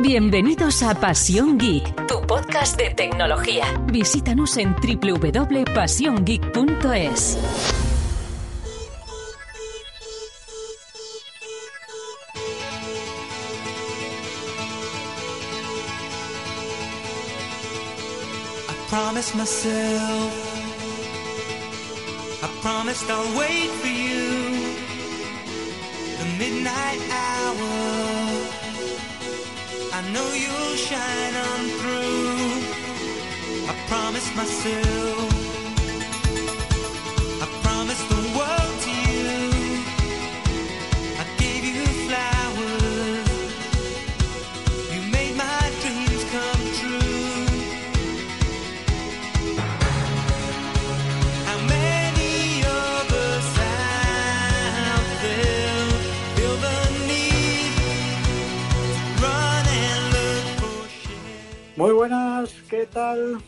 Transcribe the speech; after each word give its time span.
Bienvenidos 0.00 0.84
a 0.84 0.94
Pasión 0.94 1.58
Geek, 1.58 2.06
tu 2.06 2.22
podcast 2.22 2.78
de 2.78 2.90
tecnología. 2.90 3.64
Visítanos 3.90 4.56
en 4.56 4.76
www.pasiongeek.es. 4.76 7.36
myself. 19.34 20.32
I 22.40 22.46
I'll 23.10 23.36
wait 23.36 23.68
for 23.80 23.88
you. 23.88 24.18
I 29.98 30.02
know 30.12 30.32
you'll 30.32 30.76
shine 30.76 31.34
on 31.34 31.62
through. 31.80 32.48
I 33.68 33.74
promised 33.88 34.32
myself. 34.36 35.47
Muy 61.78 61.92
buenas, 61.92 62.50
¿qué 62.68 62.86
tal? 62.86 63.40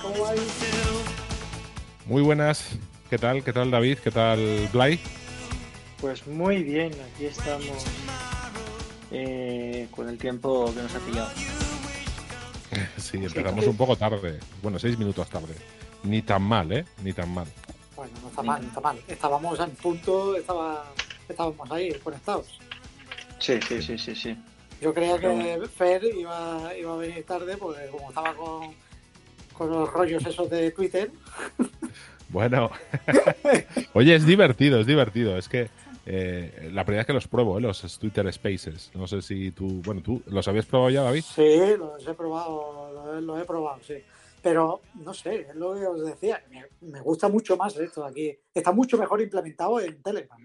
¿Cómo 0.00 0.22
vais? 0.22 0.40
Muy 2.06 2.22
buenas. 2.22 2.78
¿Qué 3.10 3.18
tal? 3.18 3.42
¿Qué 3.42 3.52
tal 3.52 3.72
David? 3.72 3.98
¿Qué 3.98 4.12
tal 4.12 4.68
Blay? 4.72 5.00
Pues 6.00 6.24
muy 6.28 6.62
bien, 6.62 6.92
aquí 7.12 7.26
estamos 7.26 7.84
eh, 9.10 9.88
con 9.90 10.08
el 10.08 10.16
tiempo 10.16 10.72
que 10.72 10.80
nos 10.80 10.94
ha 10.94 11.00
pillado. 11.00 11.30
Sí, 12.98 13.16
empezamos 13.16 13.66
un 13.66 13.76
poco 13.76 13.96
tarde. 13.96 14.38
Bueno, 14.62 14.78
seis 14.78 14.96
minutos 14.96 15.28
tarde. 15.28 15.56
Ni 16.04 16.22
tan 16.22 16.42
mal, 16.42 16.70
¿eh? 16.70 16.84
Ni 17.02 17.12
tan 17.12 17.34
mal. 17.34 17.48
Bueno, 17.96 18.12
no 18.22 18.28
está 18.28 18.42
mal, 18.42 18.62
no 18.62 18.68
está 18.68 18.80
mal. 18.80 19.00
Estábamos 19.08 19.58
en 19.58 19.70
punto, 19.72 20.36
estaba, 20.36 20.84
estábamos 21.28 21.68
ahí 21.72 21.92
conectados. 21.94 22.60
Sí, 23.40 23.58
sí, 23.60 23.82
sí, 23.82 23.98
sí, 23.98 24.14
sí. 24.14 24.36
Yo 24.82 24.92
creía 24.92 25.18
que 25.18 25.68
Fer 25.68 26.04
iba, 26.04 26.72
iba 26.76 26.92
a 26.92 26.96
venir 26.96 27.24
tarde 27.24 27.56
porque 27.56 27.86
como 27.90 28.08
estaba 28.08 28.34
con, 28.34 28.74
con 29.56 29.70
los 29.70 29.90
rollos 29.92 30.26
esos 30.26 30.50
de 30.50 30.70
Twitter, 30.72 31.10
Bueno. 32.28 32.70
Oye, 33.94 34.14
es 34.14 34.26
divertido, 34.26 34.80
es 34.80 34.86
divertido. 34.86 35.36
Es 35.36 35.48
que 35.48 35.68
eh, 36.06 36.70
la 36.72 36.84
primera 36.84 37.00
vez 37.00 37.06
que 37.06 37.12
los 37.12 37.28
pruebo, 37.28 37.58
¿eh? 37.58 37.60
los 37.60 37.98
Twitter 37.98 38.30
Spaces. 38.32 38.90
No 38.94 39.06
sé 39.06 39.22
si 39.22 39.50
tú... 39.52 39.82
Bueno, 39.84 40.00
¿tú 40.02 40.22
los 40.26 40.48
habías 40.48 40.66
probado 40.66 40.90
ya, 40.90 41.02
David? 41.02 41.22
sí, 41.22 41.58
los 41.78 42.06
he 42.06 42.14
probado, 42.14 42.90
lo, 42.92 43.18
he- 43.18 43.22
lo 43.22 43.38
he 43.38 43.44
probado, 43.44 43.80
sí. 43.86 43.94
Pero 44.42 44.80
no 44.94 45.14
sé, 45.14 45.46
es 45.48 45.54
lo 45.54 45.74
que 45.78 45.86
os 45.86 46.04
decía, 46.04 46.42
me, 46.50 46.64
me 46.90 47.00
gusta 47.00 47.28
mucho 47.28 47.56
más 47.56 47.76
esto 47.76 48.02
de 48.02 48.08
aquí. 48.10 48.38
Está 48.52 48.72
mucho 48.72 48.98
mejor 48.98 49.20
implementado 49.20 49.78
en 49.80 50.02
Telegram. 50.02 50.38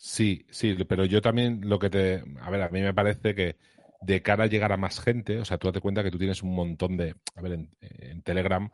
Sí, 0.00 0.46
sí, 0.50 0.74
pero 0.88 1.04
yo 1.04 1.20
también 1.20 1.60
lo 1.68 1.78
que 1.78 1.90
te... 1.90 2.22
A 2.40 2.50
ver, 2.50 2.62
a 2.62 2.68
mí 2.68 2.80
me 2.80 2.94
parece 2.94 3.34
que 3.34 3.56
de 4.00 4.22
cara 4.22 4.44
a 4.44 4.46
llegar 4.46 4.70
a 4.72 4.76
más 4.76 5.00
gente, 5.00 5.40
o 5.40 5.44
sea, 5.44 5.58
tú 5.58 5.66
date 5.66 5.80
cuenta 5.80 6.04
que 6.04 6.10
tú 6.12 6.18
tienes 6.18 6.42
un 6.44 6.54
montón 6.54 6.96
de... 6.96 7.16
A 7.34 7.42
ver, 7.42 7.52
en, 7.52 7.70
en 7.80 8.22
Telegram 8.22 8.70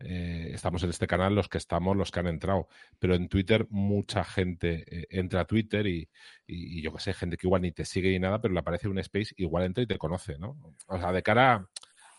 eh, 0.00 0.50
estamos 0.52 0.82
en 0.84 0.90
este 0.90 1.06
canal 1.06 1.34
los 1.34 1.48
que 1.48 1.56
estamos, 1.58 1.96
los 1.96 2.10
que 2.12 2.20
han 2.20 2.26
entrado, 2.26 2.68
pero 2.98 3.14
en 3.14 3.28
Twitter 3.28 3.66
mucha 3.70 4.22
gente 4.24 4.84
eh, 4.86 5.06
entra 5.10 5.40
a 5.40 5.44
Twitter 5.46 5.86
y, 5.86 6.08
y- 6.46 6.78
y 6.78 6.82
yo 6.82 6.92
qué 6.92 7.00
sé, 7.00 7.14
gente 7.14 7.36
que 7.38 7.46
igual 7.46 7.62
ni 7.62 7.72
te 7.72 7.84
sigue 7.86 8.10
ni 8.10 8.18
nada, 8.18 8.40
pero 8.40 8.52
le 8.52 8.60
aparece 8.60 8.88
un 8.88 8.98
space, 8.98 9.34
igual 9.38 9.64
entra 9.64 9.82
y 9.82 9.86
te 9.86 9.96
conoce, 9.98 10.38
¿no? 10.38 10.56
O 10.86 10.98
sea, 10.98 11.10
de 11.12 11.22
cara 11.22 11.66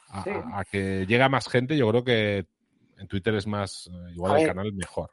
a, 0.09 0.23
Sí. 0.23 0.31
a- 0.31 0.59
a 0.59 0.65
que 0.65 1.05
llega 1.07 1.29
más 1.29 1.47
gente, 1.47 1.77
yo 1.77 1.87
creo 1.89 2.03
que 2.03 2.47
en 2.97 3.07
Twitter 3.07 3.35
es 3.35 3.45
más, 3.47 3.87
eh, 3.93 4.11
igual 4.13 4.33
A 4.33 4.35
el 4.35 4.41
ver. 4.41 4.47
canal 4.55 4.73
mejor. 4.73 5.11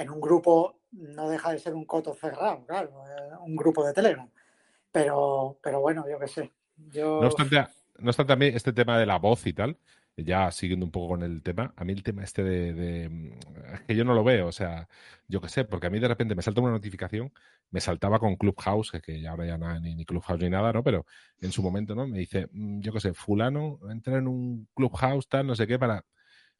En 0.00 0.10
un 0.10 0.20
grupo 0.20 0.80
no 0.92 1.28
deja 1.28 1.52
de 1.52 1.58
ser 1.58 1.74
un 1.74 1.84
coto 1.84 2.14
cerrado, 2.14 2.64
claro, 2.66 2.90
eh, 3.06 3.36
un 3.40 3.56
grupo 3.56 3.86
de 3.86 3.92
Telegram. 3.92 4.28
Pero, 4.90 5.58
pero 5.62 5.80
bueno, 5.80 6.06
yo 6.08 6.18
qué 6.18 6.28
sé. 6.28 6.52
No 6.94 7.26
obstante, 7.26 7.66
no 7.98 8.10
a 8.16 8.36
mí 8.36 8.46
este 8.46 8.72
tema 8.72 8.98
de 8.98 9.06
la 9.06 9.18
voz 9.18 9.46
y 9.46 9.52
tal, 9.52 9.78
ya 10.16 10.50
siguiendo 10.50 10.86
un 10.86 10.92
poco 10.92 11.08
con 11.08 11.22
el 11.22 11.42
tema, 11.42 11.72
a 11.76 11.84
mí 11.84 11.92
el 11.92 12.02
tema 12.02 12.24
este 12.24 12.42
de, 12.42 13.36
es 13.74 13.80
que 13.82 13.94
yo 13.94 14.04
no 14.04 14.14
lo 14.14 14.24
veo, 14.24 14.48
o 14.48 14.52
sea, 14.52 14.88
yo 15.28 15.40
qué 15.40 15.48
sé, 15.48 15.64
porque 15.64 15.86
a 15.86 15.90
mí 15.90 15.98
de 15.98 16.08
repente 16.08 16.34
me 16.34 16.42
salta 16.42 16.60
una 16.60 16.70
notificación, 16.70 17.32
me 17.70 17.80
saltaba 17.80 18.18
con 18.18 18.36
Clubhouse, 18.36 18.90
que, 18.92 19.00
que 19.00 19.20
ya 19.20 19.30
ahora 19.30 19.46
ya 19.46 19.58
nada, 19.58 19.78
ni, 19.80 19.94
ni 19.94 20.04
Clubhouse 20.04 20.40
ni 20.40 20.50
nada, 20.50 20.72
¿no? 20.72 20.82
Pero 20.82 21.06
en 21.40 21.52
su 21.52 21.62
momento, 21.62 21.94
¿no? 21.94 22.06
Me 22.06 22.18
dice, 22.18 22.48
mm, 22.52 22.80
yo 22.80 22.92
qué 22.92 23.00
sé, 23.00 23.14
fulano 23.14 23.78
entra 23.90 24.18
en 24.18 24.28
un 24.28 24.68
Clubhouse, 24.74 25.28
tal, 25.28 25.46
no 25.46 25.54
sé 25.54 25.66
qué, 25.66 25.78
para... 25.78 26.04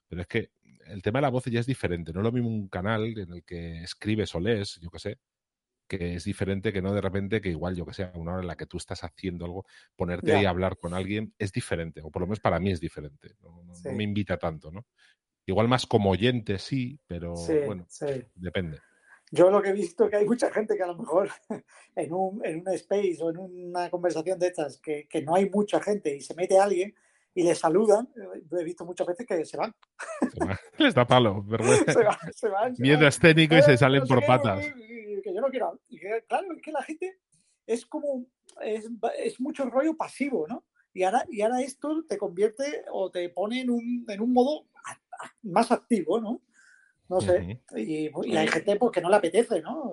Pero 0.09 0.23
es 0.23 0.29
que 0.29 0.51
el 0.89 1.03
tema 1.03 1.19
de 1.19 1.23
la 1.23 1.31
voz 1.31 1.45
ya 1.47 1.61
es 1.61 1.67
diferente, 1.67 2.13
no 2.13 2.21
es 2.21 2.25
lo 2.25 2.33
mismo 2.33 2.49
un 2.49 2.69
canal 2.69 3.17
en 3.19 3.33
el 3.33 3.45
que 3.45 3.83
escribes 3.83 4.35
o 4.35 4.41
lees, 4.41 4.79
yo 4.81 4.91
qué 4.91 4.99
sé, 4.99 5.19
que 5.89 6.15
es 6.17 6.25
diferente 6.25 6.73
que 6.73 6.83
no 6.83 6.95
de 6.95 7.01
repente 7.01 7.41
que 7.41 7.51
igual, 7.51 7.77
yo 7.77 7.87
que 7.87 7.95
sé, 7.95 8.11
una 8.15 8.33
hora 8.35 8.43
en 8.43 8.49
la 8.49 8.57
que 8.57 8.67
tú 8.67 8.77
estás 8.79 9.05
haciendo 9.05 9.47
algo, 9.47 9.67
ponerte 9.97 10.33
ahí 10.33 10.45
a 10.45 10.51
hablar 10.51 10.79
con 10.79 10.95
alguien 10.95 11.35
es 11.39 11.53
diferente, 11.53 12.03
o 12.03 12.11
por 12.11 12.21
lo 12.23 12.27
menos 12.27 12.41
para 12.41 12.61
mí 12.61 12.71
es 12.73 12.81
diferente, 12.81 13.37
no, 13.41 13.63
no- 13.65 13.65
no 13.65 13.75
Sí. 13.75 13.89
me 13.91 14.05
invita 14.05 14.39
tanto, 14.39 14.71
¿no? 14.73 14.87
Igual 15.47 15.69
más 15.69 15.87
como 15.87 16.11
oyente 16.11 16.59
sí, 16.59 17.01
pero 17.07 17.37
sí, 17.37 17.55
bueno, 17.65 17.87
sí. 17.89 18.07
depende. 18.35 18.81
Yo 19.31 19.51
lo 19.51 19.61
que 19.61 19.71
he 19.71 19.73
visto 19.75 20.05
es 20.05 20.11
que 20.11 20.17
hay 20.17 20.27
mucha 20.27 20.51
gente 20.51 20.77
que 20.77 20.83
a 20.83 20.87
lo 20.87 20.97
mejor 20.97 21.31
en 21.97 22.13
un, 22.13 22.45
en 22.45 22.61
un 22.61 22.69
space 22.75 23.19
o 23.21 23.31
en 23.31 23.39
una 23.39 23.91
conversación 23.91 24.39
de 24.39 24.49
estas 24.49 24.79
que, 24.79 25.07
que 25.09 25.23
no 25.23 25.35
hay 25.35 25.51
mucha 25.51 25.81
gente 25.81 26.15
y 26.17 26.21
se 26.21 26.35
mete 26.35 26.59
alguien 26.59 26.95
y 27.41 27.45
le 27.45 27.55
saludan, 27.55 28.09
he 28.59 28.65
visto 28.65 28.85
muchas 28.85 29.07
veces 29.07 29.27
que 29.27 29.45
se 29.45 29.57
van. 29.57 29.73
Se 30.33 30.45
va- 30.45 30.59
Les 30.79 30.95
da 30.95 31.07
palo, 31.07 31.43
vergüenza. 31.45 31.93
Se 31.93 32.05
van, 32.05 32.17
se 32.33 32.49
van, 32.49 32.75
se 32.77 32.83
Miedo 32.83 32.99
van. 32.99 33.09
escénico 33.09 33.57
y 33.57 33.63
se 33.63 33.77
salen 33.77 34.01
no 34.01 34.07
sé 34.07 34.13
por 34.15 34.21
qué, 34.23 34.27
patas. 34.27 34.67
Que 35.23 35.35
yo 35.35 35.41
no 35.41 35.49
quiero. 35.49 35.81
y 35.89 35.99
que, 36.01 36.25
claro, 36.29 36.53
es 36.57 36.63
que 36.63 36.73
la 36.73 36.83
gente 36.83 37.19
es 37.67 37.87
como. 37.87 38.27
Es, 38.63 38.89
es 39.19 39.41
mucho 39.41 39.65
rollo 39.71 39.97
pasivo, 39.97 40.47
¿no? 40.49 40.65
Y 40.95 41.03
ahora, 41.05 41.25
y 41.31 41.43
ahora 41.43 41.61
esto 41.61 42.05
te 42.09 42.19
convierte 42.19 42.85
o 42.91 43.11
te 43.11 43.29
pone 43.29 43.61
en 43.61 43.71
un, 43.71 44.05
en 44.09 44.21
un 44.21 44.33
modo 44.33 44.67
a- 44.85 44.93
a- 45.25 45.33
más 45.43 45.71
activo, 45.71 46.21
¿no? 46.21 46.43
No 47.09 47.21
sé. 47.21 47.63
Y, 47.77 48.09
y 48.09 48.37
hay 48.37 48.49
gente 48.49 48.75
pues, 48.77 48.91
que 48.93 49.01
no 49.01 49.09
le 49.11 49.17
apetece, 49.17 49.61
¿no? 49.63 49.93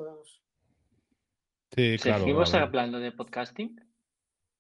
Sí, 1.75 1.97
claro. 2.01 2.19
¿Seguimos 2.23 2.53
hablando 2.56 3.00
de 3.00 3.12
podcasting? 3.12 3.79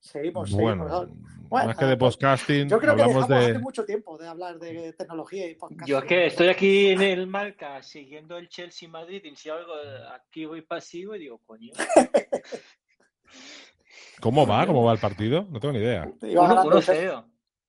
Seguimos, 0.05 0.51
Bueno, 0.51 0.87
seguimos. 0.87 1.49
Bueno, 1.49 1.67
más 1.67 1.77
que 1.77 1.85
de 1.85 1.97
pues, 1.97 2.15
podcasting, 2.15 2.69
Yo 2.69 2.79
creo 2.79 2.95
que 2.95 3.01
hablamos 3.01 3.23
hace 3.23 3.53
de... 3.53 3.59
mucho 3.59 3.85
tiempo 3.85 4.17
de 4.17 4.27
hablar 4.27 4.59
de 4.59 4.93
tecnología 4.93 5.49
y 5.49 5.55
podcast. 5.55 5.87
Yo 5.87 5.97
es 5.99 6.05
que 6.05 6.25
estoy 6.27 6.47
aquí 6.49 6.89
en 6.89 7.01
el 7.01 7.25
Marca 7.27 7.81
siguiendo 7.81 8.37
el 8.37 8.47
Chelsea 8.47 8.87
Madrid 8.87 9.23
y 9.23 9.35
si 9.35 9.49
algo 9.49 9.73
activo 10.13 10.55
y 10.55 10.61
pasivo 10.61 11.15
y 11.15 11.19
digo, 11.19 11.39
coño. 11.45 11.71
¿Cómo 14.21 14.45
va? 14.45 14.65
¿Cómo 14.67 14.83
va 14.83 14.93
el 14.93 14.99
partido? 14.99 15.47
No 15.49 15.59
tengo 15.59 15.73
ni 15.73 15.79
idea. 15.79 16.11
Iba 16.21 16.43
Uno- 16.43 16.49
ganando 16.55 16.77
el 16.77 16.83
Chelsea. 16.83 17.11
1-0. 17.11 17.25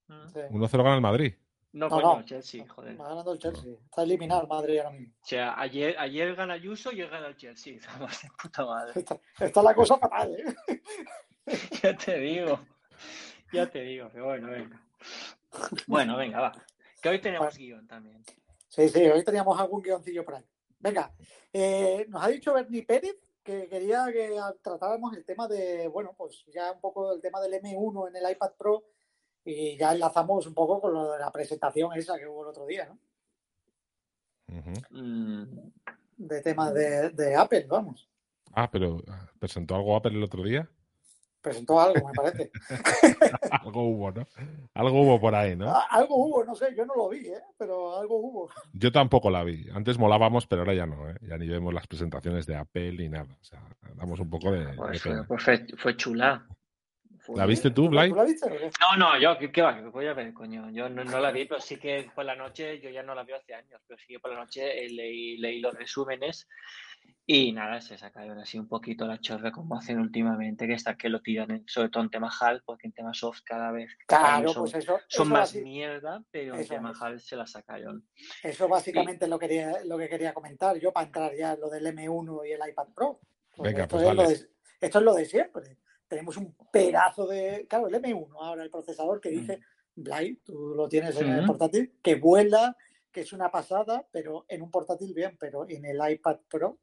Mm. 0.08 0.28
Sí. 0.32 0.40
1-0 0.50 0.76
gana 0.82 0.94
el 0.96 1.00
Madrid. 1.00 1.34
No, 1.72 1.88
No, 1.88 1.96
coño, 1.96 2.16
no. 2.18 2.24
Chelsea, 2.24 2.64
joder. 2.68 3.00
Va 3.00 3.08
ganando 3.08 3.32
el 3.32 3.38
Chelsea. 3.38 3.72
Está 3.84 4.02
eliminado 4.02 4.42
el 4.42 4.48
Madrid 4.48 4.78
ahora 4.78 4.90
mismo. 4.90 5.14
O 5.22 5.26
sea, 5.26 5.58
ayer, 5.60 5.96
ayer 5.98 6.34
gana 6.34 6.54
Ayuso 6.54 6.92
y 6.92 7.02
hoy 7.02 7.08
gana 7.08 7.28
el 7.28 7.36
Chelsea. 7.36 7.78
Vamos 7.98 8.20
de 8.22 8.28
puta 8.42 8.64
madre. 8.66 8.92
Está, 8.94 9.18
está 9.40 9.62
la 9.62 9.74
cosa 9.74 9.96
fatal, 9.98 10.34
¿eh? 10.34 10.80
Ya 11.82 11.96
te 11.96 12.18
digo. 12.18 12.58
Ya 13.52 13.70
te 13.70 13.80
digo, 13.82 14.08
pero 14.12 14.24
bueno, 14.26 14.50
venga. 14.50 14.82
Bueno, 15.86 16.16
venga, 16.16 16.40
va. 16.40 16.52
Que 17.00 17.08
hoy 17.08 17.20
tenemos 17.20 17.46
Bueno. 17.46 17.56
guion 17.58 17.86
también. 17.86 18.22
Sí, 18.68 18.88
sí, 18.88 19.06
hoy 19.06 19.24
teníamos 19.24 19.58
algún 19.58 19.82
guioncillo 19.82 20.24
por 20.24 20.34
ahí. 20.34 20.44
Venga, 20.80 21.14
eh, 21.52 22.04
nos 22.08 22.22
ha 22.22 22.28
dicho 22.28 22.52
Bernie 22.52 22.82
Pérez 22.84 23.16
que 23.42 23.68
quería 23.68 24.06
que 24.12 24.36
tratáramos 24.60 25.16
el 25.16 25.24
tema 25.24 25.46
de, 25.46 25.86
bueno, 25.88 26.12
pues 26.18 26.44
ya 26.52 26.72
un 26.72 26.80
poco 26.80 27.12
el 27.12 27.20
tema 27.20 27.40
del 27.40 27.54
M1 27.62 28.08
en 28.08 28.16
el 28.16 28.32
iPad 28.32 28.52
Pro 28.58 28.84
y 29.44 29.76
ya 29.76 29.92
enlazamos 29.92 30.46
un 30.48 30.54
poco 30.54 30.80
con 30.80 30.92
lo 30.92 31.12
de 31.12 31.20
la 31.20 31.30
presentación 31.30 31.92
esa 31.94 32.18
que 32.18 32.26
hubo 32.26 32.42
el 32.42 32.48
otro 32.48 32.66
día, 32.66 32.86
¿no? 32.86 32.98
Mm, 34.90 35.70
De 36.16 36.40
temas 36.42 36.74
de, 36.74 37.10
de 37.10 37.36
Apple, 37.36 37.66
vamos. 37.68 38.08
Ah, 38.52 38.68
pero 38.70 38.98
presentó 39.38 39.76
algo 39.76 39.94
Apple 39.96 40.12
el 40.16 40.22
otro 40.24 40.42
día. 40.42 40.68
Presentó 41.46 41.80
algo, 41.80 42.08
me 42.08 42.12
parece. 42.12 42.50
algo 43.62 43.82
hubo, 43.84 44.10
¿no? 44.10 44.26
Algo 44.74 45.02
hubo 45.02 45.20
por 45.20 45.32
ahí, 45.32 45.54
¿no? 45.54 45.70
A- 45.70 45.86
Algo 45.90 46.16
hubo, 46.16 46.44
no 46.44 46.56
sé, 46.56 46.74
yo 46.76 46.84
no 46.84 46.96
lo 46.96 47.08
vi, 47.08 47.28
¿eh? 47.28 47.40
pero 47.56 47.96
algo 48.00 48.16
hubo. 48.16 48.50
Yo 48.72 48.90
tampoco 48.90 49.30
la 49.30 49.44
vi. 49.44 49.68
Antes 49.72 49.96
molábamos, 49.96 50.48
pero 50.48 50.62
ahora 50.62 50.74
ya 50.74 50.86
no, 50.86 51.08
¿eh? 51.08 51.14
Ya 51.22 51.38
ni 51.38 51.46
vemos 51.46 51.72
las 51.72 51.86
presentaciones 51.86 52.46
de 52.46 52.56
Apple 52.56 52.94
ni 52.94 53.08
nada. 53.08 53.32
O 53.40 53.44
sea, 53.44 53.62
damos 53.94 54.18
un 54.18 54.28
poco 54.28 54.50
de, 54.50 54.64
pues 54.74 55.00
pues 55.28 55.42
fue, 55.44 55.66
fue 55.76 55.96
chula. 55.96 56.44
¿La 57.36 57.46
viste 57.46 57.70
tú, 57.70 57.88
Blay? 57.90 58.08
¿Tú 58.10 58.16
la 58.16 58.24
viste 58.24 58.46
o 58.46 58.50
qué? 58.50 58.68
No, 58.80 58.96
no, 58.96 59.20
yo, 59.20 59.38
¿qué, 59.38 59.52
qué 59.52 59.62
va? 59.62 59.76
¿Qué 59.76 59.82
voy 59.88 60.06
a 60.06 60.14
ver, 60.14 60.32
coño? 60.34 60.68
Yo 60.72 60.88
no, 60.88 61.04
no 61.04 61.20
la 61.20 61.30
vi, 61.30 61.44
pero 61.44 61.60
sí 61.60 61.76
que 61.76 62.10
por 62.12 62.24
la 62.24 62.34
noche, 62.34 62.80
yo 62.80 62.90
ya 62.90 63.04
no 63.04 63.14
la 63.14 63.22
veo 63.22 63.36
hace 63.36 63.54
años, 63.54 63.80
pero 63.86 63.98
sí 64.00 64.06
que 64.08 64.18
por 64.18 64.32
la 64.32 64.38
noche 64.40 64.84
eh, 64.84 64.90
leí, 64.90 65.36
leí 65.38 65.60
los 65.60 65.74
resúmenes 65.74 66.48
y 67.26 67.52
nada, 67.52 67.80
se 67.80 67.98
sacaron 67.98 68.38
así 68.38 68.58
un 68.58 68.68
poquito 68.68 69.06
la 69.06 69.18
chorra 69.20 69.50
como 69.50 69.76
hacen 69.76 69.98
últimamente, 69.98 70.66
que 70.66 70.74
está 70.74 70.96
que 70.96 71.08
lo 71.08 71.20
tiran, 71.22 71.50
en- 71.50 71.64
sobre 71.68 71.88
todo 71.88 72.02
en 72.04 72.10
tema 72.10 72.30
HAL, 72.40 72.62
porque 72.64 72.86
en 72.86 72.92
tema 72.92 73.12
soft 73.14 73.40
cada 73.44 73.72
vez 73.72 73.90
Claro, 74.06 74.52
son, 74.52 74.62
pues 74.64 74.74
eso, 74.76 75.00
son 75.08 75.26
eso, 75.26 75.34
más 75.34 75.54
mierda, 75.56 76.22
pero 76.30 76.56
en 76.56 76.66
tema 76.68 76.92
es. 76.92 77.02
HAL 77.02 77.20
se 77.20 77.36
la 77.36 77.46
sacaron. 77.46 78.06
eso 78.42 78.68
básicamente 78.68 79.26
lo, 79.26 79.38
quería, 79.38 79.84
lo 79.84 79.98
que 79.98 80.08
quería 80.08 80.32
comentar 80.34 80.78
yo 80.78 80.92
para 80.92 81.06
entrar 81.06 81.34
ya 81.36 81.54
en 81.54 81.60
lo 81.60 81.68
del 81.68 81.86
M1 81.86 82.46
y 82.48 82.52
el 82.52 82.60
iPad 82.68 82.88
Pro. 82.94 83.20
Porque 83.56 83.72
Venga, 83.72 83.82
esto, 83.84 83.96
pues 83.96 84.08
es 84.08 84.14
lo 84.14 84.28
de, 84.28 84.34
esto 84.80 84.98
es 84.98 85.04
lo 85.04 85.14
de 85.14 85.24
siempre. 85.24 85.78
Tenemos 86.08 86.36
un 86.36 86.54
pedazo 86.72 87.26
de. 87.26 87.66
Claro, 87.68 87.88
el 87.88 87.94
M1, 87.94 88.28
ahora 88.40 88.62
el 88.62 88.70
procesador 88.70 89.20
que 89.20 89.30
dice, 89.30 89.60
Blay, 89.96 90.36
tú 90.44 90.74
lo 90.76 90.88
tienes 90.88 91.16
en 91.16 91.28
el 91.28 91.38
Ujú. 91.38 91.46
portátil, 91.48 91.94
que 92.02 92.14
vuela, 92.14 92.76
que 93.10 93.22
es 93.22 93.32
una 93.32 93.50
pasada, 93.50 94.06
pero 94.12 94.44
en 94.48 94.62
un 94.62 94.70
portátil 94.70 95.12
bien, 95.14 95.36
pero 95.40 95.66
en 95.68 95.84
el 95.86 95.98
iPad 96.12 96.38
Pro. 96.48 96.78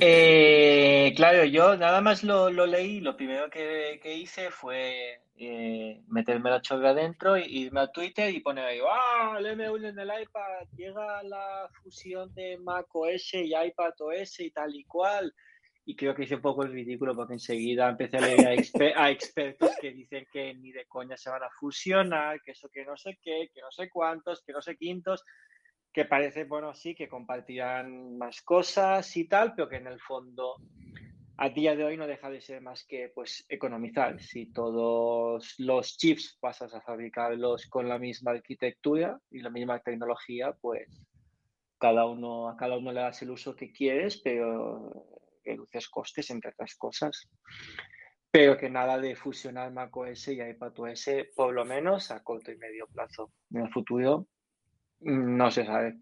Eh, 0.00 1.12
claro, 1.16 1.44
yo 1.44 1.76
nada 1.76 2.00
más 2.00 2.22
lo, 2.24 2.50
lo 2.50 2.66
leí, 2.66 3.00
lo 3.00 3.16
primero 3.16 3.48
que, 3.50 4.00
que 4.02 4.14
hice 4.14 4.50
fue 4.50 5.20
eh, 5.36 6.00
meterme 6.08 6.50
la 6.50 6.60
chorra 6.60 6.94
dentro 6.94 7.36
y 7.36 7.64
irme 7.64 7.80
a 7.80 7.92
Twitter 7.92 8.32
y 8.32 8.40
poner 8.40 8.64
ahí, 8.64 8.78
¡ah! 8.88 9.36
El 9.38 9.46
M1 9.46 9.88
en 9.88 9.98
el 9.98 10.22
iPad, 10.22 10.68
llega 10.76 11.22
la 11.24 11.68
fusión 11.82 12.32
de 12.34 12.56
Mac 12.58 12.86
OS 12.94 13.34
y 13.34 13.54
iPad 13.54 13.94
OS 13.98 14.40
y 14.40 14.50
tal 14.50 14.74
y 14.74 14.84
cual. 14.84 15.34
Y 15.86 15.96
creo 15.96 16.14
que 16.14 16.22
hice 16.22 16.36
un 16.36 16.40
poco 16.40 16.62
el 16.62 16.72
ridículo 16.72 17.14
porque 17.14 17.34
enseguida 17.34 17.88
empecé 17.88 18.16
a 18.16 18.20
leer 18.22 18.46
a, 18.46 19.04
a 19.04 19.10
expertos 19.10 19.70
que 19.80 19.92
dicen 19.92 20.26
que 20.32 20.54
ni 20.54 20.72
de 20.72 20.86
coña 20.86 21.16
se 21.16 21.28
van 21.28 21.42
a 21.42 21.50
fusionar, 21.50 22.40
que 22.42 22.52
eso 22.52 22.70
que 22.72 22.84
no 22.84 22.96
sé 22.96 23.18
qué, 23.22 23.50
que 23.52 23.60
no 23.60 23.70
sé 23.70 23.90
cuántos, 23.90 24.42
que 24.42 24.52
no 24.52 24.62
sé 24.62 24.76
quintos 24.76 25.22
que 25.94 26.04
parece, 26.04 26.42
bueno, 26.42 26.74
sí, 26.74 26.92
que 26.96 27.08
compartirán 27.08 28.18
más 28.18 28.42
cosas 28.42 29.16
y 29.16 29.28
tal, 29.28 29.54
pero 29.54 29.68
que 29.68 29.76
en 29.76 29.86
el 29.86 30.00
fondo 30.00 30.56
a 31.36 31.48
día 31.48 31.76
de 31.76 31.84
hoy 31.84 31.96
no 31.96 32.08
deja 32.08 32.28
de 32.30 32.40
ser 32.40 32.60
más 32.60 32.84
que 32.84 33.12
pues 33.14 33.46
economizar. 33.48 34.20
Si 34.20 34.52
todos 34.52 35.54
los 35.58 35.96
chips 35.96 36.36
pasas 36.40 36.74
a 36.74 36.80
fabricarlos 36.80 37.66
con 37.68 37.88
la 37.88 38.00
misma 38.00 38.32
arquitectura 38.32 39.20
y 39.30 39.38
la 39.38 39.50
misma 39.50 39.78
tecnología, 39.78 40.52
pues 40.60 40.88
cada 41.78 42.06
uno, 42.06 42.48
a 42.48 42.56
cada 42.56 42.76
uno 42.76 42.90
le 42.90 43.00
das 43.00 43.22
el 43.22 43.30
uso 43.30 43.54
que 43.54 43.72
quieres, 43.72 44.20
pero 44.20 45.06
reduces 45.44 45.88
costes, 45.88 46.28
entre 46.30 46.50
otras 46.50 46.74
cosas. 46.74 47.28
Pero 48.32 48.56
que 48.56 48.68
nada 48.68 48.98
de 48.98 49.14
fusionar 49.14 49.72
macOS 49.72 50.26
y 50.26 50.42
iPadOS, 50.42 51.06
por 51.36 51.54
lo 51.54 51.64
menos 51.64 52.10
a 52.10 52.24
corto 52.24 52.50
y 52.50 52.56
medio 52.56 52.88
plazo. 52.88 53.30
En 53.52 53.62
el 53.62 53.72
futuro 53.72 54.26
no 55.00 55.50
se 55.50 55.64
sabe. 55.64 55.96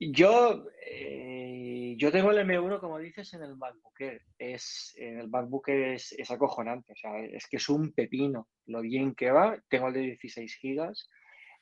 Yo, 0.00 0.64
eh, 0.86 1.94
yo 1.98 2.12
tengo 2.12 2.30
el 2.30 2.38
M1, 2.38 2.78
como 2.78 2.98
dices, 2.98 3.34
en 3.34 3.42
el 3.42 3.56
MacBook. 3.56 4.00
Es, 4.38 4.94
en 4.96 5.18
el 5.18 5.28
MacBook 5.28 5.68
es, 5.68 6.12
es 6.12 6.30
acojonante. 6.30 6.92
O 6.92 6.96
sea, 6.96 7.18
es 7.18 7.48
que 7.48 7.56
es 7.56 7.68
un 7.68 7.92
pepino. 7.92 8.48
Lo 8.66 8.80
bien 8.80 9.14
que 9.14 9.32
va, 9.32 9.60
tengo 9.68 9.88
el 9.88 9.94
de 9.94 10.00
16 10.00 10.54
gigas, 10.56 11.08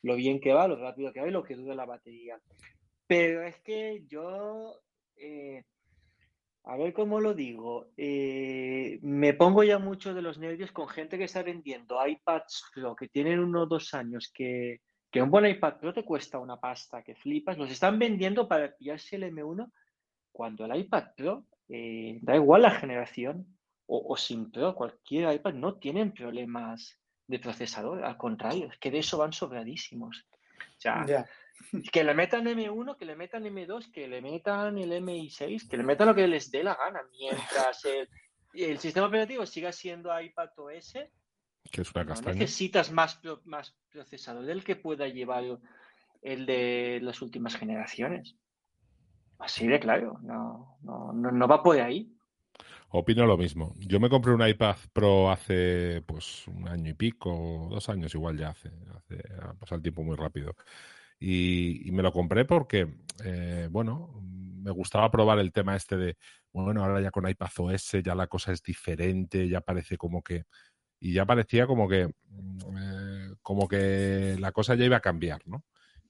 lo 0.02 0.17
bien 0.17 0.38
que 0.40 0.52
va, 0.52 0.69
lo 0.69 0.76
rápido 0.76 1.12
que 1.12 1.20
va 1.20 1.28
y 1.28 1.32
lo 1.32 1.43
que 1.43 1.56
dura 1.56 1.75
la 1.75 1.87
batería. 1.87 2.38
Pero 3.06 3.43
es 3.43 3.58
que 3.61 4.05
yo, 4.06 4.82
eh, 5.17 5.64
a 6.64 6.76
ver 6.76 6.93
cómo 6.93 7.20
lo 7.20 7.32
digo, 7.32 7.88
eh, 7.96 8.99
me 9.00 9.32
pongo 9.32 9.64
ya 9.64 9.78
mucho 9.78 10.12
de 10.12 10.23
los 10.23 10.38
nervios 10.38 10.73
con 10.73 10.88
gente 10.88 11.17
que 11.17 11.25
está 11.25 11.43
vendiendo 11.43 12.05
iPads 12.06 12.64
Pro 12.75 12.94
que 12.94 13.08
tienen 13.08 13.38
uno 13.38 13.62
o 13.62 13.67
dos 13.67 13.94
años 13.94 14.31
que 14.34 14.81
que 15.11 15.23
un 15.23 15.31
buen 15.31 15.47
iPad 15.47 15.76
Pro 15.76 15.93
te 15.93 16.05
cuesta 16.05 16.38
una 16.38 16.58
pasta 16.58 17.03
que 17.03 17.14
flipas. 17.14 17.58
Los 17.58 17.70
están 17.70 17.99
vendiendo 17.99 18.49
para 18.49 18.76
pillarse 18.76 19.17
el 19.17 19.25
M1 19.25 19.70
cuando 20.32 20.64
el 20.64 20.76
iPad 20.76 21.05
Pro, 21.17 21.47
eh, 21.69 22.19
da 22.23 22.37
igual 22.37 22.62
la 22.62 22.70
generación 22.70 23.47
o, 23.87 24.12
o 24.12 24.17
sin 24.17 24.50
Pro, 24.50 24.75
cualquier 24.75 25.32
iPad 25.35 25.55
no 25.55 25.76
tienen 25.76 26.12
problemas 26.12 26.99
de 27.26 27.38
procesador. 27.38 28.05
Al 28.05 28.17
contrario, 28.17 28.69
es 28.69 28.79
que 28.79 28.91
de 28.91 28.99
eso 28.99 29.19
van 29.19 29.32
sobradísimos. 29.32 30.26
O 30.58 30.81
sea, 30.81 31.05
que 31.93 32.05
le 32.05 32.14
metan 32.14 32.44
M1, 32.44 32.97
que 32.97 33.05
le 33.05 33.17
metan 33.17 33.44
M2, 33.44 33.91
que 33.91 34.09
le 34.09 34.20
metan 34.20 34.79
el 34.79 34.93
MI6, 34.93 35.69
que 35.69 35.76
le 35.76 35.82
metan 35.82 36.09
lo 36.09 36.14
que 36.14 36.29
les 36.29 36.50
dé 36.50 36.62
la 36.62 36.75
gana, 36.75 37.00
mientras 37.19 37.85
el, 37.85 38.09
el 38.52 38.79
sistema 38.79 39.06
operativo 39.06 39.47
siga 39.47 39.73
siendo 39.73 40.19
iPad 40.20 40.50
OS, 40.56 40.94
Que 41.71 41.83
es 41.83 41.93
una 41.95 42.05
no 42.05 42.11
castaña. 42.11 42.39
necesitas 42.39 42.93
más, 42.93 43.21
más 43.45 43.75
procesador 43.91 44.45
del 44.45 44.65
que 44.65 44.77
pueda 44.77 45.09
llevar 45.09 45.45
el 46.23 46.47
de 46.47 47.01
las 47.03 47.23
últimas 47.23 47.57
generaciones. 47.57 48.37
Así 49.39 49.67
de 49.67 49.79
claro, 49.79 50.19
no, 50.23 50.79
no, 50.83 51.13
no, 51.13 51.31
no 51.31 51.49
va 51.49 51.63
por 51.63 51.79
ahí. 51.79 52.13
Opino 52.91 53.27
lo 53.27 53.37
mismo. 53.37 53.75
Yo 53.79 54.01
me 54.01 54.09
compré 54.09 54.33
un 54.33 54.47
iPad 54.47 54.77
Pro 54.93 55.31
hace 55.31 56.03
pues 56.07 56.47
un 56.49 56.69
año 56.69 56.91
y 56.91 56.95
pico, 56.95 57.69
dos 57.71 57.89
años 57.89 58.15
igual 58.15 58.39
ya 58.39 58.51
hace, 58.51 58.71
hace 58.95 59.23
ha 59.43 59.53
pasado 59.55 59.77
el 59.77 59.83
tiempo 59.83 60.03
muy 60.03 60.17
rápido. 60.17 60.55
Y, 61.19 61.87
y 61.89 61.93
me 61.93 62.03
lo 62.03 62.12
compré 62.12 62.45
porque, 62.45 62.89
eh, 63.25 63.69
bueno, 63.71 64.21
me 64.23 64.71
gustaba 64.71 65.11
probar 65.11 65.39
el 65.39 65.53
tema 65.53 65.77
este 65.77 65.97
de, 65.97 66.17
bueno, 66.53 66.83
ahora 66.85 67.01
ya 67.01 67.11
con 67.11 67.29
iPad 67.29 67.51
OS 67.59 68.03
ya 68.03 68.15
la 68.15 68.27
cosa 68.27 68.53
es 68.53 68.62
diferente, 68.62 69.49
ya 69.49 69.61
parece 69.61 69.97
como 69.97 70.23
que, 70.23 70.45
y 71.01 71.13
ya 71.15 71.27
parecía 71.27 71.67
como 71.67 71.89
que, 71.89 72.07
mm, 72.29 72.59
eh, 72.79 73.35
como 73.43 73.69
que 73.69 74.37
la 74.38 74.53
cosa 74.53 74.75
ya 74.75 74.85
iba 74.85 74.97
a 74.97 75.00
cambiar, 75.00 75.43
¿no? 75.47 75.65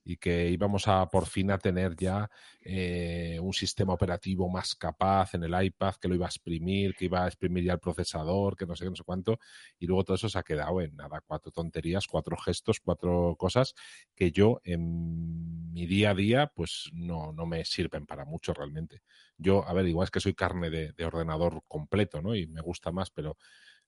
Y 0.08 0.18
que 0.18 0.48
íbamos 0.50 0.86
a 0.86 1.08
por 1.10 1.26
fin 1.26 1.50
a 1.50 1.58
tener 1.58 1.96
ya 1.96 2.30
eh, 2.60 3.38
un 3.42 3.52
sistema 3.52 3.92
operativo 3.92 4.48
más 4.48 4.76
capaz 4.76 5.34
en 5.34 5.42
el 5.42 5.64
iPad, 5.64 5.96
que 5.96 6.06
lo 6.08 6.14
iba 6.14 6.26
a 6.26 6.28
exprimir, 6.28 6.94
que 6.94 7.06
iba 7.06 7.24
a 7.24 7.26
exprimir 7.26 7.64
ya 7.64 7.72
el 7.72 7.80
procesador, 7.80 8.56
que 8.56 8.66
no 8.66 8.76
sé 8.76 8.84
no 8.88 8.94
sé 8.94 9.02
cuánto, 9.04 9.38
y 9.80 9.86
luego 9.86 10.04
todo 10.04 10.14
eso 10.16 10.28
se 10.28 10.38
ha 10.38 10.44
quedado 10.44 10.80
en 10.80 10.94
nada, 10.96 11.20
cuatro 11.26 11.50
tonterías, 11.50 12.06
cuatro 12.06 12.36
gestos, 12.36 12.78
cuatro 12.80 13.34
cosas 13.36 13.74
que 14.14 14.30
yo 14.30 14.60
en 14.64 15.72
mi 15.72 15.86
día 15.86 16.10
a 16.10 16.14
día 16.14 16.46
pues 16.54 16.88
no, 16.92 17.32
no 17.32 17.44
me 17.46 17.64
sirven 17.64 18.06
para 18.06 18.24
mucho 18.24 18.54
realmente. 18.54 19.02
Yo, 19.36 19.66
a 19.68 19.72
ver, 19.72 19.86
igual 19.88 20.04
es 20.04 20.10
que 20.10 20.20
soy 20.20 20.34
carne 20.34 20.70
de, 20.70 20.92
de 20.92 21.04
ordenador 21.04 21.62
completo, 21.68 22.22
¿no? 22.22 22.34
Y 22.36 22.46
me 22.46 22.60
gusta 22.60 22.92
más, 22.92 23.10
pero 23.10 23.36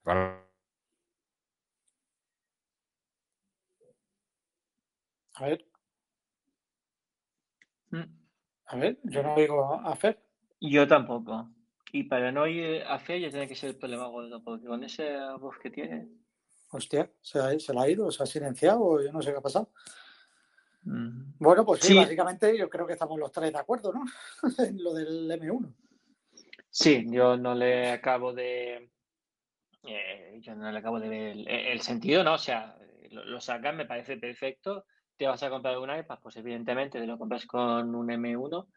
realmente 0.05 0.48
A 5.39 5.45
ver, 5.47 5.65
Mm. 7.91 8.05
a 8.67 8.77
ver, 8.77 8.99
yo 9.05 9.23
no 9.23 9.35
oigo 9.35 9.73
a 9.75 9.97
Fer. 9.97 10.21
Yo 10.61 10.87
tampoco. 10.87 11.49
Y 11.93 12.03
para 12.05 12.31
no 12.33 12.47
ir 12.47 12.83
a 12.83 12.99
fe 12.99 13.19
ya 13.21 13.31
tiene 13.31 13.49
que 13.49 13.55
ser 13.55 13.71
el 13.71 13.77
problema 13.77 14.09
gordo, 14.09 14.43
porque 14.43 14.67
con 14.67 14.85
ese 14.85 15.17
voz 15.41 15.57
que 15.59 15.71
tiene. 15.71 16.09
Hostia, 16.71 17.11
se, 17.23 17.39
ha- 17.39 17.59
se 17.59 17.73
la 17.73 17.83
ha 17.83 17.89
ido, 17.89 18.11
se 18.11 18.23
ha 18.23 18.27
silenciado, 18.27 19.03
yo 19.03 19.11
no 19.11 19.23
sé 19.23 19.31
qué 19.33 19.39
ha 19.39 19.41
pasado. 19.41 19.71
mm, 20.83 21.33
Bueno, 21.39 21.65
pues 21.65 21.81
sí, 21.81 21.89
Sí. 21.89 21.95
básicamente 21.97 22.59
yo 22.59 22.69
creo 22.69 22.87
que 22.87 22.93
estamos 22.93 23.19
los 23.19 23.33
tres 23.33 23.53
de 23.53 23.59
acuerdo, 23.59 23.93
¿no? 23.93 24.05
en 24.59 24.83
lo 24.85 24.93
del 24.93 25.31
M1. 25.31 25.73
Sí, 26.69 27.07
yo 27.09 27.37
no 27.39 27.55
le 27.55 27.91
acabo 27.93 28.35
de. 28.35 28.91
eh, 29.85 30.39
yo 30.43 30.55
no 30.55 30.71
le 30.71 30.79
acabo 30.79 31.01
de 31.01 31.09
ver 31.09 31.23
el, 31.37 31.49
el 31.49 31.81
sentido, 31.81 32.23
¿no? 32.23 32.35
O 32.35 32.39
sea, 32.39 32.77
lo, 33.11 33.25
lo 33.25 33.41
sacan, 33.41 33.77
me 33.79 33.87
parece 33.87 34.19
perfecto. 34.19 34.85
Te 35.19 35.27
vas 35.27 35.43
a 35.43 35.51
comprar 35.51 35.77
un 35.79 35.91
iPad, 35.91 36.19
pues 36.23 36.37
evidentemente 36.37 37.01
te 37.01 37.07
lo 37.07 37.19
compras 37.19 37.45
con 37.45 37.95
un 37.95 38.07
M1, 38.07 38.69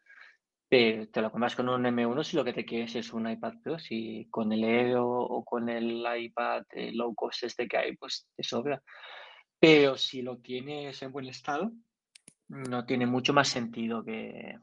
pero 0.68 1.08
te 1.08 1.22
lo 1.22 1.30
compras 1.30 1.54
con 1.54 1.68
un 1.68 1.84
M1 1.84 2.24
si 2.24 2.36
lo 2.36 2.44
que 2.44 2.52
te 2.52 2.64
quieres 2.64 2.94
es 2.96 3.12
un 3.12 3.30
iPad 3.30 3.54
Pro, 3.62 3.78
si 3.78 4.26
con 4.28 4.52
el 4.52 4.64
Air 4.64 4.96
o, 4.98 5.44
con 5.44 5.68
el 5.68 6.04
iPad 6.04 6.64
eh, 6.70 6.90
low 6.92 7.14
cost 7.14 7.44
este 7.44 7.68
que 7.68 7.78
hay, 7.78 7.96
pues 7.96 8.26
te 8.36 8.42
sobra. 8.42 8.82
Pero 9.60 9.96
si 9.96 10.22
lo 10.22 10.38
tienes 10.38 11.00
en 11.02 11.12
buen 11.12 11.26
estado, 11.26 11.70
no 12.48 12.84
tiene 12.84 13.06
mucho 13.06 13.32
más 13.32 13.48
sentido 13.48 14.04
que, 14.04 14.58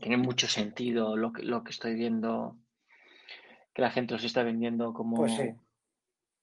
tiene 0.00 0.16
mucho 0.16 0.48
sentido 0.48 1.16
lo 1.16 1.32
que, 1.32 1.42
lo 1.42 1.62
que 1.62 1.70
estoy 1.70 1.94
viendo, 1.94 2.58
que 3.72 3.82
la 3.82 3.90
gente 3.90 4.14
los 4.14 4.24
está 4.24 4.42
vendiendo 4.42 4.92
como... 4.92 5.16
Pues 5.16 5.36
sí. 5.36 5.54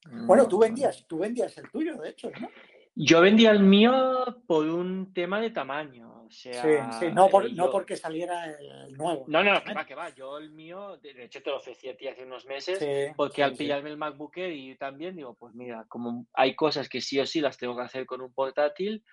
Bueno, 0.06 0.48
tú 0.48 0.60
vendías, 0.60 1.06
tú 1.08 1.20
vendías 1.20 1.58
el 1.58 1.70
tuyo, 1.70 1.96
de 1.98 2.10
hecho, 2.10 2.30
¿no? 2.42 2.50
Yo 2.96 3.22
vendía 3.22 3.50
el 3.52 3.60
mío 3.62 4.24
por 4.46 4.68
un 4.68 5.14
tema 5.14 5.42
de 5.42 5.50
tamaño, 5.50 6.26
o 6.26 6.30
sea... 6.30 6.62
Sí, 6.62 7.08
sí, 7.08 7.14
no, 7.14 7.28
por- 7.30 7.52
no 7.54 7.72
porque 7.72 7.96
saliera 7.98 8.46
el 8.46 8.94
nuevo. 8.94 9.26
No, 9.28 9.44
no, 9.44 9.64
que 9.64 9.74
va, 9.74 9.86
que 9.86 9.96
va. 9.96 10.10
Yo 10.10 10.38
el 10.38 10.52
mío, 10.52 10.98
de 10.98 11.24
hecho 11.24 11.42
te 11.42 11.50
lo 11.50 11.58
ofrecí 11.58 11.90
a 11.90 11.98
ti 11.98 12.08
hace 12.08 12.24
unos 12.24 12.46
meses, 12.46 12.80
Sí, 12.80 13.12
porque 13.18 13.42
al 13.42 13.56
pillarme 13.56 13.90
el 13.90 13.98
MacBook 13.98 14.38
Air 14.38 14.54
y 14.54 14.78
también 14.78 15.16
digo, 15.16 15.34
pues 15.36 15.56
mira, 15.56 15.86
como 15.90 16.28
hay 16.34 16.56
cosas 16.56 16.88
que 16.88 17.02
sí 17.02 17.20
o 17.20 17.26
sí 17.26 17.42
las 17.42 17.58
tengo 17.58 17.76
que 17.76 17.82
hacer 17.82 18.06
con 18.06 18.22
un 18.22 18.32
portátil, 18.32 19.04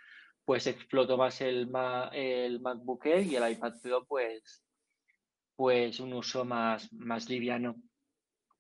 pues 0.44 0.66
exploto 0.66 1.16
más 1.16 1.40
el, 1.40 1.66
Ma- 1.68 2.10
el 2.12 2.60
MacBook 2.60 3.06
Air 3.06 3.26
y 3.26 3.37
el 3.37 3.50
iPad 3.52 3.75
Pro, 3.82 4.04
pues, 4.04 4.62
pues 5.56 6.00
un 6.00 6.12
uso 6.12 6.44
más, 6.44 6.92
más 6.92 7.30
liviano. 7.30 7.76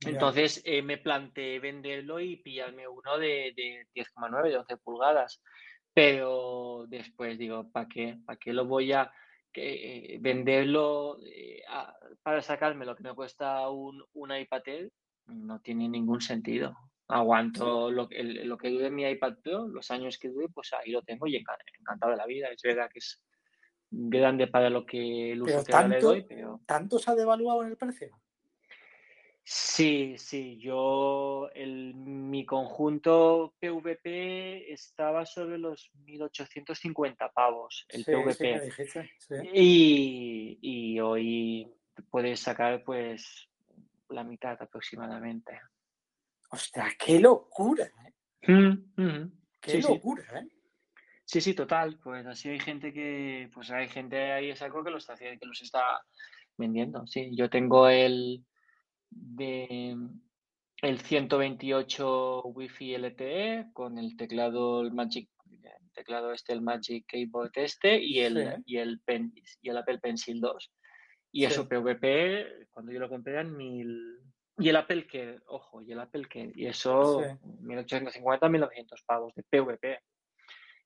Entonces 0.06 0.62
eh, 0.64 0.82
me 0.82 0.98
planteé 0.98 1.58
venderlo 1.60 2.20
y 2.20 2.36
pillarme 2.36 2.88
uno 2.88 3.18
de, 3.18 3.52
de 3.54 3.86
10,9, 3.94 4.48
de 4.50 4.56
11 4.58 4.76
pulgadas. 4.78 5.42
Pero 5.92 6.84
después 6.88 7.36
digo, 7.38 7.70
¿para 7.70 7.88
qué? 7.88 8.16
¿Para 8.24 8.38
qué 8.38 8.52
lo 8.52 8.64
voy 8.64 8.92
a 8.92 9.12
que, 9.52 10.14
eh, 10.14 10.18
venderlo 10.20 11.18
eh, 11.26 11.62
a- 11.68 11.94
para 12.22 12.40
sacarme 12.40 12.86
lo 12.86 12.94
que 12.96 13.02
me 13.02 13.14
cuesta 13.14 13.68
un, 13.68 14.02
un 14.14 14.34
iPad 14.34 14.62
Air? 14.66 14.90
No 15.26 15.60
tiene 15.60 15.88
ningún 15.88 16.20
sentido. 16.20 16.76
Aguanto 17.08 17.90
lo, 17.90 18.08
que- 18.08 18.20
el- 18.20 18.48
lo 18.48 18.56
que 18.56 18.70
dure 18.70 18.88
mi 18.90 19.04
iPad 19.04 19.34
Pro, 19.42 19.66
los 19.68 19.90
años 19.90 20.16
que 20.18 20.28
dure, 20.28 20.46
pues 20.48 20.72
ahí 20.72 20.92
lo 20.92 21.02
tengo 21.02 21.26
y 21.26 21.36
enca- 21.36 21.58
encantado 21.80 22.12
de 22.12 22.18
la 22.18 22.26
vida. 22.26 22.48
Es 22.48 22.62
verdad 22.62 22.88
que 22.90 23.00
es 23.00 23.20
grande 23.90 24.46
para 24.46 24.70
lo 24.70 24.86
que 24.86 25.32
el 25.32 25.42
Pero 25.42 25.56
uso 25.58 25.66
que 25.66 25.72
ahora 25.72 25.88
le 25.88 25.94
tanto- 25.96 26.06
doy, 26.08 26.22
pero... 26.22 26.60
¿Tanto 26.66 26.98
se 27.00 27.10
ha 27.10 27.14
devaluado 27.16 27.64
en 27.64 27.70
el 27.70 27.76
precio? 27.76 28.16
Sí, 29.42 30.14
sí, 30.18 30.58
yo, 30.58 31.50
el, 31.54 31.94
mi 31.94 32.44
conjunto 32.46 33.54
PVP 33.58 34.72
estaba 34.72 35.26
sobre 35.26 35.58
los 35.58 35.90
1850 36.04 37.30
pavos, 37.32 37.84
el 37.88 38.04
sí, 38.04 38.12
sí, 38.12 38.16
me 38.16 38.22
PVP. 38.22 38.60
dijiste. 38.60 39.10
sí. 39.18 39.34
Y, 39.52 40.58
y 40.60 41.00
hoy 41.00 41.68
puedes 42.10 42.40
sacar 42.40 42.84
pues 42.84 43.48
la 44.08 44.24
mitad 44.24 44.60
aproximadamente. 44.60 45.60
Ostras, 46.50 46.94
qué 46.98 47.18
locura, 47.18 47.86
¿eh? 47.86 48.52
Mm, 48.52 49.02
mm. 49.02 49.32
Qué 49.60 49.80
locura, 49.80 50.24
¿eh? 50.40 50.48
Sí, 51.24 51.40
sí, 51.40 51.54
total. 51.54 51.98
Pues 52.02 52.26
así 52.26 52.48
hay 52.48 52.58
gente 52.58 52.92
que, 52.92 53.48
pues 53.54 53.70
hay 53.70 53.88
gente 53.88 54.32
ahí 54.32 54.54
saco 54.56 54.82
que 54.82 54.92
está 54.96 55.14
que 55.14 55.38
los 55.42 55.62
está 55.62 56.02
vendiendo. 56.56 57.06
Sí, 57.06 57.30
yo 57.36 57.48
tengo 57.48 57.88
el 57.88 58.44
de 59.10 59.96
el 60.82 61.00
128 61.00 62.42
Wi-Fi 62.44 62.94
LTE 62.98 63.66
con 63.72 63.98
el 63.98 64.16
teclado, 64.16 64.80
el 64.80 64.92
Magic, 64.92 65.28
el 65.62 65.92
teclado 65.92 66.32
este, 66.32 66.52
el 66.52 66.62
Magic 66.62 67.04
Keyboard 67.06 67.52
este 67.56 68.00
y 68.02 68.20
el, 68.20 68.34
Sí. 68.36 68.62
y 68.66 68.76
el 68.78 69.00
Pen, 69.00 69.32
y 69.62 69.68
el 69.68 69.76
Apple 69.76 69.98
Pencil 69.98 70.40
2. 70.40 70.72
Y 71.32 71.40
Sí. 71.40 71.46
eso 71.46 71.68
PVP, 71.68 72.66
cuando 72.70 72.92
yo 72.92 72.98
lo 73.00 73.08
compré 73.08 73.34
eran 73.34 73.56
mil. 73.56 74.18
Y 74.58 74.68
el 74.68 74.76
Apple 74.76 75.06
Care, 75.06 75.40
ojo, 75.46 75.80
y 75.82 75.92
el 75.92 76.00
Apple 76.00 76.26
Care, 76.28 76.52
y 76.54 76.66
eso 76.66 77.20
Sí. 77.20 77.46
1850, 77.62 78.48
1900 78.48 79.02
pavos 79.06 79.34
de 79.34 79.42
PVP. 79.42 80.00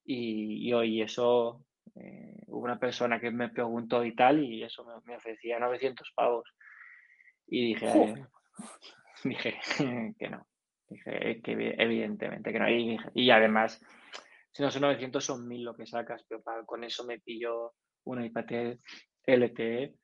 Y, 0.05 0.69
y 0.69 0.73
hoy 0.73 1.03
eso, 1.03 1.65
eh, 1.95 2.37
hubo 2.49 2.65
una 2.65 2.79
persona 2.79 3.19
que 3.21 3.31
me 3.31 3.49
preguntó 3.49 4.05
y 4.05 4.15
tal, 4.15 4.43
y 4.45 4.63
eso 4.63 4.85
me, 4.85 4.95
me 5.05 5.17
ofrecía 5.17 5.59
900 5.59 6.13
pavos. 6.15 6.45
Y 7.57 7.67
dije, 7.67 7.87
eh, 7.87 8.27
dije 9.25 9.55
que 10.19 10.29
no. 10.29 10.45
Dije 10.89 11.41
que 11.41 11.57
evi- 11.57 11.75
evidentemente 11.79 12.53
que 12.53 12.59
no. 12.59 12.69
Y, 12.69 12.99
y 13.15 13.31
además, 13.31 13.81
si 14.51 14.61
no 14.63 14.71
son 14.73 14.83
900, 14.83 15.25
son 15.25 15.47
1000 15.47 15.63
lo 15.65 15.75
que 15.77 15.87
sacas, 15.87 16.25
pero 16.29 16.43
para- 16.43 16.65
con 16.65 16.83
eso 16.83 17.05
me 17.05 17.21
pillo 17.21 17.75
una 18.05 18.27
iPad 18.27 18.51
Air 18.51 18.81
LTE 19.27 19.95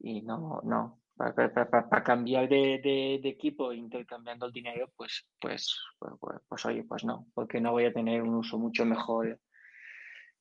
y 0.00 0.22
no, 0.22 0.60
no. 0.64 1.02
Para, 1.14 2.02
cambiar 2.02 2.48
de, 2.48 2.80
de- 2.82 3.18
de 3.22 3.28
equipo 3.28 3.70
intercambiando 3.72 4.46
el 4.46 4.52
dinero, 4.52 4.90
pues, 4.96 5.28
pues, 5.38 5.76
pues, 5.98 6.12
pues, 6.18 6.40
pues, 6.48 6.64
oye, 6.66 6.84
pues 6.84 7.04
no, 7.04 7.26
porque 7.34 7.60
no 7.60 7.72
voy 7.72 7.84
a 7.84 7.92
tener 7.92 8.22
un 8.22 8.34
uso 8.36 8.56
mucho 8.58 8.86
mejor 8.86 9.38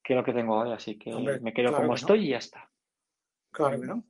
que 0.01 0.15
lo 0.15 0.23
que 0.23 0.31
tengo 0.33 0.55
ahora, 0.55 0.75
así 0.75 0.97
que 0.97 1.13
Hombre, 1.13 1.41
me 1.41 1.51
quedo 1.53 1.69
claro 1.69 1.83
como 1.83 1.87
que 1.95 2.01
no. 2.01 2.05
estoy 2.05 2.25
y 2.25 2.29
ya 2.29 2.37
está. 2.37 2.69
Claro 3.51 3.81
que 3.81 3.87
no. 3.87 4.03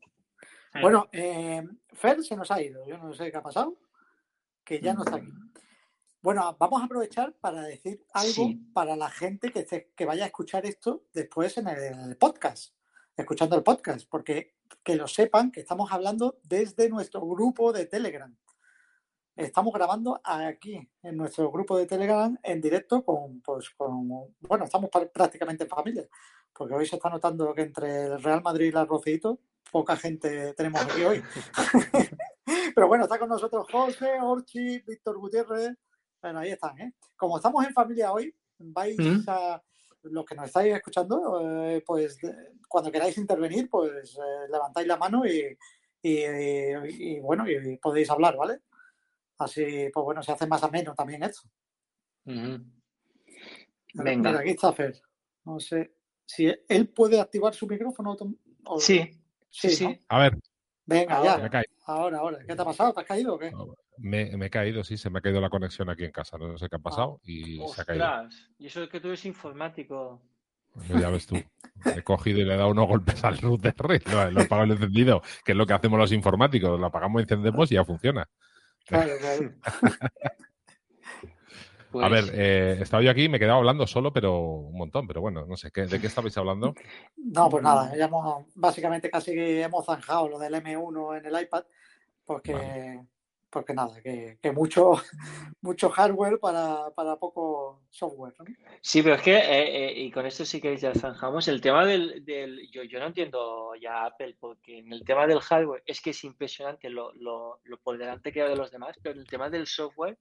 Bueno, 0.82 1.08
eh, 1.12 1.68
Fer 1.94 2.24
se 2.24 2.36
nos 2.36 2.52
ha 2.52 2.62
ido. 2.62 2.86
Yo 2.86 2.98
no 2.98 3.14
sé 3.14 3.32
qué 3.32 3.38
ha 3.38 3.44
pasado, 3.44 3.78
que 4.64 4.80
ya 4.80 4.94
no 4.94 5.04
está 5.04 5.18
aquí. 5.18 5.32
Bueno, 6.22 6.56
vamos 6.60 6.82
a 6.82 6.86
aprovechar 6.86 7.34
para 7.34 7.62
decir 7.62 8.04
algo 8.14 8.34
Sí. 8.34 8.62
para 8.74 8.96
la 8.96 9.10
gente 9.10 9.52
que, 9.52 10.06
vaya 10.06 10.24
a 10.24 10.28
escuchar 10.28 10.66
esto 10.66 11.06
después 11.14 11.58
en 11.58 11.68
el 11.68 12.18
podcast, 12.18 12.74
escuchando 13.16 13.56
el 13.56 13.64
podcast, 13.64 14.08
porque 14.10 14.56
que 14.84 14.96
lo 14.96 15.08
sepan 15.08 15.52
que 15.52 15.62
estamos 15.62 15.92
hablando 15.92 16.40
desde 16.44 16.90
nuestro 16.90 17.22
grupo 17.22 17.72
de 17.72 17.86
Telegram. 17.86 18.36
Estamos 19.36 19.72
grabando 19.72 20.20
aquí, 20.24 20.90
en 21.04 21.16
nuestro 21.16 21.52
grupo 21.52 21.78
de 21.78 21.86
Telegram, 21.86 22.36
en 22.42 22.60
directo 22.60 23.06
con, 23.06 23.40
pues, 23.42 23.70
con, 23.70 24.08
bueno, 24.40 24.66
estamos 24.66 24.90
prácticamente 24.90 25.64
en 25.64 25.70
familia, 25.70 26.08
porque 26.52 26.74
hoy 26.74 26.88
se 26.88 26.96
está 26.96 27.10
notando 27.10 27.54
que 27.54 27.62
entre 27.62 28.06
el 28.06 28.24
Real 28.24 28.42
Madrid 28.42 28.66
y 28.66 28.70
el 28.70 28.78
Arrocito, 28.78 29.40
poca 29.72 29.96
gente 29.98 30.54
tenemos 30.54 30.82
aquí 30.82 31.04
hoy. 31.04 31.24
Pero 32.76 32.88
bueno, 32.88 33.04
está 33.06 33.20
con 33.20 33.30
nosotros 33.30 33.68
José, 33.72 34.20
Orchi, 34.22 34.80
Víctor 34.80 35.18
Gutiérrez. 35.18 35.76
Bueno, 36.22 36.40
ahí 36.40 36.52
están, 36.52 36.80
¿eh? 36.80 36.94
Como 37.16 37.38
estamos 37.38 37.66
en 37.66 37.74
familia 37.74 38.12
hoy, 38.12 38.34
vais 38.60 38.98
Mm. 38.98 39.24
a, 39.28 39.62
los 40.04 40.26
que 40.26 40.36
nos 40.36 40.46
estáis 40.46 40.74
escuchando, 40.76 41.42
eh, 41.68 41.84
pues 41.86 42.18
cuando 42.70 42.92
queráis 42.92 43.18
intervenir, 43.18 43.70
pues 43.70 44.16
eh, 44.16 44.48
levantáis 44.52 44.88
la 44.88 44.96
mano 44.98 45.26
y, 45.26 45.58
y- 46.02 46.24
y- 46.24 47.16
y, 47.16 47.20
bueno, 47.20 47.50
y 47.50 47.78
podéis 47.78 48.10
hablar, 48.10 48.38
¿vale? 48.38 48.62
Así, 49.40 49.90
pues 49.94 50.04
bueno, 50.04 50.24
se 50.24 50.32
hace 50.32 50.48
más 50.48 50.64
ameno 50.64 50.94
también 50.96 51.24
esto. 51.24 51.42
Mira, 52.26 52.60
Venga. 53.94 54.40
aquí 54.40 54.52
está 54.52 54.72
Fer. 54.74 55.00
No 55.46 55.60
sé 55.60 55.94
si 56.26 56.52
él 56.68 56.90
puede 56.90 57.20
activar 57.20 57.54
su 57.54 57.68
micrófono. 57.68 58.16
o- 58.66 58.80
Sí, 58.80 59.10
sí, 59.50 59.70
Sí. 59.70 60.02
A 60.10 60.20
ver, 60.20 60.38
Venga, 60.88 61.18
Ahora. 61.18 61.38
me 61.38 61.50
ya. 61.50 61.64
Ahora, 61.86 62.18
ahora. 62.20 62.40
¿Qué 62.48 62.56
te 62.56 62.62
ha 62.62 62.66
pasado? 62.66 62.94
¿Te 62.94 63.02
has 63.02 63.06
caído 63.06 63.36
o 63.36 63.40
qué? 63.40 63.52
Me, 63.98 64.38
me 64.38 64.46
he 64.46 64.50
caído, 64.50 64.86
sí, 64.86 64.96
se 64.96 65.10
me 65.10 65.20
ha 65.20 65.22
caído 65.22 65.42
la 65.42 65.50
conexión 65.50 65.90
aquí 65.90 66.06
en 66.06 66.12
casa. 66.12 66.38
No 66.38 66.58
sé 66.58 66.70
qué 66.70 66.78
ha 66.78 66.80
pasado 66.80 67.20
y 67.24 67.58
se 67.68 67.82
ha 67.82 67.86
caído. 67.86 68.06
Ostras, 68.06 68.50
y 68.58 68.68
eso 68.68 68.84
es 68.84 68.90
que 68.90 69.02
tú 69.02 69.10
eres 69.10 69.26
informático. 69.26 70.22
Ya 70.98 71.10
ves 71.10 71.28
tú. 71.28 71.36
He 71.86 72.04
cogido 72.04 72.40
y 72.40 72.46
le 72.46 72.54
he 72.54 72.58
dado 72.58 72.70
unos 72.70 72.88
golpes 72.88 73.22
al 73.24 73.38
router 73.38 73.74
lo, 74.06 74.32
lo 74.32 74.42
he 74.42 74.44
apagado 74.46 74.72
he 74.72 74.76
encendido, 74.76 75.22
que 75.44 75.52
es 75.52 75.58
lo 75.58 75.66
que 75.66 75.74
hacemos 75.74 76.00
los 76.00 76.12
informáticos. 76.14 76.80
Lo 76.80 76.86
apagamos, 76.86 77.22
encendemos 77.22 77.70
y 77.72 77.76
ya 77.76 77.84
funciona. 77.84 78.26
Claro, 78.86 79.14
claro. 79.20 79.54
A 81.94 82.10
ver, 82.10 82.26
Pues, 82.26 82.32
eh, 82.36 82.78
estaba 82.82 83.02
yo 83.02 83.10
aquí 83.12 83.24
y 83.24 83.30
me 83.30 83.38
he 83.38 83.40
quedado 83.40 83.58
hablando 83.60 83.88
solo, 83.88 84.12
pero 84.12 84.40
un 84.40 84.78
montón. 84.78 85.08
Pero 85.08 85.22
bueno, 85.22 85.46
no 85.46 85.56
sé, 85.58 85.72
¿qué- 85.72 85.88
¿de 85.88 86.00
qué 86.00 86.08
estabais 86.08 86.38
hablando? 86.38 86.74
No, 87.18 87.50
pues 87.50 87.64
nada, 87.64 87.96
ya 87.96 88.06
hemos, 88.06 88.46
básicamente 88.56 89.10
casi 89.10 89.32
que 89.34 89.62
hemos 89.62 89.86
zanjado 89.86 90.28
lo 90.28 90.38
del 90.40 90.54
M1 90.56 91.18
en 91.18 91.26
el 91.26 91.42
iPad, 91.44 91.64
porque, 92.26 92.54
Vale. 92.54 93.06
porque 93.50 93.74
nada, 93.74 94.02
que, 94.02 94.38
que 94.42 94.52
mucho, 94.52 94.92
mucho 95.62 95.90
hardware 95.90 96.40
para, 96.40 96.90
para 96.94 97.16
poco 97.16 97.84
software. 97.90 98.34
¿no? 98.40 98.46
Sí, 98.82 99.02
pero 99.02 99.16
es 99.16 99.22
que, 99.22 99.38
eh, 99.38 99.88
eh, 99.88 99.94
y 100.02 100.12
con 100.12 100.26
esto 100.26 100.44
sí 100.46 100.60
que 100.60 100.76
ya 100.78 100.94
zanjamos, 100.94 101.48
el 101.48 101.62
tema 101.62 101.86
del, 101.86 102.24
del 102.26 102.70
yo, 102.70 102.84
yo 102.84 103.00
no 103.00 103.06
entiendo 103.08 103.74
ya 103.82 104.06
Apple, 104.06 104.36
porque 104.40 104.80
en 104.80 104.92
el 104.92 105.04
tema 105.06 105.26
del 105.26 105.40
hardware 105.40 105.84
es 105.86 106.02
que 106.02 106.10
es 106.10 106.24
impresionante 106.26 106.90
lo, 106.90 107.14
lo, 107.14 107.60
lo 107.64 107.78
por 107.80 107.98
delante 107.98 108.32
que 108.34 108.42
va 108.44 108.50
de 108.50 108.58
los 108.58 108.72
demás, 108.72 108.98
pero 109.02 109.16
en 109.16 109.22
el 109.22 109.28
tema 109.28 109.50
del 109.50 109.66
software, 109.68 110.18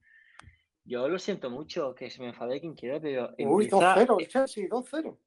yo 0.86 1.08
lo 1.08 1.18
siento 1.18 1.50
mucho, 1.50 1.94
que 1.94 2.10
se 2.10 2.20
me 2.20 2.28
enfade 2.28 2.60
quien 2.60 2.74
quiera, 2.74 3.00
pero 3.00 3.30
Uy, 3.38 3.64
empieza 3.64 3.94
2-0, 3.96 4.16
el 4.20 4.28
Chelsea, 4.28 4.68
2-0. 4.68 5.18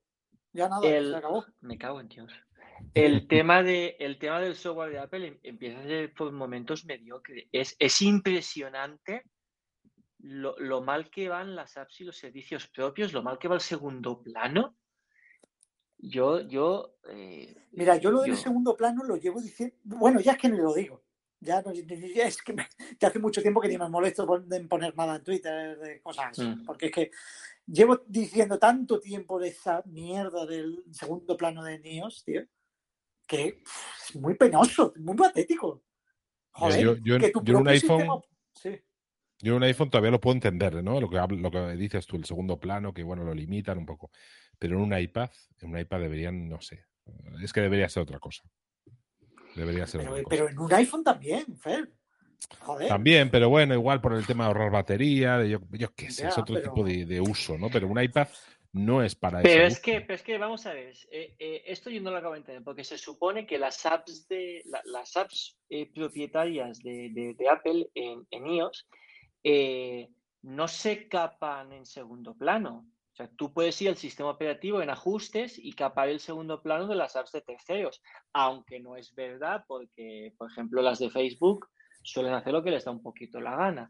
Ya 0.54 0.68
nada, 0.70 0.88
el- 0.88 1.12
se 1.12 1.16
acabó. 1.18 1.46
Me 1.62 1.78
cago 1.78 2.00
en 2.00 2.08
Dios. 2.08 2.32
El 2.94 3.28
tema, 3.28 3.62
de, 3.62 3.96
el 4.00 4.18
tema 4.18 4.39
del 4.39 4.56
software 4.56 4.92
de 4.92 5.00
Apple 5.00 5.28
em- 5.28 5.39
empieza 5.44 5.80
a 5.80 5.84
ser 5.84 6.13
por 6.13 6.32
momentos 6.32 6.86
mediocre. 6.86 7.48
Es, 7.51 7.75
es 7.78 8.01
impresionante 8.01 9.24
lo, 10.20 10.58
lo 10.60 10.82
mal 10.82 11.10
que 11.10 11.30
van 11.30 11.56
las 11.56 11.78
apps 11.78 12.01
y 12.01 12.06
los 12.06 12.18
servicios 12.18 12.68
propios, 12.68 13.13
lo 13.13 13.22
mal 13.22 13.38
que 13.38 13.48
va 13.48 13.56
el 13.56 13.62
segundo 13.62 14.22
plano. 14.22 14.75
Yo, 15.98 16.39
yo, 16.48 16.96
eh, 17.10 17.54
Mira, 17.72 17.98
yo 17.98 18.10
lo 18.12 18.22
del 18.22 18.38
segundo 18.38 18.75
plano 18.78 19.04
lo 19.04 19.18
llevo 19.18 19.42
diciendo. 19.42 19.75
Bueno, 19.84 20.22
ya 20.22 20.32
es 20.32 20.38
que 20.38 20.48
ni 20.50 20.58
lo 20.58 20.74
digo. 20.74 21.04
Ya, 21.41 21.62
no- 21.62 21.72
es 22.25 22.41
que 22.41 22.53
me- 22.53 22.67
hace 23.01 23.19
mucho 23.19 23.41
tiempo 23.41 23.62
que 23.62 23.67
ni 23.69 23.77
me 23.77 23.88
molesto 23.89 24.27
en 24.51 24.67
poner 24.67 24.96
nada 24.96 25.15
en 25.17 25.24
Twitter 25.24 25.77
de 25.79 26.01
cosas 26.01 26.27
así. 26.31 26.43
Mm. 26.43 26.65
Porque 26.65 26.88
es 26.88 26.91
que 26.91 27.12
llevo 27.65 28.01
diciendo 28.08 28.60
tanto 28.60 29.00
tiempo 29.00 29.39
de 29.39 29.50
esa 29.50 29.81
mierda 29.86 30.46
del 30.46 30.84
segundo 30.91 31.38
plano 31.38 31.63
de 31.63 31.79
NIOS, 31.79 32.24
tío. 32.25 32.41
que 33.27 33.62
es 34.10 34.15
muy 34.15 34.34
penoso, 34.36 34.91
muy 34.98 35.15
patético. 35.15 35.84
Joder, 36.51 36.79
yo- 37.03 37.19
que 37.19 37.29
tu 37.29 37.43
yo 37.43 37.51
en 37.51 37.58
un 37.58 37.63
propio 37.63 37.72
iPhone- 37.72 37.98
sistema- 38.00 38.22
Sí, 38.55 38.81
Yo 39.41 39.51
en 39.53 39.58
un 39.58 39.63
iPhone 39.63 39.89
todavía 39.91 40.12
lo 40.12 40.19
puedo 40.19 40.34
entender, 40.34 40.84
¿no? 40.84 41.00
Lo 41.00 41.10
que, 41.10 41.17
lo 41.38 41.51
que 41.51 41.60
dices 41.77 42.05
tú, 42.08 42.17
el 42.17 42.25
segundo 42.25 42.60
plano, 42.60 42.91
que 42.93 43.03
bueno, 43.03 43.24
lo 43.24 43.34
limitan 43.34 43.77
un 43.77 43.86
poco. 43.86 44.10
Pero 44.58 44.75
en 44.75 44.81
un 44.81 44.98
iPad, 45.00 45.29
en 45.60 45.69
un 45.69 45.77
iPad 45.79 46.00
deberían, 46.01 46.50
no 46.50 46.60
sé. 46.60 46.84
Es 47.41 47.53
que 47.53 47.62
debería 47.62 47.88
ser 47.88 48.03
otra 48.03 48.19
cosa. 48.19 48.43
Debería 49.60 49.86
ser 49.88 50.01
pero, 50.30 50.50
en 50.50 50.58
un 50.60 50.74
iPhone 50.74 51.04
también, 51.04 51.58
Fer. 51.58 51.92
Joder. 52.62 52.88
También, 52.88 53.30
pero 53.30 53.50
bueno, 53.50 53.74
igual 53.74 54.00
por 54.01 54.13
el 54.13 54.25
tema 54.25 54.46
de 54.46 54.48
ahorrar 54.48 54.72
batería, 54.72 55.38
de 55.38 55.50
yo, 55.50 55.60
yo 55.72 55.94
qué 55.94 56.10
sé, 56.10 56.28
es 56.28 56.38
otro 56.38 56.56
pero- 56.56 56.72
tipo 56.72 56.84
de, 56.84 57.06
de 57.06 57.20
uso, 57.22 57.58
¿no? 57.58 57.70
Pero 57.70 57.88
un 57.88 58.01
iPad 58.01 58.28
no 58.72 59.04
es 59.04 59.16
para 59.16 59.42
Pero 59.42 59.63
ese 59.66 59.74
es 59.74 59.80
que, 59.80 60.01
pero 60.01 60.13
es 60.13 60.22
que 60.24 60.38
vamos 60.38 60.66
a 60.66 60.74
ver, 60.74 60.94
eh, 61.12 61.36
eh, 61.39 61.63
esto 61.66 61.89
yo 61.89 62.00
no 62.01 62.12
lo 62.12 62.18
acabo 62.18 62.34
de 62.36 62.39
entender, 62.39 62.63
porque 62.63 62.84
se 62.84 62.98
supone 62.98 63.46
que 63.46 63.58
las 63.58 63.86
apps 63.86 64.28
de 64.28 64.62
la- 64.66 64.82
las 64.86 65.18
apps 65.18 65.58
eh, 65.70 65.92
propietarias 65.94 66.80
de, 66.80 67.10
de- 67.12 67.34
de 67.38 67.50
Apple 67.50 67.89
en, 67.96 68.25
en 68.32 68.48
iOS 68.48 68.88
eh, 69.44 70.10
no 70.44 70.68
se 70.68 71.08
capan 71.08 71.74
en 71.74 71.86
segundo 71.86 72.36
plano. 72.36 72.86
O 73.19 73.21
sea, 73.21 73.29
tú 73.35 73.51
puedes 73.51 73.81
ir 73.81 73.89
al 73.89 73.97
sistema 73.97 74.29
operativo 74.29 74.81
en 74.81 74.89
ajustes 74.89 75.59
y 75.59 75.73
capar 75.73 76.07
el 76.07 76.21
segundo 76.21 76.61
plano 76.61 76.88
de 76.88 76.95
las 76.95 77.17
apps 77.17 77.33
de 77.33 77.41
terceros, 77.41 78.01
aunque 78.31 78.79
no 78.79 78.95
es 78.95 79.13
verdad, 79.13 79.65
porque, 79.67 80.33
por 80.38 80.49
ejemplo, 80.49 80.81
las 80.81 80.99
de 80.99 81.09
Facebook 81.09 81.67
suelen 82.01 82.33
hacer 82.33 82.53
lo 82.53 82.63
que 82.63 82.71
les 82.71 82.85
da 82.85 82.91
un 82.91 83.03
poquito 83.03 83.41
la 83.41 83.57
gana. 83.57 83.89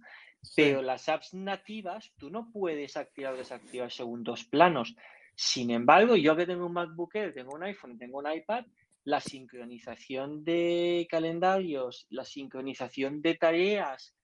Pero 0.55 0.81
las 0.81 1.07
apps 1.09 1.35
nativas, 1.35 2.11
tú 2.17 2.31
no 2.31 2.49
puedes 2.51 2.97
activar 2.97 3.35
o 3.35 3.37
desactivar 3.37 3.91
segundos 3.91 4.45
planos. 4.45 4.95
Sin 5.35 5.69
embargo, 5.69 6.15
yo 6.15 6.35
que 6.35 6.47
tengo 6.47 6.65
un 6.65 6.73
MacBook 6.73 7.13
Air, 7.13 7.31
tengo 7.31 7.53
un 7.53 7.61
iPhone, 7.61 7.99
tengo 7.99 8.17
un 8.17 8.33
iPad, 8.33 8.65
la 9.03 9.19
sincronización 9.19 10.43
de 10.43 11.05
calendarios, 11.07 12.07
la 12.09 12.25
sincronización 12.25 13.21
de 13.21 13.35
tareas 13.35 14.15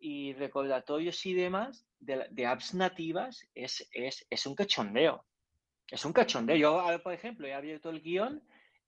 y 0.00 0.32
recordatorios 0.34 1.24
y 1.26 1.34
demás 1.34 1.86
de, 1.98 2.26
de 2.30 2.46
apps 2.46 2.74
nativas 2.74 3.46
es, 3.54 3.88
es, 3.92 4.26
es 4.28 4.46
un 4.46 4.54
cachondeo. 4.54 5.24
Es 5.88 6.04
un 6.04 6.12
cachondeo. 6.12 6.56
Yo, 6.56 6.84
por 7.02 7.12
ejemplo, 7.12 7.46
he 7.46 7.54
abierto 7.54 7.90
el 7.90 8.00
guion 8.00 8.42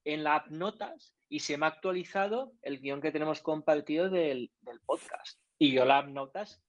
en 0.04 0.24
la 0.24 0.36
app 0.36 0.48
Notas 0.48 1.14
y 1.28 1.40
se 1.40 1.56
me 1.56 1.66
ha 1.66 1.70
actualizado 1.70 2.52
el 2.62 2.80
guion 2.80 3.00
que 3.00 3.12
tenemos 3.12 3.40
compartido 3.40 4.08
del, 4.08 4.50
del 4.60 4.80
podcast. 4.80 5.40
Y 5.58 5.72
yo 5.72 5.84
la 5.84 5.98
app 5.98 6.08
Notas 6.08 6.62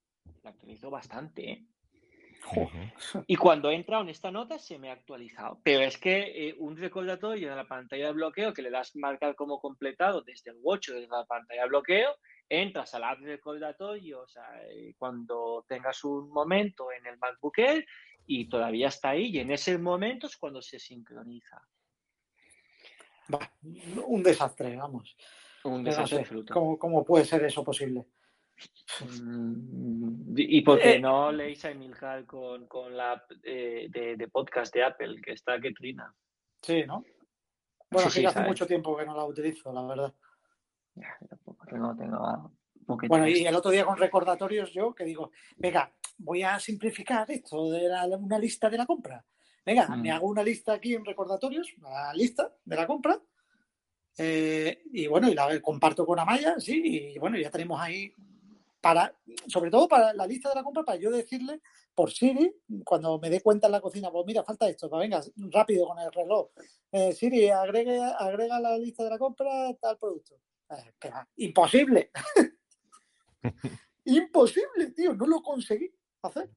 la 0.44 0.52
utilizo 0.52 0.90
bastante. 0.90 1.52
¿eh? 1.52 1.68
Y 3.28 3.36
cuando 3.36 3.70
he 3.70 3.76
entrado 3.76 4.04
en 4.04 4.10
esta 4.10 4.32
nota 4.32 4.60
se 4.60 4.78
me 4.78 4.90
ha 4.90 4.94
actualizado. 4.94 5.60
Pero 5.64 5.84
es 5.84 5.98
que 5.98 6.50
eh, 6.50 6.56
un 6.58 6.78
recordatorio 6.78 7.50
en 7.50 7.56
la 7.56 7.68
pantalla 7.68 8.08
de 8.08 8.14
bloqueo 8.14 8.54
que 8.54 8.62
le 8.62 8.70
das 8.70 8.96
marcar 8.96 9.36
como 9.36 9.60
completado 9.60 10.22
desde 10.22 10.52
el 10.52 10.58
watch 10.62 10.90
o 10.90 10.94
desde 10.94 11.08
la 11.08 11.26
pantalla 11.26 11.64
de 11.64 11.70
bloqueo, 11.70 12.16
entras 12.50 12.94
a 12.94 13.00
la 13.00 13.12
app 13.12 13.20
de 13.20 13.32
recordatorio 13.32 14.22
o 14.22 14.28
sea, 14.28 14.62
eh, 14.70 14.94
cuando 14.98 15.66
tengas 15.68 16.04
un 16.04 16.30
momento 16.30 16.92
en 16.92 17.06
el 17.06 17.18
MacBook 17.18 17.58
Air 17.58 17.86
y 18.26 18.48
todavía 18.48 18.88
está 18.88 19.10
ahí 19.10 19.28
y 19.28 19.40
en 19.40 19.52
ese 19.52 19.78
momento 19.78 20.28
es 20.28 20.38
cuando 20.38 20.62
se 20.62 20.80
sincroniza. 20.80 21.62
Un 24.06 24.22
desastre, 24.24 24.76
vamos. 24.76 25.16
Un 25.64 25.84
desastre 25.84 26.20
absoluto. 26.20 26.54
¿cómo, 26.54 26.78
cómo 26.78 27.06
puede 27.06 27.26
ser 27.26 27.44
eso 27.46 27.64
posible? 27.64 28.06
Mm, 29.22 30.36
¿Y 30.38 30.62
por 30.62 30.80
qué 30.80 30.96
Eh, 30.96 31.00
no 31.00 31.32
leéis 31.32 31.66
a 31.66 31.72
Emilcar 31.72 32.26
con, 32.26 32.68
con 32.68 32.96
la 32.96 33.14
app 33.14 33.32
eh, 33.44 33.88
de, 33.90 34.16
de 34.16 34.28
podcast 34.28 34.74
de 34.74 34.84
Apple 34.84 35.22
que 35.22 35.32
está 35.34 35.60
que 35.60 35.72
trina? 35.72 36.14
Sí, 36.62 36.84
¿no? 36.86 37.04
Bueno, 37.90 38.10
Sí, 38.10 38.20
sí, 38.20 38.26
hace 38.26 38.42
mucho 38.42 38.66
tiempo 38.66 38.96
que 38.98 39.06
no 39.06 39.16
la 39.16 39.26
utilizo, 39.26 39.72
la 39.74 39.84
verdad. 39.84 40.14
Ya, 40.96 41.18
yo 41.22 41.28
tampoco 41.28 41.66
tengo, 41.66 42.52
Bueno, 43.08 43.28
y 43.28 43.46
el 43.46 43.56
otro 43.56 43.72
día 43.72 43.86
con 43.86 43.98
recordatorios 43.98 44.72
yo 44.74 44.94
que 44.94 45.06
digo, 45.06 45.32
venga, 45.58 45.92
voy 46.18 46.44
a 46.44 46.60
simplificar 46.60 47.30
esto 47.32 47.72
de 47.72 47.88
la- 47.88 48.06
una 48.18 48.38
lista 48.38 48.70
de 48.70 48.78
la 48.78 48.86
compra. 48.86 49.26
Venga, 49.66 49.88
Mm. 49.88 50.02
me 50.02 50.12
hago 50.12 50.28
una 50.28 50.44
lista 50.44 50.74
aquí 50.74 50.94
en 50.94 51.06
recordatorios, 51.06 51.74
una 51.78 52.14
lista 52.14 52.54
de 52.66 52.76
la 52.76 52.86
compra. 52.88 53.20
eh, 54.20 54.84
y 54.92 55.08
bueno, 55.08 55.28
y 55.28 55.34
la 55.34 55.60
comparto 55.60 56.06
con 56.06 56.20
Amaya, 56.20 56.60
sí, 56.60 57.14
y 57.16 57.18
bueno, 57.18 57.36
ya 57.40 57.50
tenemos 57.50 57.82
ahí 57.82 58.14
para, 58.80 59.12
sobre 59.48 59.72
todo 59.72 59.88
para 59.88 60.14
la 60.14 60.28
lista 60.28 60.50
de 60.50 60.56
la 60.56 60.64
compra, 60.64 60.84
para 60.84 61.00
yo 61.00 61.10
decirle 61.10 61.62
por 61.96 62.12
Siri, 62.12 62.54
cuando 62.86 63.18
me 63.18 63.32
dé 63.32 63.42
cuenta 63.42 63.66
en 63.66 63.72
la 63.72 63.82
cocina, 63.82 64.12
pues 64.12 64.24
mira, 64.28 64.44
falta 64.44 64.70
esto, 64.70 64.88
pues 64.88 65.00
venga, 65.00 65.20
rápido 65.52 65.88
con 65.88 65.98
el 65.98 66.12
reloj. 66.12 66.50
Eh, 66.92 67.12
Siri, 67.14 67.50
agregue, 67.50 68.00
agrega 68.04 68.60
la 68.60 68.78
lista 68.78 69.04
de 69.04 69.10
la 69.10 69.18
compra 69.18 69.74
tal 69.82 69.98
producto. 69.98 70.36
Eh, 70.70 70.94
imposible. 71.38 72.12
Imposible, 74.06 74.92
tío, 74.96 75.14
no 75.14 75.26
lo 75.28 75.42
conseguí 75.42 75.90
hacer. 76.24 76.50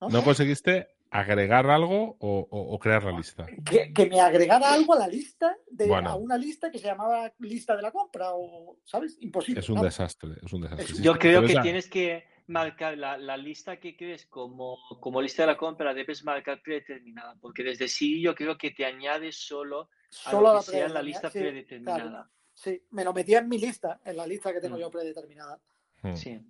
¿no? 0.00 0.08
¿No 0.08 0.22
conseguiste 0.24 0.88
agregar 1.10 1.66
algo 1.70 2.16
o, 2.20 2.48
o- 2.50 2.74
o 2.74 2.78
crear 2.78 3.04
la 3.04 3.12
lista? 3.12 3.46
Que, 3.64 3.92
que 3.92 4.06
me 4.06 4.20
agregara 4.20 4.72
algo 4.72 4.94
a 4.94 4.98
la 4.98 5.08
lista, 5.08 5.56
de, 5.70 5.86
Bueno. 5.86 6.10
a 6.10 6.16
una 6.16 6.36
lista 6.36 6.70
que 6.70 6.78
se 6.78 6.86
llamaba 6.86 7.32
lista 7.38 7.76
de 7.76 7.82
la 7.82 7.90
compra, 7.92 8.30
o, 8.34 8.78
¿sabes? 8.84 9.16
Imposible. 9.20 9.60
Es 9.60 9.68
un 9.68 9.80
desastre, 9.80 10.32
es 10.44 10.52
un 10.52 10.60
desastre. 10.62 10.84
Es- 10.86 10.96
sí, 10.96 11.02
Yo 11.02 11.12
sí. 11.14 11.18
creo 11.18 11.38
Pero 11.40 11.46
que 11.46 11.52
esa- 11.52 11.62
tienes 11.62 11.88
que 11.88 12.24
marcar 12.48 12.96
la, 12.96 13.16
la 13.18 13.36
lista 13.36 13.78
que 13.78 13.96
crees 13.96 14.26
como, 14.26 14.78
como 15.00 15.20
lista 15.20 15.42
de 15.42 15.48
la 15.48 15.56
compra, 15.56 15.92
debes 15.94 16.24
marcar 16.24 16.60
predeterminada, 16.62 17.36
porque 17.40 17.62
desde 17.62 17.88
sí 17.88 18.20
yo 18.22 18.34
creo 18.34 18.56
que 18.56 18.70
te 18.70 18.84
añade 18.86 19.32
solo 19.32 19.90
a 20.24 20.30
Solo 20.30 20.48
lo 20.48 20.54
la 20.54 20.60
que 20.60 20.66
sea 20.66 20.86
en 20.86 20.94
la 20.94 21.02
lista 21.02 21.30
sí, 21.30 21.38
predeterminada. 21.38 22.02
claro. 22.10 22.30
Sí, 22.58 22.82
me 22.90 23.04
lo 23.04 23.12
metía 23.12 23.38
en 23.38 23.48
mi 23.48 23.56
lista, 23.56 24.00
en 24.04 24.16
la 24.16 24.26
lista 24.26 24.52
que 24.52 24.60
tengo 24.60 24.76
Mm. 24.76 24.80
yo 24.80 24.90
predeterminada. 24.90 25.60
Hmm. 26.02 26.14
Sí. 26.16 26.40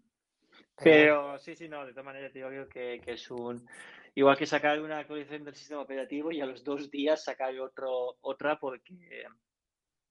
Pero 0.82 1.38
sí, 1.38 1.54
sí, 1.54 1.68
no, 1.68 1.84
de 1.84 1.90
todas 1.92 2.06
maneras 2.06 2.32
yo 2.32 2.48
creo 2.48 2.66
que, 2.66 2.98
que 3.04 3.12
es 3.12 3.30
un... 3.30 3.68
Igual 4.14 4.38
que 4.38 4.46
sacar 4.46 4.80
una 4.80 5.00
actualización 5.00 5.44
del 5.44 5.54
sistema 5.54 5.82
operativo 5.82 6.32
y 6.32 6.40
a 6.40 6.46
los 6.46 6.64
dos 6.64 6.90
días 6.90 7.22
sacar 7.22 7.54
otro, 7.60 8.16
otra 8.22 8.58
porque, 8.58 9.26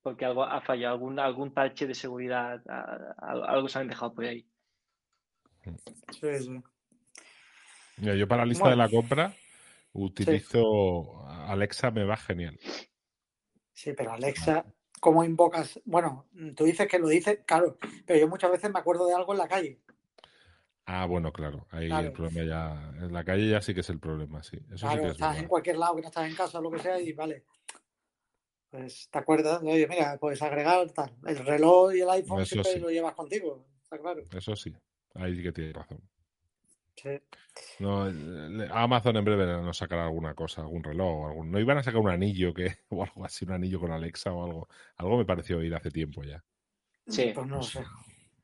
porque 0.03 0.23
algo 0.25 0.43
ha 0.43 0.61
fallado, 0.61 0.93
algún, 0.93 1.17
algún 1.19 1.51
parche 1.51 1.87
de 1.87 1.95
seguridad, 1.95 2.61
algo 3.17 3.67
se 3.67 3.79
han 3.79 3.87
dejado 3.87 4.13
por 4.13 4.25
ahí. 4.25 4.45
sí, 6.11 6.35
sí. 6.39 6.61
Mira, 7.97 8.13
yo 8.15 8.27
para 8.27 8.43
la 8.43 8.49
lista 8.49 8.65
Bueno. 8.65 8.77
de 8.83 8.83
la 8.83 8.89
compra 8.91 9.33
utilizo 9.93 11.25
Alexa, 11.27 11.89
me 11.89 12.03
va 12.05 12.17
genial. 12.17 12.59
Sí, 13.73 13.93
pero 13.97 14.13
Alexa, 14.13 14.63
¿cómo 14.99 15.23
invocas? 15.23 15.79
Bueno, 15.85 16.25
tú 16.55 16.63
dices 16.65 16.87
que 16.87 16.99
lo 16.99 17.07
dices, 17.07 17.39
claro, 17.45 17.77
pero 18.05 18.19
yo 18.19 18.27
muchas 18.27 18.51
veces 18.51 18.71
me 18.71 18.79
acuerdo 18.79 19.07
de 19.07 19.15
algo 19.15 19.33
en 19.33 19.39
la 19.39 19.47
calle. 19.47 19.79
Ah, 20.85 21.05
bueno, 21.05 21.33
claro, 21.33 21.67
ahí 21.71 21.87
Claro. 21.87 22.07
el 22.07 22.13
problema 22.13 22.43
ya, 22.45 22.91
en 23.05 23.11
la 23.11 23.23
calle 23.25 23.49
ya 23.49 23.61
sí 23.61 23.73
que 23.73 23.81
es 23.81 23.89
el 23.89 23.99
problema, 23.99 24.41
sí. 24.41 24.57
Eso 24.67 24.77
sí 24.77 24.81
Claro, 24.85 25.01
que 25.01 25.07
es 25.07 25.13
estás 25.13 25.37
en 25.37 25.47
cualquier 25.47 25.77
lado 25.77 25.95
que 25.95 26.01
no 26.01 26.07
estás 26.07 26.29
en 26.29 26.35
casa 26.35 26.59
o 26.59 26.61
lo 26.61 26.71
que 26.71 26.79
sea 26.79 26.99
y 26.99 27.11
vale. 27.11 27.43
Pues 28.69 29.09
te 29.09 29.17
acuerdas, 29.19 29.61
oye, 29.63 29.87
mira, 29.87 30.17
puedes 30.17 30.41
agregar 30.41 30.89
tal. 30.91 31.13
El 31.25 31.37
reloj 31.37 31.93
y 31.93 32.01
el 32.01 32.09
iPhone 32.09 32.41
Eso 32.41 32.53
siempre 32.55 32.73
sí. 32.73 32.79
lo 32.79 32.89
llevas 32.89 33.15
contigo, 33.15 33.65
está 33.81 33.97
claro. 33.97 34.23
Eso 34.31 34.55
sí, 34.55 34.73
ahí 35.15 35.35
sí 35.35 35.43
que 35.43 35.51
tienes 35.51 35.73
razón. 35.73 36.01
Sí. 36.97 37.09
No, 37.79 38.05
Amazon 38.71 39.17
en 39.17 39.25
breve 39.25 39.45
nos 39.45 39.77
sacará 39.77 40.05
alguna 40.05 40.33
cosa, 40.33 40.61
algún 40.61 40.83
reloj, 40.83 41.07
o 41.07 41.27
algún... 41.27 41.51
no 41.51 41.59
iban 41.59 41.77
a 41.77 41.83
sacar 41.83 42.01
un 42.01 42.09
anillo 42.09 42.53
que 42.53 42.77
o 42.89 43.03
algo 43.03 43.23
así, 43.23 43.45
un 43.45 43.51
anillo 43.51 43.79
con 43.79 43.91
Alexa 43.91 44.33
o 44.33 44.43
algo. 44.45 44.69
Algo 44.97 45.17
me 45.17 45.25
pareció 45.25 45.61
ir 45.63 45.75
hace 45.75 45.91
tiempo 45.91 46.23
ya. 46.23 46.43
Sí. 47.07 47.31
Pues 47.33 47.47
no 47.47 47.57
No 47.57 47.63
sé. 47.63 47.83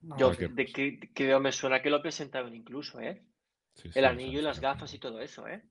No 0.02 0.18
Yo. 0.18 0.28
Cualquier 0.28 0.52
de 0.52 0.66
que, 0.66 1.00
creo 1.13 1.39
me 1.39 1.52
suena 1.52 1.82
que 1.82 1.89
lo 1.89 2.02
presentaron 2.02 2.54
incluso, 2.56 3.00
¿eh? 3.00 3.24
Sí, 3.74 3.84
sí, 3.92 4.00
El 4.00 4.06
sí, 4.06 4.06
anillo 4.06 4.39
y 4.39 4.44
las 4.44 4.58
sí. 4.58 4.62
gafas 4.62 4.94
y 4.94 5.00
todo 5.00 5.20
eso, 5.20 5.48
¿eh? 5.48 5.63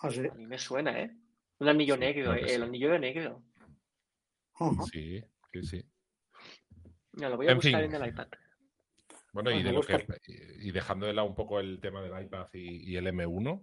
Ah, 0.00 0.10
sí. 0.10 0.26
A 0.26 0.34
mí 0.34 0.46
me 0.46 0.58
suena, 0.58 0.98
¿eh? 0.98 1.14
Un 1.58 1.68
anillo 1.68 1.94
Sí, 1.94 2.00
negro, 2.00 2.32
creo 2.32 2.46
¿eh? 2.46 2.54
el 2.54 2.62
anillo 2.62 2.90
de 2.90 2.98
negro. 2.98 3.42
Sí, 4.90 5.22
sí, 5.52 5.62
sí. 5.62 5.84
Ya, 7.12 7.28
lo 7.28 7.36
voy 7.36 7.48
a 7.48 7.52
En 7.52 7.56
buscar 7.56 7.82
fin. 7.82 7.94
en 7.94 8.02
el 8.02 8.08
iPad. 8.08 8.28
Bueno, 9.32 9.50
y, 9.50 9.54
Bueno, 9.54 9.68
de 9.68 9.72
lo 9.74 9.80
que, 9.82 9.94
búscalo. 9.94 10.18
y 10.26 10.70
dejando 10.72 11.06
de 11.06 11.12
lado 11.14 11.28
un 11.28 11.34
poco 11.34 11.60
el 11.60 11.80
tema 11.80 12.02
del 12.02 12.24
iPad 12.24 12.48
y, 12.52 12.90
y 12.92 12.96
el 12.96 13.06
M1, 13.06 13.60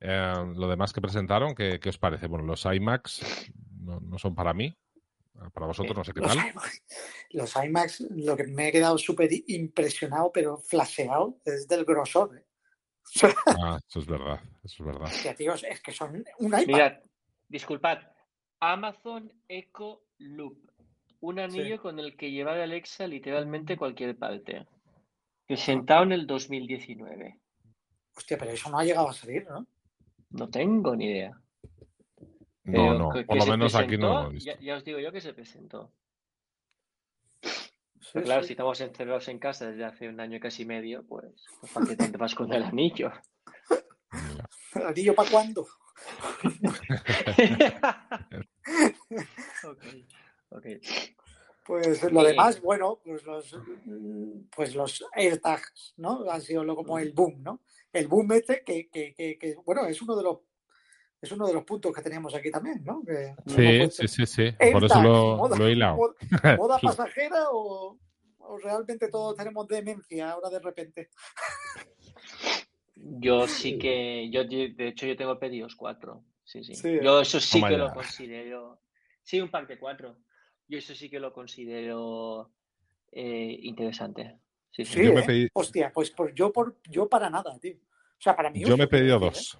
eh, 0.00 0.34
lo 0.56 0.68
demás 0.68 0.92
que 0.92 1.00
presentaron, 1.00 1.54
¿qué, 1.54 1.78
qué 1.80 1.88
os 1.88 1.98
parece? 1.98 2.26
Bueno, 2.26 2.44
los 2.44 2.64
iMacs 2.64 3.50
no, 3.80 4.00
no 4.00 4.18
son 4.18 4.34
para 4.34 4.52
mí, 4.52 4.76
para 5.52 5.66
vosotros 5.66 5.96
no 5.96 6.04
sé 6.04 6.12
qué 6.12 6.20
Los, 6.20 6.36
tal. 6.36 6.38
iMac- 6.38 6.82
los 7.30 7.56
iMacs, 7.56 8.00
lo 8.10 8.36
que 8.36 8.44
me 8.44 8.68
he 8.68 8.72
quedado 8.72 8.98
súper 8.98 9.30
impresionado, 9.46 10.30
pero 10.32 10.58
flasheado, 10.58 11.38
es 11.44 11.68
del 11.68 11.84
grosor. 11.84 12.36
¿eh? 12.36 12.44
Ah, 13.46 13.78
eso 13.88 14.00
es 14.00 14.06
verdad, 14.06 14.40
eso 14.64 14.82
es 14.82 14.86
verdad. 14.86 15.06
hostia, 15.06 15.34
tío, 15.34 15.54
es 15.54 15.80
que 15.80 15.92
son 15.92 16.24
un 16.38 16.48
iPad. 16.48 16.66
Mirad, 16.66 16.92
disculpad. 17.48 17.98
Amazon 18.60 19.30
Echo 19.46 20.02
Loop. 20.18 20.58
Un 21.20 21.38
anillo 21.38 21.80
con 21.80 21.98
el 21.98 22.16
que 22.16 22.30
llevar 22.30 22.58
a 22.58 22.64
Alexa 22.64 23.06
literalmente 23.06 23.76
cualquier 23.76 24.16
parte. 24.16 24.66
Presentado 25.46 26.04
en 26.04 26.12
el 26.12 26.26
2019. 26.26 27.38
Hostia, 28.16 28.38
pero 28.38 28.52
eso 28.52 28.70
no 28.70 28.78
ha 28.78 28.84
llegado 28.84 29.08
a 29.08 29.12
salir, 29.12 29.46
¿no? 29.48 29.66
No 30.30 30.48
tengo 30.48 30.96
ni 30.96 31.06
idea. 31.06 31.38
No, 32.64 32.72
Pero 32.72 32.98
no, 32.98 33.10
que- 33.10 33.24
por 33.24 33.38
que 33.38 33.44
lo 33.44 33.50
menos 33.50 33.74
aquí 33.74 33.98
no 33.98 34.22
lo 34.22 34.30
visto. 34.30 34.50
Ya, 34.52 34.58
ya 34.60 34.76
os 34.76 34.84
digo 34.84 34.98
yo 34.98 35.12
que 35.12 35.20
se 35.20 35.34
presentó. 35.34 35.92
Sí, 37.42 38.20
claro, 38.22 38.42
sí. 38.42 38.48
si 38.48 38.52
estamos 38.54 38.80
encerrados 38.80 39.28
en 39.28 39.38
casa 39.38 39.66
desde 39.70 39.84
hace 39.84 40.08
un 40.08 40.18
año 40.20 40.36
y 40.36 40.40
casi 40.40 40.64
medio, 40.64 41.04
pues, 41.06 41.44
pues 41.60 41.72
¿para 41.72 41.86
qué 41.86 41.96
te 41.96 42.08
vas 42.16 42.34
con 42.34 42.52
el 42.52 42.62
anillo? 42.62 43.12
Ya. 44.12 44.48
¿Anillo 44.88 45.14
para 45.14 45.30
cuándo? 45.30 45.66
ok, 49.64 49.84
ok. 50.50 50.66
Pues 51.64 52.02
lo 52.12 52.22
demás, 52.22 52.60
bueno, 52.60 53.00
pues 53.02 53.24
los, 53.24 53.58
mm, 53.84 54.48
pues 54.54 54.74
los 54.74 55.04
AirTags, 55.12 55.94
¿no? 55.96 56.28
Han 56.30 56.42
sido 56.42 56.62
lo- 56.62 56.76
como 56.76 56.98
el 56.98 57.12
boom, 57.12 57.42
¿no? 57.42 57.60
El 57.92 58.06
boom 58.06 58.32
este 58.32 58.62
que, 58.62 58.88
que, 58.90 59.14
que, 59.14 59.38
que, 59.38 59.54
bueno, 59.64 59.86
es 59.86 60.00
uno 60.02 60.14
de 60.16 60.22
los 60.24 60.38
es 61.22 61.32
uno 61.32 61.46
de 61.46 61.54
los 61.54 61.64
puntos 61.64 61.90
que 61.94 62.02
teníamos 62.02 62.34
aquí 62.34 62.50
también, 62.50 62.84
¿no? 62.84 63.02
Sí, 63.46 63.88
sí, 63.90 64.08
sí, 64.08 64.26
sí. 64.26 64.52
Por 64.72 64.84
eso 64.84 65.00
lo, 65.00 65.36
moda, 65.38 65.56
lo 65.56 65.66
he 65.66 65.72
hilado. 65.72 65.96
moda- 65.96 66.14
moda 66.58 66.78
pasajera 66.78 67.46
o, 67.50 67.98
o 68.40 68.58
realmente 68.58 69.08
todos 69.08 69.34
tenemos 69.34 69.66
demencia 69.66 70.32
ahora 70.32 70.50
de 70.50 70.58
repente. 70.60 71.08
Yo 72.96 73.48
sí 73.48 73.78
que, 73.78 74.28
yo 74.30 74.44
de 74.44 74.88
hecho 74.88 75.06
yo 75.06 75.16
tengo 75.16 75.38
pedidos 75.38 75.74
cuatro, 75.76 76.24
sí, 76.44 76.62
sí. 76.62 76.74
Sí, 76.74 76.98
Yo 77.02 77.20
eso 77.22 77.40
sí 77.40 77.62
que 77.62 77.76
lo 77.78 77.90
considero, 77.92 78.80
sí, 79.22 79.40
un 79.40 79.50
pack 79.50 79.66
de 79.68 79.78
cuatro. 79.78 80.18
Yo 80.68 80.78
eso 80.78 80.94
sí 80.94 81.08
que 81.10 81.20
lo 81.20 81.32
considero 81.32 82.50
eh, 83.12 83.58
interesante. 83.62 84.38
Sí, 84.70 84.84
sí. 84.84 84.94
Sí, 84.94 85.04
Yo 85.04 85.12
me 85.14 85.20
¿eh? 85.20 85.24
pedí- 85.26 85.48
Hostia, 85.52 85.92
pues 85.92 86.10
por, 86.10 86.34
yo 86.34 86.52
por 86.52 86.78
yo 86.90 87.08
para 87.08 87.30
nada, 87.30 87.58
tío. 87.58 87.76
O 87.76 88.20
sea, 88.24 88.34
para 88.34 88.50
mí 88.50 88.60
Yo 88.60 88.76
me 88.76 88.84
he 88.84 88.88
pedido 88.88 89.16
¿eh? 89.16 89.20
dos. 89.20 89.58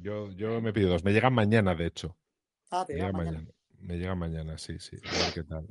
Yo, 0.00 0.30
yo 0.32 0.60
me 0.60 0.70
he 0.70 0.72
pedido 0.72 0.90
dos. 0.92 1.04
Me 1.04 1.12
llegan 1.12 1.34
mañana, 1.34 1.74
de 1.74 1.86
hecho. 1.86 2.16
Ah, 2.70 2.84
te 2.84 2.94
Me 2.94 2.98
llega 3.00 3.08
llega 3.08 3.18
mañana. 3.18 3.38
mañana. 3.38 3.54
Me 3.80 3.98
llega 3.98 4.14
mañana, 4.14 4.58
sí, 4.58 4.78
sí. 4.78 4.96
A 5.10 5.18
ver 5.18 5.30
qué 5.32 5.42
tal. 5.44 5.66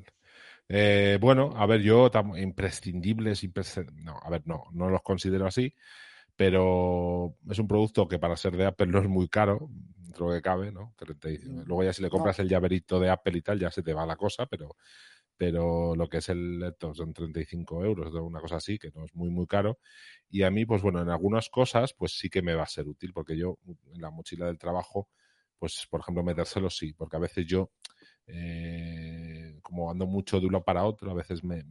Eh, 0.70 1.18
bueno, 1.20 1.54
a 1.56 1.66
ver, 1.66 1.82
yo 1.82 2.10
tam- 2.12 2.38
imprescindibles, 2.42 3.44
impresc- 3.44 3.92
no, 3.94 4.18
a 4.22 4.30
ver, 4.30 4.42
no, 4.46 4.64
no 4.74 4.90
los 4.90 5.02
considero 5.02 5.46
así, 5.48 5.74
pero 6.36 7.36
es 7.50 7.60
un 7.60 7.68
producto 7.68 8.08
que 8.08 8.20
para 8.20 8.38
ser 8.38 8.56
de 8.56 8.66
Apple 8.66 8.88
no 8.88 9.00
es 9.00 9.08
muy 9.08 9.28
caro, 9.28 9.70
dentro 10.12 10.28
de 10.28 10.34
lo 10.34 10.38
que 10.38 10.42
cabe, 10.44 10.72
¿no? 10.72 10.94
30 10.98 11.30
y- 11.30 11.40
Mm, 11.46 11.64
Luego 11.66 11.84
ya 11.84 11.94
si 11.94 12.02
le 12.02 12.10
no. 12.16 12.26
compras 12.26 12.40
el 12.40 12.50
llaverito 12.50 13.00
de 13.00 13.10
Apple 13.10 13.38
y 13.38 13.42
tal, 13.42 13.60
ya 13.60 13.72
se 13.72 13.84
te 13.84 13.94
va 13.94 14.06
la 14.06 14.16
cosa, 14.18 14.46
pero, 14.48 14.76
pero 15.38 15.96
lo 15.96 16.08
que 16.10 16.18
es 16.18 16.30
el 16.30 16.60
laptop 16.60 16.96
son 16.96 17.14
35 17.14 17.84
euros, 17.84 18.14
una 18.14 18.40
cosa 18.42 18.58
así, 18.58 18.78
que 18.80 18.92
no 18.92 19.06
es 19.06 19.16
muy, 19.16 19.30
muy 19.32 19.48
caro. 19.48 19.80
Y 20.30 20.44
a 20.44 20.52
mí, 20.52 20.66
pues 20.66 20.82
bueno, 20.84 21.02
en 21.02 21.10
algunas 21.10 21.50
cosas, 21.50 21.94
pues 21.94 22.18
sí 22.18 22.30
que 22.30 22.42
me 22.44 22.54
va 22.56 22.64
a 22.64 22.68
ser 22.68 22.88
útil, 22.88 23.14
porque 23.14 23.38
yo 23.38 23.58
en 23.94 24.02
la 24.02 24.12
mochila 24.12 24.46
del 24.48 24.60
trabajo, 24.60 25.10
pues 25.60 25.88
por 25.90 26.02
ejemplo, 26.02 26.24
metérselo 26.24 26.70
sí, 26.70 26.94
porque 26.94 27.18
a 27.18 27.20
veces 27.20 27.46
yo, 27.48 27.72
eh, 28.28 29.60
como 29.64 29.92
ando 29.92 30.08
mucho 30.08 30.40
de 30.40 30.48
uno 30.48 30.64
para 30.64 30.86
otro, 30.86 31.12
a 31.12 31.16
veces 31.16 31.44
me 31.44 31.64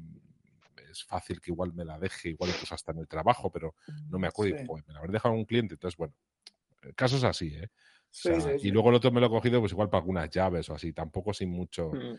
es 0.91 1.05
fácil 1.05 1.41
que 1.41 1.51
igual 1.53 1.73
me 1.75 1.85
la 1.85 1.99
deje, 1.99 2.31
igual 2.31 2.51
incluso 2.51 2.75
hasta 2.75 2.93
en 2.93 2.99
el 2.99 3.09
trabajo, 3.09 3.51
pero 3.53 3.75
no 4.09 4.19
me 4.19 4.27
acuerdo 4.27 4.49
y 4.49 4.51
Sí. 4.51 4.55
digo, 4.55 4.61
"Joder, 4.67 4.85
me 4.87 4.95
la 4.95 5.01
habré 5.01 5.13
dejado 5.13 5.35
a 5.35 5.39
un 5.39 5.45
cliente. 5.45 5.75
Entonces, 5.75 5.97
bueno, 5.97 6.15
casos 6.97 7.25
así, 7.25 7.55
¿eh? 7.57 7.69
O 8.11 8.13
Sí, 8.13 8.29
sea, 8.29 8.41
sí, 8.41 8.49
Y 8.57 8.59
sí. 8.59 8.71
luego 8.71 8.89
el 8.91 8.97
otro 8.97 9.13
me 9.13 9.21
lo 9.21 9.27
he 9.27 9.31
cogido, 9.31 9.61
pues 9.61 9.73
igual 9.73 9.89
para 9.89 10.01
algunas 10.01 10.29
llaves 10.31 10.69
o 10.69 10.75
así, 10.75 10.93
tampoco 10.93 11.33
sin 11.33 11.51
mucho. 11.51 11.93
Mm. 11.93 12.15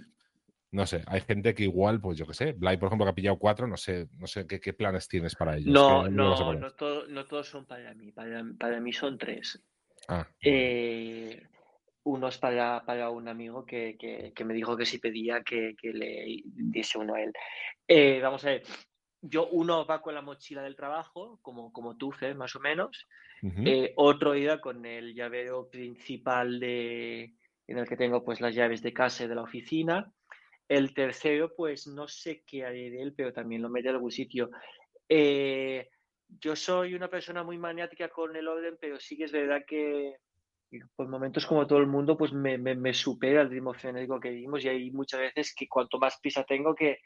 No 0.74 0.86
sé, 0.86 1.04
hay 1.08 1.20
gente 1.20 1.54
que 1.54 1.64
igual, 1.64 2.00
pues 2.00 2.18
yo 2.18 2.26
qué 2.26 2.34
sé, 2.34 2.54
Blay, 2.54 2.78
por 2.78 2.88
ejemplo, 2.88 3.06
que 3.06 3.10
ha 3.12 3.16
pillado 3.16 3.38
cuatro, 3.38 3.68
no 3.68 3.76
sé, 3.76 4.08
no 4.18 4.26
sé 4.26 4.48
qué, 4.48 4.62
qué 4.62 4.72
planes 4.72 5.06
tienes 5.10 5.36
para 5.36 5.58
ellos. 5.58 5.74
No, 5.74 6.08
no, 6.08 6.54
no, 6.54 6.72
todo- 6.76 7.08
no 7.08 7.26
todos 7.26 7.50
son 7.50 7.66
para 7.66 7.94
mí, 7.94 8.14
para, 8.14 8.42
para 8.58 8.80
mí 8.80 8.94
son 8.94 9.18
tres. 9.18 9.62
Ah, 10.08 10.26
Eh, 10.42 11.46
uno 12.04 12.30
es 12.30 12.38
para, 12.38 12.84
para 12.86 13.10
un 13.10 13.28
amigo 13.28 13.66
que, 13.66 13.98
que- 14.00 14.32
que 14.34 14.46
me 14.46 14.54
dijo 14.54 14.78
que 14.78 14.86
si 14.86 14.98
pedía 14.98 15.42
que, 15.44 15.76
que 15.80 15.92
le 15.92 16.42
diese 16.46 16.98
uno 16.98 17.16
a 17.16 17.22
él. 17.22 17.34
Eh, 17.86 18.20
vamos 18.22 18.46
a 18.46 18.52
ver, 18.52 18.64
yo 19.22 19.48
uno 19.48 19.86
va 19.86 20.02
con 20.02 20.16
la 20.16 20.22
mochila 20.22 20.64
del 20.64 20.76
trabajo, 20.76 21.40
como, 21.42 21.72
como 21.72 21.96
tú, 21.96 22.12
Fer, 22.12 22.36
más 22.36 22.56
o 22.56 22.60
menos. 22.60 23.08
Eh, 23.66 23.94
otro 23.96 24.36
irá 24.36 24.62
con 24.62 24.86
el 24.86 25.16
llavero 25.16 25.68
principal 25.68 26.60
de, 26.60 27.34
en 27.68 27.78
el 27.78 27.88
que 27.88 27.98
tengo 27.98 28.24
pues 28.24 28.40
las 28.40 28.54
llaves 28.54 28.84
de 28.84 28.94
casa 28.94 29.24
y 29.24 29.28
de 29.28 29.36
la 29.36 29.42
oficina. 29.42 30.12
El 30.68 30.94
tercero, 30.94 31.54
pues 31.56 31.88
no 31.88 32.08
sé 32.08 32.44
qué 32.46 32.66
haré 32.66 32.92
de 32.92 33.02
él, 33.02 33.14
pero 33.16 33.34
también 33.34 33.62
lo 33.64 33.70
meteré 33.70 33.90
en 33.90 33.96
algún 33.96 34.12
sitio. 34.12 34.52
Eh, 35.10 35.90
yo 36.40 36.56
soy 36.56 36.94
una 36.94 37.10
persona 37.10 37.44
muy 37.44 37.58
maniática 37.58 38.10
con 38.10 38.36
el 38.36 38.48
orden, 38.48 38.78
pero 38.80 39.00
sí 39.00 39.18
que 39.18 39.26
es 39.26 39.32
verdad 39.32 39.64
que 39.68 40.16
que 40.72 40.80
por 40.96 41.10
momentos 41.10 41.46
como 41.46 41.68
todo 41.68 41.80
el 41.80 41.88
mundo, 41.88 42.18
pues 42.18 42.32
me, 42.32 42.58
me, 42.58 42.76
me 42.76 42.94
supera 42.94 43.42
el 43.42 43.50
ritmo 43.50 43.74
frenético 43.74 44.22
que 44.22 44.30
vivimos 44.30 44.64
y 44.64 44.70
hay 44.70 44.90
muchas 44.92 45.20
veces 45.20 45.54
que 45.54 45.68
cuanto 45.68 46.00
más 46.00 46.18
prisa 46.22 46.46
tengo 46.46 46.74
que, 46.74 47.00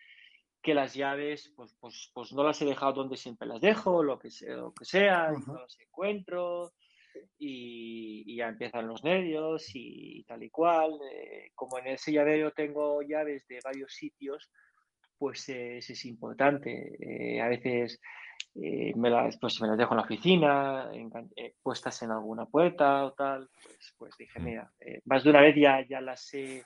que 0.65 0.73
las 0.73 0.95
llaves, 0.95 1.54
pues, 1.56 1.78
pues, 1.80 2.10
pues 2.12 2.34
no 2.34 2.43
las 2.43 2.60
he 2.60 2.65
dejado 2.65 2.93
donde 2.93 3.17
siempre 3.17 3.47
las 3.47 3.62
dejo, 3.62 4.01
lo 4.01 4.17
que 4.17 4.32
sea, 4.32 4.56
lo 4.56 4.73
que 4.73 4.84
sea 4.84 5.30
Ajá. 5.30 5.43
no 5.45 5.62
las 5.62 5.80
encuentro 5.80 6.73
y, 7.38 8.23
y 8.25 8.38
ya 8.38 8.47
empiezan 8.47 8.88
los 8.88 9.04
nervios 9.04 9.69
y, 9.75 10.23
tal 10.23 10.41
y 10.41 10.49
cual. 10.49 10.97
Eh, 11.13 11.51
como 11.54 11.78
en 11.78 11.88
ese 11.88 12.12
llavero 12.12 12.49
tengo 12.51 13.04
llaves 13.04 13.45
de 13.47 13.60
varios 13.63 13.93
sitios, 13.93 14.49
pues 15.19 15.47
eh, 15.49 15.78
eso 15.78 15.93
es 15.93 16.04
importante. 16.06 16.95
Eh, 16.99 17.39
a 17.39 17.47
veces 17.47 18.01
me 18.56 19.10
las, 19.12 19.38
pues 19.38 19.62
me 19.62 19.67
las 19.67 19.78
dejo 19.78 19.93
en 19.93 19.97
la 19.97 20.04
oficina, 20.04 20.89
eh, 21.36 21.54
puestas 21.62 22.01
en 22.01 22.10
alguna 22.12 22.47
puerta 22.47 23.06
o 23.06 23.13
tal, 23.13 23.49
pues, 23.63 23.93
pues 23.99 24.17
dije, 24.17 24.39
Mm. 24.39 24.43
mira, 24.43 24.71
más 25.06 25.23
de 25.23 25.30
una 25.30 25.41
vez 25.41 25.56
ya, 25.56 25.86
ya 25.88 26.01
las 26.01 26.34
he 26.34 26.63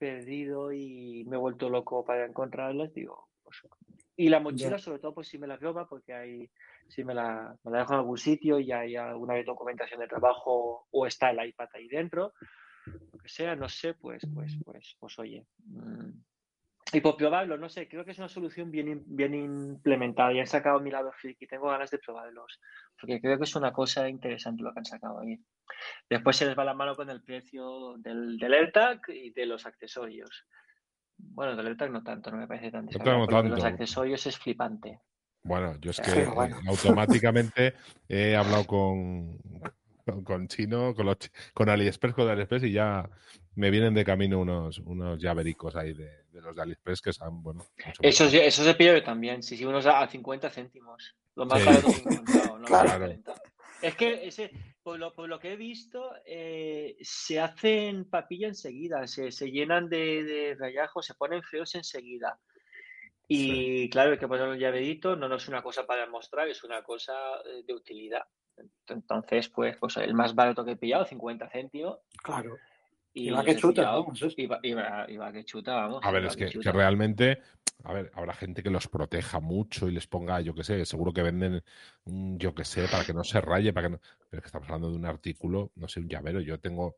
perdido 0.00 0.72
y 0.72 1.24
me 1.28 1.36
he 1.36 1.38
vuelto 1.38 1.68
loco 1.68 2.04
para 2.04 2.24
encontrarlas, 2.24 2.92
digo, 2.94 3.28
pues, 3.44 3.58
y 4.16 4.28
la 4.28 4.40
mochila 4.40 4.76
Ya. 4.76 4.78
sobre 4.78 4.98
todo 4.98 5.14
pues 5.14 5.28
si 5.28 5.38
me 5.38 5.46
la 5.46 5.56
roba 5.56 5.88
porque 5.88 6.12
hay, 6.12 6.50
si 6.88 7.04
me 7.04 7.14
la, 7.14 7.56
me 7.64 7.70
la 7.70 7.78
dejo 7.78 7.92
en 7.92 7.98
algún 8.00 8.18
sitio 8.18 8.58
y 8.58 8.72
hay 8.72 8.96
alguna 8.96 9.40
documentación 9.42 10.00
de 10.00 10.08
trabajo 10.08 10.86
o 10.90 11.06
está 11.06 11.30
el 11.30 11.46
iPad 11.48 11.68
ahí 11.74 11.88
dentro, 11.88 12.32
lo 12.86 13.18
que 13.18 13.28
sea, 13.28 13.54
no 13.56 13.68
sé, 13.68 13.94
pues, 13.94 14.22
pues, 14.34 14.58
pues, 14.64 14.96
pues 14.98 15.18
oye. 15.18 15.46
mm, 15.64 16.10
y 16.92 17.00
por 17.00 17.16
probarlo, 17.16 17.56
no 17.56 17.68
sé, 17.68 17.88
creo 17.88 18.04
que 18.04 18.10
es 18.10 18.18
una 18.18 18.28
solución 18.28 18.70
bien, 18.70 19.04
bien 19.06 19.34
implementada. 19.34 20.32
Y 20.32 20.40
han 20.40 20.46
sacado 20.46 20.80
mi 20.80 20.90
lado 20.90 21.12
friki, 21.12 21.46
tengo 21.46 21.68
ganas 21.68 21.90
de 21.90 21.98
probarlos. 21.98 22.60
Porque 23.00 23.20
creo 23.20 23.38
que 23.38 23.44
es 23.44 23.54
una 23.54 23.72
cosa 23.72 24.08
interesante 24.08 24.64
lo 24.64 24.72
que 24.72 24.80
han 24.80 24.84
sacado 24.84 25.20
ahí. 25.20 25.38
Después 26.08 26.36
se 26.36 26.46
les 26.46 26.58
va 26.58 26.64
la 26.64 26.74
mano 26.74 26.94
con 26.94 27.10
el 27.10 27.22
precio 27.22 27.94
del, 27.98 28.36
del 28.38 28.52
AirTag 28.54 29.00
y 29.08 29.30
de 29.30 29.46
los 29.46 29.66
accesorios. 29.66 30.44
Bueno, 31.16 31.54
del 31.56 31.66
AirTag 31.68 31.90
no 31.90 32.02
tanto, 32.02 32.30
no 32.30 32.38
me 32.38 32.46
parece 32.46 32.70
tan 32.70 32.86
desagradable. 32.86 33.26
no 33.32 33.42
de 33.42 33.48
los 33.50 33.60
tanto. 33.60 33.74
accesorios 33.74 34.26
es 34.26 34.38
flipante. 34.38 35.00
Bueno, 35.42 35.76
yo 35.80 35.90
es 35.90 35.96
Sí, 35.96 36.02
que 36.14 36.20
eh, 36.22 36.26
bueno. 36.26 36.56
automáticamente 36.68 37.74
he 38.08 38.36
hablado 38.36 38.66
con, 38.66 39.38
con, 40.04 40.24
con 40.24 40.48
Chino, 40.48 40.94
con, 40.94 41.06
los, 41.06 41.16
con 41.54 41.68
AliExpress, 41.68 42.14
con 42.14 42.28
AliExpress 42.28 42.64
y 42.64 42.72
ya 42.72 43.08
me 43.54 43.70
vienen 43.70 43.94
de 43.94 44.04
camino 44.04 44.38
unos, 44.40 44.78
unos 44.78 45.18
llavericos 45.20 45.76
ahí 45.76 45.92
de, 45.92 46.24
de 46.30 46.40
los 46.40 46.54
de 46.56 46.62
AliExpress 46.62 47.00
que 47.02 47.12
son, 47.12 47.42
bueno, 47.42 47.64
Eso, 48.00 48.24
eso 48.26 48.64
se 48.64 48.74
pide 48.74 49.00
también, 49.02 49.42
si 49.42 49.56
sí, 49.56 49.64
unos 49.64 49.86
a, 49.86 50.00
a 50.00 50.08
50 50.08 50.50
céntimos. 50.50 51.16
Lo 51.36 51.46
más 51.46 51.60
Sí. 51.60 51.66
barato 51.66 51.88
que 51.88 51.94
he 51.96 52.12
encontrado, 52.12 52.58
¿no? 52.58 52.64
Claro. 52.66 53.14
Es 53.82 53.94
que 53.96 54.26
ese, 54.26 54.50
por 54.82 54.98
lo, 54.98 55.14
por 55.14 55.28
lo 55.28 55.38
que 55.38 55.52
he 55.52 55.56
visto, 55.56 56.12
eh, 56.24 56.96
se 57.00 57.40
hacen 57.40 58.04
papilla 58.08 58.48
enseguida, 58.48 59.06
se, 59.06 59.30
se 59.32 59.50
llenan 59.50 59.88
de, 59.88 60.24
de 60.24 60.56
rayajos, 60.58 61.06
se 61.06 61.14
ponen 61.14 61.42
feos 61.42 61.74
enseguida. 61.74 62.38
Y 63.28 63.88
claro, 63.90 64.10
hay 64.12 64.18
que 64.18 64.26
poner 64.28 64.48
un 64.48 64.58
llaverito, 64.58 65.14
no, 65.16 65.28
no 65.28 65.36
es 65.36 65.46
una 65.48 65.62
cosa 65.62 65.86
para 65.86 66.06
mostrar, 66.08 66.48
es 66.48 66.64
una 66.64 66.82
cosa 66.82 67.12
eh, 67.46 67.62
de 67.64 67.74
utilidad. 67.74 68.24
Entonces, 68.88 69.48
pues, 69.48 69.76
pues 69.78 69.96
el 69.98 70.14
más 70.14 70.34
barato 70.34 70.64
que 70.64 70.72
he 70.72 70.76
pillado, 70.76 71.04
50 71.06 71.48
céntimos. 71.48 71.98
Claro. 72.22 72.56
Y, 73.14 73.28
Y 73.28 73.30
va 73.30 73.42
que 73.44 73.56
chuta, 73.56 73.82
pillado, 73.82 74.02
vamos, 74.04 74.22
es- 74.22 74.34
y 74.36 74.46
va, 74.46 74.60
y 74.62 74.72
va- 74.74 75.06
y 75.08 75.16
va 75.16 75.32
que 75.32 75.44
chuta, 75.44 75.74
vamos. 75.74 76.00
A 76.04 76.10
ver, 76.10 76.24
es 76.26 76.36
que, 76.36 76.48
realmente, 76.72 77.40
a 77.84 77.92
ver, 77.92 78.10
habrá 78.14 78.34
gente 78.34 78.62
que 78.62 78.70
los 78.70 78.88
proteja 78.88 79.40
mucho 79.40 79.88
y 79.88 79.92
les 79.92 80.06
ponga, 80.06 80.40
yo 80.40 80.54
qué 80.54 80.64
sé, 80.64 80.84
seguro 80.84 81.12
que 81.12 81.22
venden, 81.22 81.62
yo 82.04 82.54
qué 82.54 82.64
sé, 82.64 82.86
para 82.88 83.04
que 83.04 83.14
no 83.14 83.24
se 83.24 83.40
raye, 83.40 83.72
para 83.72 83.88
que 83.88 83.92
no... 83.92 84.00
Pero 84.28 84.38
es 84.38 84.42
que 84.42 84.46
estamos 84.46 84.68
hablando 84.68 84.90
de 84.90 84.96
un 84.96 85.06
artículo, 85.06 85.72
no 85.76 85.88
sé, 85.88 86.00
un 86.00 86.08
llavero. 86.08 86.40
Yo 86.40 86.58
tengo, 86.60 86.96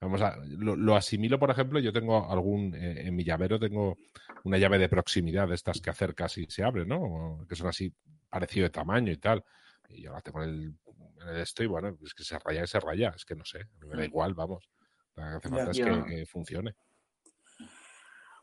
vamos 0.00 0.22
a, 0.22 0.36
lo, 0.46 0.76
lo 0.76 0.96
asimilo, 0.96 1.38
por 1.38 1.50
ejemplo, 1.50 1.78
yo 1.80 1.92
tengo 1.92 2.30
algún, 2.30 2.74
eh, 2.74 3.06
en 3.06 3.16
mi 3.16 3.24
llavero 3.24 3.58
tengo 3.58 3.98
una 4.44 4.58
llave 4.58 4.78
de 4.78 4.88
proximidad 4.88 5.48
de 5.48 5.54
estas 5.54 5.80
que 5.80 5.90
acercas 5.90 6.38
y 6.38 6.46
se 6.46 6.62
abre, 6.62 6.86
¿no? 6.86 7.44
Que 7.48 7.56
son 7.56 7.66
así 7.68 7.92
parecido 8.28 8.64
de 8.64 8.70
tamaño 8.70 9.12
y 9.12 9.16
tal. 9.16 9.44
Y 9.88 10.02
yo 10.02 10.12
la 10.12 10.20
tengo 10.20 10.42
en 10.42 10.48
el, 10.48 10.74
en 11.20 11.28
el 11.28 11.36
esto 11.38 11.62
y 11.62 11.66
bueno, 11.66 11.96
es 12.04 12.14
que 12.14 12.22
se 12.22 12.38
raya 12.38 12.62
y 12.62 12.66
se 12.66 12.78
raya, 12.80 13.12
es 13.14 13.24
que 13.24 13.34
no 13.34 13.44
sé, 13.44 13.66
me 13.80 13.96
da 13.96 14.02
Mm. 14.02 14.04
igual, 14.04 14.34
vamos. 14.34 14.68
Lo 15.16 15.22
que 15.22 15.28
hace 15.28 15.48
falta 15.48 15.70
es 15.72 15.80
que 16.06 16.26
funcione. 16.26 16.74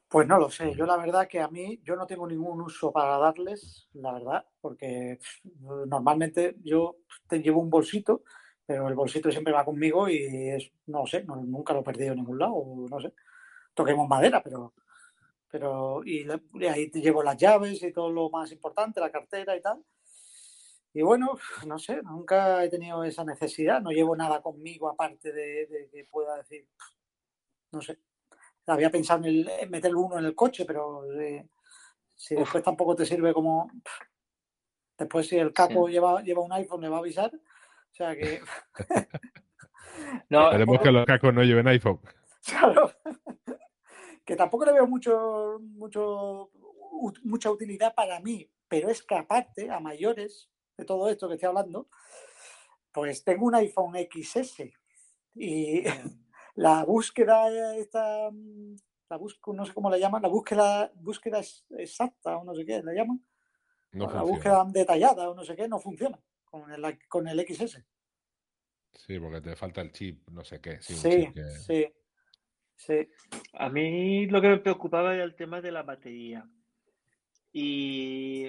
Pues 0.09 0.25
no 0.27 0.39
lo 0.39 0.49
sé, 0.49 0.73
yo 0.73 0.85
la 0.85 0.95
verdad 0.95 1.27
que 1.27 1.41
a 1.41 1.49
mí 1.49 1.81
yo 1.83 1.95
no 1.97 2.07
tengo 2.07 2.25
ningún 2.27 2.61
uso 2.61 2.91
para 2.93 3.17
darles, 3.17 3.89
la 3.93 4.13
verdad, 4.13 4.45
porque 4.61 5.19
normalmente 5.87 6.55
yo 6.63 6.97
te 7.27 7.39
llevo 7.41 7.59
un 7.61 7.69
bolsito 7.69 8.23
pero 8.65 8.87
el 8.89 8.95
bolsito 8.95 9.31
siempre 9.31 9.53
va 9.53 9.63
conmigo 9.63 10.09
y 10.09 10.17
es, 10.49 10.71
no 10.87 11.05
sé, 11.07 11.23
no- 11.23 11.37
nunca 11.37 11.73
lo 11.73 11.79
he 11.79 11.83
perdido 11.83 12.11
en 12.11 12.17
ningún 12.19 12.37
lado, 12.37 12.61
no 12.89 12.99
sé. 12.99 13.13
Toquemos 13.75 14.07
madera, 14.09 14.43
pero, 14.43 14.73
pero 15.49 16.03
y, 16.05 16.25
le- 16.25 16.41
y 16.55 16.65
ahí 16.67 16.89
te 16.91 17.01
llevo 17.01 17.23
las 17.23 17.37
llaves 17.37 17.83
y 17.83 17.93
todo 17.93 18.11
lo 18.11 18.29
más 18.29 18.51
importante, 18.51 18.99
la 19.01 19.11
cartera 19.11 19.55
y 19.57 19.61
tal. 19.61 19.83
Y 20.93 21.01
bueno, 21.01 21.37
no 21.65 21.77
sé, 21.79 22.01
nunca 22.01 22.63
he 22.63 22.69
tenido 22.69 23.03
esa 23.03 23.23
necesidad, 23.23 23.81
no 23.81 23.91
llevo 23.91 24.15
nada 24.15 24.41
conmigo 24.41 24.89
aparte 24.89 25.31
de, 25.31 25.67
de 25.67 25.89
que 25.91 26.05
pueda 26.05 26.35
decir, 26.37 26.67
no 27.71 27.81
sé. 27.81 27.97
Había 28.67 28.89
pensado 28.89 29.19
en, 29.19 29.25
el- 29.25 29.49
en 29.49 29.69
meter 29.71 29.95
uno 29.95 30.19
en 30.19 30.25
el 30.25 30.35
coche, 30.35 30.65
pero 30.65 31.03
eh, 31.19 31.47
si 32.15 32.35
después 32.35 32.63
tampoco 32.63 32.95
te 32.95 33.05
sirve 33.05 33.33
como... 33.33 33.71
Después 34.97 35.27
si 35.27 35.37
el 35.37 35.53
capo 35.53 35.87
lleva, 35.87 36.21
lleva 36.21 36.41
un 36.41 36.51
iPhone 36.53 36.81
le 36.81 36.89
va 36.89 36.97
a 36.97 36.99
avisar. 36.99 37.31
O 37.33 37.95
sea 37.95 38.15
que, 38.15 38.41
No, 40.29 40.45
Esperemos 40.45 40.79
que 40.81 40.91
los 40.91 41.05
cacos 41.05 41.33
no 41.33 41.43
lleven 41.43 41.67
iPhone. 41.67 41.99
claro, 42.45 42.91
que 44.25 44.35
tampoco 44.35 44.65
le 44.65 44.73
veo 44.73 44.87
mucho, 44.87 45.57
mucho, 45.61 46.51
mucha 47.23 47.51
utilidad 47.51 47.93
para 47.95 48.19
mí, 48.19 48.49
pero 48.67 48.89
es 48.89 49.01
que 49.03 49.15
aparte, 49.15 49.69
a 49.71 49.79
mayores 49.79 50.49
de 50.77 50.85
todo 50.85 51.09
esto 51.09 51.27
que 51.27 51.35
estoy 51.35 51.47
hablando, 51.47 51.87
pues 52.91 53.23
tengo 53.23 53.45
un 53.45 53.55
iPhone 53.55 53.93
XS 53.95 54.71
y 55.35 55.83
la 56.57 56.83
búsqueda 56.83 57.75
esta, 57.75 58.29
mm, 58.31 58.75
la 59.09 59.17
búsqueda, 59.17 59.55
no 59.55 59.65
sé 59.65 59.73
cómo 59.73 59.89
la 59.89 59.97
llaman, 59.97 60.21
la 60.21 60.27
búsqueda, 60.27 60.91
búsqueda 60.95 61.39
ex- 61.39 61.65
exacta 61.77 62.37
o 62.37 62.43
no 62.43 62.53
sé 62.55 62.65
qué 62.65 62.81
la 62.83 62.93
llaman, 62.93 63.23
No 63.93 64.05
la 64.05 64.11
funciona. 64.11 64.31
búsqueda 64.31 64.65
detallada 64.67 65.29
o 65.29 65.35
no 65.35 65.43
sé 65.43 65.55
qué, 65.55 65.67
no 65.67 65.79
funciona 65.79 66.19
con 66.45 66.71
el, 66.71 66.99
con 67.07 67.27
el 67.27 67.39
XS. 67.39 67.85
Sí, 68.93 69.19
porque 69.19 69.41
te 69.41 69.55
falta 69.55 69.81
el 69.81 69.91
chip, 69.91 70.27
no 70.29 70.43
sé 70.43 70.59
qué. 70.59 70.81
Sí, 70.81 71.31
que- 71.33 71.49
sí, 71.49 71.85
sí. 72.75 73.07
A 73.53 73.69
mí 73.69 74.25
lo 74.25 74.41
que 74.41 74.47
me 74.49 74.57
preocupaba 74.57 75.13
era 75.13 75.23
el 75.23 75.35
tema 75.35 75.61
de 75.61 75.71
la 75.71 75.83
batería. 75.83 76.49
Y, 77.53 78.47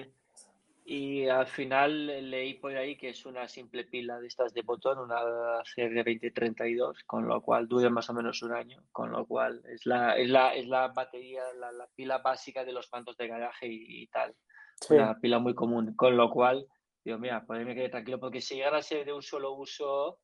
y 0.91 1.27
al 1.27 1.45
final 1.45 2.07
leí 2.31 2.55
por 2.55 2.75
ahí 2.75 2.97
que 2.97 3.09
es 3.09 3.23
una 3.25 3.47
simple 3.47 3.83
pila 3.85 4.19
de 4.19 4.25
estas 4.27 4.53
de 4.53 4.63
botón, 4.63 4.97
una 4.97 5.17
CR2032, 5.63 7.03
con 7.05 7.27
lo 7.27 7.41
cual 7.41 7.67
dura 7.67 7.89
más 7.91 8.09
o 8.09 8.13
menos 8.15 8.41
un 8.41 8.53
año, 8.53 8.83
con 8.91 9.11
lo 9.11 9.25
cual 9.27 9.61
es 9.67 9.85
la, 9.85 10.17
es 10.17 10.29
la, 10.29 10.55
es 10.55 10.67
la 10.67 10.87
batería, 10.87 11.43
la, 11.59 11.71
la 11.71 11.87
pila 11.95 12.17
básica 12.17 12.65
de 12.65 12.73
los 12.73 12.89
mandos 12.91 13.15
de 13.17 13.27
garaje 13.27 13.67
y, 13.67 14.01
y 14.03 14.07
tal. 14.07 14.35
sí. 14.81 14.95
Una 14.95 15.19
pila 15.19 15.37
muy 15.37 15.53
común, 15.53 15.93
con 15.95 16.17
lo 16.17 16.29
cual, 16.31 16.65
digo, 17.05 17.19
mira, 17.19 17.45
pues 17.45 17.63
me 17.65 17.75
quedé 17.75 17.89
tranquilo, 17.89 18.19
porque 18.19 18.41
si 18.41 18.55
llegara 18.55 18.77
a 18.77 18.81
ser 18.81 19.05
de 19.05 19.13
un 19.13 19.21
solo 19.21 19.53
uso, 19.53 20.21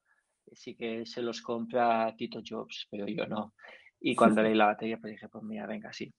sí 0.52 0.76
que 0.76 1.06
se 1.06 1.22
los 1.22 1.42
compra 1.44 2.12
Tito 2.18 2.42
Jobs, 2.44 2.88
pero 2.90 3.06
yo 3.08 3.28
no. 3.28 3.54
Y 4.00 4.16
cuando 4.16 4.42
leí 4.42 4.56
la 4.56 4.66
batería, 4.66 4.98
pues 4.98 5.12
dije, 5.14 5.30
pues 5.30 5.44
mira, 5.44 5.68
venga, 5.68 5.94
sí. 5.94 6.12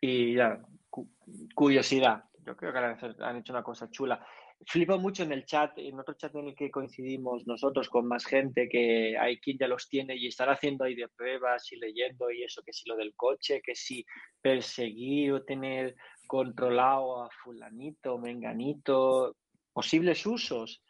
Y 0.00 0.34
ya, 0.34 0.60
cu- 0.88 1.10
curiosidad. 1.54 2.24
Yo 2.46 2.56
creo 2.56 2.72
que 2.72 2.78
han 2.78 2.94
hecho- 2.96 3.24
han 3.24 3.36
hecho 3.36 3.52
una 3.52 3.64
cosa 3.64 3.90
chula. 3.90 4.24
Flipo 4.66 4.98
mucho 4.98 5.24
en 5.24 5.32
el 5.32 5.44
chat, 5.44 5.76
en 5.78 5.98
otro 5.98 6.14
chat 6.14 6.34
en 6.36 6.48
el 6.48 6.54
que 6.54 6.70
coincidimos 6.70 7.46
nosotros 7.46 7.88
con 7.88 8.06
más 8.06 8.24
gente, 8.24 8.68
que 8.68 9.18
hay 9.18 9.38
quien 9.38 9.58
ya 9.58 9.66
los 9.68 9.88
tiene 9.88 10.16
y 10.16 10.28
están 10.28 10.48
haciendo 10.48 10.84
ahí 10.84 10.94
de 10.94 11.08
pruebas 11.08 11.70
y 11.72 11.76
leyendo 11.76 12.30
y 12.30 12.44
eso, 12.44 12.62
que 12.64 12.72
si 12.72 12.88
lo 12.88 12.96
del 12.96 13.14
coche, 13.16 13.60
que 13.62 13.74
si 13.74 14.06
perseguir 14.40 15.32
o 15.32 15.42
tener 15.44 15.96
controlado 16.26 17.24
a 17.24 17.30
fulanito, 17.42 18.16
menganito, 18.16 19.36
posibles 19.72 20.24
usos. 20.24 20.82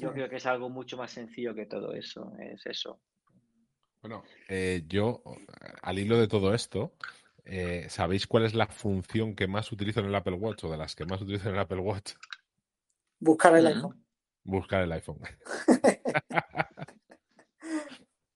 Yo 0.00 0.12
creo 0.12 0.28
que 0.28 0.36
es 0.36 0.46
algo 0.46 0.68
mucho 0.68 0.96
más 0.98 1.12
sencillo 1.12 1.54
que 1.54 1.64
todo 1.64 1.94
eso, 1.94 2.32
es 2.40 2.66
eso. 2.66 3.00
Bueno, 4.02 4.22
eh, 4.48 4.82
yo, 4.86 5.22
al 5.82 5.98
hilo 5.98 6.18
de 6.18 6.28
todo 6.28 6.52
esto, 6.52 6.92
eh, 7.48 7.86
¿sabéis 7.90 8.26
cuál 8.26 8.44
es 8.44 8.54
la 8.54 8.66
función 8.68 9.34
que 9.34 9.46
más 9.48 9.72
utilizo 9.72 10.00
en 10.00 10.06
el 10.06 10.14
Apple 10.14 10.34
Watch 10.34 10.64
o 10.64 10.70
de 10.70 10.76
las 10.78 10.94
que 10.94 11.06
más 11.06 11.20
utilizo 11.22 11.48
en 11.48 11.54
el 11.56 11.60
Apple 11.60 11.80
Watch? 11.80 12.14
Buscar 13.20 13.54
el 13.56 13.66
iPhone. 13.68 14.04
Buscar 14.44 14.82
el 14.82 14.92
iPhone. 14.92 15.20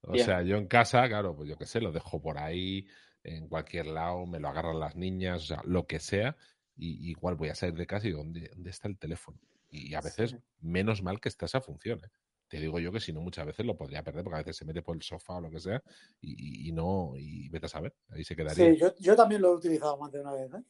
O 0.02 0.12
Bien. 0.12 0.24
sea, 0.24 0.42
yo 0.42 0.56
en 0.56 0.66
casa, 0.66 1.06
claro, 1.08 1.36
pues 1.36 1.48
yo 1.48 1.56
qué 1.56 1.66
sé, 1.66 1.80
lo 1.80 1.92
dejo 1.92 2.20
por 2.20 2.38
ahí, 2.38 2.86
en 3.22 3.48
cualquier 3.48 3.86
lado, 3.86 4.26
me 4.26 4.40
lo 4.40 4.48
agarran 4.48 4.80
las 4.80 4.96
niñas, 4.96 5.44
o 5.44 5.46
sea, 5.46 5.62
lo 5.64 5.86
que 5.86 6.00
sea, 6.00 6.36
y 6.76 7.08
igual 7.10 7.36
voy 7.36 7.50
a 7.50 7.54
salir 7.54 7.76
de 7.76 7.86
casa 7.86 8.06
y 8.06 8.10
digo, 8.10 8.22
¿dónde, 8.24 8.48
dónde 8.52 8.70
está 8.70 8.88
el 8.88 8.98
teléfono? 8.98 9.38
Y 9.70 9.94
a 9.94 10.00
veces, 10.00 10.32
Sí. 10.32 10.42
menos 10.60 11.02
mal 11.02 11.20
que 11.20 11.28
está 11.28 11.46
esa 11.46 11.60
función. 11.60 12.00
¿eh? 12.04 12.08
Te 12.52 12.60
digo 12.60 12.78
yo 12.78 12.92
que 12.92 13.00
si 13.00 13.14
no, 13.14 13.22
muchas 13.22 13.46
veces 13.46 13.64
lo 13.64 13.74
podría 13.74 14.02
perder, 14.02 14.22
porque 14.22 14.34
a 14.34 14.40
veces 14.40 14.58
se 14.58 14.66
mete 14.66 14.82
por 14.82 14.94
el 14.94 15.00
sofá 15.00 15.36
o 15.36 15.40
lo 15.40 15.50
que 15.50 15.58
sea, 15.58 15.82
y, 16.20 16.70
no, 16.70 17.14
y 17.16 17.48
vete 17.48 17.64
a 17.64 17.68
saber, 17.70 17.94
ahí 18.10 18.24
se 18.24 18.36
quedaría. 18.36 18.74
Sí, 18.74 18.76
yo, 18.78 18.94
yo 18.98 19.16
también 19.16 19.40
lo 19.40 19.52
he 19.52 19.56
utilizado 19.56 19.96
más 19.96 20.12
de 20.12 20.20
una 20.20 20.32
vez. 20.32 20.52
¿eh? 20.52 20.62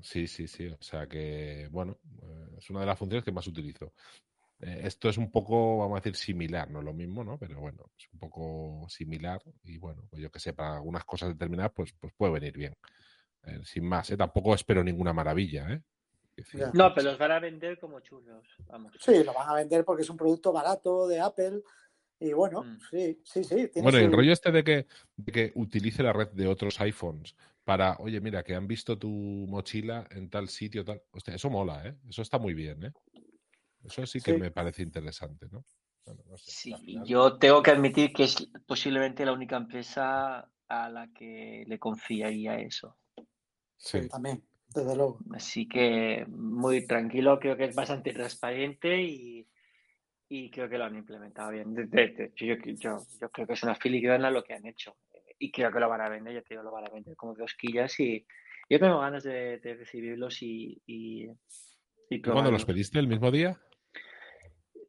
Sí, 0.00 0.26
sí, 0.26 0.48
sí. 0.48 0.68
O 0.68 0.82
sea 0.82 1.06
que, 1.06 1.68
bueno, 1.70 1.98
eh, 2.22 2.56
es 2.56 2.70
una 2.70 2.80
de 2.80 2.86
las 2.86 2.98
funciones 2.98 3.26
que 3.26 3.30
más 3.30 3.46
utilizo. 3.46 3.92
Eh, 4.60 4.80
esto 4.84 5.10
es 5.10 5.18
un 5.18 5.30
poco, 5.30 5.76
vamos 5.76 5.98
a 5.98 6.00
decir, 6.00 6.16
similar, 6.16 6.70
no 6.70 6.78
es 6.78 6.86
lo 6.86 6.94
mismo, 6.94 7.22
¿no? 7.22 7.36
Pero 7.36 7.60
bueno, 7.60 7.90
es 7.94 8.08
un 8.10 8.18
poco 8.18 8.86
similar 8.88 9.42
y 9.64 9.76
bueno, 9.76 10.06
pues 10.08 10.22
yo 10.22 10.30
que 10.30 10.40
sé, 10.40 10.54
para 10.54 10.76
algunas 10.76 11.04
cosas 11.04 11.28
determinadas, 11.28 11.72
pues, 11.74 11.92
pues 12.00 12.14
puede 12.16 12.32
venir 12.32 12.56
bien. 12.56 12.74
Eh, 13.42 13.60
sin 13.64 13.84
más, 13.84 14.08
¿eh? 14.12 14.16
Tampoco 14.16 14.54
espero 14.54 14.82
ninguna 14.82 15.12
maravilla, 15.12 15.74
¿eh? 15.74 15.82
Ya. 16.54 16.70
No, 16.74 16.92
pero 16.94 17.10
los 17.10 17.18
van 17.18 17.32
a 17.32 17.38
vender 17.40 17.78
como 17.78 18.00
churros, 18.00 18.46
vamos. 18.66 18.92
Sí, 19.00 19.22
lo 19.24 19.32
van 19.34 19.48
a 19.48 19.54
vender 19.54 19.84
porque 19.84 20.02
es 20.02 20.10
un 20.10 20.16
producto 20.16 20.52
barato 20.52 21.06
de 21.06 21.20
Apple. 21.20 21.62
Y 22.18 22.32
bueno, 22.32 22.62
Mm. 22.62 22.78
sí, 22.90 23.20
sí, 23.24 23.42
sí. 23.44 23.68
tiene 23.68 23.82
Bueno, 23.82 23.98
y 23.98 24.02
el 24.04 24.10
su- 24.10 24.16
rollo 24.16 24.32
este 24.32 24.52
de 24.52 24.62
que, 24.64 24.86
de 25.16 25.32
que 25.32 25.52
utilice 25.56 26.02
la 26.02 26.12
red 26.12 26.28
de 26.28 26.46
otros 26.46 26.80
iPhones 26.80 27.34
para, 27.64 27.96
oye, 27.98 28.20
mira, 28.20 28.42
que 28.44 28.54
han 28.54 28.66
visto 28.66 28.96
tu 28.96 29.08
mochila 29.08 30.06
en 30.10 30.30
tal 30.30 30.48
sitio, 30.48 30.84
tal. 30.84 31.02
Hostia, 31.10 31.34
eso 31.34 31.50
mola, 31.50 31.86
¿eh? 31.86 31.96
Eso 32.08 32.22
está 32.22 32.38
muy 32.38 32.54
bien, 32.54 32.84
¿eh? 32.84 32.92
Eso 33.84 34.06
sí 34.06 34.20
que 34.20 34.32
Sí. 34.34 34.38
me 34.38 34.50
parece 34.52 34.82
interesante, 34.82 35.48
¿no? 35.50 35.64
Bueno, 36.06 36.22
no 36.28 36.36
sé, 36.38 36.50
Sí, 36.50 36.74
final- 36.74 37.06
yo 37.06 37.38
tengo 37.38 37.62
que 37.62 37.70
admitir 37.72 38.12
que 38.12 38.24
es 38.24 38.48
posiblemente 38.66 39.24
la 39.24 39.32
única 39.32 39.56
empresa 39.56 40.48
a 40.68 40.88
la 40.88 41.12
que 41.12 41.64
le 41.66 41.78
confiaría 41.78 42.56
eso. 42.58 42.96
Sí, 43.76 44.02
Sí. 44.02 44.08
también, 44.08 44.44
desde 44.74 44.96
luego. 44.96 45.18
Así 45.32 45.68
que 45.68 46.24
muy 46.28 46.86
tranquilo, 46.86 47.38
creo 47.38 47.56
que 47.56 47.64
es 47.64 47.74
bastante 47.74 48.12
transparente 48.12 49.00
y, 49.02 49.46
y 50.28 50.50
creo 50.50 50.68
que 50.68 50.78
lo 50.78 50.84
han 50.84 50.96
implementado 50.96 51.50
bien. 51.50 51.74
De- 51.74 51.86
de- 51.86 52.08
de- 52.08 52.32
yo, 52.36 52.54
yo- 52.78 53.06
yo 53.20 53.30
creo 53.30 53.46
que 53.46 53.52
es 53.54 53.62
una 53.62 53.74
filigrana 53.74 54.30
lo 54.30 54.42
que 54.44 54.54
han 54.54 54.66
hecho 54.66 54.96
y 55.38 55.50
creo 55.50 55.72
que 55.72 55.80
lo 55.80 55.88
van 55.88 56.00
a 56.02 56.08
vender, 56.08 56.34
ya 56.34 56.42
te 56.42 56.54
digo, 56.54 56.62
lo 56.62 56.70
van 56.70 56.86
a 56.86 56.90
vender 56.90 57.16
como 57.16 57.34
de 57.34 57.42
hosquillas 57.44 57.98
y 58.00 58.24
yo 58.70 58.78
tengo 58.78 59.00
ganas 59.00 59.24
de, 59.24 59.58
de 59.58 59.74
recibirlos 59.74 60.40
y, 60.42 60.80
y, 60.86 61.24
y 61.24 61.30
¿Y 62.10 62.22
cuándo 62.22 62.50
los 62.50 62.64
pediste? 62.64 62.98
¿El 62.98 63.08
mismo 63.08 63.30
día? 63.30 63.60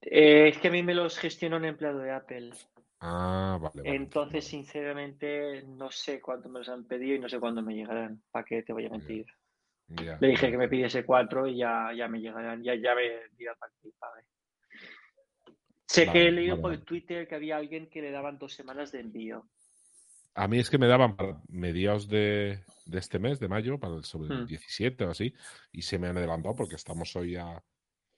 Eh, 0.01 0.49
es 0.49 0.57
que 0.59 0.67
a 0.67 0.71
mí 0.71 0.83
me 0.83 0.93
los 0.93 1.17
gestiona 1.17 1.57
un 1.57 1.65
empleado 1.65 1.99
de 1.99 2.11
Apple. 2.11 2.51
Ah, 2.99 3.57
vale, 3.61 3.81
vale. 3.81 3.95
Entonces, 3.95 4.45
sinceramente, 4.45 5.63
no 5.63 5.89
sé 5.91 6.21
cuánto 6.21 6.49
me 6.49 6.59
los 6.59 6.69
han 6.69 6.85
pedido 6.85 7.15
y 7.15 7.19
no 7.19 7.29
sé 7.29 7.39
cuándo 7.39 7.61
me 7.61 7.73
llegarán. 7.75 8.21
¿Para 8.31 8.45
qué 8.45 8.63
te 8.63 8.73
voy 8.73 8.85
a 8.85 8.89
mentir? 8.89 9.25
Ya, 9.87 10.17
Le 10.19 10.29
dije 10.29 10.49
que 10.49 10.57
me 10.57 10.67
pidiese 10.69 11.05
cuatro 11.05 11.47
y 11.47 11.57
ya, 11.57 11.91
ya 11.95 12.07
me 12.07 12.19
llegarán. 12.19 12.63
Ya, 12.63 12.73
ya 12.75 12.95
me 12.95 13.01
dirá 13.37 13.53
participar. 13.55 14.09
Sé 15.85 16.09
que 16.09 16.27
he 16.27 16.31
leído 16.31 16.55
vale, 16.55 16.61
por 16.61 16.71
vale. 16.71 16.85
Twitter 16.85 17.27
que 17.27 17.35
había 17.35 17.57
alguien 17.57 17.87
que 17.89 18.01
le 18.01 18.11
daban 18.11 18.37
dos 18.39 18.53
semanas 18.53 18.91
de 18.91 19.01
envío. 19.01 19.45
A 20.35 20.47
mí 20.47 20.57
es 20.57 20.69
que 20.69 20.79
me 20.79 20.87
daban 20.87 21.15
para 21.15 21.39
mediados 21.49 22.07
de, 22.07 22.63
de 22.87 22.97
este 22.97 23.19
mes, 23.19 23.39
de 23.39 23.47
mayo, 23.47 23.79
para 23.79 23.95
el, 23.95 24.03
sobre 24.03 24.33
el 24.33 24.43
Hmm. 24.43 24.47
17 24.47 25.05
o 25.05 25.11
así, 25.11 25.33
y 25.71 25.83
se 25.83 25.99
me 25.99 26.07
han 26.07 26.17
adelantado 26.17 26.55
porque 26.55 26.75
estamos 26.75 27.15
hoy 27.15 27.35
a, 27.35 27.61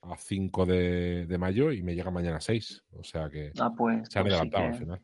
a 0.01 0.17
5 0.17 0.65
de, 0.65 1.25
de 1.25 1.37
mayo 1.37 1.73
y 1.73 1.83
me 1.83 1.93
llega 1.93 2.11
mañana 2.11 2.39
6. 2.39 2.85
O 2.93 3.03
sea 3.03 3.29
que 3.29 3.51
Ah, 3.59 3.73
pues, 3.75 4.07
se 4.09 4.19
han 4.19 4.25
pues 4.25 4.33
sí 4.33 4.39
adelantado 4.39 4.65
al 4.67 4.75
final. 4.75 5.01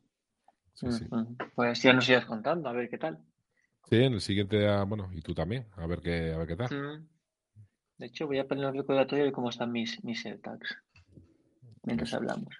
Sí, 0.73 0.91
sí. 0.93 1.05
Mm, 1.09 1.17
mm. 1.17 1.37
Pues 1.53 1.81
ya 1.81 1.91
nos 1.93 2.07
irás 2.07 2.25
contando, 2.25 2.69
a 2.69 2.73
ver 2.73 2.89
qué 2.89 2.97
tal. 2.97 3.19
Sí, 3.89 3.97
en 3.97 4.13
el 4.13 4.21
siguiente, 4.21 4.67
ah, 4.67 4.83
bueno, 4.83 5.09
y 5.13 5.21
tú 5.21 5.33
también, 5.33 5.67
a 5.75 5.85
ver 5.85 5.99
qué, 6.01 6.31
a 6.33 6.37
ver 6.37 6.47
qué 6.47 6.55
tal. 6.55 6.69
Mm. 6.71 7.07
De 7.97 8.05
hecho, 8.07 8.25
voy 8.25 8.39
a 8.39 8.47
poner 8.47 8.65
un 8.67 8.75
recordatorio 8.75 9.25
de 9.25 9.31
cómo 9.31 9.49
están 9.49 9.71
mis, 9.71 10.03
mis 10.03 10.25
AirTags 10.25 10.77
mientras 11.83 12.09
Eso. 12.09 12.17
hablamos. 12.17 12.55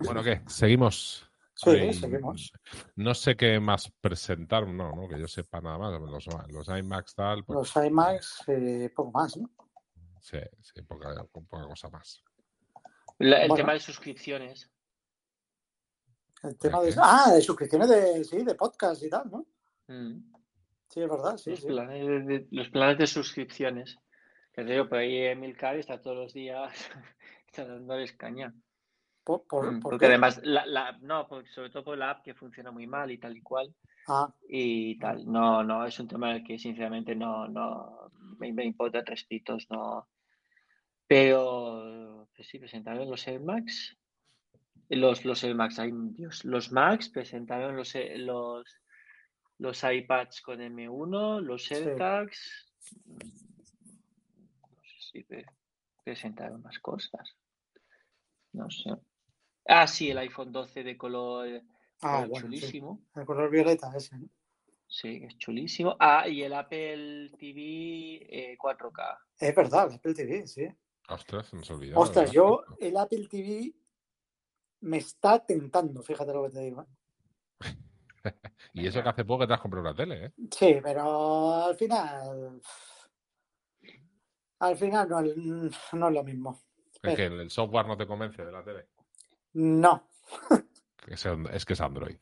Bueno, 0.00 0.22
¿qué? 0.22 0.42
Seguimos. 0.46 1.28
Sí, 1.56 1.70
Ay, 1.70 1.94
seguimos. 1.94 2.52
No 2.96 3.14
sé 3.14 3.36
qué 3.36 3.58
más 3.60 3.90
presentar, 4.00 4.66
no, 4.66 4.94
no, 4.94 5.08
que 5.08 5.18
yo 5.18 5.26
sepa 5.28 5.60
nada 5.60 5.78
más. 5.78 6.00
Los, 6.00 6.26
los 6.48 6.68
iMacs 6.78 7.14
tal, 7.14 7.44
pues, 7.44 7.56
Los 7.74 7.84
iMacs, 7.86 8.44
eh, 8.48 8.92
poco 8.94 9.12
más, 9.12 9.36
¿no? 9.36 9.50
sí, 10.20 10.38
sí, 10.62 10.82
poca, 10.82 11.24
poca 11.32 11.64
cosa 11.66 11.88
más. 11.90 12.22
La- 13.18 13.42
el 13.42 13.48
Bueno. 13.48 13.62
tema 13.62 13.72
de 13.74 13.80
suscripciones. 13.80 14.70
El 16.44 16.56
tema 16.58 16.80
¿De? 16.82 16.94
Ah, 17.02 17.30
de 17.34 17.40
suscripciones 17.40 17.88
de, 17.88 18.22
sí, 18.24 18.44
de 18.44 18.54
podcast 18.54 19.02
y 19.02 19.08
tal, 19.10 19.30
¿no? 19.30 19.46
Mm. 19.88 20.18
Sí, 20.88 21.00
es 21.00 21.08
verdad, 21.08 21.36
sí, 21.38 21.50
los, 21.50 21.60
sí. 21.60 21.66
planes 21.66 22.26
de, 22.26 22.46
los 22.50 22.68
planes 22.68 22.98
de 22.98 23.06
suscripciones. 23.06 23.98
Que 24.52 24.62
te 24.64 24.72
digo, 24.72 24.88
por 24.88 24.98
ahí 24.98 25.16
Emilcar 25.18 25.76
está 25.76 26.00
todos 26.00 26.16
los 26.16 26.32
días 26.32 26.72
está 27.48 27.64
dándoles 27.66 28.12
caña. 28.12 28.54
Por, 29.24 29.46
por- 29.46 29.72
Mm, 29.72 29.80
¿por 29.80 29.90
Porque 29.92 30.04
qué? 30.04 30.10
además, 30.12 30.40
la, 30.44 30.66
la- 30.66 30.98
no, 31.00 31.26
porque 31.26 31.48
sobre 31.50 31.70
todo 31.70 31.82
por 31.82 31.98
la 31.98 32.10
app 32.10 32.22
que 32.22 32.34
funciona 32.34 32.70
muy 32.70 32.86
mal 32.86 33.10
y 33.10 33.18
tal 33.18 33.36
y 33.36 33.40
cual. 33.42 33.74
Ah, 34.06 34.32
y 34.48 34.98
tal. 34.98 35.24
No, 35.30 35.64
no, 35.64 35.86
es 35.86 35.98
un 35.98 36.06
tema 36.08 36.44
que 36.44 36.58
sinceramente 36.58 37.16
no, 37.16 37.48
no 37.48 38.12
me, 38.38 38.52
me 38.52 38.64
importa 38.66 39.02
tres 39.02 39.24
pitos, 39.24 39.66
no. 39.70 40.06
Pero 41.06 42.28
pues 42.36 42.48
sí, 42.48 42.58
presentaron 42.58 43.10
los 43.10 43.26
Air 43.26 43.40
Max. 43.40 43.96
Los, 44.90 45.24
los 45.24 45.42
Air 45.44 45.54
Max, 45.54 45.78
ay 45.78 45.90
Dios, 46.12 46.44
los 46.44 46.70
Max 46.72 47.08
presentaron 47.08 47.76
los, 47.76 47.94
eh, 47.94 48.18
los, 48.18 48.64
los 49.58 49.82
iPads 49.82 50.40
con 50.42 50.60
M1, 50.60 51.40
los 51.40 51.64
Sí. 51.64 51.74
AirTags. 51.74 52.66
No 53.06 54.76
sé 54.82 55.10
si 55.12 55.24
pre- 55.24 55.46
presentaron 56.04 56.62
más 56.62 56.78
cosas. 56.80 57.34
No 58.52 58.70
sé. 58.70 58.90
Ah, 59.66 59.86
sí, 59.86 60.10
el 60.10 60.18
iPhone 60.18 60.52
12 60.52 60.84
de 60.84 60.96
color, 60.96 61.62
ah, 62.02 62.26
bueno, 62.28 62.34
sí. 62.34 62.42
chulísimo. 62.60 63.02
El 63.16 63.24
color 63.24 63.50
violeta 63.50 63.90
ese. 63.96 64.18
¿no? 64.18 64.28
Sí, 64.86 65.22
es 65.24 65.36
chulísimo. 65.38 65.96
Ah, 65.98 66.28
y 66.28 66.42
el 66.42 66.52
Apple 66.52 67.30
TV 67.38 68.26
eh, 68.52 68.56
4K. 68.58 69.18
Es 69.40 69.54
verdad, 69.54 69.88
el 69.88 69.94
Apple 69.94 70.14
TV, 70.14 70.46
sí. 70.46 70.68
Ostras, 71.08 71.46
se 71.48 71.56
nos 71.56 71.70
olvidaba. 71.70 72.00
Ostras, 72.02 72.24
¿verdad? 72.26 72.34
yo 72.34 72.64
el 72.80 72.96
Apple 72.96 73.26
TV 73.28 73.74
me 74.84 74.98
está 74.98 75.44
tentando, 75.44 76.02
fíjate 76.02 76.32
lo 76.32 76.44
que 76.44 76.50
te 76.50 76.60
digo. 76.60 76.82
¿eh? 76.82 76.86
Y 78.72 78.86
eso 78.86 79.02
que 79.02 79.08
hace 79.08 79.24
poco 79.24 79.40
que 79.40 79.46
te 79.48 79.54
has 79.54 79.60
comprado 79.60 79.86
una 79.88 79.94
tele, 79.96 80.26
¿eh? 80.26 80.32
Sí, 80.50 80.76
pero 80.82 81.54
al 81.64 81.76
final. 81.76 82.60
Al 84.60 84.76
final 84.76 85.08
no, 85.08 85.20
es- 85.20 85.36
no 85.92 86.08
es 86.08 86.14
lo 86.14 86.24
mismo. 86.24 86.62
Es 87.02 87.14
que 87.16 87.26
el 87.26 87.50
software 87.50 87.86
no 87.86 87.96
te 87.96 88.06
convence 88.06 88.44
de 88.44 88.50
la 88.52 88.64
tele. 88.64 88.88
No, 89.54 90.08
Es, 91.06 91.26
es 91.26 91.64
que 91.66 91.74
es 91.74 91.80
Android. 91.80 92.16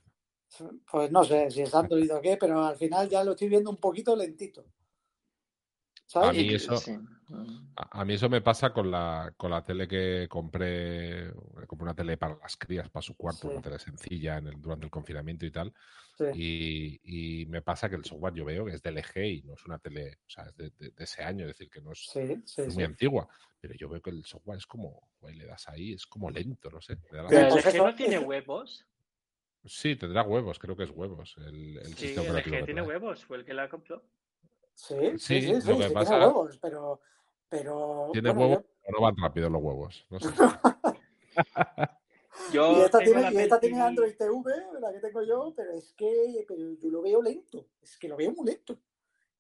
pues 0.91 1.11
no 1.13 1.25
sé 1.25 1.51
si 1.51 1.63
es 1.63 1.75
Android 1.75 2.13
o 2.15 2.21
qué, 2.21 2.37
pero 2.37 2.65
al 2.65 2.77
final 2.77 3.09
ya 3.09 3.23
lo 3.25 3.31
estoy 3.33 3.49
viendo 3.49 3.71
un 3.71 3.77
poquito 3.77 4.15
lentito. 4.17 4.67
¿Sabes? 6.13 6.29
A 6.31 6.33
mí 6.33 6.55
eso- 6.55 6.77
Sí. 6.77 6.93
Mm. 7.29 7.73
A, 7.77 8.01
a 8.03 8.05
mí 8.05 8.13
eso 8.15 8.29
me 8.29 8.43
pasa 8.43 8.73
con 8.75 8.91
la, 8.91 9.33
con 9.39 9.51
la 9.51 9.65
tele 9.65 9.89
que 9.89 10.27
compré, 10.29 11.33
compré 11.67 11.83
una 11.85 11.95
tele 11.95 12.19
para 12.19 12.37
las 12.37 12.57
crías, 12.59 12.91
para 12.91 13.03
su 13.03 13.17
cuarto, 13.17 13.49
Sí. 13.49 13.55
una 13.55 13.63
tele 13.63 13.79
sencilla 13.79 14.37
en 14.37 14.49
el, 14.49 14.61
durante 14.61 14.85
el 14.85 14.91
confinamiento 14.91 15.47
y 15.47 15.51
tal. 15.51 15.73
Sí. 16.19 16.25
Y, 16.35 17.43
y 17.43 17.47
me 17.47 17.63
pasa 17.63 17.89
que 17.89 17.97
el 17.97 18.05
software 18.05 18.35
yo 18.35 18.45
veo 18.45 18.67
que 18.67 18.73
es 18.73 18.83
de 18.83 18.91
LG 18.93 19.17
y 19.25 19.43
no 19.45 19.55
es 19.55 19.65
una 19.65 19.79
tele, 19.79 20.19
o 20.27 20.31
sea, 20.31 20.45
es 20.45 20.57
de, 20.57 20.71
de- 20.79 20.91
de 20.91 21.05
ese 21.05 21.23
año, 21.25 21.47
es 21.47 21.53
decir, 21.57 21.71
que 21.71 21.81
no 21.81 21.93
es, 21.93 22.07
Sí, 22.13 22.43
sí, 22.45 22.63
es 22.63 22.69
sí. 22.69 22.75
muy 22.75 22.85
antigua. 22.85 23.27
Pero 23.59 23.75
yo 23.75 23.89
veo 23.89 24.03
que 24.03 24.11
el 24.11 24.25
software 24.27 24.59
es 24.59 24.67
como, 24.67 25.09
güey, 25.21 25.35
le 25.37 25.47
das 25.47 25.67
ahí, 25.71 25.93
es 25.95 26.05
como 26.07 26.31
lento, 26.31 26.69
no 26.71 26.83
sé. 26.83 26.99
Pero 27.11 27.29
pues 27.29 27.65
LG 27.65 27.77
no 27.79 27.95
tiene 27.95 28.19
huevos. 28.19 28.85
Sí, 29.65 29.95
tendrá 29.97 30.23
huevos, 30.25 30.59
creo 30.59 30.77
que 30.77 30.83
es 30.83 30.91
huevos. 30.91 31.37
El, 31.39 31.79
el 31.79 31.95
Sí, 31.95 32.09
sistema 32.09 32.25
el 32.27 32.31
operativo 32.33 32.57
LG 32.57 32.61
que 32.61 32.65
tiene 32.67 32.83
huevos, 32.83 33.25
fue 33.25 33.39
el 33.39 33.45
que 33.47 33.55
la 33.55 33.69
compró. 33.71 34.05
Sí, 34.83 34.95
sí, 35.13 35.19
Sí, 35.19 35.41
sí, 35.43 35.61
sí, 35.61 35.69
lo 35.71 35.79
que 35.79 35.89
sí, 35.89 35.95
pasa- 35.95 36.11
tiene 36.11 36.27
huevos, 36.27 36.59
pero. 36.61 37.01
pero 37.49 38.09
Tiene 38.13 38.31
bueno, 38.33 38.49
huevos, 38.49 38.65
pero 38.85 38.99
no 38.99 39.03
van 39.05 39.17
rápido 39.17 39.49
los 39.49 39.63
huevos. 39.63 40.07
No 40.11 40.19
sé. 40.19 40.29
Yo 42.53 42.79
Y 42.79 42.81
esta 42.83 42.99
tiene, 42.99 43.33
y 43.33 43.37
esta 43.37 43.61
tiene. 43.61 43.81
Android 43.81 44.15
TV, 44.17 44.53
la 44.81 44.93
que 44.93 44.99
tengo 45.01 45.23
yo, 45.23 45.53
pero 45.57 45.73
es 45.73 45.93
que 45.93 46.45
pero 46.49 46.61
yo 46.81 46.91
lo 46.91 47.03
veo 47.03 47.23
lento, 47.23 47.69
es 47.81 47.97
que 47.99 48.09
lo 48.09 48.17
veo 48.17 48.33
muy 48.33 48.47
lento. 48.47 48.79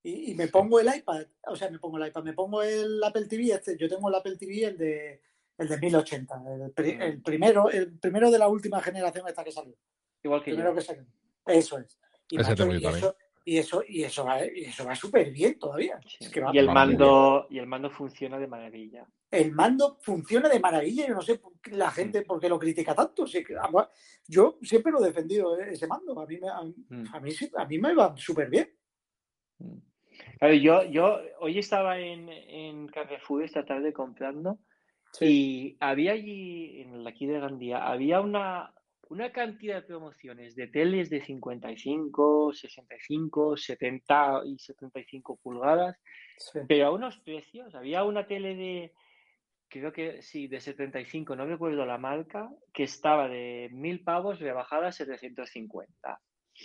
Y, 0.03 0.31
y 0.33 0.35
me 0.35 0.49
pongo 0.49 0.79
el 0.81 0.95
iPad, 0.95 1.25
o 1.47 1.57
sea, 1.57 1.71
me 1.71 1.79
pongo 1.79 1.99
el 1.99 2.09
iPad, 2.09 2.23
me 2.23 2.33
pongo 2.35 2.63
el 2.63 3.03
Apple 3.03 3.27
TV, 3.27 3.53
este, 3.53 3.77
yo 3.79 3.89
tengo 3.89 4.09
el 4.09 4.15
Apple 4.15 4.37
TV, 4.37 4.65
el 4.67 4.77
de, 4.79 5.23
el 5.59 5.69
de 5.69 5.79
1080, 5.79 6.43
el, 6.65 6.71
pri- 6.73 6.97
Mm. 6.97 7.03
el 7.03 7.23
primero, 7.23 7.71
el 7.71 7.99
primero 7.99 8.31
de 8.31 8.39
la 8.39 8.49
última 8.49 8.81
generación 8.81 9.27
esta 9.27 9.43
que 9.45 9.53
salió. 9.53 9.75
Igual 10.23 10.43
que 10.43 10.51
primero 10.53 10.71
yo. 10.71 10.75
que 10.77 10.83
salió. 10.83 11.05
Eso 11.47 11.79
es. 11.79 11.99
Y, 12.31 12.41
Ese 12.41 12.51
macho, 12.51 12.63
tengo 12.63 12.73
yo 12.75 12.79
y 12.79 12.83
también. 12.83 13.05
eso, 13.05 13.17
y 13.45 13.59
eso, 13.59 13.83
y 13.87 14.03
eso 14.05 14.25
va, 14.25 14.45
y 14.47 14.65
eso 14.65 14.85
va 14.85 14.95
súper 14.95 15.31
bien 15.33 15.59
todavía. 15.59 15.99
Sí. 16.07 16.19
Es 16.21 16.31
que 16.31 16.41
va- 16.41 16.51
Y 16.55 16.59
el 16.59 16.67
mando, 16.67 17.47
y 17.51 17.59
el 17.59 17.67
mando 17.67 17.91
funciona 17.91 18.39
de 18.39 18.47
maravilla. 18.47 19.07
el 19.31 19.53
mando 19.53 19.99
funciona 20.03 20.49
de 20.49 20.61
maravilla. 20.61 21.07
Yo 21.09 21.15
no 21.15 21.23
sé 21.23 21.39
por 21.39 21.53
qué 21.61 21.71
la 21.73 21.91
gente 21.91 22.23
por 22.23 22.39
qué 22.41 22.49
lo 22.49 22.59
critica 22.59 22.95
tanto. 22.95 23.25
Yo 24.29 24.59
siempre 24.63 24.93
lo 24.93 25.03
he 25.03 25.07
defendido 25.07 25.59
eh, 25.59 25.71
ese 25.73 25.87
mando. 25.87 26.19
A 26.21 26.27
mí 26.27 26.39
me, 26.39 26.49
a, 26.49 26.63
Mm. 26.63 27.07
a 27.15 27.21
mí, 27.21 27.31
a 27.57 27.65
mí 27.67 27.79
me 27.79 27.95
va 27.95 28.15
súper 28.17 28.49
bien. 28.51 28.71
Mm. 29.59 29.79
Claro, 30.39 30.55
yo, 30.55 30.83
yo 30.85 31.19
hoy 31.41 31.59
estaba 31.59 31.99
en, 31.99 32.29
en 32.29 32.87
Carrefour 32.89 33.43
esta 33.45 33.65
tarde 33.65 33.93
comprando 33.93 34.59
y 35.21 35.77
había 35.81 36.13
allí, 36.13 36.81
en 36.83 36.95
el 36.95 37.07
aquí 37.07 37.27
de 37.27 37.41
Gandía, 37.41 37.87
había 37.87 38.21
una, 38.21 38.75
una 39.09 39.31
cantidad 39.33 39.77
de 39.77 39.83
promociones 39.83 40.55
de 40.57 40.69
teles 40.69 41.11
de 41.11 41.23
55, 41.25 42.53
65, 42.53 43.57
70 43.57 44.43
y 44.47 44.59
75 44.59 45.37
pulgadas, 45.43 45.97
Sí. 46.39 46.61
pero 46.67 46.87
a 46.87 46.91
unos 46.93 47.19
precios. 47.21 47.75
Había 47.75 48.05
una 48.05 48.27
tele 48.27 48.55
de, 48.57 48.93
creo 49.69 49.93
que 49.93 50.23
sí, 50.23 50.49
de 50.49 50.61
75, 50.61 51.37
no 51.37 51.45
recuerdo 51.47 51.85
la 51.85 51.99
marca, 51.99 52.51
que 52.73 52.85
estaba 52.85 53.29
de 53.29 53.69
1000 53.73 54.03
pavos 54.03 54.41
rebajada 54.41 54.89
a 54.89 54.93
750. 54.93 56.21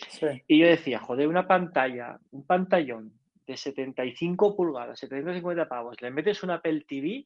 sí. 0.10 0.26
Y 0.48 0.60
yo 0.60 0.68
decía, 0.68 1.00
joder, 1.00 1.28
una 1.28 1.48
pantalla, 1.48 2.20
un 2.32 2.46
pantallón 2.46 3.14
de 3.46 3.56
75 3.58 4.56
pulgadas, 4.56 5.00
750 5.00 5.68
pavos, 5.68 6.02
le 6.02 6.12
metes 6.12 6.44
una 6.44 6.56
Apple 6.56 6.86
TV, 6.88 7.26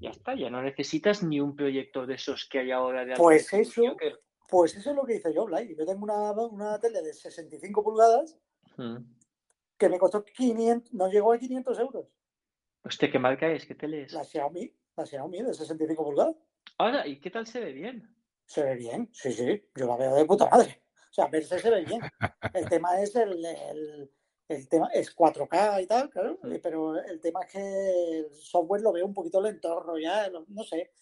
ya 0.00 0.10
está, 0.10 0.34
ya 0.34 0.50
no 0.50 0.60
necesitas 0.62 1.22
ni 1.22 1.40
un 1.40 1.54
proyector 1.56 2.06
de 2.06 2.14
esos 2.14 2.48
que 2.48 2.58
hay 2.60 2.70
ahora 2.70 3.04
de 3.04 3.14
Pues 3.14 3.52
eso- 3.52 3.96
que- 3.96 4.14
Pues 4.48 4.76
eso 4.76 4.90
es 4.90 4.96
lo 4.96 5.04
que 5.04 5.16
hice 5.16 5.32
yo, 5.34 5.44
Blay. 5.46 5.74
Yo 5.76 5.84
tengo 5.84 6.04
una, 6.04 6.32
una 6.32 6.78
tele 6.80 7.02
de 7.02 7.12
65 7.12 7.82
pulgadas 7.82 8.36
Mm. 8.76 8.96
que 9.78 9.88
me 9.88 9.98
costó 9.98 10.22
500, 10.24 10.92
no 10.92 11.08
llegó 11.08 11.32
a 11.32 11.38
500 11.38 11.78
euros. 11.78 12.06
Hostia, 12.84 13.10
¿qué 13.10 13.18
marca 13.18 13.50
es? 13.50 13.64
¿Qué 13.66 13.74
tele 13.74 14.02
es? 14.02 14.12
La 14.12 14.22
Xiaomi, 14.24 14.70
la 14.96 15.06
Xiaomi 15.06 15.42
de 15.42 15.54
65 15.54 16.04
pulgadas. 16.04 16.36
Ahora, 16.78 17.06
¿y 17.06 17.18
qué 17.20 17.30
tal 17.30 17.46
se 17.46 17.60
ve 17.60 17.72
bien? 17.72 18.14
Se 18.44 18.62
ve 18.62 18.76
bien, 18.76 19.08
sí, 19.12 19.32
sí, 19.32 19.64
yo 19.74 19.86
la 19.86 19.96
veo 19.96 20.14
de 20.14 20.24
puta 20.24 20.46
madre. 20.48 20.82
O 21.10 21.12
sea, 21.14 21.26
verse 21.28 21.58
se 21.58 21.70
ve 21.70 21.84
bien. 21.84 22.00
El 22.52 22.68
tema 22.80 23.00
es 23.00 23.16
el, 23.16 23.44
el, 23.44 24.10
el 24.48 24.68
tema 24.68 24.88
es 24.92 25.16
4K 25.16 25.82
y 25.82 25.86
tal, 25.86 26.10
claro, 26.10 26.38
Mm. 26.42 26.56
pero 26.62 26.96
el 27.02 27.20
tema 27.20 27.40
es 27.44 27.52
que 27.52 28.18
el 28.20 28.34
software 28.34 28.82
lo 28.82 28.92
veo 28.92 29.06
un 29.06 29.14
poquito 29.14 29.40
lento, 29.40 29.96
ya, 29.98 30.30
no 30.48 30.62
sé, 30.64 30.92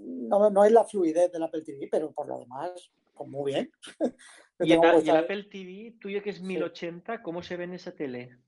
no, 0.00 0.50
no 0.50 0.64
es 0.64 0.72
la 0.72 0.84
fluidez 0.84 1.30
del 1.32 1.42
Apple 1.42 1.62
TV, 1.62 1.88
pero 1.90 2.12
por 2.12 2.28
lo 2.28 2.38
demás, 2.38 2.90
pues 3.14 3.28
muy 3.28 3.52
bien. 3.52 3.70
¿Y 4.60 4.72
el, 4.72 4.80
y 5.04 5.10
Apple 5.10 5.44
TV, 5.44 5.96
tuyo 6.00 6.22
que 6.22 6.30
es 6.30 6.40
1080, 6.40 7.22
cómo 7.22 7.42
se 7.42 7.56
ve 7.56 7.64
en 7.64 7.74
esa 7.74 7.92
tele? 7.92 8.38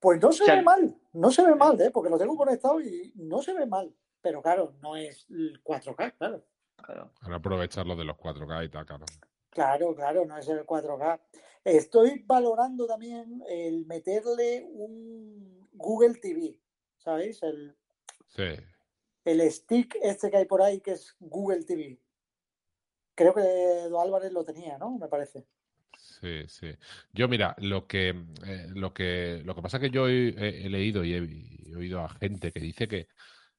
Pues 0.00 0.20
no 0.20 0.32
se 0.32 0.42
o 0.42 0.46
sea, 0.46 0.56
ve 0.56 0.62
mal, 0.62 0.94
no 1.14 1.30
se 1.30 1.42
ve 1.42 1.54
mal, 1.54 1.80
¿eh? 1.80 1.90
porque 1.90 2.10
lo 2.10 2.18
tengo 2.18 2.36
conectado 2.36 2.80
y 2.80 3.10
no 3.14 3.40
se 3.40 3.54
ve 3.54 3.64
mal, 3.64 3.90
pero 4.20 4.42
claro, 4.42 4.74
no 4.82 4.96
es 4.96 5.26
el 5.30 5.62
4K, 5.62 6.14
claro. 6.18 6.44
Claro. 6.76 7.10
Para 7.22 7.36
aprovechar 7.36 7.86
lo 7.86 7.96
de 7.96 8.04
los 8.04 8.16
4K 8.16 8.66
y 8.66 8.68
tal, 8.68 8.84
claro. 8.84 9.06
Claro, 9.48 9.94
claro, 9.94 10.26
no 10.26 10.36
es 10.36 10.46
el 10.48 10.66
4K. 10.66 11.20
Estoy 11.64 12.22
valorando 12.26 12.86
también 12.86 13.42
el 13.48 13.86
meterle 13.86 14.66
un 14.70 15.66
Google 15.72 16.16
TV, 16.16 16.58
¿sabéis? 16.98 17.42
El, 17.42 17.74
Sí. 18.28 18.56
El 19.24 19.40
stick 19.50 19.96
este 20.02 20.30
que 20.30 20.36
hay 20.38 20.44
por 20.46 20.62
ahí 20.62 20.80
que 20.80 20.92
es 20.92 21.16
Google 21.20 21.64
TV. 21.64 22.00
Creo 23.16 23.34
que 23.34 23.40
Edu 23.42 23.98
Álvarez 24.00 24.32
lo 24.32 24.44
tenía, 24.44 24.78
¿no? 24.78 24.98
Me 24.98 25.08
parece. 25.08 25.46
Sí, 25.96 26.44
sí. 26.48 26.66
Yo, 27.12 27.28
mira, 27.28 27.54
lo 27.58 27.86
que, 27.86 28.08
eh, 28.10 28.66
lo 28.74 28.92
que, 28.92 29.42
lo 29.44 29.54
que 29.54 29.62
pasa 29.62 29.76
es 29.78 29.82
que 29.82 29.90
yo 29.90 30.08
he, 30.08 30.28
he- 30.66 30.68
leído 30.68 31.04
y 31.04 31.14
he, 31.14 31.70
he 31.72 31.76
oído 31.76 32.00
a 32.00 32.08
gente 32.08 32.52
que 32.52 32.60
dice 32.60 32.88
que, 32.88 33.08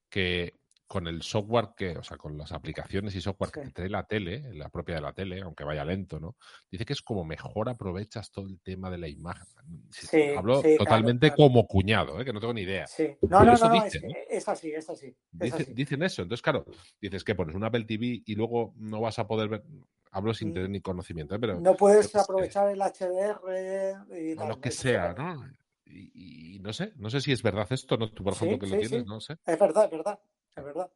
que 0.10 0.60
con 0.88 1.08
el 1.08 1.22
software 1.24 1.70
que, 1.76 1.98
o 1.98 2.04
sea, 2.04 2.18
con 2.18 2.38
las 2.38 2.52
aplicaciones 2.52 3.16
y 3.16 3.22
software 3.22 3.52
que 3.52 3.62
Sí. 3.62 3.66
te 3.68 3.72
trae 3.74 3.90
la 3.90 4.04
tele, 4.06 4.54
la 4.54 4.70
propia 4.70 4.96
de 4.96 5.02
la 5.02 5.14
tele, 5.14 5.42
aunque 5.42 5.64
vaya 5.64 5.84
lento, 5.84 6.20
¿no? 6.20 6.36
Dice 6.70 6.86
que 6.86 6.94
es 6.94 7.02
como 7.02 7.26
mejor 7.26 7.70
aprovechas 7.70 8.30
todo 8.32 8.46
el 8.48 8.60
tema 8.62 8.92
de 8.92 9.00
la 9.00 9.08
imagen. 9.08 9.48
Sí, 9.90 10.08
Hablo 10.38 10.62
sí, 10.62 10.76
totalmente 10.78 11.28
claro. 11.30 11.38
como 11.38 11.66
cuñado, 11.68 12.20
¿eh? 12.22 12.26
que 12.26 12.32
no 12.34 12.40
tengo 12.40 12.54
ni 12.54 12.62
idea. 12.62 12.86
Sí. 12.86 13.08
No, 13.22 13.40
Pero 13.40 13.46
no, 13.46 13.54
eso 13.54 13.68
no, 13.70 13.84
es, 13.84 14.04
¿no? 14.04 14.10
es 14.30 14.48
así, 14.48 14.72
es 14.72 14.90
así. 14.90 15.08
Es 15.08 15.16
Dice- 15.32 15.64
así. 15.64 15.74
dicen 15.74 16.04
eso. 16.04 16.22
Entonces, 16.22 16.42
claro, 16.44 16.66
dices 17.02 17.24
que 17.24 17.34
pones 17.36 17.56
un 17.56 17.64
Apple 17.64 17.86
TV 17.86 18.22
y 18.26 18.36
luego 18.36 18.74
no 18.78 19.02
vas 19.02 19.18
a 19.20 19.28
poder 19.28 19.50
ver. 19.50 19.64
Hablo 20.12 20.34
sin 20.34 20.50
Mm. 20.50 20.54
tener 20.54 20.70
ni 20.70 20.82
conocimiento, 20.82 21.36
¿eh? 21.36 21.40
pero 21.40 21.60
No 21.60 21.76
puedes 21.76 22.16
aprovechar 22.16 22.70
el 22.70 22.80
HDR 22.82 23.98
y 24.22 24.38
o 24.38 24.48
lo 24.48 24.62
que 24.62 24.70
Eso 24.70 24.84
sea, 24.84 25.14
sí. 25.16 25.22
¿no? 25.22 25.50
Y, 25.88 26.56
y 26.56 26.60
no 26.60 26.74
sé, 26.74 26.94
no 26.96 27.10
sé 27.10 27.22
si 27.22 27.32
es 27.32 27.44
verdad 27.44 27.68
esto, 27.72 27.98
¿no? 27.98 28.10
Tú, 28.12 28.24
por 28.24 28.34
Sí, 28.34 28.46
ejemplo, 28.46 28.60
que 28.60 28.74
lo 28.74 28.80
tienes, 28.80 29.04
sí. 29.04 29.08
no 29.08 29.20
sé. 29.20 29.34
Es 29.46 29.60
verdad, 29.60 29.86
es 29.86 29.92
verdad, 29.92 30.20
es 30.56 30.64
verdad. 30.64 30.92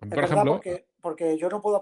Mí, 0.00 0.08
Es 0.08 0.14
por 0.14 0.16
verdad 0.16 0.24
ejemplo, 0.32 0.52
porque, 0.54 0.88
porque 1.00 1.38
yo 1.38 1.48
no 1.48 1.60
puedo... 1.60 1.80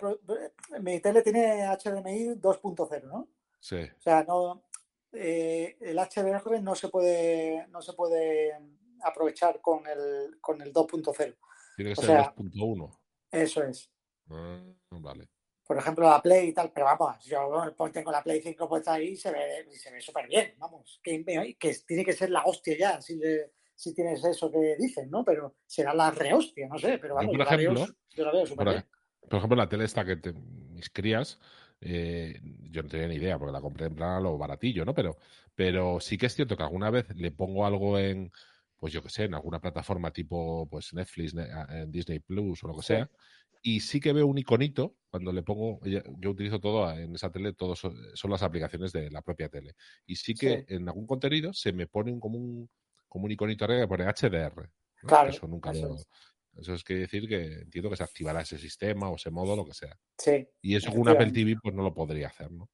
Mi 0.80 1.00
tele 1.00 1.22
tiene 1.22 1.64
HDMI 1.66 2.36
2.0, 2.40 3.02
¿no? 3.04 3.28
sí, 3.60 3.76
O 3.96 4.00
sea, 4.00 4.24
no, 4.24 4.64
eh, 5.12 5.76
el 5.80 5.98
HDR 5.98 6.60
no 6.60 6.74
se 6.74 6.88
puede, 6.88 7.66
no 7.68 7.80
se 7.80 7.92
puede 7.94 8.58
aprovechar 9.02 9.60
con 9.60 9.86
el, 9.86 10.38
con 10.40 10.60
el 10.60 10.72
2.0. 10.72 11.36
tiene 11.76 11.94
que 11.94 12.00
o 12.00 12.02
ser 12.02 12.06
sea, 12.06 12.34
2.1. 12.34 12.98
Eso 13.30 13.62
es. 13.62 13.90
Ah, 14.28 14.60
vale. 14.90 15.28
Por 15.64 15.78
ejemplo, 15.78 16.08
la 16.08 16.20
Play 16.20 16.48
y 16.48 16.52
tal, 16.52 16.70
pero 16.72 16.86
vamos, 16.86 17.24
yo 17.24 17.72
pues, 17.76 17.92
tengo 17.92 18.10
la 18.10 18.22
Play 18.22 18.42
5 18.42 18.68
puesta 18.68 18.94
ahí 18.94 19.10
y 19.10 19.16
se 19.16 19.30
ve, 19.30 19.66
se 19.70 19.90
ve 19.90 20.00
súper 20.00 20.26
bien, 20.28 20.54
vamos. 20.58 21.00
Que, 21.02 21.24
que 21.58 21.74
tiene 21.86 22.04
que 22.04 22.12
ser 22.12 22.30
la 22.30 22.44
hostia 22.44 22.76
ya, 22.76 23.00
si, 23.00 23.16
le- 23.16 23.52
si 23.82 23.92
tienes 23.94 24.24
eso 24.24 24.48
que 24.48 24.76
dicen, 24.78 25.10
¿no? 25.10 25.24
Pero 25.24 25.56
será 25.66 25.92
la 25.92 26.12
rehostia, 26.12 26.68
no 26.68 26.78
sé, 26.78 26.98
pero 26.98 27.16
vamos, 27.16 27.36
por 27.36 27.40
yo 27.40 27.44
la 27.44 27.56
veo, 27.56 27.72
ejemplo, 27.72 27.96
yo 28.14 28.24
la 28.24 28.32
veo 28.32 28.46
súper 28.46 28.68
bien. 28.68 28.84
por 29.28 29.38
ejemplo, 29.38 29.56
la 29.56 29.68
tele 29.68 29.84
esta 29.84 30.04
que 30.04 30.16
te- 30.16 30.32
mis 30.32 30.88
crías, 30.90 31.40
eh, 31.80 32.40
yo 32.70 32.84
no 32.84 32.88
tenía 32.88 33.08
ni 33.08 33.16
idea 33.16 33.38
porque 33.40 33.52
la 33.52 33.60
compré 33.60 33.86
en 33.86 33.96
plan 33.96 34.10
a 34.10 34.20
lo 34.20 34.38
baratillo, 34.38 34.84
¿no? 34.84 34.94
Pero, 34.94 35.16
pero 35.56 35.98
sí 35.98 36.16
que 36.16 36.26
es 36.26 36.34
cierto 36.36 36.56
que 36.56 36.62
alguna 36.62 36.90
vez 36.90 37.08
le 37.16 37.32
pongo 37.32 37.66
algo 37.66 37.98
en, 37.98 38.30
pues 38.76 38.92
yo 38.92 39.02
qué 39.02 39.08
sé, 39.08 39.24
en 39.24 39.34
alguna 39.34 39.60
plataforma 39.60 40.12
tipo 40.12 40.68
pues 40.70 40.94
Netflix, 40.94 41.34
Disney 41.88 42.20
Plus 42.20 42.62
o 42.62 42.68
lo 42.68 42.76
que 42.76 42.82
Sí. 42.82 42.86
sea, 42.86 43.10
y 43.62 43.80
sí 43.80 43.98
que 44.00 44.12
veo 44.12 44.28
un 44.28 44.38
iconito 44.38 44.96
cuando 45.10 45.32
le 45.32 45.42
pongo, 45.42 45.80
yo 45.84 46.30
utilizo 46.30 46.60
todo 46.60 46.88
en 46.92 47.14
esa 47.16 47.30
tele, 47.30 47.52
todo 47.52 47.74
son, 47.76 47.96
las 48.30 48.42
aplicaciones 48.42 48.92
de 48.92 49.10
la 49.10 49.22
propia 49.22 49.48
tele. 49.48 49.74
Y 50.06 50.16
sí 50.16 50.34
que 50.34 50.64
Sí. 50.68 50.74
en 50.74 50.88
algún 50.88 51.06
contenido 51.06 51.52
se 51.52 51.72
me 51.72 51.86
pone 51.88 52.12
un, 52.12 52.20
como 52.20 52.38
un, 52.38 52.70
como 53.12 53.26
un 53.26 53.30
iconito 53.32 53.66
arriba 53.66 53.82
que 53.82 53.88
pone 53.88 54.04
HDR. 54.06 54.62
¿no? 55.02 55.08
Claro, 55.08 55.28
Eso 55.28 55.46
nunca 55.46 55.70
eso 55.72 55.88
lo- 55.88 55.94
es. 55.96 56.08
Eso 56.58 56.74
es 56.74 56.82
que 56.84 56.94
decir 56.94 57.28
que 57.28 57.60
entiendo 57.60 57.90
que 57.90 57.96
se 57.96 58.04
activará 58.04 58.40
ese 58.40 58.56
sistema 58.58 59.10
o 59.10 59.16
ese 59.16 59.30
modo, 59.30 59.54
lo 59.54 59.64
que 59.66 59.74
sea. 59.74 59.98
Sí, 60.18 60.48
Y 60.62 60.76
eso 60.76 60.90
con 60.90 61.00
un 61.00 61.08
Apple. 61.10 61.30
TV 61.30 61.56
pues 61.62 61.74
no 61.74 61.82
lo 61.82 61.92
podría 61.94 62.28
hacer, 62.28 62.50
¿no? 62.50 62.70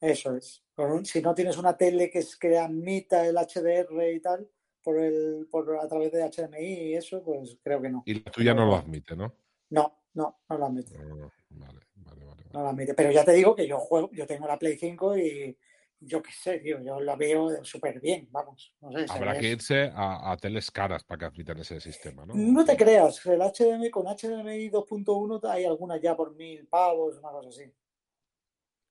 Eso 0.00 0.34
es. 0.36 0.62
Un- 0.76 1.04
si 1.04 1.20
no 1.20 1.34
tienes 1.34 1.58
una 1.58 1.76
tele 1.76 2.10
que, 2.10 2.20
es, 2.20 2.36
que 2.36 2.56
admita 2.56 3.26
el 3.26 3.36
HDR 3.36 4.12
y 4.14 4.20
tal, 4.20 4.50
por 4.82 4.98
el, 4.98 5.46
por, 5.50 5.76
a 5.78 5.86
través 5.88 6.10
de 6.12 6.22
HDMI 6.24 6.90
y 6.90 6.94
eso, 6.94 7.22
pues 7.22 7.58
creo 7.62 7.82
que 7.82 7.90
no. 7.90 8.02
Y 8.06 8.14
la 8.22 8.30
tuya 8.30 8.54
no 8.54 8.64
lo 8.64 8.72
No. 8.72 8.76
admite, 8.78 9.14
¿no? 9.16 9.34
No, 9.70 10.04
no, 10.14 10.40
no 10.48 10.58
lo 10.58 10.66
admite. 10.66 10.94
Ah, 10.98 11.02
vale, 11.50 11.80
vale, 11.96 12.24
vale. 12.24 12.24
vale. 12.24 12.44
No 12.52 12.62
lo 12.62 12.68
admite. 12.68 12.94
Pero 12.94 13.10
ya 13.12 13.24
te 13.26 13.32
digo 13.32 13.54
que 13.54 13.66
yo 13.66 13.78
juego, 13.78 14.10
yo 14.12 14.26
tengo 14.26 14.46
la 14.46 14.58
Play 14.58 14.76
5 14.78 15.16
y 15.18 15.56
yo 16.00 16.22
qué 16.22 16.32
sé, 16.32 16.58
tío, 16.60 16.80
yo 16.82 16.98
la 17.00 17.14
veo 17.16 17.64
súper 17.64 18.00
bien, 18.00 18.28
vamos. 18.30 18.74
No 18.80 18.90
sé, 18.92 19.06
se 19.06 19.12
Habrá 19.12 19.38
que 19.38 19.48
irse 19.50 19.92
a, 19.94 20.32
a 20.32 20.36
teles 20.36 20.70
caras 20.70 21.04
para 21.04 21.18
que 21.18 21.24
admitan 21.26 21.58
ese 21.58 21.80
sistema, 21.80 22.24
¿no? 22.26 22.34
No 22.34 22.64
te 22.64 22.76
creas, 22.76 23.24
el 23.26 23.40
HDMI 23.40 23.90
con 23.90 24.06
HDMI 24.06 24.70
2.1 24.70 25.48
hay 25.50 25.64
algunas 25.64 26.00
ya 26.00 26.16
por 26.16 26.34
mil 26.34 26.66
pavos, 26.66 27.18
una 27.18 27.30
cosa 27.30 27.48
así. 27.50 27.64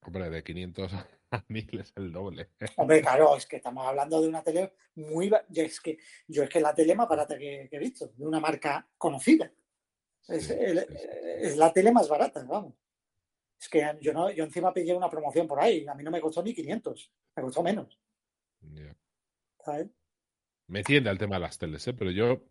Hombre, 0.05 0.29
de 0.29 0.43
500 0.43 0.93
a 0.93 1.07
1000 1.49 1.79
es 1.79 1.93
el 1.95 2.11
doble. 2.11 2.49
Hombre, 2.77 3.01
claro, 3.01 3.35
es 3.35 3.45
que 3.45 3.57
estamos 3.57 3.85
hablando 3.85 4.21
de 4.21 4.27
una 4.29 4.41
tele 4.43 4.73
muy... 4.95 5.29
yo 5.49 5.63
Es 5.63 5.81
que, 5.81 5.97
yo 6.27 6.43
es 6.43 6.49
que 6.49 6.61
la 6.61 6.73
tele 6.73 6.95
más 6.95 7.07
barata 7.09 7.37
que, 7.37 7.67
que 7.69 7.75
he 7.75 7.79
visto, 7.79 8.07
de 8.15 8.25
una 8.25 8.39
marca 8.39 8.87
conocida. 8.97 9.51
Es, 10.27 10.45
Sí, 10.47 10.53
el- 10.57 10.79
sí, 10.87 10.95
sí. 10.95 11.07
es 11.41 11.57
la 11.57 11.73
tele 11.73 11.91
más 11.91 12.07
barata, 12.07 12.43
vamos. 12.47 12.73
Es 13.59 13.67
que 13.67 13.97
yo, 14.01 14.13
no, 14.13 14.31
yo 14.31 14.43
encima 14.45 14.73
pillé 14.73 14.93
una 14.93 15.09
promoción 15.09 15.47
por 15.47 15.59
ahí, 15.59 15.85
a 15.85 15.93
mí 15.93 16.03
no 16.03 16.11
me 16.11 16.21
costó 16.21 16.41
ni 16.41 16.53
500, 16.53 17.11
me 17.35 17.43
costó 17.43 17.61
menos. 17.61 17.99
Ya. 18.61 18.95
¿sabes? 19.63 19.87
Me 20.67 20.83
tiende 20.83 21.09
al 21.09 21.17
tema 21.17 21.35
de 21.35 21.41
las 21.41 21.57
teles, 21.57 21.87
¿eh? 21.87 21.93
Pero 21.93 22.11
yo 22.11 22.43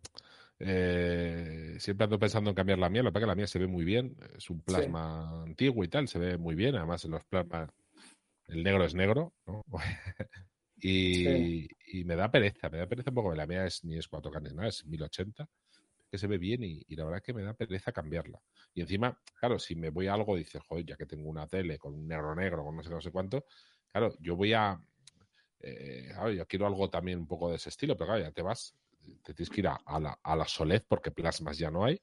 eh, 0.59 1.75
siempre 1.79 2.03
ando 2.03 2.19
pensando 2.19 2.49
en 2.49 2.55
cambiar 2.55 2.79
la 2.79 2.89
mía. 2.89 3.01
Pasa 3.03 3.19
es 3.19 3.23
que 3.23 3.27
la 3.27 3.35
mía 3.35 3.47
se 3.47 3.59
ve 3.59 3.67
muy 3.67 3.85
bien. 3.85 4.17
Es 4.37 4.49
un 4.49 4.61
plasma 4.61 5.43
antiguo 5.43 5.83
y 5.83 5.87
tal, 5.87 6.07
se 6.07 6.19
ve 6.19 6.37
muy 6.37 6.55
bien. 6.55 6.75
Además, 6.75 7.05
en 7.05 7.11
los 7.11 7.23
plasmas 7.25 7.69
el 8.47 8.63
negro 8.63 8.83
es 8.83 8.93
negro, 8.93 9.33
¿no? 9.45 9.63
y, 10.77 11.67
y 11.99 12.03
me 12.03 12.15
da 12.15 12.29
pereza, 12.29 12.69
me 12.69 12.79
da 12.79 12.87
pereza 12.87 13.11
un 13.11 13.15
poco. 13.15 13.33
La 13.35 13.47
mía 13.47 13.65
es, 13.65 13.85
ni 13.85 13.97
es 13.97 14.09
4K 14.09 14.41
ni 14.41 14.55
nada, 14.55 14.67
es 14.67 14.85
1080, 14.85 15.47
que 16.09 16.17
se 16.17 16.27
ve 16.27 16.37
bien 16.37 16.63
y, 16.63 16.83
y 16.87 16.95
la 16.95 17.03
verdad 17.05 17.17
es 17.19 17.23
que 17.23 17.33
me 17.33 17.43
da 17.43 17.53
pereza 17.53 17.91
cambiarla. 17.91 18.41
Y 18.73 18.81
encima, 18.81 19.21
claro, 19.39 19.59
si 19.59 19.75
me 19.75 19.89
voy 19.89 20.07
a 20.07 20.13
algo, 20.13 20.35
dices, 20.35 20.61
joder, 20.67 20.85
ya 20.85 20.95
que 20.95 21.05
tengo 21.05 21.29
una 21.29 21.47
tele 21.47 21.77
con 21.77 21.93
un 21.93 22.07
negro 22.07 22.35
negro, 22.35 22.63
con 22.63 22.75
no 22.75 22.83
sé, 22.83 22.89
no 22.89 23.01
sé 23.01 23.11
cuánto, 23.11 23.45
claro, 23.91 24.13
yo 24.19 24.35
voy 24.35 24.53
a. 24.53 24.81
Eh, 25.61 26.09
claro, 26.13 26.31
yo 26.31 26.47
quiero 26.47 26.65
algo 26.67 26.89
también 26.89 27.19
un 27.19 27.27
poco 27.27 27.49
de 27.49 27.57
ese 27.57 27.69
estilo, 27.69 27.95
pero 27.95 28.07
claro, 28.07 28.23
ya 28.23 28.31
te 28.31 28.41
vas, 28.41 28.75
te 29.23 29.33
tienes 29.33 29.49
que 29.49 29.61
ir 29.61 29.67
a, 29.67 29.75
a 29.85 29.99
la, 29.99 30.19
a 30.23 30.35
la 30.35 30.45
SOLED 30.45 30.83
porque 30.87 31.11
plasmas 31.11 31.57
ya 31.57 31.69
no 31.69 31.83
hay, 31.85 31.99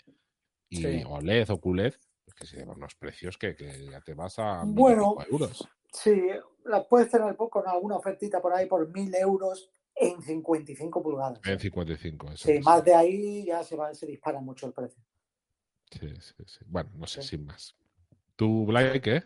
y 0.69 0.77
Sí. 0.83 1.03
OLED 1.07 1.51
o 1.51 1.61
QLED, 1.61 1.95
que 2.37 2.47
se 2.47 2.59
llevan 2.59 2.77
unos 2.77 2.95
precios 2.97 3.39
que, 3.39 3.55
que 3.57 3.87
ya 3.87 4.01
te 4.01 4.15
vas 4.15 4.39
a 4.39 4.65
mil 4.65 4.75
Bueno, 4.75 5.17
euros. 5.31 5.69
Sí, 5.93 6.29
la 6.65 6.87
puedes 6.87 7.11
tener 7.11 7.35
con 7.37 7.67
alguna 7.67 7.97
ofertita 7.97 8.43
por 8.43 8.53
ahí 8.53 8.67
por 8.67 8.87
1000 8.93 9.15
euros 9.15 9.71
en 9.97 10.21
55 10.23 11.03
pulgadas. 11.03 11.41
En 11.45 11.59
55, 11.59 12.27
eso 12.33 12.47
Sí, 12.49 12.53
es. 12.53 12.65
más 12.65 12.85
de 12.85 12.95
ahí 12.95 13.45
ya 13.47 13.63
se, 13.65 13.77
va, 13.77 13.93
se 13.95 14.07
dispara 14.07 14.41
mucho 14.41 14.67
el 14.67 14.73
precio. 14.73 15.03
Sí, 15.91 16.09
sí, 16.21 16.35
sí. 16.47 16.61
Bueno, 16.67 16.91
no 16.95 17.07
sé, 17.07 17.23
Sí. 17.23 17.29
sin 17.29 17.47
más. 17.47 17.75
¿Tú, 18.37 18.67
Blake, 18.67 19.01
qué? 19.01 19.23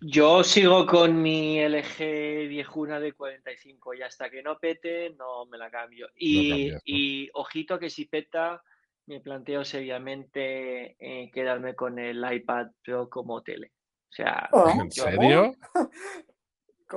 Yo 0.00 0.42
sigo 0.44 0.86
con 0.86 1.20
mi 1.22 1.60
LG 1.60 2.48
viejuna 2.48 2.98
de 3.00 3.12
45 3.12 3.94
y 3.94 4.02
hasta 4.02 4.28
que 4.28 4.42
no 4.42 4.58
pete 4.58 5.10
no 5.10 5.46
me 5.46 5.56
la 5.58 5.70
cambio. 5.70 6.08
Y, 6.16 6.48
cambias, 6.50 6.74
¿no? 6.74 6.80
y 6.84 7.30
ojito 7.34 7.78
que 7.78 7.88
si 7.90 8.04
peta 8.06 8.62
me 9.06 9.20
planteo 9.20 9.64
seriamente 9.64 10.96
eh, 10.98 11.30
quedarme 11.32 11.74
con 11.74 11.98
el 11.98 12.24
iPad 12.30 12.68
Pro 12.84 13.08
como 13.08 13.42
tele. 13.42 13.72
O 14.10 14.12
sea, 14.12 14.48
Ah, 14.52 14.72
¿En 14.82 14.90
yo- 14.90 15.04
serio? 15.04 15.54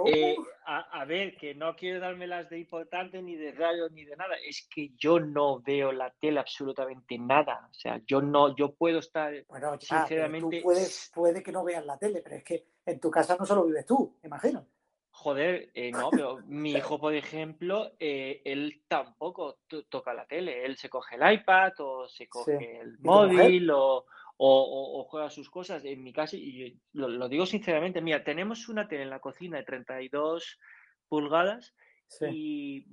Eh, 0.06 0.36
a, 0.66 1.02
a 1.02 1.06
ver, 1.06 1.36
que 1.36 1.54
no 1.54 1.76
quiero 1.76 2.00
dármelas 2.00 2.50
de 2.50 2.60
importante 2.60 3.22
ni 3.22 3.36
de 3.36 3.52
raro 3.52 3.90
ni 3.90 4.06
de 4.06 4.16
nada. 4.16 4.36
Es 4.46 4.68
que 4.74 4.92
yo 4.98 5.20
no 5.20 5.60
veo 5.62 5.92
la 5.92 6.10
tele 6.12 6.40
absolutamente 6.40 7.18
nada. 7.18 7.68
O 7.70 7.74
sea, 7.74 8.00
yo 8.06 8.22
no, 8.22 8.56
yo 8.56 8.74
puedo 8.74 9.00
estar 9.00 9.34
bueno, 9.48 9.78
ya, 9.80 10.00
sinceramente- 10.06 10.58
tú 10.60 10.64
puedes, 10.64 11.12
puede 11.14 11.44
que 11.44 11.52
no 11.52 11.64
veas 11.64 11.86
la 11.86 11.98
tele, 11.98 12.22
pero 12.22 12.38
es 12.38 12.44
que 12.44 12.66
en 12.86 13.00
tu 13.00 13.12
casa 13.12 13.36
no 13.38 13.46
solo 13.46 13.66
vives 13.66 13.86
tú, 13.86 14.18
imagino. 14.24 14.66
Joder, 15.14 15.70
eh, 15.74 15.92
no, 15.92 16.10
pero 16.10 16.40
mi 16.48 16.72
hijo, 16.72 16.98
por 16.98 17.14
ejemplo, 17.14 17.92
eh, 18.00 18.42
él 18.46 18.82
tampoco 18.88 19.60
to- 19.68 19.84
toca 19.84 20.14
la 20.14 20.26
tele. 20.26 20.66
Él 20.66 20.78
se 20.78 20.90
coge 20.90 21.16
el 21.16 21.34
iPad 21.34 21.74
o 21.80 22.08
se 22.08 22.28
coge 22.30 22.80
el 22.80 22.98
móvil 23.00 23.70
o, 23.72 24.06
o- 24.44 24.64
o- 24.64 25.00
o 25.00 25.04
juega 25.06 25.30
sus 25.30 25.50
cosas. 25.52 25.86
En 25.86 26.02
mi 26.04 26.12
casa, 26.14 26.36
y 26.36 26.52
yo 26.58 26.76
lo, 26.94 27.08
lo 27.10 27.30
digo 27.30 27.46
sinceramente, 27.46 28.02
mira, 28.02 28.24
tenemos 28.24 28.68
una 28.70 28.88
tele 28.88 29.04
en 29.04 29.10
la 29.12 29.20
cocina 29.20 29.58
de 29.58 29.64
32 29.66 30.60
pulgadas 31.08 31.76
Sí. 32.08 32.26
y 32.32 32.86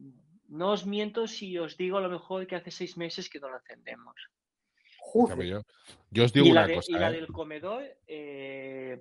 no 0.49 0.72
os 0.72 0.84
miento 0.86 1.26
si 1.26 1.57
os 1.59 1.76
digo 1.76 1.96
a 1.99 2.01
lo 2.03 2.11
mejor 2.11 2.46
que 2.46 2.57
hace 2.57 2.70
seis 2.70 2.96
meses 2.99 3.28
que 3.30 3.40
no 3.40 3.49
la 3.51 3.57
encendemos. 3.59 4.14
Yo, 5.14 5.62
yo 6.11 6.24
os 6.24 6.32
digo 6.34 6.46
Y 6.49 6.53
la, 6.53 6.61
una 6.62 6.66
de- 6.68 6.74
cosa, 6.74 6.92
y 6.92 6.94
la 7.01 7.09
¿eh? 7.11 7.12
del 7.14 7.26
comedor, 7.28 7.82
eh, 8.07 9.01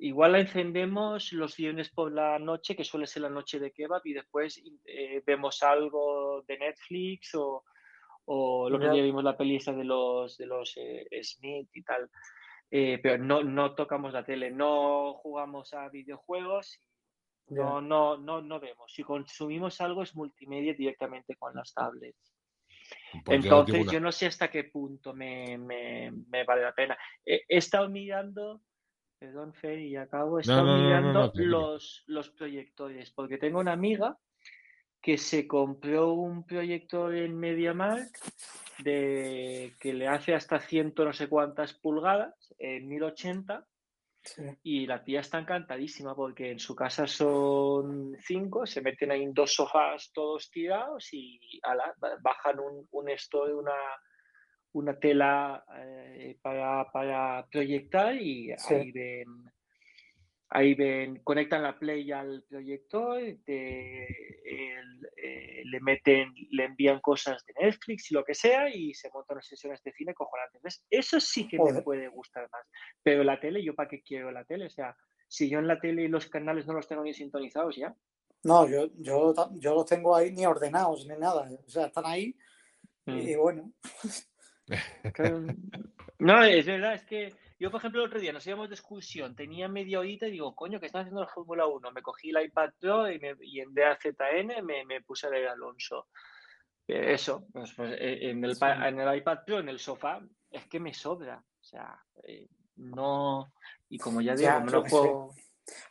igual 0.00 0.32
la 0.32 0.40
encendemos 0.40 1.32
los 1.32 1.56
viernes 1.56 1.88
por 1.88 2.12
la 2.12 2.38
noche, 2.38 2.76
que 2.76 2.84
suele 2.84 3.06
ser 3.06 3.22
la 3.22 3.30
noche 3.30 3.58
de 3.58 3.72
kebab, 3.72 4.02
y 4.04 4.12
después 4.12 4.62
eh, 4.84 5.22
vemos 5.26 5.62
algo 5.62 6.42
de 6.46 6.58
Netflix 6.58 7.34
o, 7.34 7.64
o 8.30 8.68
lo 8.68 8.78
que 8.78 8.86
Ya. 8.86 8.92
vimos 8.92 9.24
la 9.24 9.36
peli 9.36 9.56
esa 9.56 9.72
de 9.72 9.84
los, 9.84 10.36
de 10.36 10.46
los 10.46 10.74
eh, 10.76 11.06
Smith 11.22 11.70
y 11.74 11.82
tal. 11.82 12.10
Eh, 12.70 12.98
pero 13.02 13.16
no, 13.16 13.42
no 13.42 13.74
tocamos 13.74 14.12
la 14.12 14.24
tele, 14.24 14.50
no 14.50 15.14
jugamos 15.14 15.72
a 15.72 15.88
videojuegos, 15.88 16.78
no, 17.48 17.80
no, 17.80 18.18
no, 18.18 18.42
no 18.42 18.60
vemos. 18.60 18.92
Si 18.92 19.02
consumimos 19.02 19.80
algo 19.80 20.02
es 20.02 20.14
multimedia 20.14 20.74
directamente 20.74 21.34
con 21.36 21.54
las 21.54 21.72
tablets. 21.72 22.34
Pues 23.24 23.42
Entonces, 23.42 23.80
una- 23.80 23.92
yo 23.92 24.00
no 24.00 24.12
sé 24.12 24.26
hasta 24.26 24.50
qué 24.50 24.64
punto 24.64 25.14
me, 25.14 25.56
me- 25.56 26.12
me 26.28 26.44
vale 26.44 26.62
la 26.62 26.74
pena. 26.74 26.98
He, 27.24 27.36
he 27.48 27.56
estado 27.56 27.88
mirando, 27.88 28.60
perdón, 29.18 29.54
Fer, 29.54 29.78
y 29.78 29.96
acabo, 29.96 30.38
he 30.38 30.42
estado 30.42 30.64
no, 30.64 30.72
no, 30.72 30.78
no, 30.78 30.84
mirando 30.84 31.20
no, 31.26 31.32
los, 31.34 32.02
los 32.06 32.28
proyectores, 32.30 33.10
porque 33.12 33.38
tengo 33.38 33.60
una 33.60 33.72
amiga 33.72 34.14
que 35.08 35.16
se 35.16 35.46
compró 35.46 36.12
un 36.12 36.44
proyector 36.44 37.14
en 37.16 37.34
MediaMarkt 37.34 38.14
de, 38.84 39.72
que 39.80 39.94
le 39.94 40.06
hace 40.06 40.34
hasta 40.34 40.60
ciento 40.60 41.02
no 41.02 41.14
sé 41.14 41.30
cuántas 41.30 41.72
pulgadas, 41.72 42.34
en 42.58 42.86
1080, 42.86 43.64
Sí. 44.22 44.42
y 44.62 44.86
la 44.86 45.02
tía 45.02 45.20
está 45.20 45.38
encantadísima 45.38 46.14
porque 46.14 46.50
en 46.50 46.58
su 46.58 46.74
casa 46.76 47.06
son 47.06 48.18
cinco, 48.20 48.66
se 48.66 48.82
meten 48.82 49.10
ahí 49.10 49.22
en 49.22 49.32
dos 49.32 49.54
sofás 49.54 50.10
todos 50.12 50.50
tirados 50.50 51.08
y 51.14 51.40
ala, 51.62 51.94
bajan 52.20 52.60
un, 52.60 52.86
un 52.90 53.08
store, 53.08 53.54
una, 53.54 53.72
una 54.72 54.98
tela 54.98 55.64
eh, 55.78 56.36
para, 56.42 56.84
para 56.92 57.46
proyectar 57.50 58.14
y 58.14 58.52
Sí. 58.58 58.74
ahí 58.74 58.92
ven, 58.92 59.26
ahí 60.50 60.74
ven, 60.74 61.20
conectan 61.24 61.62
la 61.62 61.78
play 61.78 62.10
al 62.12 62.42
proyector, 62.48 63.20
te- 63.44 64.06
el- 64.78 65.08
eh, 65.16 65.62
le 65.64 65.80
meten, 65.80 66.32
le 66.50 66.64
envían 66.64 67.00
cosas 67.00 67.44
de 67.44 67.54
Netflix 67.60 68.10
y 68.10 68.14
lo 68.14 68.24
que 68.24 68.34
sea 68.34 68.68
y 68.74 68.94
se 68.94 69.10
montan 69.12 69.36
unas 69.36 69.46
sesiones 69.46 69.82
de 69.82 69.92
cine 69.92 70.14
cojonantes. 70.14 70.62
¿Ves? 70.62 70.84
Eso 70.90 71.20
sí 71.20 71.46
que 71.46 71.58
me 71.58 71.64
Joder. 71.70 71.84
puede 71.84 72.08
gustar 72.08 72.48
más. 72.50 72.66
Pero 73.02 73.24
la 73.24 73.38
tele, 73.38 73.62
¿yo 73.62 73.74
para 73.74 73.88
qué 73.88 74.02
quiero 74.02 74.30
la 74.30 74.44
tele? 74.44 74.66
O 74.66 74.70
sea, 74.70 74.96
si 75.26 75.50
yo 75.50 75.58
en 75.58 75.66
la 75.68 75.78
tele 75.80 76.08
los 76.08 76.26
canales 76.28 76.66
no 76.66 76.72
los 76.72 76.88
tengo 76.88 77.02
ni 77.04 77.12
sintonizados 77.12 77.76
ya. 77.76 77.94
No, 78.44 78.66
yo, 78.68 78.88
yo, 78.98 79.34
yo 79.56 79.74
los 79.74 79.84
tengo 79.86 80.14
ahí 80.16 80.32
ni 80.32 80.46
ordenados 80.46 81.06
ni 81.06 81.16
nada. 81.18 81.48
O 81.66 81.68
sea, 81.68 81.86
están 81.86 82.06
ahí 82.06 82.34
y 83.06 83.34
Mm. 83.34 83.38
bueno. 83.38 83.72
Claro. 85.14 85.42
No, 86.18 86.42
es 86.44 86.66
verdad, 86.66 86.94
es 86.94 87.04
que 87.04 87.32
Yo, 87.58 87.70
por 87.70 87.80
ejemplo, 87.80 88.00
el 88.02 88.06
otro 88.08 88.20
día 88.20 88.32
nos 88.32 88.46
íbamos 88.46 88.68
de 88.68 88.76
excursión, 88.76 89.34
tenía 89.34 89.68
media 89.68 89.98
horita 89.98 90.28
y 90.28 90.32
digo, 90.32 90.54
coño, 90.54 90.78
que 90.78 90.86
están 90.86 91.02
haciendo 91.02 91.20
la 91.22 91.26
Fórmula 91.28 91.66
1. 91.66 91.90
Me 91.92 92.02
cogí 92.02 92.30
el 92.30 92.42
iPad 92.44 92.70
Pro 92.78 93.10
y, 93.10 93.18
me- 93.18 93.34
y 93.40 93.60
en 93.60 93.74
DAZN 93.74 94.62
me, 94.64 94.84
me 94.84 95.00
puse 95.02 95.26
a 95.26 95.30
leer 95.30 95.48
Alonso. 95.48 96.06
Eh, 96.86 97.12
Eso, 97.14 97.46
pues, 97.52 97.72
pues, 97.74 97.92
eh, 97.98 98.30
en, 98.30 98.44
el, 98.44 98.54
Sí. 98.54 98.64
en 98.64 99.00
el 99.00 99.16
iPad 99.18 99.38
Pro, 99.44 99.58
en 99.58 99.68
el 99.68 99.78
sofá, 99.80 100.20
es 100.50 100.66
que 100.68 100.78
me 100.78 100.94
sobra. 100.94 101.38
O 101.60 101.64
sea, 101.64 102.00
eh, 102.22 102.46
no. 102.76 103.52
Y 103.88 103.98
como 103.98 104.20
ya 104.20 104.34
digo, 104.36 104.48
Ya, 104.50 104.60
me 104.60 104.70
lo 104.70 104.84
puedo. 104.84 105.34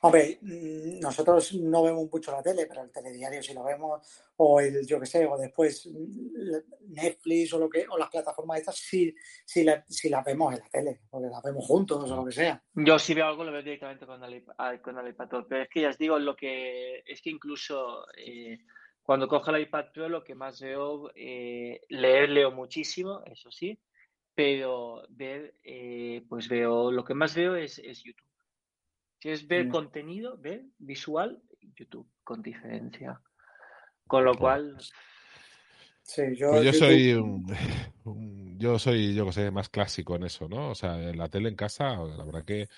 Hombre, 0.02 0.40
mm, 0.42 1.00
nosotros 1.00 1.54
no 1.54 1.84
vemos 1.84 2.10
mucho 2.12 2.32
la 2.32 2.42
tele, 2.42 2.66
pero 2.66 2.84
el 2.84 2.92
telediario 2.92 3.42
sí 3.44 3.54
lo 3.54 3.64
vemos, 3.64 4.02
o 4.38 4.60
el, 4.60 4.86
yo 4.86 5.00
qué 5.00 5.06
sé, 5.06 5.26
o 5.26 5.38
después 5.38 5.88
mm, 5.88 6.94
Netflix 6.94 7.54
o 7.54 7.60
lo 7.60 7.70
que, 7.70 7.86
o 7.90 7.98
las 7.98 8.10
plataformas 8.10 8.60
estas 8.60 8.78
sí, 8.78 9.14
sí, 9.46 9.64
la- 9.64 9.84
sí 9.88 10.10
las 10.10 10.24
vemos 10.26 10.54
en 10.54 10.60
la 10.60 10.70
tele, 10.70 11.02
porque 11.10 11.28
las 11.28 11.44
vemos 11.44 11.66
juntos 11.66 12.10
o 12.12 12.16
lo 12.16 12.26
que 12.26 12.32
sea. 12.32 12.64
Yo 12.74 13.00
si 13.00 13.14
veo 13.14 13.26
algo 13.28 13.44
lo 13.44 13.52
veo 13.52 13.64
directamente 13.64 14.06
con 14.06 14.24
el, 14.24 14.44
con 14.82 14.98
el 14.98 15.08
iPad 15.10 15.28
pero 15.48 15.64
es 15.64 15.70
que 15.70 15.82
ya 15.82 15.90
os 15.90 15.98
digo, 15.98 16.18
lo 16.20 16.36
que 16.36 17.04
es 17.06 17.22
que 17.22 17.30
incluso 17.30 18.06
eh, 18.18 18.60
cuando 19.02 19.28
cojo 19.28 19.52
el 19.52 19.62
iPad 19.62 19.86
lo 19.96 20.24
que 20.24 20.36
más 20.36 20.60
veo, 20.62 21.12
eh, 21.16 21.82
leer 21.90 22.30
leo 22.30 22.52
muchísimo, 22.52 23.22
eso 23.26 23.50
sí, 23.52 23.80
pero 24.36 25.04
ver, 25.10 25.56
eh, 25.64 26.24
pues 26.30 26.48
veo, 26.48 26.92
lo 26.92 27.04
que 27.04 27.14
más 27.14 27.34
veo 27.34 27.56
es, 27.56 27.80
es 27.80 28.04
YouTube. 28.04 28.28
Es 29.28 29.46
ver 29.46 29.68
Mm. 29.68 29.72
contenido, 29.72 30.38
ver 30.38 30.64
visual, 30.80 31.42
YouTube, 31.76 32.08
con 32.24 32.42
diferencia. 32.42 33.20
Con 34.08 34.24
lo 34.24 34.38
cual, 34.38 34.78
Sí, 36.04 36.22
yo, 36.38 36.50
Pues 36.52 36.64
yo 36.64 36.72
YouTube- 36.72 36.80
soy 36.80 37.14
un, 37.14 37.46
un- 38.06 38.58
yo 38.58 38.80
soy, 38.80 39.14
yo 39.14 39.26
que 39.26 39.34
sé, 39.34 39.52
más 39.52 39.68
clásico 39.70 40.16
en 40.16 40.24
eso, 40.24 40.48
¿no? 40.48 40.70
O 40.70 40.76
sea, 40.76 40.98
en 41.10 41.18
la 41.18 41.28
tele 41.28 41.50
en 41.50 41.56
casa, 41.58 41.98
la 41.98 42.24
verdad 42.24 42.46
que, 42.46 42.70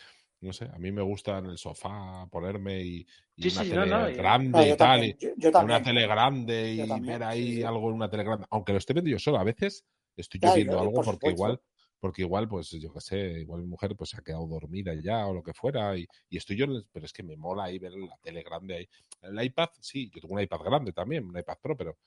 no 0.41 0.51
sé, 0.53 0.65
a 0.65 0.79
mí 0.79 0.91
me 0.91 1.03
gusta 1.03 1.37
en 1.37 1.45
el 1.45 1.57
sofá 1.59 2.25
ponerme 2.31 2.81
y, 2.81 3.05
y 3.35 3.43
Sí, 3.43 3.49
una 3.51 3.61
sí, 3.61 3.69
tele 3.69 3.85
no, 3.87 4.07
grande 4.17 4.59
No, 4.59 4.65
y 4.73 4.75
tal, 4.75 5.03
también, 5.03 5.17
y 5.19 5.23
yo, 5.23 5.29
yo 5.37 5.63
una 5.63 5.83
tele 5.83 6.07
grande 6.07 6.73
Yo 6.75 6.85
y 6.85 6.87
también, 6.87 7.19
ver 7.19 7.23
ahí 7.23 7.53
sí, 7.57 7.63
algo 7.63 7.89
en 7.89 7.95
una 7.95 8.09
tele 8.09 8.23
grande, 8.23 8.47
aunque 8.49 8.71
lo 8.71 8.79
esté 8.79 8.93
viendo 8.93 9.11
yo 9.11 9.19
solo, 9.19 9.37
a 9.37 9.43
veces 9.43 9.85
estoy 10.17 10.39
yo 10.41 10.51
viendo 10.55 10.79
algo 10.79 10.93
por 10.93 11.05
porque 11.05 11.15
supuesto. 11.15 11.35
igual, 11.35 11.61
porque 11.99 12.21
igual, 12.21 12.47
pues 12.47 12.69
yo 12.71 12.93
qué 12.93 13.01
sé, 13.01 13.17
igual 13.41 13.61
mi 13.61 13.67
mujer 13.67 13.95
pues 13.95 14.11
se 14.11 14.17
ha 14.17 14.21
quedado 14.21 14.47
dormida 14.47 14.93
ya 14.95 15.25
o 15.27 15.33
lo 15.33 15.43
que 15.43 15.53
fuera 15.53 15.97
y, 15.97 16.07
y 16.29 16.37
estoy 16.37 16.55
yo, 16.57 16.65
en 16.65 16.71
el- 16.71 16.87
pero 16.91 17.05
es 17.05 17.13
que 17.13 17.23
me 17.23 17.35
mola 17.35 17.65
ahí 17.65 17.79
ver 17.79 17.93
la 17.93 18.15
tele 18.21 18.41
grande 18.43 18.75
ahí. 18.75 18.89
El 19.21 19.43
iPad, 19.43 19.69
sí, 19.79 20.09
yo 20.13 20.21
tengo 20.21 20.35
un 20.35 20.41
iPad 20.41 20.59
grande 20.61 20.93
también, 20.93 21.25
un 21.25 21.37
iPad 21.37 21.57
Pro, 21.61 21.75
pero 21.75 21.97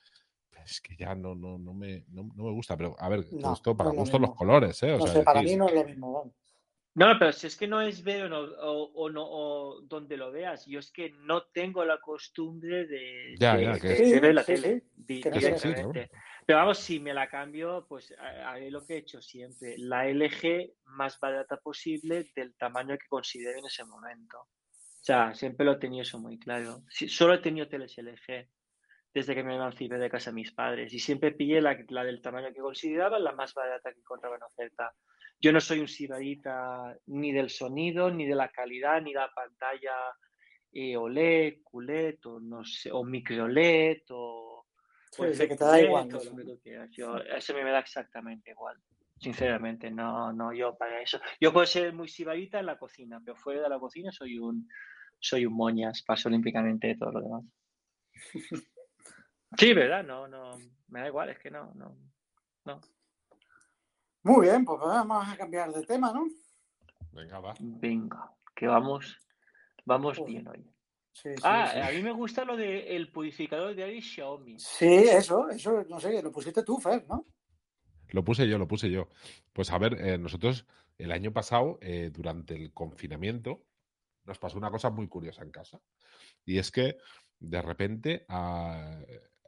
es 0.64 0.80
que 0.80 0.96
ya 0.96 1.14
no, 1.14 1.34
no, 1.34 1.58
no 1.58 1.74
me, 1.74 2.04
no, 2.08 2.22
no 2.34 2.44
me 2.44 2.52
gusta. 2.52 2.76
Pero 2.76 2.94
a 2.98 3.08
ver, 3.08 3.26
No, 3.32 3.52
esto 3.52 3.76
para 3.76 3.90
no 3.90 3.94
lo 3.96 4.00
gusto 4.00 4.18
los 4.18 4.34
colores, 4.34 4.82
¿eh? 4.82 4.92
O 4.92 4.98
No 4.98 5.04
sea, 5.06 5.12
sé, 5.14 5.22
para 5.22 5.42
decir, 5.42 5.58
mí 5.58 5.64
no 5.64 5.68
es 5.68 5.74
lo 5.74 5.84
mismo, 5.84 6.12
vamos. 6.12 6.34
No, 6.94 7.06
pero 7.18 7.32
si 7.32 7.46
es 7.46 7.56
que 7.56 7.66
no 7.66 7.80
es 7.80 8.04
ver 8.04 8.24
o 8.24 8.28
no, 8.28 8.40
o, 8.40 8.92
o 8.92 9.10
no, 9.10 9.24
o 9.26 9.80
donde 9.82 10.16
lo 10.18 10.30
veas. 10.30 10.66
Yo 10.66 10.78
es 10.78 10.90
que 10.90 11.10
no 11.10 11.44
tengo 11.44 11.84
la 11.86 11.98
costumbre 12.00 12.86
de, 12.86 13.34
Ya, 13.38 13.56
de- 13.56 13.62
ya, 13.64 13.78
que- 13.78 13.88
de- 13.94 14.20
ver 14.20 14.34
la 14.34 14.42
sí, 14.44 14.52
tele 14.52 14.68
sí, 14.78 14.86
di- 14.94 15.20
que. 15.92 16.10
Pero 16.46 16.58
vamos, 16.58 16.78
si 16.78 16.98
me 17.00 17.14
la 17.14 17.28
cambio, 17.28 17.86
pues 17.88 18.12
ha- 18.18 18.50
haré 18.52 18.70
lo 18.70 18.84
que 18.84 18.94
he 18.94 18.98
hecho 18.98 19.20
siempre. 19.22 19.76
La 19.78 20.08
LG 20.08 20.72
más 20.86 21.18
barata 21.20 21.56
posible 21.58 22.30
del 22.34 22.54
tamaño 22.56 22.96
que 22.98 23.06
considere 23.08 23.58
en 23.58 23.66
ese 23.66 23.84
momento. 23.84 24.38
O 24.38 25.04
sea, 25.04 25.34
siempre 25.34 25.64
lo 25.66 25.72
he 25.72 25.78
tenido 25.78 26.02
eso 26.02 26.18
muy 26.18 26.38
claro. 26.38 26.82
Sí, 26.88 27.08
solo 27.08 27.34
he 27.34 27.38
tenido 27.38 27.68
teles 27.68 27.96
LG 27.98 28.48
desde 29.14 29.34
que 29.34 29.44
me 29.44 29.54
emancipé 29.56 29.98
de 29.98 30.10
casa 30.10 30.30
de 30.30 30.34
mis 30.36 30.52
padres. 30.52 30.92
Y 30.92 30.98
siempre 30.98 31.32
pillé 31.32 31.60
la, 31.60 31.76
la 31.88 32.04
del 32.04 32.22
tamaño 32.22 32.52
que 32.52 32.60
consideraba, 32.60 33.18
la 33.18 33.32
más 33.32 33.52
barata 33.54 33.92
que 33.92 33.98
encontraba 34.00 34.36
en 34.36 34.42
oferta. 34.42 34.92
Yo 35.40 35.52
no 35.52 35.60
soy 35.60 35.80
un 35.80 35.88
sibarita 35.88 36.96
ni 37.06 37.32
del 37.32 37.50
sonido, 37.50 38.10
ni 38.10 38.26
de 38.26 38.34
la 38.36 38.48
calidad, 38.50 39.02
ni 39.02 39.12
la 39.12 39.30
pantalla 39.34 39.92
eh, 40.72 40.96
OLED, 40.96 41.62
QLED, 41.64 42.18
o, 42.26 42.40
no 42.40 42.64
sé, 42.64 42.90
o 42.92 43.04
micro 43.04 43.46
LED, 43.48 44.02
o, 44.10 44.51
o 45.18 45.32
Sí, 45.32 45.48
que 45.48 45.56
te 45.56 45.64
da 45.64 45.80
igual 45.80 46.14
o 46.14 46.18
eso, 46.18 46.30
lo 46.30 46.36
que 46.36 46.44
¿no? 46.44 46.52
tú 46.52 46.60
quieras. 46.62 46.90
Yo, 46.92 47.16
eso 47.16 47.54
me 47.54 47.62
da 47.64 47.78
exactamente 47.78 48.50
igual. 48.50 48.78
Sinceramente, 49.18 49.90
no, 49.90 50.32
no, 50.32 50.52
yo 50.52 50.76
para 50.76 51.00
eso. 51.00 51.20
Yo 51.40 51.52
puedo 51.52 51.66
ser 51.66 51.92
muy 51.92 52.08
sibarita 52.08 52.58
en 52.58 52.66
la 52.66 52.78
cocina, 52.78 53.20
pero 53.24 53.36
fuera 53.36 53.62
de 53.62 53.68
la 53.68 53.78
cocina 53.78 54.10
soy 54.10 54.38
un, 54.38 54.68
soy 55.20 55.46
un 55.46 55.54
moñas, 55.54 56.02
paso 56.02 56.28
olímpicamente 56.28 56.88
de 56.88 56.96
todo 56.96 57.12
lo 57.12 57.20
demás. 57.20 57.44
Sí, 59.58 59.74
¿verdad? 59.74 60.02
No, 60.02 60.26
no, 60.26 60.58
me 60.88 61.00
da 61.00 61.08
igual, 61.08 61.28
es 61.28 61.38
que 61.38 61.50
no, 61.50 61.74
no, 61.74 61.94
no. 62.64 62.80
Muy 64.22 64.46
bien, 64.46 64.64
pues 64.64 64.80
vamos 64.80 65.28
a 65.28 65.36
cambiar 65.36 65.70
de 65.70 65.84
tema, 65.84 66.10
¿no? 66.10 66.26
venga, 67.12 67.38
va. 67.38 67.54
Venga, 67.60 68.32
que 68.56 68.66
vamos, 68.66 69.18
vamos 69.84 70.24
bien 70.24 70.48
hoy. 70.48 70.64
Sí, 71.12 71.28
sí, 71.36 71.42
Ah, 71.44 71.70
sí. 71.72 71.78
a 71.80 71.90
mí 71.90 72.02
me 72.02 72.12
gusta 72.12 72.44
lo 72.44 72.56
del 72.56 73.10
purificador 73.12 73.74
de 73.74 73.84
aire 73.84 74.00
Xiaomi. 74.00 74.58
Sí, 74.58 74.86
eso, 74.86 75.48
eso, 75.50 75.84
no 75.84 76.00
sé, 76.00 76.22
lo 76.22 76.32
pusiste 76.32 76.62
tú, 76.62 76.78
Fer, 76.78 77.06
¿no? 77.06 77.26
Lo 78.10 78.24
puse 78.24 78.48
yo, 78.48 78.58
lo 78.58 78.66
puse 78.66 78.90
yo. 78.90 79.08
Pues 79.52 79.70
a 79.70 79.78
ver, 79.78 79.94
eh, 80.00 80.18
nosotros 80.18 80.66
el 80.98 81.12
año 81.12 81.32
pasado, 81.32 81.78
eh, 81.80 82.10
durante 82.12 82.54
el 82.54 82.72
confinamiento, 82.72 83.64
nos 84.24 84.38
pasó 84.38 84.58
una 84.58 84.70
cosa 84.70 84.90
muy 84.90 85.08
curiosa 85.08 85.42
en 85.42 85.50
casa. 85.50 85.80
Y 86.44 86.58
es 86.58 86.70
que 86.70 86.96
de 87.38 87.62
repente, 87.62 88.24
ah, 88.28 89.00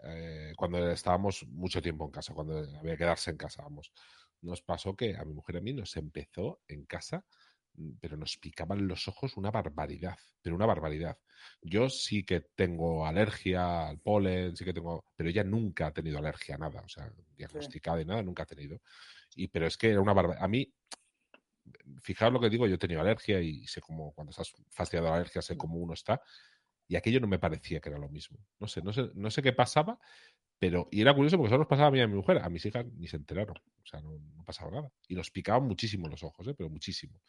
eh, 0.05 0.53
cuando 0.57 0.91
estábamos 0.91 1.47
mucho 1.49 1.81
tiempo 1.81 2.05
en 2.05 2.11
casa, 2.11 2.35
cuando 2.35 2.59
había 2.59 2.93
que 2.93 2.99
quedarse 2.99 3.31
en 3.31 3.37
casa, 3.37 3.63
vamos, 3.63 3.93
nos 4.43 4.63
pasó 4.63 4.95
que 4.97 5.17
a 5.17 5.25
mi 5.25 5.33
mujer 5.33 5.57
y 5.57 5.59
a 5.59 5.63
mí 5.63 5.73
nos 5.73 5.97
empezó 5.97 6.61
en 6.69 6.85
casa, 6.85 7.25
pero 8.01 8.17
nos 8.17 8.37
picaban 8.37 8.87
los 8.87 9.09
ojos 9.09 9.37
una 9.37 9.51
barbaridad, 9.51 10.17
pero 10.41 10.57
una 10.57 10.67
barbaridad. 10.67 11.19
Yo 11.63 11.91
sí 11.91 12.25
que 12.25 12.41
tengo 12.55 13.07
alergia 13.07 13.89
al 13.89 13.99
polen, 13.99 14.57
sí 14.57 14.65
que 14.65 14.73
tengo, 14.73 15.05
pero 15.17 15.29
ella 15.29 15.45
nunca 15.45 15.89
ha 15.89 15.93
tenido 15.93 16.19
alergia 16.19 16.55
a 16.55 16.59
nada, 16.59 16.81
o 16.83 16.89
sea, 16.89 17.11
diagnosticada 17.37 18.01
y 18.01 18.05
nada, 18.05 18.23
nunca 18.23 18.45
ha 18.45 18.47
tenido. 18.47 18.81
Y 19.35 19.49
pero 19.49 19.67
es 19.67 19.77
que 19.77 19.91
era 19.91 20.01
una 20.01 20.13
barbaridad. 20.13 20.45
A 20.45 20.49
mí, 20.49 20.73
fijaos 22.03 22.33
lo 22.33 22.41
que 22.41 22.51
digo, 22.51 22.67
yo 22.67 22.75
he 22.75 22.79
tenido 22.79 23.01
alergia 23.01 23.41
y 23.41 23.67
sé 23.67 23.81
cómo, 23.81 24.13
cuando 24.13 24.31
estás 24.31 24.53
fastidiado 24.71 25.07
de 25.07 25.11
la 25.11 25.17
alergia, 25.17 25.43
sé 25.43 25.57
cómo 25.57 25.79
uno 25.79 25.95
está. 25.95 26.21
Y 26.87 26.97
aquello 26.97 27.21
no 27.21 27.27
me 27.27 27.39
parecía 27.39 27.81
que 27.81 27.89
era 27.89 27.99
lo 27.99 28.09
mismo. 28.09 28.39
No 28.61 28.69
sé, 28.69 28.83
no 28.83 28.93
sé, 28.93 29.11
no 29.15 29.31
sé 29.31 29.43
qué 29.43 29.53
pasaba, 29.53 29.99
pero. 30.59 30.89
Y 30.91 31.01
era 31.01 31.15
curioso 31.15 31.37
porque 31.39 31.49
solo 31.49 31.61
nos 31.61 31.69
pasaba 31.69 31.89
a 31.89 31.91
mí 31.91 31.99
y 31.99 32.03
a 32.03 32.07
mi 32.07 32.15
mujer. 32.15 32.39
A 32.39 32.49
mis 32.51 32.65
hijas 32.67 32.85
ni 32.87 33.09
se 33.09 33.17
enteraron. 33.17 33.57
O 33.57 33.87
sea, 33.87 34.01
no, 34.01 34.19
no 34.19 34.45
pasaba 34.45 34.71
nada. 34.71 34.93
Y 35.09 35.15
nos 35.15 35.31
picaban 35.31 35.67
muchísimo 35.67 36.09
los 36.09 36.23
ojos, 36.23 36.47
¿eh? 36.47 36.55
pero 36.55 36.69
muchísimo. 36.69 37.21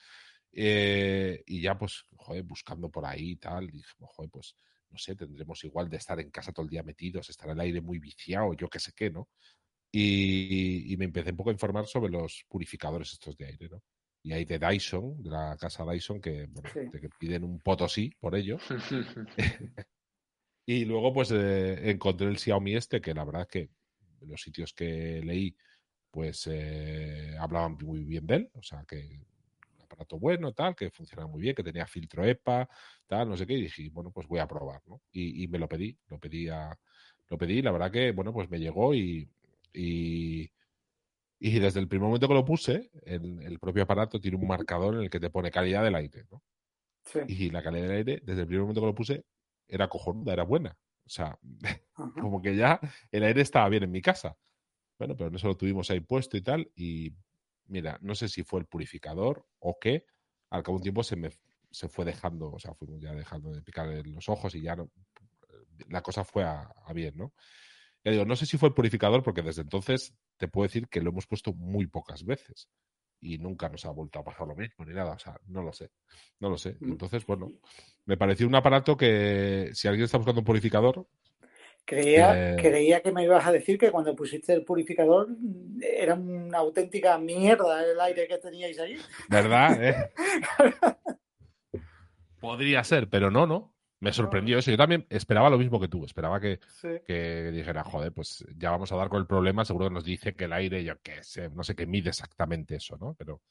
Eh, 0.55 1.43
y 1.47 1.61
ya, 1.61 1.77
pues, 1.77 2.05
joder, 2.17 2.43
buscando 2.43 2.89
por 2.91 3.05
ahí 3.05 3.31
y 3.31 3.37
tal, 3.37 3.69
dije, 3.69 3.89
joder, 3.99 4.31
pues, 4.31 4.55
no 4.89 4.97
sé, 4.97 5.15
tendremos 5.15 5.63
igual 5.65 5.89
de 5.89 5.97
estar 5.97 6.19
en 6.21 6.31
casa 6.31 6.53
todo 6.53 6.63
el 6.65 6.69
día 6.71 6.83
metidos, 6.83 7.29
estar 7.29 7.49
el 7.49 7.59
aire 7.59 7.81
muy 7.81 7.99
viciado, 7.99 8.53
yo 8.55 8.69
qué 8.69 8.79
sé 8.79 8.93
qué, 8.95 9.11
¿no? 9.11 9.29
Y, 9.91 10.93
y 10.93 10.97
me 10.97 11.05
empecé 11.05 11.31
un 11.31 11.37
poco 11.37 11.49
a 11.51 11.53
informar 11.53 11.87
sobre 11.87 12.11
los 12.11 12.45
purificadores 12.49 13.13
estos 13.13 13.37
de 13.37 13.45
aire, 13.47 13.69
¿no? 13.69 13.83
Y 14.23 14.33
hay 14.33 14.45
de 14.45 14.59
Dyson, 14.59 15.21
de 15.23 15.29
la 15.31 15.57
casa 15.59 15.85
Dyson, 15.85 16.21
que, 16.21 16.47
bueno, 16.47 16.69
Sí. 16.73 16.79
te- 16.91 16.99
que 17.01 17.09
piden 17.19 17.43
un 17.43 17.59
potosí 17.61 18.11
por 18.19 18.35
ello. 18.35 18.57
Y 20.67 20.85
luego, 20.85 21.13
pues, 21.13 21.31
eh, 21.31 21.91
encontré 21.91 22.27
el 22.27 22.37
Xiaomi 22.39 22.75
este, 22.75 23.01
que 23.01 23.13
la 23.13 23.23
verdad 23.25 23.43
es 23.43 23.47
que 23.47 23.69
los 24.21 24.41
sitios 24.41 24.73
que 24.73 25.21
leí, 25.23 25.55
pues, 26.11 26.47
eh, 26.51 27.35
hablaban 27.39 27.77
muy 27.81 28.03
bien 28.05 28.25
de 28.27 28.35
él. 28.37 28.49
O 28.53 28.63
sea, 28.63 28.83
que 28.87 29.21
aparato 29.95 30.19
bueno, 30.19 30.53
tal, 30.53 30.75
que 30.75 30.91
funcionaba 30.91 31.29
muy 31.29 31.41
bien, 31.41 31.55
que 31.55 31.63
tenía 31.63 31.87
filtro 31.87 32.23
EPA, 32.25 32.69
tal, 33.07 33.29
no 33.29 33.37
sé 33.37 33.47
qué. 33.47 33.53
Y 33.53 33.61
dije, 33.63 33.89
bueno, 33.91 34.11
pues 34.11 34.27
voy 34.27 34.39
a 34.39 34.47
probar, 34.47 34.81
¿no? 34.87 35.01
Y, 35.11 35.43
y 35.43 35.47
me 35.47 35.59
lo 35.59 35.67
pedí, 35.67 35.97
lo 36.07 36.19
pedí 36.19 36.49
a, 36.49 36.77
lo 37.29 37.37
pedí, 37.37 37.61
la 37.61 37.71
verdad 37.71 37.91
que, 37.91 38.11
bueno, 38.11 38.33
pues 38.33 38.49
me 38.49 38.59
llegó 38.59 38.93
y, 38.93 39.29
y, 39.73 40.49
y 41.39 41.59
desde 41.59 41.79
el 41.79 41.87
primer 41.87 42.07
momento 42.07 42.27
que 42.27 42.33
lo 42.33 42.45
puse, 42.45 42.91
el, 43.03 43.41
el 43.41 43.59
propio 43.59 43.83
aparato 43.83 44.19
tiene 44.19 44.37
un 44.37 44.47
marcador 44.47 44.95
en 44.95 45.01
el 45.01 45.09
que 45.09 45.19
te 45.19 45.29
pone 45.29 45.51
calidad 45.51 45.83
del 45.83 45.95
aire, 45.95 46.25
¿no? 46.31 46.43
Sí. 47.03 47.19
Y 47.27 47.49
la 47.51 47.61
calidad 47.63 47.87
del 47.87 47.97
aire, 47.97 48.21
desde 48.23 48.41
el 48.41 48.47
primer 48.47 48.61
momento 48.61 48.81
que 48.81 48.87
lo 48.87 48.95
puse, 48.95 49.25
era 49.67 49.87
cojonuda, 49.87 50.33
era 50.33 50.43
buena. 50.43 50.77
O 51.05 51.09
sea, 51.09 51.37
Ajá. 51.95 52.11
como 52.19 52.41
que 52.41 52.55
ya 52.55 52.79
el 53.11 53.23
aire 53.23 53.41
estaba 53.41 53.69
bien 53.69 53.83
en 53.83 53.91
mi 53.91 54.01
casa. 54.01 54.37
Bueno, 54.97 55.15
pero 55.15 55.29
no 55.29 55.37
se 55.37 55.47
lo 55.47 55.57
tuvimos 55.57 55.89
ahí 55.91 55.99
puesto 55.99 56.37
y 56.37 56.41
tal. 56.41 56.71
Y 56.75 57.13
mira, 57.67 57.97
no 58.01 58.15
sé 58.15 58.27
si 58.27 58.43
fue 58.43 58.59
el 58.59 58.65
purificador 58.65 59.45
o 59.59 59.77
qué. 59.79 60.05
Al 60.49 60.63
cabo 60.63 60.77
de 60.77 60.79
un 60.79 60.83
tiempo 60.83 61.03
se 61.03 61.15
me 61.15 61.29
se 61.71 61.89
fue 61.89 62.05
dejando, 62.05 62.51
o 62.51 62.59
sea, 62.59 62.73
fuimos 62.73 63.01
ya 63.01 63.13
dejando 63.13 63.51
de 63.51 63.61
picar 63.61 63.91
en 63.91 64.13
los 64.13 64.29
ojos 64.29 64.55
y 64.55 64.61
ya 64.61 64.77
no, 64.77 64.89
la 65.89 66.01
cosa 66.01 66.23
fue 66.23 66.43
a, 66.43 66.61
a 66.61 66.93
bien, 66.93 67.17
¿no? 67.17 67.33
Ya 68.03 68.11
digo, 68.11 68.23
no 68.23 68.35
sé 68.37 68.45
si 68.45 68.57
fue 68.57 68.69
el 68.69 68.75
purificador 68.75 69.23
porque 69.23 69.41
desde 69.41 69.63
entonces 69.63 70.15
te 70.37 70.47
puedo 70.47 70.67
decir 70.67 70.87
que 70.87 71.01
lo 71.01 71.09
hemos 71.09 71.27
puesto 71.27 71.53
muy 71.53 71.87
pocas 71.87 72.23
veces 72.23 72.69
y 73.19 73.37
nunca 73.39 73.67
nos 73.69 73.85
ha 73.85 73.91
vuelto 73.91 74.19
a 74.19 74.23
pasar 74.23 74.47
lo 74.47 74.55
mismo 74.55 74.85
ni 74.85 74.93
nada, 74.93 75.13
o 75.13 75.19
sea, 75.19 75.39
no 75.47 75.63
lo 75.63 75.73
sé, 75.73 75.91
no 76.39 76.49
lo 76.49 76.57
sé. 76.57 76.77
Mm. 76.79 76.91
entonces, 76.91 77.25
bueno, 77.25 77.51
me 78.05 78.17
pareció 78.17 78.47
un 78.47 78.55
aparato 78.55 78.95
que 78.95 79.71
si 79.73 79.87
alguien 79.87 80.05
está 80.05 80.17
buscando 80.17 80.41
un 80.41 80.45
purificador, 80.45 81.07
Creía, 81.85 82.53
Eh, 82.53 82.55
creía 82.59 83.01
que 83.01 83.11
me 83.11 83.23
ibas 83.23 83.45
a 83.45 83.51
decir 83.51 83.77
que 83.77 83.91
cuando 83.91 84.15
pusiste 84.15 84.53
el 84.53 84.63
purificador 84.63 85.29
mm, 85.29 85.79
era 85.83 86.15
una 86.15 86.57
auténtica 86.57 87.17
mierda 87.19 87.83
el 87.83 87.99
aire 88.01 88.27
que 88.27 88.37
teníais 88.39 88.79
ahí. 88.79 88.97
¿Verdad? 89.29 89.77
eh? 89.83 90.11
Podría 92.39 92.83
ser, 92.83 93.07
pero 93.09 93.31
no, 93.31 93.47
no. 93.47 93.73
Me 94.01 94.11
sorprendió 94.11 94.59
eso. 94.59 94.69
Yo 94.69 94.77
también 94.77 95.05
esperaba 95.09 95.49
lo 95.49 95.57
mismo 95.57 95.79
que 95.79 95.87
tú. 95.87 96.05
Esperaba 96.05 96.39
que, 96.39 96.59
Sí. 96.67 96.89
que 97.07 97.51
dijera, 97.51 97.83
joder, 97.83 98.11
pues 98.11 98.45
ya 98.55 98.69
vamos 98.71 98.91
a 98.91 98.95
dar 98.97 99.09
con 99.09 99.19
el 99.19 99.25
problema. 99.25 99.63
Seguro 99.65 99.87
que 99.87 99.93
nos 99.93 100.03
dice 100.03 100.33
que 100.35 100.45
el 100.45 100.53
aire, 100.53 100.83
yo 100.83 100.93
qué 101.01 101.23
sé, 101.23 101.49
no 101.49 101.63
sé 101.63 101.75
qué 101.75 101.85
mide 101.87 102.09
exactamente 102.09 102.75
eso, 102.75 102.97
¿no? 102.97 103.15
Pero 103.17 103.41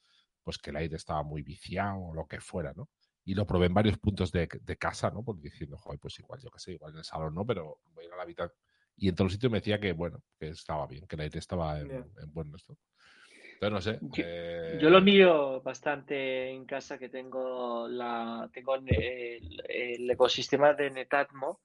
pues 0.42 0.58
que 0.58 0.70
el 0.70 0.76
aire 0.76 0.96
estaba 0.96 1.22
muy 1.22 1.42
viciado 1.42 1.98
o 1.98 2.14
lo 2.14 2.26
que 2.26 2.40
fuera, 2.40 2.72
¿no? 2.76 2.88
Y 3.24 3.34
lo 3.34 3.46
probé 3.46 3.66
en 3.66 3.74
varios 3.74 3.98
puntos 3.98 4.30
de, 4.32 4.48
de 4.60 4.76
casa, 4.76 5.10
¿no? 5.10 5.22
Porque 5.24 5.42
diciendo, 5.42 5.78
joder, 5.78 5.98
pues 5.98 6.18
igual, 6.18 6.40
yo 6.40 6.50
qué 6.50 6.58
sé, 6.58 6.72
igual 6.72 6.92
en 6.92 6.98
el 6.98 7.04
salón 7.04 7.34
no, 7.34 7.46
pero 7.46 7.78
voy 7.94 8.04
a 8.04 8.06
ir 8.08 8.12
a 8.12 8.16
la 8.16 8.22
habitación. 8.22 8.58
Y 8.96 9.08
en 9.08 9.14
todos 9.14 9.26
los 9.26 9.32
sitios 9.32 9.50
me 9.50 9.58
decía 9.58 9.80
que, 9.80 9.92
bueno, 9.92 10.22
que 10.38 10.48
estaba 10.48 10.86
bien, 10.86 11.06
que 11.06 11.16
el 11.16 11.22
aire 11.22 11.38
estaba 11.38 11.80
en, 11.80 11.90
en 11.90 12.32
buen 12.32 12.54
esto. 12.54 12.76
Entonces, 13.60 13.72
no 13.72 13.80
sé. 13.80 13.98
Yo- 14.12 14.24
eh, 14.26 14.78
Yo 14.80 14.90
lo 14.90 15.00
miro 15.00 15.62
bastante 15.62 16.50
en 16.50 16.64
casa 16.66 16.98
que 16.98 17.08
tengo 17.08 17.88
la 17.88 18.48
tengo 18.52 18.74
el, 18.76 19.62
el 19.68 20.10
ecosistema 20.10 20.74
de 20.74 20.90
Netatmo 20.90 21.60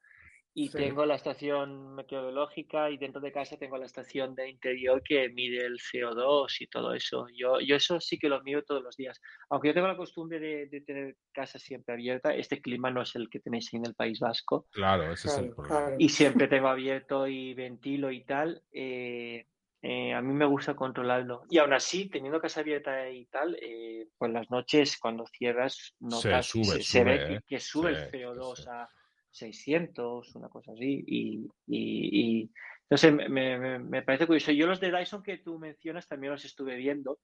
y 0.53 0.69
Sí. 0.69 0.77
tengo 0.77 1.05
la 1.05 1.15
estación 1.15 1.95
meteorológica 1.95 2.89
y 2.89 2.97
dentro 2.97 3.21
de 3.21 3.31
casa 3.31 3.57
tengo 3.57 3.77
la 3.77 3.85
estación 3.85 4.35
de 4.35 4.49
interior 4.49 5.01
que 5.03 5.29
mide 5.29 5.65
el 5.65 5.79
CO2 5.79 6.61
y 6.61 6.67
todo 6.67 6.93
eso. 6.93 7.27
Yo, 7.35 7.59
yo 7.61 7.75
eso 7.75 7.99
sí 8.01 8.17
que 8.17 8.29
lo 8.29 8.41
miro 8.43 8.63
todos 8.63 8.83
los 8.83 8.95
días. 8.97 9.19
Aunque 9.49 9.69
yo 9.69 9.73
tengo 9.73 9.87
la 9.87 9.97
costumbre 9.97 10.39
de, 10.39 10.67
de 10.67 10.81
tener 10.81 11.15
casa 11.31 11.59
siempre 11.59 11.93
abierta, 11.93 12.33
este 12.35 12.61
clima 12.61 12.91
no 12.91 13.01
es 13.03 13.15
el 13.15 13.29
que 13.29 13.39
tenéis 13.39 13.69
ahí 13.73 13.77
en 13.79 13.85
el 13.85 13.95
País 13.95 14.19
Vasco 14.19 14.67
Claro, 14.71 15.11
ese 15.13 15.27
es 15.27 15.37
el 15.37 15.43
Claro, 15.45 15.55
problema. 15.55 15.79
claro. 15.81 15.95
y 15.99 16.09
siempre 16.09 16.47
tengo 16.47 16.67
abierto 16.67 17.27
y 17.27 17.53
ventilo 17.53 18.11
y 18.11 18.23
tal, 18.25 18.63
eh, 18.71 19.45
eh, 19.81 20.13
a 20.13 20.21
mí 20.21 20.33
me 20.33 20.45
gusta 20.45 20.75
controlarlo. 20.75 21.43
Y 21.49 21.57
aún 21.59 21.71
así, 21.73 22.09
teniendo 22.09 22.41
casa 22.41 22.59
abierta 22.61 23.09
y 23.09 23.25
tal, 23.27 23.55
eh, 23.61 24.07
pues 24.17 24.31
las 24.31 24.49
noches 24.51 24.97
cuando 24.99 25.25
cierras 25.27 25.95
notas, 25.99 26.47
sube, 26.47 26.65
se, 26.65 26.83
se 26.83 26.99
sube, 26.99 27.03
ve 27.03 27.23
que, 27.23 27.33
¿eh? 27.35 27.39
que 27.47 27.59
sube 27.59 27.91
Sí, 27.91 27.95
el 27.95 27.97
sí, 27.97 28.09
CO2 28.11 28.55
sí. 28.55 28.63
a 28.67 28.89
600, 29.39 30.35
una 30.35 30.49
cosa 30.49 30.73
así. 30.73 31.03
Y, 31.07 31.47
y, 31.67 32.41
y 32.43 32.51
entonces 32.83 33.13
me, 33.13 33.29
me- 33.57 33.79
me 33.79 34.01
parece 34.03 34.27
curioso. 34.27 34.51
Yo 34.51 34.67
los 34.67 34.79
de 34.79 34.91
Dyson 34.91 35.23
que 35.23 35.37
tú 35.39 35.57
mencionas 35.59 36.07
también 36.07 36.33
los 36.33 36.45
estuve 36.45 36.75
viendo. 36.75 37.19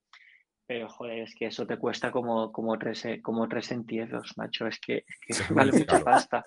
Pero 0.67 0.89
joder, 0.89 1.19
es 1.19 1.35
que 1.35 1.45
eso 1.45 1.67
te 1.67 1.77
cuesta 1.77 2.11
como, 2.11 2.51
como, 2.51 2.75
tres, 2.79 3.05
eh, 3.05 3.21
como 3.21 3.47
tres 3.47 3.71
entierros, 3.71 4.35
macho. 4.37 4.65
Es 4.65 4.79
que, 4.79 5.05
es 5.27 5.39
que 5.41 5.53
vale 5.53 5.71
mucha 5.71 5.99
pasta. 6.03 6.43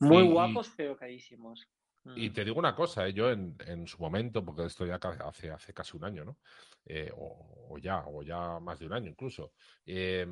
Muy 0.00 0.24
Y- 0.24 0.28
guapos, 0.32 0.72
pero 0.76 0.96
carísimos. 0.96 1.68
Y 2.16 2.30
Mm. 2.30 2.32
te 2.32 2.44
digo 2.44 2.58
una 2.58 2.74
cosa, 2.74 3.06
¿eh? 3.06 3.12
yo 3.12 3.30
en, 3.30 3.54
en 3.66 3.86
su 3.86 3.98
momento, 3.98 4.42
porque 4.44 4.64
esto 4.64 4.86
ya 4.86 4.94
hace, 4.96 5.50
hace 5.50 5.74
casi 5.74 5.96
un 5.96 6.04
año, 6.04 6.24
¿no? 6.24 6.38
Eh, 6.86 7.12
o, 7.14 7.66
o 7.70 7.78
ya, 7.78 8.04
o 8.06 8.22
ya 8.22 8.58
más 8.60 8.78
de 8.78 8.86
un 8.86 8.92
año 8.94 9.10
incluso. 9.10 9.52
Eh, 9.84 10.26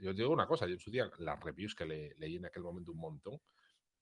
yo 0.00 0.10
te 0.12 0.22
digo 0.22 0.32
una 0.32 0.46
cosa, 0.46 0.66
yo 0.66 0.74
en 0.74 0.80
su 0.80 0.90
día, 0.90 1.10
las 1.18 1.40
reviews 1.40 1.74
que 1.74 1.86
le, 1.86 2.14
leí 2.16 2.36
en 2.36 2.46
aquel 2.46 2.62
momento 2.62 2.92
un 2.92 2.98
montón, 2.98 3.40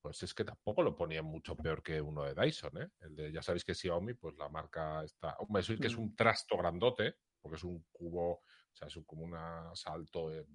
pues 0.01 0.23
es 0.23 0.35
que 0.35 0.45
tampoco 0.45 0.83
lo 0.83 0.97
ponían 0.97 1.25
mucho 1.25 1.57
peor 1.57 1.83
que 1.83 2.01
uno 2.01 2.25
de 2.25 2.35
Dyson, 2.35 2.83
¿eh? 2.83 2.91
El 3.01 3.17
de, 3.17 3.33
ya 3.33 3.43
sabéis 3.43 3.65
que 3.65 3.75
Xiaomi, 3.75 4.15
pues 4.15 4.37
la 4.37 4.49
marca 4.49 5.05
está. 5.05 5.37
Hombre, 5.39 5.61
eso 5.63 5.73
sí 5.75 5.81
que 5.81 5.87
es 5.89 5.97
un 5.97 6.17
trasto 6.17 6.57
grandote, 6.57 7.17
porque 7.41 7.57
es 7.57 7.65
un 7.65 7.87
cubo, 7.93 8.33
o 8.39 8.43
sea, 8.73 8.89
es 8.89 8.97
un- 8.97 9.05
como 9.05 9.25
un 9.25 9.37
salto. 9.77 10.33
eh, 10.33 10.47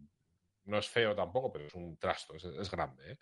no 0.65 0.77
es 0.77 0.89
feo 0.89 1.15
tampoco, 1.15 1.51
pero 1.51 1.65
es 1.67 1.75
un 1.75 1.97
trasto, 1.97 2.35
es, 2.35 2.43
es 2.45 2.69
grande, 2.71 3.13
¿eh? 3.13 3.17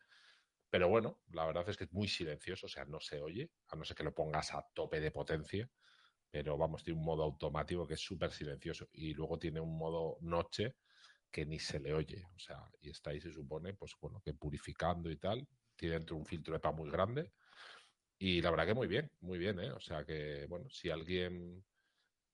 Pero 0.69 0.89
bueno, 0.89 1.21
la 1.27 1.45
verdad 1.45 1.67
es 1.69 1.77
que 1.77 1.85
es 1.85 1.93
muy 1.93 2.07
silencioso, 2.07 2.65
o 2.65 2.69
sea, 2.69 2.85
no 2.85 2.99
se 2.99 3.21
oye, 3.21 3.51
a 3.69 3.75
no 3.75 3.85
ser 3.85 3.95
que 3.95 4.03
lo 4.03 4.13
pongas 4.13 4.53
a 4.53 4.65
tope 4.73 4.99
de 4.99 5.11
potencia. 5.11 5.71
Pero 6.31 6.57
vamos, 6.57 6.83
tiene 6.83 6.99
un 6.99 7.05
modo 7.05 7.23
automático 7.23 7.87
que 7.87 7.95
es 7.95 8.01
súper 8.01 8.31
silencioso. 8.31 8.87
Y 8.93 9.13
luego 9.13 9.39
tiene 9.39 9.59
un 9.61 9.77
modo 9.77 10.17
noche 10.21 10.77
que 11.35 11.45
ni 11.45 11.59
se 11.59 11.81
le 11.81 11.93
oye. 11.93 12.23
O 12.33 12.39
sea, 12.39 12.63
y 12.79 12.89
está 12.91 13.09
ahí, 13.09 13.19
se 13.19 13.29
supone, 13.33 13.73
pues 13.73 13.91
bueno, 13.99 14.21
que 14.23 14.33
purificando 14.33 15.09
y 15.11 15.17
tal. 15.17 15.45
Tiene 15.75 15.95
dentro 15.95 16.15
un 16.15 16.25
filtro 16.25 16.55
EPA 16.55 16.71
muy 16.71 16.89
grande. 16.89 17.33
Y 18.17 18.41
la 18.41 18.51
verdad 18.51 18.67
que 18.67 18.73
muy 18.73 18.87
bien, 18.87 19.11
muy 19.19 19.37
bien, 19.37 19.59
¿eh? 19.59 19.73
O 19.73 19.79
sea 19.81 20.05
que, 20.05 20.45
bueno, 20.47 20.69
si 20.69 20.89
alguien 20.89 21.61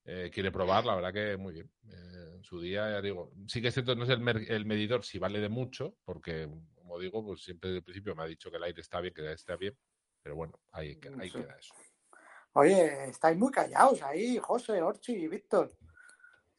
eh, 0.05 0.29
quiere 0.31 0.51
probar, 0.51 0.85
la 0.85 0.93
verdad 0.93 1.11
que 1.11 1.35
muy 1.35 1.51
bien. 1.55 1.71
Eh, 1.89 2.33
en 2.35 2.43
su 2.43 2.61
día, 2.61 2.91
ya 2.91 3.01
digo, 3.01 3.33
sí 3.47 3.59
que 3.59 3.69
es 3.69 3.73
cierto, 3.73 3.95
no 3.95 4.03
es 4.03 4.09
el, 4.11 4.21
el 4.51 4.65
medidor 4.67 5.03
si 5.03 5.17
vale 5.17 5.39
de 5.39 5.49
mucho, 5.49 5.97
porque, 6.05 6.47
como 6.75 6.99
digo, 6.99 7.25
pues 7.25 7.41
siempre 7.43 7.71
desde 7.71 7.79
el 7.79 7.83
principio 7.83 8.15
me 8.15 8.21
ha 8.21 8.27
dicho 8.27 8.51
que 8.51 8.57
el 8.57 8.63
aire 8.65 8.81
está 8.81 9.01
bien, 9.01 9.15
que 9.15 9.21
el 9.21 9.27
aire 9.29 9.35
está 9.35 9.55
bien, 9.55 9.75
pero 10.21 10.35
bueno, 10.35 10.59
ahí, 10.73 10.97
que- 10.97 11.09
ahí 11.19 11.31
Sí. 11.31 11.39
queda 11.41 11.57
eso. 11.57 11.73
Oye, 12.53 13.09
estáis 13.09 13.35
muy 13.35 13.51
callados 13.51 14.03
ahí, 14.03 14.37
José, 14.37 14.79
Orchi 14.83 15.13
y 15.13 15.27
Víctor. 15.27 15.75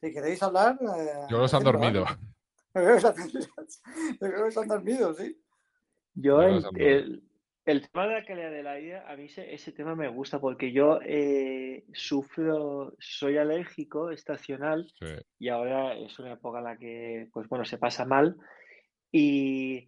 Si 0.01 0.11
queréis 0.11 0.43
hablar. 0.43 0.77
eh, 0.97 1.27
Yo 1.29 1.37
los 1.37 1.53
han 1.53 1.63
dormido. 1.63 2.03
Creo 2.73 2.95
que 2.95 3.01
se 3.01 3.07
han- 3.07 3.15
yo 3.31 4.17
creo 4.19 4.45
que 4.45 4.51
se 4.51 4.59
han 4.59 4.67
dormido, 4.67 5.13
sí. 5.13 5.37
Yo, 6.15 6.41
el, 6.41 6.63
el- 6.77 7.23
el 7.65 7.89
tema 7.89 8.07
de 8.07 8.13
la 8.15 8.25
calidad 8.25 8.51
del 8.51 8.67
aire, 8.67 8.97
a 8.99 9.15
mí 9.15 9.25
ese, 9.25 9.53
ese 9.53 9.71
tema 9.71 9.95
me 9.95 10.09
gusta 10.09 10.39
porque 10.39 10.71
yo 10.73 10.99
eh, 11.01 11.85
sufro, 11.93 12.93
soy 12.99 13.37
alérgico 13.37 14.11
estacional 14.11 14.91
Sí. 14.99 15.05
y 15.39 15.47
ahora 15.47 15.93
es 15.95 16.17
una 16.19 16.33
época 16.33 16.57
en 16.57 16.63
la 16.65 16.77
que, 16.77 17.29
pues 17.31 17.47
bueno, 17.47 17.63
se 17.63 17.77
pasa 17.77 18.03
mal. 18.05 18.35
Y, 19.11 19.87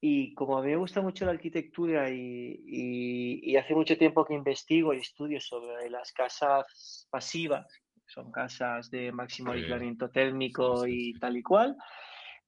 y 0.00 0.32
como 0.34 0.56
a 0.58 0.62
mí 0.62 0.68
me 0.70 0.76
gusta 0.76 1.02
mucho 1.02 1.26
la 1.26 1.32
arquitectura 1.32 2.08
y, 2.10 2.62
y- 2.66 3.40
y 3.50 3.56
hace 3.56 3.74
mucho 3.74 3.98
tiempo 3.98 4.24
que 4.24 4.34
investigo 4.34 4.94
y 4.94 4.98
estudio 4.98 5.40
sobre 5.40 5.90
las 5.90 6.12
casas 6.12 7.06
pasivas, 7.10 7.66
que 7.96 8.00
son 8.14 8.32
casas 8.32 8.90
de 8.90 9.12
máximo 9.12 9.52
aislamiento 9.52 10.08
térmico 10.10 10.84
Sí, 10.84 10.90
sí, 10.90 11.10
y 11.16 11.18
tal 11.18 11.36
y 11.36 11.42
cual, 11.42 11.76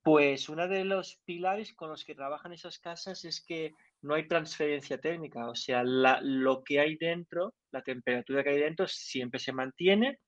pues 0.02 0.48
uno 0.48 0.68
de 0.68 0.84
los 0.84 1.20
pilares 1.24 1.72
con 1.74 1.90
los 1.90 2.04
que 2.04 2.14
trabajan 2.14 2.52
esas 2.52 2.78
casas 2.78 3.24
es 3.24 3.44
que 3.44 3.72
no 4.02 4.14
hay 4.14 4.26
transferencia 4.28 4.98
térmica, 5.00 5.48
o 5.48 5.54
sea, 5.54 5.84
la- 5.84 6.20
lo 6.22 6.62
que 6.64 6.80
hay 6.80 6.96
dentro, 6.96 7.54
la 7.70 7.82
temperatura 7.82 8.42
que 8.42 8.50
hay 8.50 8.60
dentro 8.60 8.86
siempre 8.88 9.38
se 9.40 9.52
mantiene 9.52 10.18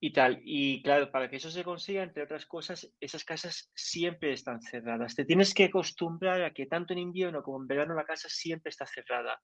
y 0.00 0.12
tal. 0.12 0.40
Y 0.44 0.82
claro, 0.82 1.10
para 1.10 1.30
que 1.30 1.36
eso 1.36 1.50
se 1.50 1.64
consiga, 1.64 2.02
entre 2.02 2.24
otras 2.24 2.46
cosas, 2.46 2.92
esas 3.00 3.24
casas 3.24 3.70
siempre 3.74 4.32
están 4.32 4.60
cerradas. 4.60 5.14
Te 5.14 5.24
tienes 5.24 5.54
que 5.54 5.64
acostumbrar 5.64 6.42
a 6.42 6.52
que 6.52 6.66
tanto 6.66 6.92
en 6.92 6.98
invierno 6.98 7.42
como 7.42 7.60
en 7.62 7.66
verano 7.66 7.94
la 7.94 8.04
casa 8.04 8.28
siempre 8.28 8.70
está 8.70 8.86
cerrada. 8.86 9.40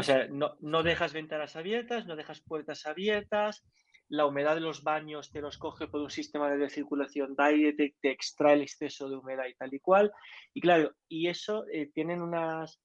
O 0.00 0.02
sea, 0.02 0.26
no, 0.28 0.56
no 0.60 0.82
dejas 0.82 1.12
ventanas 1.12 1.56
abiertas, 1.56 2.06
no 2.06 2.16
dejas 2.16 2.42
puertas 2.42 2.84
abiertas, 2.86 3.64
la 4.12 4.26
humedad 4.26 4.54
de 4.54 4.60
los 4.60 4.82
baños 4.84 5.30
te 5.30 5.40
los 5.40 5.56
coge 5.56 5.86
por 5.88 6.02
un 6.02 6.10
sistema 6.10 6.50
de 6.50 6.58
recirculación 6.58 7.34
de 7.34 7.42
aire, 7.44 7.72
te, 7.72 7.94
te 8.02 8.10
extrae 8.10 8.52
el 8.54 8.60
exceso 8.62 9.08
de 9.08 9.16
humedad 9.16 9.46
y 9.48 9.54
tal 9.54 9.72
y 9.72 9.80
cual. 9.80 10.12
Y 10.52 10.60
claro, 10.60 10.92
y 11.08 11.28
eso 11.28 11.64
eh, 11.72 11.90
tienen 11.94 12.20
unas, 12.20 12.78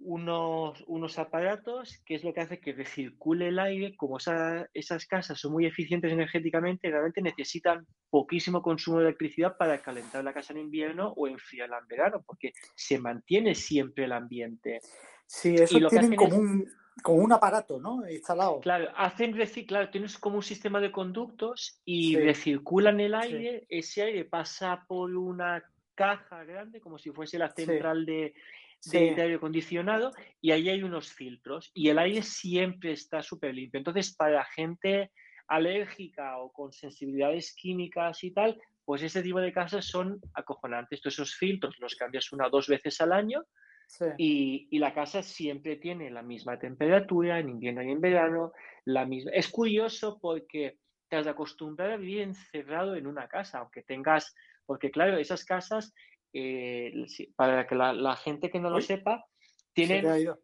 unos, 0.00 0.82
unos 0.88 1.18
aparatos 1.20 2.02
que 2.04 2.16
es 2.16 2.24
lo 2.24 2.34
que 2.34 2.40
hace 2.40 2.58
que 2.60 2.72
recircule 2.72 3.48
el 3.48 3.58
aire. 3.60 3.94
Como 3.96 4.16
esa- 4.18 4.68
esas 4.74 5.06
casas 5.06 5.38
son 5.38 5.52
muy 5.52 5.66
eficientes 5.66 6.12
energéticamente, 6.12 6.90
realmente 6.90 7.22
necesitan 7.22 7.86
poquísimo 8.10 8.60
consumo 8.60 8.98
de 8.98 9.04
electricidad 9.06 9.56
para 9.56 9.80
calentar 9.82 10.24
la 10.24 10.34
casa 10.34 10.52
en 10.52 10.58
invierno 10.58 11.12
o 11.16 11.28
enfriarla 11.28 11.78
en 11.78 11.86
verano, 11.86 12.22
porque 12.26 12.52
se 12.74 12.98
mantiene 12.98 13.54
siempre 13.54 14.04
el 14.06 14.12
ambiente. 14.12 14.80
Sí, 15.26 15.54
eso 15.56 15.78
y 15.78 15.80
lo 15.80 15.88
que 15.90 16.00
tienen 16.00 16.12
hacen 16.12 16.16
como 16.16 16.34
es- 16.34 16.40
un, 16.40 16.83
como 17.02 17.18
un 17.18 17.32
aparato, 17.32 17.80
¿no? 17.80 18.08
Instalado. 18.08 18.60
Claro, 18.60 18.88
hacen 18.96 19.34
reci- 19.34 19.66
claro, 19.66 19.90
tienes 19.90 20.18
como 20.18 20.36
un 20.36 20.42
sistema 20.42 20.80
de 20.80 20.92
conductos 20.92 21.80
y 21.84 22.14
Sí. 22.14 22.16
recirculan 22.20 23.00
el 23.00 23.12
Sí. 23.12 23.18
aire, 23.22 23.66
ese 23.68 24.02
aire 24.02 24.24
pasa 24.24 24.84
por 24.86 25.14
una 25.14 25.62
caja 25.94 26.44
grande, 26.44 26.80
como 26.80 26.98
si 26.98 27.10
fuese 27.10 27.38
la 27.38 27.48
Sí. 27.50 27.64
central 27.64 28.06
de, 28.06 28.34
Sí. 28.80 28.98
de, 28.98 29.14
de 29.14 29.22
aire 29.22 29.34
acondicionado, 29.36 30.12
y 30.40 30.50
ahí 30.52 30.68
hay 30.68 30.82
unos 30.82 31.12
filtros, 31.12 31.70
y 31.74 31.88
el 31.88 31.98
aire 31.98 32.22
siempre 32.22 32.92
está 32.92 33.22
súper 33.22 33.54
limpio. 33.54 33.78
Entonces, 33.78 34.14
para 34.14 34.44
gente 34.44 35.10
alérgica 35.46 36.38
o 36.38 36.52
con 36.52 36.72
sensibilidades 36.72 37.54
químicas 37.54 38.24
y 38.24 38.30
tal, 38.32 38.60
pues 38.84 39.02
ese 39.02 39.22
tipo 39.22 39.40
de 39.40 39.52
casas 39.52 39.84
son 39.86 40.20
acojonantes. 40.34 41.00
Tú 41.00 41.08
esos 41.08 41.34
filtros 41.34 41.78
los 41.80 41.94
cambias 41.96 42.32
una 42.32 42.46
o 42.46 42.50
dos 42.50 42.66
veces 42.68 43.00
al 43.00 43.12
año 43.12 43.44
Sí. 43.86 44.06
y, 44.18 44.68
y 44.70 44.78
la 44.78 44.92
casa 44.92 45.22
siempre 45.22 45.76
tiene 45.76 46.10
la 46.10 46.22
misma 46.22 46.58
temperatura 46.58 47.38
en 47.38 47.48
invierno 47.50 47.82
y 47.82 47.90
en 47.90 48.00
verano, 48.00 48.52
la 48.84 49.04
misma. 49.06 49.30
Es 49.32 49.48
curioso 49.48 50.18
porque 50.20 50.78
te 51.08 51.16
has 51.16 51.24
de 51.26 51.30
acostumbrar 51.30 51.92
a 51.92 51.96
vivir 51.96 52.22
encerrado 52.22 52.96
en 52.96 53.06
una 53.06 53.28
casa, 53.28 53.58
aunque 53.58 53.82
tengas, 53.82 54.34
porque 54.66 54.90
claro, 54.90 55.16
esas 55.18 55.44
casas, 55.44 55.92
eh, 56.32 56.92
para 57.36 57.66
que 57.66 57.74
la, 57.74 57.92
la 57.92 58.16
gente 58.16 58.50
que 58.50 58.58
no 58.58 58.70
lo 58.70 58.76
Uy, 58.76 58.82
sepa, 58.82 59.24
Se 59.50 59.64
te 59.66 59.72
tienen... 59.74 60.06
ha 60.06 60.18
ido. 60.18 60.40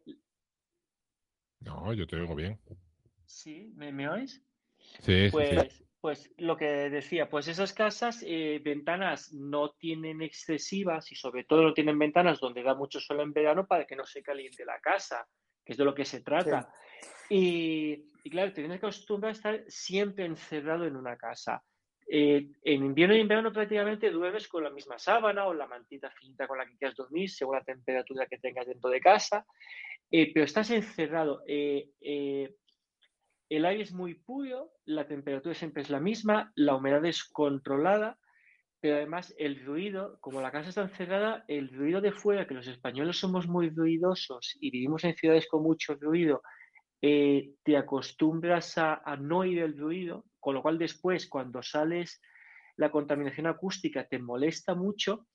No, 1.59 1.93
yo 1.93 2.07
te 2.07 2.15
oigo 2.15 2.35
bien. 2.35 2.59
¿Sí? 3.25 3.71
¿Me, 3.75 3.91
me 3.91 4.09
oís? 4.09 4.43
Sí, 4.99 5.29
sí, 5.29 5.37
sí. 5.69 5.85
Pues, 6.01 6.33
lo 6.37 6.57
que 6.57 6.65
decía, 6.65 7.29
pues 7.29 7.47
esas 7.47 7.73
casas, 7.73 8.23
eh, 8.25 8.59
ventanas 8.63 9.31
no 9.33 9.69
tienen 9.73 10.23
excesivas 10.23 11.11
y 11.11 11.15
sobre 11.15 11.43
todo 11.43 11.61
no 11.61 11.73
tienen 11.75 11.99
ventanas 11.99 12.39
donde 12.39 12.63
da 12.63 12.73
mucho 12.73 12.99
sol 12.99 13.19
en 13.19 13.31
verano 13.31 13.67
para 13.67 13.85
que 13.85 13.95
no 13.95 14.03
se 14.03 14.23
caliente 14.23 14.65
la 14.65 14.79
casa. 14.79 15.27
que 15.63 15.73
es 15.73 15.77
de 15.77 15.85
lo 15.85 15.93
que 15.93 16.05
se 16.05 16.21
trata. 16.21 16.73
Y, 17.29 18.03
y 18.23 18.29
claro, 18.31 18.51
te 18.51 18.61
tienes 18.61 18.79
que 18.79 18.87
acostumbrar 18.87 19.29
a 19.29 19.33
estar 19.33 19.63
siempre 19.67 20.25
encerrado 20.25 20.85
en 20.85 20.95
una 20.95 21.15
casa. 21.17 21.63
Eh, 22.07 22.47
en 22.63 22.83
invierno 22.83 23.15
y 23.15 23.21
en 23.21 23.27
verano 23.27 23.53
prácticamente 23.53 24.09
duermes 24.09 24.47
con 24.47 24.63
la 24.63 24.71
misma 24.71 24.97
sábana 24.97 25.45
o 25.45 25.53
la 25.53 25.67
mantita 25.67 26.09
finita 26.09 26.47
con 26.47 26.57
la 26.57 26.65
que 26.65 26.75
quieras 26.77 26.97
dormir, 26.97 27.29
según 27.29 27.55
la 27.55 27.63
temperatura 27.63 28.25
que 28.25 28.39
tengas 28.39 28.65
dentro 28.65 28.89
de 28.89 28.99
casa, 28.99 29.45
eh, 30.09 30.33
pero 30.33 30.45
estás 30.45 30.71
encerrado. 30.71 31.43
El 33.51 33.65
aire 33.65 33.83
es 33.83 33.91
muy 33.91 34.13
puro, 34.13 34.71
la 34.85 35.07
temperatura 35.07 35.53
siempre 35.53 35.83
es 35.83 35.89
la 35.89 35.99
misma, 35.99 36.53
la 36.55 36.73
humedad 36.73 37.03
es 37.03 37.25
controlada, 37.25 38.17
pero 38.79 38.95
además 38.95 39.35
el 39.37 39.65
ruido, 39.65 40.19
como 40.21 40.39
la 40.39 40.53
casa 40.53 40.69
está 40.69 40.83
encerrada, 40.83 41.43
el 41.49 41.67
ruido 41.67 41.99
de 41.99 42.13
fuera, 42.13 42.47
que 42.47 42.53
los 42.53 42.67
españoles 42.67 43.17
somos 43.17 43.49
muy 43.49 43.69
ruidosos 43.69 44.57
y 44.61 44.71
vivimos 44.71 45.03
en 45.03 45.15
ciudades 45.17 45.49
con 45.49 45.63
mucho 45.63 45.95
ruido, 45.95 46.41
eh, 47.01 47.51
te 47.63 47.75
acostumbras 47.75 48.77
a, 48.77 49.01
no 49.19 49.39
oír 49.39 49.59
el 49.59 49.77
ruido, 49.77 50.23
con 50.39 50.55
lo 50.55 50.61
cual 50.61 50.77
después 50.77 51.27
cuando 51.27 51.61
sales 51.61 52.21
la 52.77 52.89
contaminación 52.89 53.47
acústica 53.47 54.07
te 54.07 54.17
molesta 54.17 54.75
mucho 54.75 55.27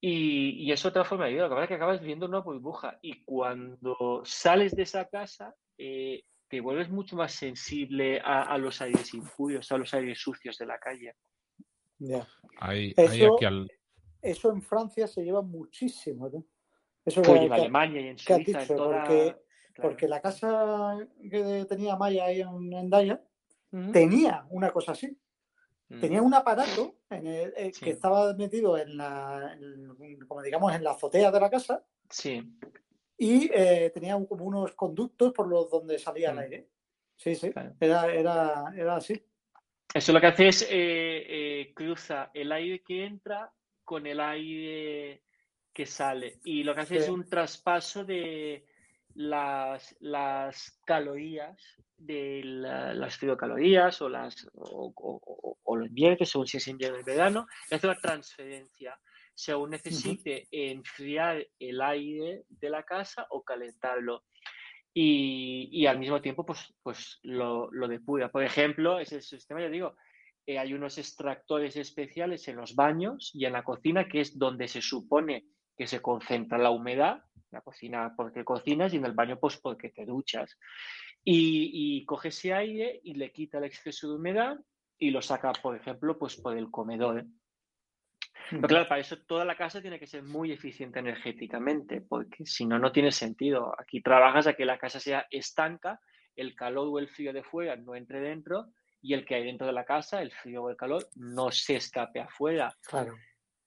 y, 0.00 0.70
es 0.70 0.86
otra 0.86 1.04
forma 1.04 1.24
de 1.24 1.32
vida. 1.32 1.48
Que 1.48 1.50
pasa 1.50 1.62
es 1.64 1.68
que 1.68 1.74
acabas 1.74 2.00
viviendo 2.00 2.26
una 2.26 2.38
burbuja 2.38 3.00
y 3.02 3.24
cuando 3.24 4.22
sales 4.24 4.76
de 4.76 4.84
esa 4.84 5.08
casa 5.08 5.52
eh, 5.76 6.22
te 6.48 6.60
vuelves 6.60 6.88
mucho 6.90 7.16
más 7.16 7.32
sensible 7.32 8.20
a, 8.20 8.42
a 8.42 8.58
los 8.58 8.80
aires 8.80 9.12
impuros, 9.14 9.70
a 9.72 9.78
los 9.78 9.92
aires 9.94 10.18
sucios 10.20 10.56
de 10.58 10.66
la 10.66 10.78
calle. 10.78 11.14
Hay, 12.60 12.94
hay 12.96 13.04
Eso- 13.22 13.34
aquí 13.36 13.44
al- 13.44 13.70
Eso 14.22 14.50
en 14.50 14.60
Francia 14.62 15.06
se 15.06 15.22
lleva 15.24 15.42
muchísimo. 15.42 16.28
¿no? 16.28 16.44
Eso 17.04 17.22
Pues 17.22 17.38
que- 17.40 17.46
en 17.46 17.52
Alemania 17.52 18.00
y 18.00 18.08
en 18.08 18.18
Suiza, 18.18 18.34
en 18.36 18.44
dicho, 18.44 18.74
toda... 18.76 19.04
porque- 19.04 19.36
claro. 19.74 19.90
porque 19.90 20.08
la 20.08 20.20
casa 20.20 20.96
que 21.30 21.64
tenía 21.68 21.96
Maya 21.96 22.24
ahí 22.26 22.40
en 22.40 22.72
Endaya 22.72 23.22
Ujú. 23.72 23.92
tenía 23.92 24.46
una 24.50 24.70
cosa 24.72 24.92
así. 24.92 25.16
Tenía 26.00 26.20
un 26.20 26.34
aparato 26.34 26.96
en 27.10 27.26
el- 27.28 27.52
eh, 27.56 27.70
Sí. 27.72 27.84
que 27.84 27.90
estaba 27.92 28.34
metido 28.34 28.76
en 28.76 28.96
la, 28.96 29.56
en- 29.56 30.18
como 30.26 30.42
digamos, 30.42 30.74
en 30.74 30.82
la 30.82 30.90
azotea 30.92 31.30
de 31.30 31.40
la 31.40 31.48
casa 31.50 31.84
Sí, 32.10 32.42
y 33.18 33.50
eh, 33.52 33.90
tenía 33.94 34.16
un- 34.16 34.26
como 34.26 34.44
unos 34.44 34.72
conductos 34.72 35.32
por 35.32 35.48
los 35.48 35.70
donde 35.70 35.98
salía 35.98 36.30
el 36.30 36.36
Mm. 36.36 36.40
aire. 36.40 36.68
Sí, 37.16 37.34
sí, 37.34 37.50
era, 37.80 38.12
era, 38.12 38.64
era 38.76 38.96
así. 38.96 39.20
Eso 39.94 40.12
lo 40.12 40.20
que 40.20 40.26
hace 40.26 40.48
es 40.48 40.62
eh, 40.62 40.68
eh, 40.70 41.72
cruza 41.74 42.30
el 42.34 42.52
aire 42.52 42.82
que 42.82 43.04
entra 43.06 43.50
con 43.84 44.06
el 44.06 44.20
aire 44.20 45.22
que 45.72 45.86
sale. 45.86 46.40
Y 46.44 46.62
lo 46.64 46.74
que 46.74 46.80
hace 46.82 46.96
es 46.98 47.06
Sí. 47.06 47.10
un 47.10 47.26
traspaso 47.28 48.04
de 48.04 48.66
las, 49.14 49.96
las 50.00 50.78
calorías, 50.84 51.56
de 51.96 52.42
la- 52.44 52.92
las 52.92 53.16
kilocalorías 53.16 54.02
o 54.02 54.08
las 54.10 54.46
o, 54.52 54.92
o- 54.94 55.20
o- 55.24 55.58
o 55.62 55.76
lo 55.76 55.86
invierte 55.86 56.26
según 56.26 56.46
si 56.46 56.58
es 56.58 56.68
invierno 56.68 56.98
o 57.00 57.04
verano, 57.04 57.46
y 57.70 57.74
hace 57.74 57.86
una 57.86 57.96
transferencia 57.98 58.98
según 59.36 59.70
necesite 59.70 60.48
enfriar 60.50 61.46
el 61.58 61.80
aire 61.82 62.44
de 62.48 62.70
la 62.70 62.82
casa 62.84 63.26
o 63.30 63.44
calentarlo. 63.44 64.24
Y, 64.94 65.68
y 65.70 65.86
al 65.86 65.98
mismo 65.98 66.22
tiempo, 66.22 66.46
pues, 66.46 66.74
pues 66.82 67.18
lo, 67.22 67.70
lo 67.70 67.86
depura. 67.86 68.30
Por 68.32 68.42
ejemplo, 68.42 68.98
ese 68.98 69.20
sistema, 69.20 69.60
ya 69.60 69.68
digo, 69.68 69.94
eh, 70.46 70.58
hay 70.58 70.72
unos 70.72 70.96
extractores 70.96 71.76
especiales 71.76 72.48
en 72.48 72.56
los 72.56 72.74
baños 72.74 73.30
y 73.34 73.44
en 73.44 73.52
la 73.52 73.62
cocina, 73.62 74.08
que 74.08 74.22
es 74.22 74.38
donde 74.38 74.68
se 74.68 74.80
supone 74.80 75.44
que 75.76 75.86
se 75.86 76.00
concentra 76.00 76.56
la 76.56 76.70
humedad. 76.70 77.22
La 77.50 77.60
cocina 77.60 78.14
porque 78.16 78.42
cocinas 78.42 78.94
y 78.94 78.96
en 78.96 79.04
el 79.04 79.12
baño 79.12 79.38
pues 79.38 79.58
porque 79.58 79.90
te 79.90 80.06
duchas. 80.06 80.58
Y, 81.22 81.98
y 81.98 82.04
coge 82.06 82.28
ese 82.28 82.54
aire 82.54 83.00
y 83.04 83.14
le 83.14 83.32
quita 83.32 83.58
el 83.58 83.64
exceso 83.64 84.08
de 84.08 84.14
humedad 84.14 84.56
y 84.98 85.10
lo 85.10 85.20
saca, 85.20 85.52
por 85.52 85.76
ejemplo, 85.76 86.18
pues 86.18 86.36
por 86.36 86.56
el 86.56 86.70
comedor. 86.70 87.26
Pero 88.50 88.68
claro, 88.68 88.88
para 88.88 89.00
eso 89.00 89.16
toda 89.26 89.44
la 89.44 89.56
casa 89.56 89.80
tiene 89.80 89.98
que 89.98 90.06
ser 90.06 90.22
muy 90.22 90.52
eficiente 90.52 90.98
energéticamente, 91.00 92.00
porque 92.00 92.46
si 92.46 92.64
no, 92.66 92.78
no 92.78 92.92
tiene 92.92 93.10
sentido. 93.12 93.74
Aquí 93.78 94.00
trabajas 94.00 94.46
a 94.46 94.54
que 94.54 94.64
la 94.64 94.78
casa 94.78 95.00
sea 95.00 95.26
estanca, 95.30 96.00
el 96.36 96.54
calor 96.54 96.88
o 96.90 96.98
el 96.98 97.08
frío 97.08 97.32
de 97.32 97.42
fuera 97.42 97.76
no 97.76 97.94
entre 97.96 98.20
dentro 98.20 98.66
y 99.02 99.14
el 99.14 99.24
que 99.24 99.34
hay 99.36 99.44
dentro 99.44 99.66
de 99.66 99.72
la 99.72 99.84
casa, 99.84 100.22
el 100.22 100.32
frío 100.32 100.62
o 100.64 100.70
el 100.70 100.76
calor, 100.76 101.06
no 101.16 101.50
se 101.50 101.76
escape 101.76 102.20
afuera. 102.20 102.72
Claro. 102.86 103.16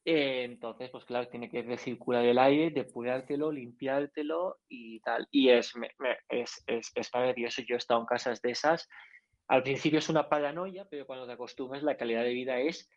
Eh, 0.06 0.44
entonces, 0.44 0.90
pues 0.90 1.04
claro, 1.06 1.28
tiene 1.28 1.50
que 1.50 1.62
recircular 1.62 2.24
el 2.26 2.40
aire, 2.40 2.72
depurártelo, 2.72 3.52
limpiártelo 3.52 4.60
y 4.68 5.00
tal. 5.02 5.28
Y 5.30 5.50
es, 5.50 5.76
me- 5.76 5.92
me- 6.00 6.18
es, 6.30 6.64
es, 6.68 6.92
es 6.96 7.10
maravilloso. 7.14 7.62
Yo 7.64 7.76
he 7.76 7.78
estado 7.78 8.00
en 8.00 8.06
casas 8.06 8.42
de 8.42 8.52
esas. 8.52 8.88
Al 9.48 9.64
principio 9.64 10.00
es 10.00 10.10
una 10.10 10.30
paranoia, 10.30 10.86
pero 10.90 11.06
cuando 11.06 11.26
te 11.28 11.34
acostumbras, 11.34 11.84
la 11.84 11.98
calidad 11.98 12.24
de 12.24 12.34
vida 12.34 12.60
es 12.60 12.90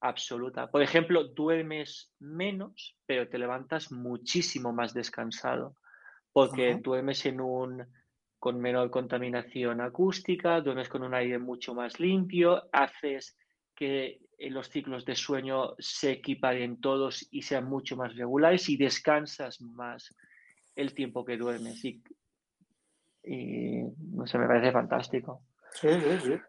absoluta. 0.00 0.70
Por 0.70 0.82
ejemplo, 0.82 1.24
duermes 1.24 2.12
menos, 2.18 2.96
pero 3.06 3.28
te 3.28 3.38
levantas 3.38 3.90
muchísimo 3.92 4.72
más 4.72 4.94
descansado, 4.94 5.76
porque 6.32 6.72
Ajá. 6.72 6.80
duermes 6.82 7.24
en 7.26 7.40
un 7.40 7.86
con 8.38 8.60
menor 8.60 8.90
contaminación 8.90 9.80
acústica, 9.80 10.60
duermes 10.60 10.90
con 10.90 11.02
un 11.02 11.14
aire 11.14 11.38
mucho 11.38 11.74
más 11.74 11.98
limpio, 11.98 12.64
haces 12.72 13.38
que 13.74 14.20
eh, 14.36 14.50
los 14.50 14.68
ciclos 14.68 15.06
de 15.06 15.16
sueño 15.16 15.74
se 15.78 16.12
equiparen 16.12 16.80
todos 16.80 17.26
y 17.30 17.40
sean 17.40 17.64
mucho 17.64 17.96
más 17.96 18.14
regulares 18.14 18.68
y 18.68 18.76
descansas 18.76 19.62
más 19.62 20.14
el 20.76 20.94
tiempo 20.94 21.24
que 21.24 21.38
duermes. 21.38 21.82
Y, 21.84 22.02
y 23.24 23.82
no 24.12 24.26
sé, 24.26 24.38
me 24.38 24.46
parece 24.46 24.72
fantástico. 24.72 25.42
Sí, 25.70 25.88
sí, 25.88 26.18
sí. 26.20 26.40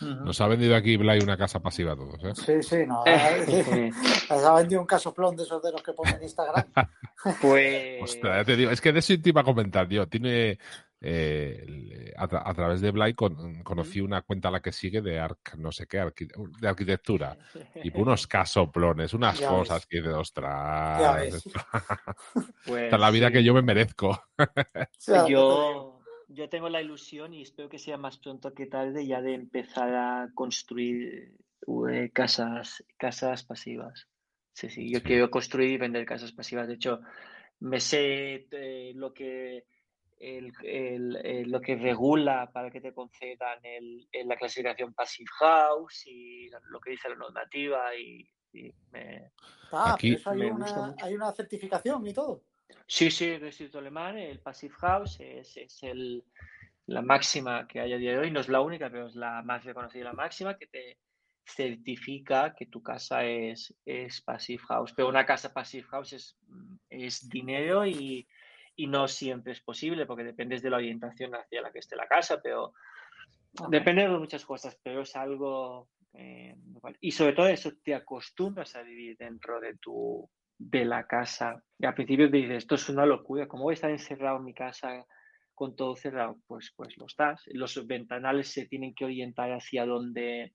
Nos 0.00 0.40
ha 0.40 0.46
vendido 0.48 0.74
aquí 0.74 0.96
Blay 0.96 1.20
una 1.20 1.36
casa 1.36 1.60
pasiva 1.60 1.92
a 1.92 1.96
todos. 1.96 2.22
¿eh? 2.24 2.32
Sí, 2.34 2.62
sí, 2.62 2.86
no. 2.86 3.04
Les 3.06 4.30
ha 4.44 4.54
vendido 4.54 4.80
un 4.80 4.86
casoplón 4.86 5.36
de 5.36 5.44
esos 5.44 5.62
de 5.62 5.70
los 5.72 5.82
que 5.82 5.92
ponen 5.92 6.16
en 6.16 6.22
Instagram. 6.24 6.64
pues 7.40 8.02
Ostras, 8.02 8.38
ya 8.38 8.44
te 8.44 8.56
digo, 8.56 8.70
es 8.70 8.80
que 8.80 8.92
de 8.92 8.98
eso 8.98 9.14
te 9.22 9.28
iba 9.28 9.42
a 9.42 9.44
comentar 9.44 9.88
yo. 9.88 10.06
Tiene 10.08 10.58
eh, 11.00 12.12
a, 12.16 12.28
tra- 12.28 12.42
a 12.44 12.54
través 12.54 12.80
de 12.80 12.90
Blay 12.90 13.14
con- 13.14 13.62
conocí 13.62 14.00
una 14.00 14.22
cuenta 14.22 14.48
a 14.48 14.50
la 14.52 14.60
que 14.60 14.72
sigue 14.72 15.00
de 15.02 15.18
arc, 15.20 15.54
no 15.56 15.70
sé 15.72 15.86
qué, 15.86 16.00
arqui- 16.02 16.30
de 16.60 16.68
arquitectura. 16.68 17.36
Y 17.84 17.96
unos 18.00 18.26
casoplones, 18.26 19.12
unas 19.14 19.38
Ya 19.38 19.48
cosas 19.48 19.78
ves. 19.80 19.86
que 19.86 20.00
de 20.08 20.14
ostras. 20.14 21.00
Ya 21.00 21.12
ves. 21.14 21.34
Esto- 21.34 21.60
pues 22.66 22.82
Esta 22.84 22.96
es 22.96 23.00
la 23.00 23.10
vida 23.10 23.26
sí. 23.28 23.32
que 23.34 23.44
yo 23.44 23.54
me 23.54 23.62
merezco. 23.62 24.20
Yo, 25.28 25.91
yo 26.34 26.48
tengo 26.48 26.68
la 26.68 26.80
ilusión 26.82 27.34
y 27.34 27.42
espero 27.42 27.68
que 27.68 27.78
sea 27.78 27.96
más 27.96 28.18
pronto 28.18 28.52
que 28.54 28.66
tarde 28.66 29.06
ya 29.06 29.20
de 29.22 29.34
empezar 29.34 29.94
a 29.94 30.30
construir 30.34 31.36
eh, 31.90 32.10
casas, 32.12 32.84
casas 32.98 33.44
pasivas. 33.44 34.08
Sí, 34.52 34.68
sí, 34.68 34.90
yo 34.90 34.98
Sí. 34.98 35.04
quiero 35.04 35.30
construir 35.30 35.70
y 35.70 35.78
vender 35.78 36.04
casas 36.04 36.32
pasivas. 36.32 36.68
De 36.68 36.74
hecho, 36.74 37.00
me 37.60 37.80
sé 37.80 38.46
eh, 38.50 38.92
lo 38.94 39.12
que 39.14 39.64
el- 40.18 40.52
el- 40.62 41.16
eh, 41.24 41.44
lo 41.46 41.60
que 41.60 41.74
regula 41.76 42.50
para 42.52 42.70
que 42.70 42.80
te 42.80 42.92
concedan 42.92 43.58
el, 43.64 44.06
el- 44.12 44.28
la 44.28 44.36
clasificación 44.36 44.94
Passive 44.94 45.28
House 45.40 46.06
y 46.06 46.48
lo 46.70 46.78
que 46.80 46.90
dice 46.92 47.08
la 47.08 47.16
normativa 47.16 47.94
y, 47.96 48.28
y 48.52 48.72
me, 48.90 49.32
Ah, 49.72 49.94
Aquí- 49.94 50.18
hay 50.26 50.38
me 50.38 50.52
una, 50.52 50.94
hay 51.00 51.14
una 51.14 51.32
certificación 51.32 52.06
y 52.06 52.12
todo. 52.12 52.42
Sí, 52.86 53.10
sí, 53.10 53.26
el 53.26 53.44
Instituto 53.44 53.78
Alemán, 53.78 54.18
el 54.18 54.40
Passive 54.40 54.74
House 54.74 55.18
es, 55.20 55.56
es 55.56 55.82
el, 55.82 56.24
la 56.86 57.02
máxima 57.02 57.66
que 57.66 57.80
hay 57.80 57.92
a 57.92 57.98
día 57.98 58.12
de 58.12 58.18
hoy. 58.18 58.30
No 58.30 58.40
es 58.40 58.48
la 58.48 58.60
única, 58.60 58.90
pero 58.90 59.06
es 59.06 59.14
la 59.14 59.42
más 59.42 59.64
reconocida, 59.64 60.04
la 60.04 60.12
máxima 60.12 60.56
que 60.56 60.66
te 60.66 60.98
certifica 61.44 62.54
que 62.54 62.66
tu 62.66 62.82
casa 62.82 63.24
es, 63.24 63.74
es 63.84 64.20
Passive 64.20 64.62
House. 64.68 64.92
Pero 64.94 65.08
una 65.08 65.26
casa 65.26 65.52
Passive 65.52 65.86
House 65.88 66.12
es, 66.12 66.36
es 66.88 67.28
dinero 67.28 67.86
y, 67.86 68.28
y 68.76 68.86
no 68.86 69.08
siempre 69.08 69.52
es 69.52 69.60
posible 69.60 70.06
porque 70.06 70.24
dependes 70.24 70.62
de 70.62 70.70
la 70.70 70.76
orientación 70.76 71.34
hacia 71.34 71.62
la 71.62 71.72
que 71.72 71.80
esté 71.80 71.96
la 71.96 72.06
casa, 72.06 72.40
pero 72.42 72.74
depende 73.68 74.02
de 74.02 74.08
muchas 74.08 74.44
cosas, 74.44 74.78
pero 74.82 75.02
es 75.02 75.16
algo... 75.16 75.88
eh, 76.14 76.54
y 77.00 77.10
sobre 77.10 77.32
todo 77.32 77.48
eso, 77.48 77.72
te 77.82 77.94
acostumbras 77.94 78.76
a 78.76 78.82
vivir 78.82 79.16
dentro 79.16 79.60
de 79.60 79.76
tu, 79.78 80.28
de 80.70 80.84
la 80.84 81.06
casa. 81.06 81.62
Y 81.78 81.86
al 81.86 81.94
principio 81.94 82.30
te 82.30 82.36
dices, 82.38 82.58
esto 82.58 82.76
es 82.76 82.88
una 82.88 83.06
locura, 83.06 83.48
¿cómo 83.48 83.64
voy 83.64 83.72
a 83.72 83.74
estar 83.74 83.90
encerrado 83.90 84.38
en 84.38 84.44
mi 84.44 84.54
casa 84.54 85.04
con 85.54 85.74
todo 85.76 85.96
cerrado? 85.96 86.38
Pues, 86.46 86.72
pues 86.76 86.96
lo 86.96 87.06
estás. 87.06 87.42
Los 87.46 87.86
ventanales 87.86 88.48
se 88.48 88.66
tienen 88.66 88.94
que 88.94 89.04
orientar 89.04 89.50
hacia 89.52 89.84
donde 89.86 90.54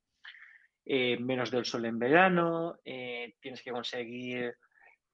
eh, 0.85 1.17
menos 1.19 1.51
del 1.51 1.65
sol 1.65 1.85
en 1.85 1.99
verano, 1.99 2.77
eh, 2.85 3.35
tienes 3.41 3.61
que 3.61 3.71
conseguir 3.71 4.55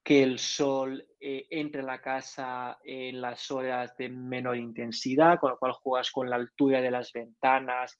que 0.03 0.21
el 0.21 0.37
sol 0.37 1.03
eh, 1.19 1.47
entre 1.49 1.79
en 1.79 1.87
la 1.87 2.01
casa 2.01 2.77
en 2.83 3.21
las 3.21 3.49
horas 3.49 3.95
de 3.97 4.09
menor 4.09 4.57
intensidad, 4.57 5.39
con 5.39 5.51
lo 5.51 5.57
cual 5.57 5.71
juegas 5.71 6.11
con 6.11 6.29
la 6.29 6.35
altura 6.35 6.81
de 6.81 6.91
las 6.91 7.11
ventanas 7.11 7.97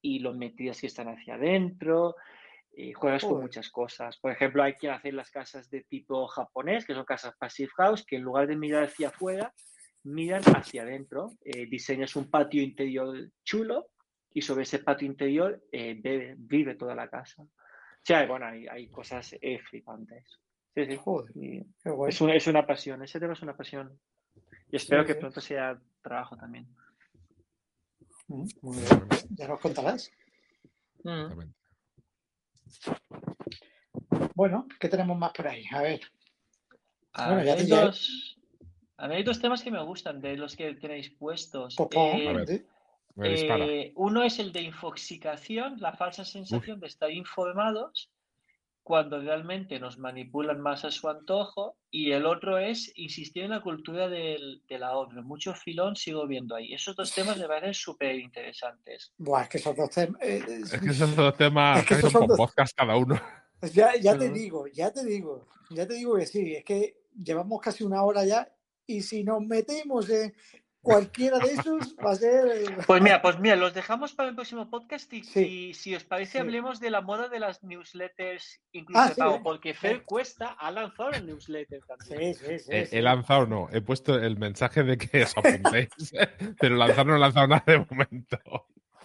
y 0.00 0.20
los 0.20 0.36
metidas 0.36 0.80
que 0.80 0.86
están 0.86 1.08
hacia 1.08 1.34
adentro. 1.34 2.14
Eh, 2.88 2.92
juegas 2.94 3.22
con 3.24 3.40
muchas 3.40 3.70
cosas. 3.70 4.18
Por 4.18 4.32
ejemplo, 4.32 4.62
hay 4.62 4.74
quien 4.74 4.92
hace 4.92 5.12
las 5.12 5.30
casas 5.30 5.68
de 5.70 5.82
tipo 5.82 6.26
japonés, 6.28 6.84
que 6.86 6.94
son 6.94 7.04
casas 7.04 7.34
passive 7.38 7.70
house, 7.76 8.04
que 8.06 8.16
en 8.16 8.22
lugar 8.22 8.46
de 8.46 8.56
mirar 8.56 8.84
hacia 8.84 9.08
afuera, 9.08 9.52
miras 10.04 10.46
hacia 10.46 10.82
adentro, 10.82 11.30
eh, 11.44 11.66
diseñas 11.66 12.16
un 12.16 12.30
patio 12.30 12.62
interior 12.62 13.30
chulo 13.44 13.88
y 14.32 14.42
sobre 14.42 14.62
ese 14.62 14.78
patio 14.78 15.06
interior 15.06 15.60
eh, 15.72 15.94
vive, 15.94 16.34
vive 16.38 16.74
toda 16.76 16.94
la 16.94 17.08
casa. 17.08 17.42
O 17.42 18.02
sea, 18.02 18.26
bueno, 18.26 18.46
hay, 18.46 18.66
hay 18.66 18.88
cosas 18.88 19.34
eh, 19.40 19.58
flipantes. 19.58 20.38
Sí, 20.74 20.86
sí. 20.86 20.96
Joder, 20.96 21.30
Y 21.36 21.64
qué 21.82 21.90
guay. 21.90 22.10
es, 22.10 22.20
una, 22.20 22.34
es 22.34 22.46
una 22.46 22.66
pasión, 22.66 23.02
ese 23.02 23.18
tema 23.20 23.32
es 23.34 23.42
una 23.42 23.56
pasión. 23.56 23.98
Y 24.70 24.76
espero 24.76 25.02
Sí, 25.02 25.08
que 25.08 25.12
sí. 25.14 25.18
pronto 25.20 25.40
sea 25.40 25.78
trabajo 26.00 26.36
también. 26.36 26.66
Mm, 28.28 28.44
Muy 28.62 28.76
bien. 28.78 28.88
Ya 29.30 29.48
nos 29.48 29.60
contarás. 29.60 30.10
Mm. 31.02 31.42
Bueno, 34.34 34.66
¿qué 34.78 34.88
tenemos 34.88 35.18
más 35.18 35.32
por 35.32 35.48
ahí? 35.48 35.64
A 35.72 35.82
ver. 35.82 36.00
A 37.12 37.26
Bueno, 37.28 37.44
ya 37.44 37.54
mí 37.54 37.60
hay 37.60 37.66
te- 37.68 37.74
dos, 37.74 38.38
a 38.96 39.08
mí 39.08 39.14
hay 39.16 39.22
dos 39.22 39.40
temas 39.40 39.62
que 39.62 39.70
me 39.70 39.82
gustan 39.82 40.20
de 40.20 40.36
los 40.36 40.56
que 40.56 40.74
tenéis 40.74 41.10
puestos. 41.10 41.76
Pues 41.76 41.90
Eh, 41.96 42.32
ver. 42.32 42.66
Eh, 43.22 43.92
uno 43.96 44.22
es 44.22 44.38
el 44.38 44.52
de 44.52 44.62
infoxicación, 44.62 45.76
la 45.80 45.92
falsa 45.92 46.24
sensación 46.24 46.80
de 46.80 46.86
estar 46.86 47.10
informados 47.10 48.10
cuando 48.90 49.20
realmente 49.20 49.78
nos 49.78 49.98
manipulan 49.98 50.60
más 50.60 50.84
a 50.84 50.90
su 50.90 51.08
antojo. 51.08 51.76
Y 51.92 52.10
el 52.10 52.26
otro 52.26 52.58
es 52.58 52.90
insistir 52.96 53.44
en 53.44 53.50
la 53.50 53.60
cultura 53.62 54.08
del, 54.08 54.62
del 54.68 54.82
ahorro. 54.82 55.22
Mucho 55.22 55.54
filón 55.54 55.94
sigo 55.94 56.26
viendo 56.26 56.56
ahí. 56.56 56.74
Esos 56.74 56.96
dos 56.96 57.14
temas 57.14 57.38
me 57.38 57.46
parecen 57.46 57.74
súper 57.74 58.16
interesantes. 58.16 59.12
Buah, 59.16 59.42
es 59.44 59.48
que 59.48 59.58
esos 59.58 59.76
dos 59.76 59.90
temas. 59.90 60.20
eh, 60.22 60.42
eh, 60.48 60.60
Es 60.64 60.80
que 60.80 60.88
esos 60.90 61.14
dos 61.14 61.36
temas 61.36 61.78
Es 61.80 61.86
que 61.86 61.94
esos 61.94 62.10
son 62.12 62.26
dos- 62.26 62.36
podcast 62.36 62.76
cada 62.76 62.96
uno. 62.96 63.14
Ya, 63.72 63.94
ya 63.96 64.18
te 64.18 64.28
digo, 64.30 64.66
ya 64.68 64.90
te 64.92 65.04
digo, 65.04 65.46
ya 65.70 65.86
te 65.86 65.94
digo 65.94 66.16
que 66.16 66.26
sí, 66.26 66.54
es 66.56 66.64
que 66.64 66.96
llevamos 67.22 67.60
casi 67.60 67.84
una 67.84 68.02
hora 68.02 68.24
ya 68.24 68.48
y 68.86 69.02
si 69.02 69.22
nos 69.22 69.40
metemos 69.42 70.08
en 70.10 70.34
cualquiera 70.82 71.38
de 71.38 71.52
esos 71.52 71.94
va 72.04 72.12
a 72.12 72.14
ser... 72.14 72.46
eh, 72.46 72.64
Pues 72.86 73.02
mira, 73.02 73.20
pues 73.22 73.38
mira, 73.38 73.56
los 73.56 73.74
dejamos 73.74 74.12
para 74.14 74.28
el 74.30 74.34
próximo 74.34 74.68
podcast 74.70 75.12
y 75.12 75.22
Sí. 75.22 75.32
si, 75.32 75.74
si 75.74 75.94
os 75.94 76.04
parece 76.04 76.32
Sí. 76.32 76.38
hablemos 76.38 76.80
de 76.80 76.90
la 76.90 77.00
moda 77.00 77.28
de 77.28 77.38
las 77.40 77.62
newsletters 77.62 78.60
incluso 78.72 79.00
Ah, 79.02 79.08
sí, 79.08 79.14
pago, 79.18 79.32
venga, 79.32 79.44
porque 79.44 79.74
Fer. 79.74 80.02
Cuesta 80.04 80.48
ha 80.58 80.70
lanzado 80.70 81.10
el 81.12 81.26
newsletter 81.26 81.80
también. 81.86 82.34
Sí, 82.34 82.44
sí, 82.46 82.58
sí. 82.58 82.70
Eh, 82.70 82.86
sí. 82.86 82.96
He 82.96 83.02
lanzado, 83.02 83.46
no, 83.46 83.68
he 83.72 83.80
puesto 83.80 84.14
el 84.18 84.38
mensaje 84.38 84.82
de 84.82 84.96
que 84.98 85.22
os 85.24 85.36
apuntéis, 85.36 85.88
pero 86.60 86.76
lanzar 86.76 87.06
no 87.06 87.16
he 87.16 87.18
lanzado 87.18 87.46
nada 87.48 87.64
de 87.66 87.78
momento. 87.78 88.38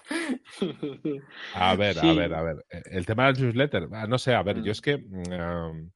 A 1.56 1.76
ver, 1.76 1.98
a 2.00 2.14
ver, 2.14 2.34
a 2.34 2.42
ver. 2.44 2.66
Eh, 2.70 2.82
El 2.92 3.06
tema 3.06 3.26
del 3.32 3.42
newsletter, 3.42 3.90
no 3.90 4.18
sé, 4.20 4.34
a 4.36 4.44
ver, 4.44 4.58
Mm. 4.58 4.64
yo 4.64 4.72
es 4.72 4.82
que, 4.82 4.98
mm, 4.98 5.32
um, 5.34 5.92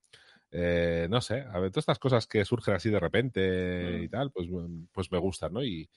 eh, 0.52 1.08
no 1.10 1.22
sé, 1.22 1.42
a 1.42 1.60
ver, 1.60 1.72
todas 1.72 1.84
estas 1.84 2.00
cosas 2.00 2.28
que 2.28 2.44
surgen 2.46 2.76
así 2.76 2.90
de 2.90 3.00
repente 3.00 4.00
Mm. 4.00 4.04
y 4.04 4.10
tal, 4.10 4.32
pues, 4.32 4.48
mm, 4.50 4.86
pues 4.92 5.12
me 5.12 5.18
gustan, 5.20 5.54
¿no? 5.54 5.64
Y, 5.64 5.90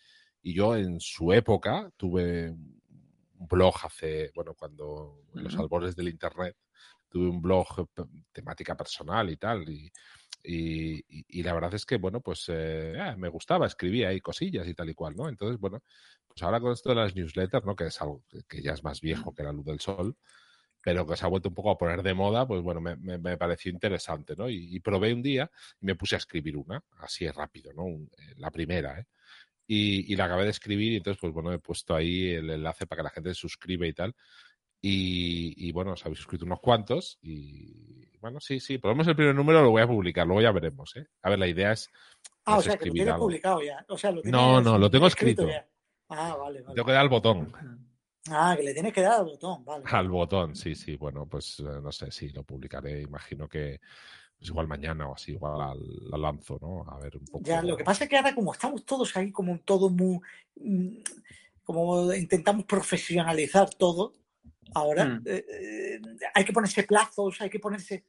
y 0.42 0.54
yo 0.54 0.76
en 0.76 1.00
su 1.00 1.32
época 1.32 1.90
tuve 1.96 2.50
un 2.50 3.46
blog 3.48 3.74
hace, 3.84 4.30
bueno, 4.34 4.54
cuando 4.54 5.24
en 5.34 5.44
los 5.44 5.56
albores 5.58 5.96
del 5.96 6.08
Internet, 6.08 6.56
tuve 7.08 7.28
un 7.28 7.40
blog 7.42 7.88
temática 8.32 8.76
personal 8.76 9.30
y 9.30 9.36
tal, 9.36 9.68
y, 9.68 9.90
y, 10.44 11.42
la 11.42 11.54
verdad 11.54 11.74
es 11.74 11.86
que, 11.86 11.96
bueno, 11.98 12.20
pues 12.20 12.46
eh, 12.48 12.94
ah, 12.98 13.14
me 13.16 13.28
gustaba, 13.28 13.66
escribía 13.66 14.08
ahí 14.08 14.20
cosillas 14.20 14.66
y 14.66 14.74
tal 14.74 14.90
y 14.90 14.94
cual, 14.94 15.14
¿no? 15.16 15.28
Entonces, 15.28 15.58
bueno, 15.60 15.82
pues 16.26 16.42
ahora 16.42 16.60
con 16.60 16.72
esto 16.72 16.88
de 16.90 16.96
las 16.96 17.14
newsletters, 17.14 17.64
¿no? 17.64 17.76
Que 17.76 17.86
es 17.86 18.00
algo 18.02 18.24
que 18.48 18.62
ya 18.62 18.72
es 18.72 18.82
más 18.82 19.00
viejo 19.00 19.34
que 19.34 19.42
la 19.44 19.52
luz 19.52 19.64
del 19.66 19.80
sol, 19.80 20.16
pero 20.82 21.06
que 21.06 21.16
se 21.16 21.24
ha 21.24 21.28
vuelto 21.28 21.48
un 21.48 21.54
poco 21.54 21.70
a 21.70 21.78
poner 21.78 22.02
de 22.02 22.12
moda, 22.14 22.46
pues 22.46 22.60
bueno, 22.62 22.80
me, 22.80 22.96
me- 22.96 23.18
me 23.18 23.36
pareció 23.36 23.70
interesante, 23.72 24.34
¿no? 24.36 24.48
Y, 24.50 24.74
y 24.76 24.80
probé 24.80 25.14
un 25.14 25.22
día 25.22 25.50
y 25.80 25.86
me 25.86 25.94
puse 25.94 26.16
a 26.16 26.18
escribir 26.18 26.56
una, 26.56 26.82
así 26.98 27.28
rápido, 27.28 27.72
¿no? 27.72 27.84
Un- 27.84 28.10
eh, 28.18 28.34
la 28.36 28.50
primera, 28.50 28.98
¿eh? 28.98 29.06
Y, 29.66 30.12
y 30.12 30.16
la 30.16 30.24
acabé 30.26 30.44
de 30.44 30.50
escribir 30.50 30.92
y 30.92 30.96
entonces, 30.96 31.20
pues 31.20 31.32
bueno, 31.32 31.52
he 31.52 31.58
puesto 31.60 31.94
ahí 31.94 32.30
el 32.30 32.50
enlace 32.50 32.86
para 32.86 32.98
que 33.00 33.04
la 33.04 33.10
gente 33.10 33.28
se 33.30 33.40
suscriba 33.40 33.86
y 33.86 33.92
tal. 33.92 34.14
Y, 34.80 35.54
y, 35.68 35.70
bueno, 35.72 35.92
os 35.92 36.04
habéis 36.04 36.18
suscrito 36.18 36.44
unos 36.44 36.58
cuantos 36.60 37.18
y 37.22 38.04
bueno, 38.18 38.40
sí, 38.40 38.58
sí, 38.58 38.78
probemos 38.78 39.06
el 39.06 39.14
primer 39.16 39.34
número, 39.34 39.62
lo 39.62 39.70
voy 39.70 39.82
a 39.82 39.86
publicar, 39.86 40.26
luego 40.26 40.42
ya 40.42 40.50
veremos, 40.50 40.96
¿eh? 40.96 41.06
A 41.22 41.30
ver, 41.30 41.38
la 41.38 41.46
idea 41.46 41.72
es 41.72 41.88
Ah, 42.44 42.54
o 42.54 42.54
pues, 42.56 42.66
sea, 42.66 42.76
que 42.76 42.86
lo 42.86 42.92
tienes 42.92 43.14
algo. 43.14 43.26
publicado 43.26 43.62
ya. 43.62 43.84
O 43.88 43.96
sea, 43.96 44.10
lo 44.10 44.20
tienes 44.22 44.40
No, 44.40 44.60
no, 44.60 44.76
lo 44.78 44.90
tengo 44.90 45.06
escrito. 45.06 45.48
ya. 45.48 45.68
Ah, 46.08 46.36
vale, 46.36 46.60
vale. 46.62 46.74
Tengo 46.74 46.86
que 46.86 46.92
dar 46.92 47.00
al 47.02 47.08
botón. 47.08 47.52
Ah, 48.30 48.54
que 48.56 48.62
le 48.62 48.72
tienes 48.72 48.92
que 48.92 49.00
dar 49.02 49.20
al 49.20 49.24
botón, 49.24 49.64
vale. 49.64 49.84
Al 49.86 50.08
botón, 50.08 50.54
sí, 50.54 50.74
sí. 50.74 50.96
Bueno, 50.96 51.26
pues 51.26 51.58
eh, 51.60 51.64
no 51.82 51.90
sé 51.90 52.10
si 52.12 52.28
lo 52.30 52.44
publicaré. 52.44 53.00
Imagino 53.02 53.48
que 53.48 53.80
pues 54.38 54.48
igual 54.50 54.68
mañana 54.68 55.08
o 55.08 55.14
así, 55.14 55.32
igual 55.32 55.60
al- 55.60 56.10
la 56.10 56.18
lanzo, 56.18 56.58
¿no? 56.60 56.84
A 56.90 56.98
ver 56.98 57.16
un 57.16 57.24
poco. 57.26 57.44
Ya, 57.44 57.62
lo 57.62 57.76
que 57.76 57.84
pasa 57.84 58.04
es 58.04 58.10
que 58.10 58.16
ahora 58.16 58.34
como 58.34 58.52
estamos 58.52 58.84
todos 58.84 59.16
ahí 59.16 59.30
como 59.32 59.58
todo 59.60 59.90
muy... 59.90 60.18
mm, 60.56 60.98
como 61.64 62.12
intentamos 62.12 62.64
profesionalizar 62.64 63.70
todo, 63.74 64.12
ahora 64.74 65.04
Mm. 65.04 65.22
eh, 65.26 65.44
eh, 65.48 66.00
hay 66.34 66.44
que 66.44 66.52
ponerse 66.52 66.82
plazos, 66.84 67.40
hay 67.40 67.50
que 67.50 67.58
ponerse... 67.60 68.04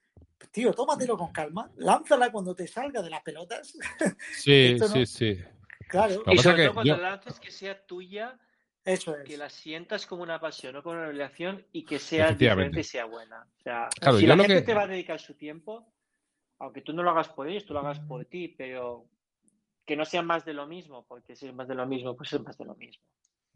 Tío, 0.52 0.74
tómatelo 0.74 1.18
con 1.18 1.32
calma, 1.32 1.72
lánzala 1.78 2.32
cuando 2.32 2.54
te 2.54 2.68
salga 2.68 3.02
de 3.02 3.10
las 3.10 3.22
pelotas. 3.24 3.78
Sí, 4.36 4.76
no- 4.80 4.88
sí, 4.88 5.06
sí. 5.06 5.40
claro, 5.88 6.16
Lo 6.16 6.24
que 6.26 6.34
Y 6.34 6.38
pasa 6.38 6.50
sobre 6.50 6.56
que 6.58 6.64
todo 6.68 6.74
cuando 6.76 6.96
yo- 6.96 7.02
la 7.02 7.10
lances 7.12 7.40
que 7.40 7.52
sea 7.52 7.86
tuya, 7.86 8.38
eso 8.86 9.16
es. 9.18 9.24
que 9.24 9.38
la 9.38 9.50
sientas 9.50 10.06
como 10.06 10.24
una 10.24 10.40
pasión, 10.40 10.74
no 10.74 10.84
como 10.84 10.98
una 10.98 11.08
obligación 11.08 11.66
y 11.72 11.86
que 11.86 12.00
sea 12.00 12.32
diferente 12.34 12.82
y 12.82 12.84
sea 12.84 13.06
buena. 13.06 13.48
O 13.60 13.62
sea, 13.62 13.90
Claro, 14.00 14.18
si 14.18 14.26
la 14.28 14.36
gente 14.38 14.56
que- 14.56 14.62
te 14.62 14.74
va 14.74 14.84
a 14.84 14.88
dedicar 14.88 15.20
su 15.20 15.36
tiempo, 15.36 15.94
aunque 16.60 16.82
tú 16.82 16.94
no 16.94 17.04
lo 17.04 17.10
hagas 17.12 17.30
por 17.30 17.48
ellos, 17.48 17.66
tú 17.66 17.74
lo 17.74 17.80
hagas 17.80 18.00
por 18.02 18.26
ti, 18.26 18.48
pero 18.50 19.06
que 19.86 19.96
no 19.96 20.06
sea 20.06 20.22
más 20.22 20.46
de 20.46 20.54
lo 20.54 20.66
mismo, 20.68 21.06
porque 21.08 21.36
si 21.36 21.48
es 21.48 21.54
más 21.54 21.68
de 21.68 21.76
lo 21.76 21.86
mismo, 21.86 22.16
pues 22.16 22.32
es 22.34 22.42
más 22.42 22.58
de 22.58 22.66
lo 22.66 22.76
mismo. 22.76 23.04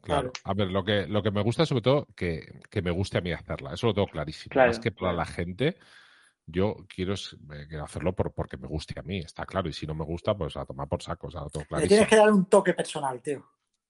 Claro. 0.02 0.32
A 0.44 0.54
ver, 0.54 0.68
lo 0.70 0.84
que, 0.84 1.08
lo 1.08 1.24
que 1.24 1.32
me 1.32 1.42
gusta 1.42 1.64
es 1.64 1.70
sobre 1.70 1.82
todo 1.82 2.06
que, 2.16 2.62
que 2.70 2.82
me 2.82 2.92
guste 2.92 3.18
a 3.18 3.22
mí 3.22 3.32
hacerla. 3.32 3.74
Eso 3.74 3.88
lo 3.88 3.94
tengo 3.94 4.08
clarísimo. 4.08 4.52
Claro, 4.54 4.70
Más 4.70 4.80
que 4.80 4.92
para 4.92 5.00
claro. 5.14 5.18
la 5.18 5.26
gente, 5.26 5.78
yo 6.46 6.76
quiero, 6.88 7.14
eh, 7.14 7.66
quiero 7.68 7.84
hacerlo 7.84 8.14
por, 8.14 8.32
porque 8.34 8.58
me 8.58 8.68
guste 8.68 8.98
a 9.00 9.04
mí, 9.04 9.20
está 9.20 9.46
claro. 9.46 9.68
Y 9.70 9.74
si 9.74 9.88
no 9.88 9.96
me 9.96 10.06
gusta, 10.06 10.36
pues 10.38 10.56
a 10.56 10.66
tomar 10.66 10.88
por 10.88 11.02
saco. 11.02 11.28
O 11.28 11.32
sea, 11.32 11.42
lo 11.42 11.50
tengo 11.50 11.64
Le 11.64 11.68
clarísimo. 11.68 11.90
tienes 11.90 12.08
que 12.10 12.16
dar 12.16 12.32
un 12.32 12.46
toque 12.46 12.74
personal, 12.74 13.22
tío. 13.22 13.44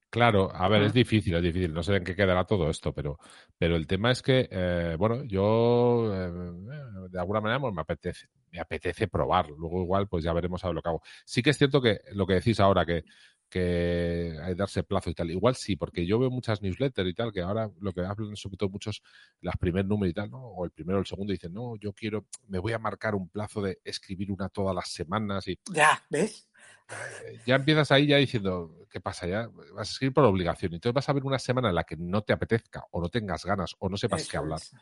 Claro, 0.09 0.49
a 0.53 0.69
ver, 0.69 0.83
es 0.83 0.93
difícil, 0.93 1.35
es 1.35 1.43
difícil. 1.43 1.73
No 1.73 1.83
sé 1.83 1.95
en 1.95 2.03
qué 2.03 2.15
quedará 2.15 2.45
todo 2.45 2.69
esto, 2.69 2.93
pero, 2.93 3.19
pero 3.57 3.75
el 3.75 3.85
tema 3.87 4.11
es 4.11 4.21
que, 4.21 4.47
eh, 4.49 4.95
bueno, 4.97 5.23
yo 5.25 6.13
eh, 6.13 7.09
de 7.09 7.19
alguna 7.19 7.41
manera 7.41 7.59
pues, 7.59 7.73
me 7.73 7.81
apetece, 7.81 8.27
me 8.51 8.59
apetece 8.59 9.07
probar. 9.09 9.49
Luego 9.49 9.81
igual, 9.81 10.07
pues 10.07 10.23
ya 10.23 10.31
veremos 10.31 10.63
a 10.63 10.67
ver 10.67 10.75
lo 10.75 10.81
que 10.81 10.89
hago. 10.89 11.01
Sí 11.25 11.43
que 11.43 11.49
es 11.49 11.57
cierto 11.57 11.81
que 11.81 11.99
lo 12.13 12.25
que 12.25 12.35
decís 12.35 12.59
ahora, 12.61 12.85
que, 12.85 13.03
que 13.49 14.37
hay 14.41 14.53
que 14.53 14.55
darse 14.55 14.83
plazo 14.83 15.09
y 15.09 15.13
tal. 15.13 15.29
Igual 15.29 15.55
sí, 15.55 15.75
porque 15.75 16.05
yo 16.05 16.19
veo 16.19 16.29
muchas 16.29 16.61
newsletters 16.61 17.09
y 17.09 17.13
tal, 17.13 17.31
que 17.31 17.41
ahora 17.41 17.69
lo 17.79 17.93
que 17.93 18.01
hablan 18.01 18.35
sobre 18.35 18.57
todo 18.57 18.69
muchos, 18.69 19.01
las 19.41 19.57
primer 19.57 19.85
número 19.85 20.09
y 20.09 20.13
tal, 20.13 20.29
¿no? 20.29 20.39
O 20.39 20.65
el 20.65 20.71
primero 20.71 20.99
o 20.99 21.01
el 21.01 21.07
segundo, 21.07 21.31
dicen, 21.31 21.53
no, 21.53 21.75
yo 21.77 21.93
quiero, 21.93 22.25
me 22.47 22.59
voy 22.59 22.73
a 22.73 22.79
marcar 22.79 23.15
un 23.15 23.29
plazo 23.29 23.61
de 23.61 23.79
escribir 23.83 24.31
una 24.31 24.49
todas 24.49 24.75
las 24.75 24.89
semanas 24.89 25.47
y 25.47 25.59
Ya, 25.71 26.01
¿ves? 26.09 26.49
Eh, 26.89 27.39
ya 27.45 27.55
empiezas 27.55 27.91
ahí 27.91 28.07
ya 28.07 28.17
diciendo, 28.17 28.85
¿qué 28.89 28.99
pasa? 29.01 29.27
Ya 29.27 29.47
vas 29.73 29.89
a 29.89 29.91
escribir 29.91 30.13
por 30.13 30.23
obligación. 30.25 30.73
Entonces 30.73 30.93
vas 30.93 31.09
a 31.09 31.13
ver 31.13 31.23
una 31.25 31.39
semana 31.39 31.69
en 31.69 31.75
la 31.75 31.83
que 31.83 31.97
no 31.97 32.21
te 32.21 32.33
apetezca 32.33 32.85
o 32.91 33.01
no 33.01 33.09
tengas 33.09 33.45
ganas 33.45 33.75
o 33.79 33.89
no 33.89 33.97
sepas 33.97 34.21
Eso 34.21 34.31
qué 34.31 34.37
hablar. 34.37 34.59
es, 34.59 34.73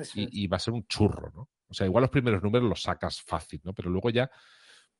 eso. 0.00 0.12
Y, 0.20 0.44
y 0.44 0.46
va 0.46 0.56
a 0.56 0.60
ser 0.60 0.74
un 0.74 0.86
churro, 0.86 1.30
¿no? 1.34 1.48
O 1.68 1.74
sea, 1.74 1.86
igual 1.86 2.02
los 2.02 2.10
primeros 2.10 2.42
números 2.42 2.68
los 2.68 2.82
sacas 2.82 3.20
fácil, 3.22 3.60
¿no? 3.64 3.72
Pero 3.72 3.90
luego 3.90 4.10
ya, 4.10 4.30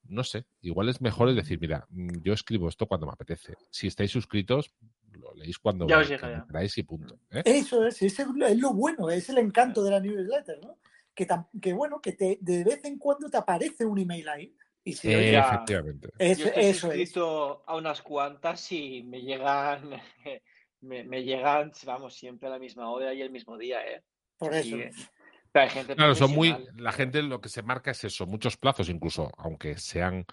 no 0.04 0.24
sé, 0.24 0.46
igual 0.60 0.88
es 0.88 1.00
mejor 1.00 1.28
es 1.28 1.36
decir, 1.36 1.60
mira, 1.60 1.86
mm, 1.90 2.20
yo 2.22 2.32
escribo 2.32 2.68
esto 2.68 2.86
cuando 2.86 3.06
me 3.06 3.12
apetece. 3.12 3.54
Si 3.70 3.86
estáis 3.86 4.10
suscritos, 4.10 4.72
lo 5.12 5.34
leéis 5.34 5.58
cuando, 5.58 5.86
Ya 5.86 5.98
os 5.98 6.08
queráis 6.08 6.78
y 6.78 6.82
punto. 6.82 7.18
¿eh? 7.30 7.42
Eso 7.44 7.86
es, 7.86 8.00
ese 8.02 8.22
es 8.22 8.28
lo- 8.56 8.72
bueno, 8.72 9.10
es 9.10 9.28
el 9.28 9.38
encanto 9.38 9.82
de 9.82 9.90
la 9.90 10.00
newsletter, 10.00 10.58
¿no? 10.62 10.78
Que, 11.14 11.26
que 11.60 11.72
bueno, 11.72 12.00
que 12.00 12.12
te, 12.12 12.38
de 12.40 12.62
vez 12.64 12.84
en 12.84 12.98
cuando 12.98 13.30
te 13.30 13.36
aparece 13.36 13.84
un 13.86 13.98
email 13.98 14.28
ahí. 14.28 14.54
Y 14.86 14.92
si 14.92 15.12
Eh, 15.12 15.16
oye, 15.16 15.32
ya. 15.32 15.40
efectivamente. 15.40 16.08
es- 16.16 16.38
Yo 16.38 16.44
estoy 16.46 16.62
eso 16.62 16.70
es. 16.70 16.80
suscrito 16.80 17.64
a 17.66 17.74
unas 17.76 18.02
cuantas 18.02 18.70
y 18.70 19.02
me 19.02 19.20
llegan, 19.20 19.90
me, 20.80 21.02
me 21.02 21.24
llegan, 21.24 21.72
vamos, 21.84 22.14
siempre 22.14 22.46
a 22.46 22.52
la 22.52 22.60
misma 22.60 22.88
hora 22.88 23.12
y 23.12 23.20
el 23.20 23.30
mismo 23.32 23.58
día, 23.58 23.84
¿eh? 23.84 24.04
Por 24.38 24.54
eso. 24.54 24.76
eh. 24.76 24.92
Hay 25.54 25.70
gente 25.70 25.96
Claro, 25.96 26.14
son 26.14 26.30
muy. 26.30 26.54
La 26.76 26.92
gente 26.92 27.20
lo 27.22 27.40
que 27.40 27.48
se 27.48 27.62
marca 27.64 27.90
es 27.90 28.04
eso, 28.04 28.26
muchos 28.26 28.56
plazos, 28.56 28.88
incluso, 28.88 29.32
aunque 29.38 29.76
sean, 29.76 30.24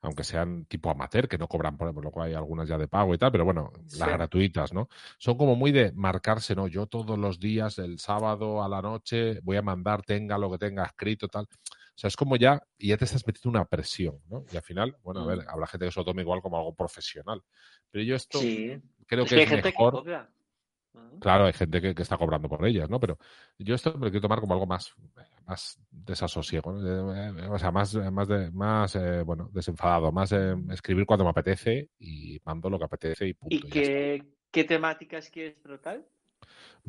aunque 0.00 0.24
sean 0.24 0.64
tipo 0.64 0.90
amateur, 0.90 1.28
que 1.28 1.38
no 1.38 1.46
cobran, 1.46 1.76
por 1.76 1.86
ejemplo, 1.86 2.02
luego 2.02 2.22
hay 2.22 2.34
algunas 2.34 2.68
ya 2.68 2.76
de 2.78 2.88
pago 2.88 3.14
y 3.14 3.18
tal, 3.18 3.30
pero 3.30 3.44
bueno, 3.44 3.70
las 3.76 3.92
Sí. 3.92 4.04
gratuitas, 4.14 4.72
¿no? 4.72 4.88
Son 5.18 5.36
como 5.38 5.54
muy 5.54 5.70
de 5.70 5.92
marcarse, 5.92 6.56
¿no? 6.56 6.66
Yo 6.66 6.86
todos 6.86 7.16
los 7.18 7.38
días, 7.38 7.78
el 7.78 8.00
sábado 8.00 8.64
a 8.64 8.68
la 8.68 8.82
noche, 8.82 9.38
voy 9.42 9.58
a 9.58 9.62
mandar, 9.62 10.02
tenga 10.02 10.38
lo 10.38 10.50
que 10.50 10.58
tenga 10.58 10.84
escrito, 10.86 11.28
tal. 11.28 11.46
O 11.94 11.98
sea, 11.98 12.08
es 12.08 12.16
como 12.16 12.36
ya, 12.36 12.62
y 12.78 12.88
ya 12.88 12.96
te 12.96 13.04
estás 13.04 13.26
metiendo 13.26 13.50
una 13.58 13.66
presión, 13.68 14.20
¿no? 14.28 14.44
Y 14.52 14.56
al 14.56 14.62
final, 14.62 14.96
bueno, 15.02 15.20
a 15.20 15.24
Mm. 15.24 15.28
ver, 15.28 15.46
habrá 15.48 15.66
gente 15.66 15.86
que 15.86 15.92
se 15.92 16.00
lo 16.00 16.04
tome 16.04 16.22
igual 16.22 16.40
como 16.40 16.56
algo 16.56 16.74
profesional. 16.74 17.42
Pero 17.90 18.04
yo 18.04 18.16
esto 18.16 18.38
Sí, 18.40 18.80
creo 19.06 19.24
es 19.24 19.28
que 19.28 19.34
que 19.34 19.40
hay 19.40 19.42
es 19.42 19.50
gente 19.50 19.68
mejor. 19.70 20.04
que. 20.04 20.10
Claro, 21.20 21.44
hay 21.46 21.52
gente 21.52 21.80
que, 21.80 21.94
que 21.94 22.02
está 22.02 22.16
cobrando 22.18 22.48
por 22.48 22.66
ellas, 22.66 22.90
¿no? 22.90 22.98
Pero 22.98 23.16
yo 23.58 23.76
esto 23.76 23.92
me 23.96 24.06
lo 24.06 24.10
quiero 24.10 24.22
tomar 24.22 24.40
como 24.40 24.54
algo 24.54 24.66
más, 24.66 24.92
más 25.46 25.78
desasosiego, 25.90 26.72
¿no? 26.72 27.14
Eh, 27.14 27.48
o 27.48 27.58
sea, 27.58 27.70
más, 27.70 27.94
más, 27.94 28.26
de, 28.28 28.50
más 28.50 28.96
eh, 28.96 29.22
bueno, 29.22 29.48
desenfadado, 29.52 30.10
más 30.10 30.32
eh, 30.32 30.54
escribir 30.70 31.06
cuando 31.06 31.22
me 31.24 31.30
apetece 31.30 31.90
y 31.98 32.40
mando 32.44 32.68
lo 32.68 32.78
que 32.78 32.84
apetece 32.86 33.28
y 33.28 33.34
punto. 33.34 33.54
¿Y 33.54 33.70
está. 33.70 33.70
qué, 33.70 34.24
qué 34.50 34.64
temáticas 34.64 35.30
quieres 35.30 35.60
tratar? 35.62 36.04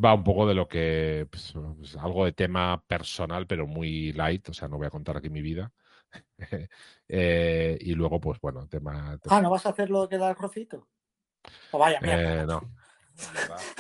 Va 0.04 0.14
un 0.14 0.24
poco 0.24 0.48
de 0.48 0.56
lo 0.56 0.68
que, 0.68 1.28
pues, 1.30 1.54
pues, 1.78 1.96
algo 1.98 2.26
de 2.26 2.34
tema 2.34 2.84
personal, 2.88 3.46
pero 3.48 3.68
muy 3.68 4.12
light, 4.14 4.50
o 4.50 4.54
sea, 4.54 4.68
no 4.68 4.78
voy 4.78 4.88
a 4.88 4.92
contar 4.92 5.18
aquí 5.18 5.30
mi 5.30 5.42
vida. 5.42 5.72
Eh, 7.16 7.78
y 7.80 7.94
luego, 7.94 8.20
pues 8.20 8.40
bueno, 8.40 8.68
tema... 8.68 9.20
Ah, 9.30 9.42
¿no 9.42 9.52
vas 9.52 9.68
a 9.68 9.70
hacer 9.70 9.92
lo 9.92 10.10
que 10.10 10.18
da 10.18 10.30
el 10.30 10.36
Rocito? 10.36 10.88
O 11.72 11.78
vaya, 11.78 12.00
mierda. 12.02 12.42
Eh, 12.42 12.46
no. 12.48 12.74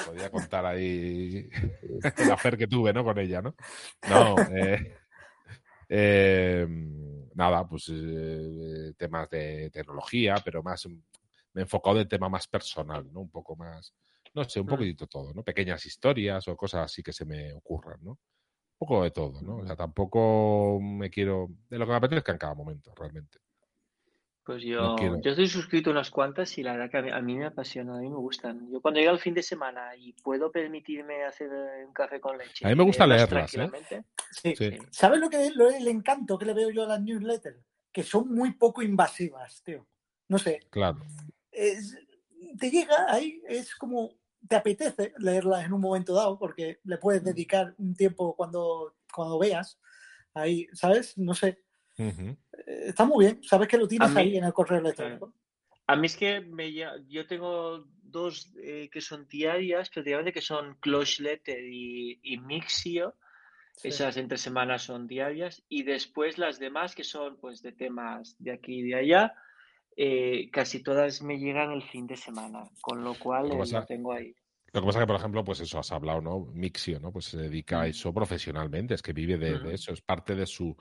Podía 0.05 0.29
contar 0.29 0.65
ahí 0.65 1.49
la 2.27 2.37
fer 2.37 2.57
que 2.57 2.67
tuve, 2.67 2.93
¿no? 2.93 3.03
Con 3.03 3.17
ella, 3.17 3.41
¿no? 3.41 3.55
No, 4.07 4.35
eh, 4.55 4.97
eh, 5.89 6.67
nada, 7.33 7.67
pues 7.67 7.89
eh, 7.91 8.93
temas 8.97 9.29
de 9.29 9.69
tecnología, 9.71 10.35
pero 10.43 10.61
más 10.61 10.85
me 10.87 11.61
he 11.61 11.63
enfocado 11.63 11.99
en 11.99 12.07
tema 12.07 12.29
más 12.29 12.47
personal, 12.47 13.11
¿no? 13.11 13.21
Un 13.21 13.29
poco 13.29 13.55
más, 13.55 13.93
no 14.33 14.43
sé, 14.43 14.59
un 14.59 14.65
Mm. 14.67 14.69
poquitito 14.69 15.07
todo, 15.07 15.33
¿no? 15.33 15.43
Pequeñas 15.43 15.85
historias 15.85 16.47
o 16.47 16.55
cosas 16.57 16.85
así 16.85 17.03
que 17.03 17.13
se 17.13 17.25
me 17.25 17.53
ocurran, 17.53 17.99
¿no? 18.03 18.11
Un 18.11 18.87
poco 18.87 19.03
de 19.03 19.11
todo, 19.11 19.41
¿no? 19.41 19.57
O 19.57 19.65
sea, 19.65 19.75
tampoco 19.75 20.79
me 20.81 21.09
quiero, 21.09 21.47
de 21.69 21.77
lo 21.77 21.85
que 21.85 21.91
me 21.91 21.97
apetezca 21.97 22.31
en 22.31 22.37
cada 22.37 22.53
momento, 22.55 22.93
realmente. 22.95 23.39
Pues 24.45 24.61
No 24.65 24.69
yo, 24.69 24.95
quiero. 24.97 25.21
yo 25.21 25.29
estoy 25.31 25.47
suscrito 25.47 25.89
a 25.89 25.93
unas 25.93 26.09
cuantas 26.11 26.57
y 26.57 26.63
la 26.63 26.73
verdad 26.73 26.91
que 26.91 26.97
a 26.97 27.01
mí, 27.01 27.11
a 27.11 27.21
mí 27.21 27.35
me 27.37 27.45
apasionan, 27.45 27.95
a 27.95 27.99
mí 27.99 28.09
me 28.09 28.17
gustan. 28.17 28.69
Yo 28.69 28.81
cuando 28.81 28.99
llega 28.99 29.13
el 29.13 29.19
fin 29.19 29.33
de 29.33 29.41
semana 29.41 29.95
y 29.95 30.11
puedo 30.11 30.51
permitirme 30.51 31.23
hacer 31.23 31.49
eh, 31.49 31.85
un 31.85 31.93
café 31.93 32.19
con 32.19 32.37
leche 32.37 32.65
A 32.65 32.69
mí 32.69 32.75
me 32.75 32.83
gusta 32.83 33.07
leerlas 33.07 33.55
¿eh? 33.55 33.69
Sí. 34.31 34.53
sí. 34.53 34.77
¿Sabes 34.91 35.19
lo 35.21 35.29
que 35.29 35.49
lo- 35.55 35.69
el 35.69 35.87
encanto 35.87 36.37
que 36.37 36.45
le 36.45 36.53
veo 36.53 36.71
yo 36.71 36.83
a 36.83 36.87
las 36.87 37.01
newsletters? 37.01 37.63
Que 37.89 38.03
son 38.03 38.33
muy 38.33 38.51
poco 38.55 38.81
invasivas, 38.81 39.63
tío. 39.63 39.87
No 40.27 40.37
sé. 40.37 40.59
Claro. 40.69 40.99
es- 41.51 41.97
te 42.59 42.69
llega 42.69 43.05
ahí, 43.13 43.41
es 43.47 43.73
como 43.75 44.11
te 44.47 44.55
apetece 44.55 45.13
leerlas 45.19 45.65
en 45.65 45.73
un 45.73 45.81
momento 45.81 46.13
dado, 46.13 46.37
porque 46.37 46.79
le 46.83 46.97
puedes 46.97 47.23
dedicar 47.23 47.73
un 47.77 47.93
tiempo 47.95 48.35
cuando, 48.35 48.95
cuando 49.13 49.39
veas. 49.39 49.79
Ahí, 50.33 50.67
¿sabes? 50.73 51.17
No 51.17 51.33
sé. 51.33 51.63
Ujú. 51.97 52.35
Eh, 52.67 52.83
Está 52.87 53.05
muy 53.05 53.25
bien. 53.25 53.43
Sabes 53.43 53.67
que 53.67 53.77
lo 53.77 53.87
tienes 53.87 54.09
mí- 54.11 54.21
ahí 54.21 54.37
en 54.37 54.43
el 54.45 54.53
correo 54.53 54.79
electrónico. 54.79 55.33
A 55.87 55.95
mí 55.95 56.05
es 56.07 56.15
que 56.15 56.39
me, 56.41 56.71
yo 56.73 57.27
tengo 57.27 57.85
dos 58.01 58.51
eh, 58.61 58.89
que 58.91 59.01
son 59.01 59.27
diarias, 59.27 59.89
prácticamente 59.89 60.31
que 60.31 60.41
son 60.41 60.75
Close 60.79 61.21
Letter 61.21 61.59
y, 61.63 62.19
y 62.23 62.37
Mixio. 62.37 63.15
Sí. 63.75 63.87
Esas 63.89 64.17
entre 64.17 64.37
semanas 64.37 64.83
son 64.83 65.07
diarias 65.07 65.63
y 65.67 65.81
después 65.83 66.37
las 66.37 66.59
demás 66.59 66.93
que 66.95 67.03
son 67.03 67.37
pues 67.37 67.61
de 67.63 67.71
temas 67.71 68.35
de 68.37 68.51
aquí 68.51 68.79
y 68.79 68.83
de 68.83 68.95
allá, 68.95 69.33
eh, 69.97 70.49
casi 70.51 70.81
todas 70.81 71.21
me 71.21 71.37
llegan 71.37 71.71
el 71.71 71.83
fin 71.83 72.07
de 72.07 72.17
semana, 72.17 72.69
con 72.81 73.03
lo 73.03 73.13
cual 73.15 73.49
Lo 73.49 73.85
tengo 73.85 74.13
ahí. 74.13 74.33
Lo 74.73 74.81
que 74.81 74.87
pasa 74.87 74.99
que, 74.99 75.07
por 75.07 75.15
ejemplo, 75.17 75.43
pues 75.43 75.59
eso, 75.59 75.77
has 75.77 75.91
hablado, 75.91 76.21
¿no? 76.21 76.39
Mixio, 76.39 76.99
¿no? 76.99 77.11
Pues 77.11 77.25
se 77.25 77.37
dedica 77.37 77.81
a 77.81 77.87
eso 77.87 78.11
profesionalmente, 78.11 78.95
es 78.95 79.03
que 79.03 79.13
vive 79.13 79.37
de, 79.37 79.59
de 79.59 79.75
eso, 79.75 79.93
es 79.93 80.01
parte 80.01 80.33
de 80.35 80.47
su, 80.47 80.75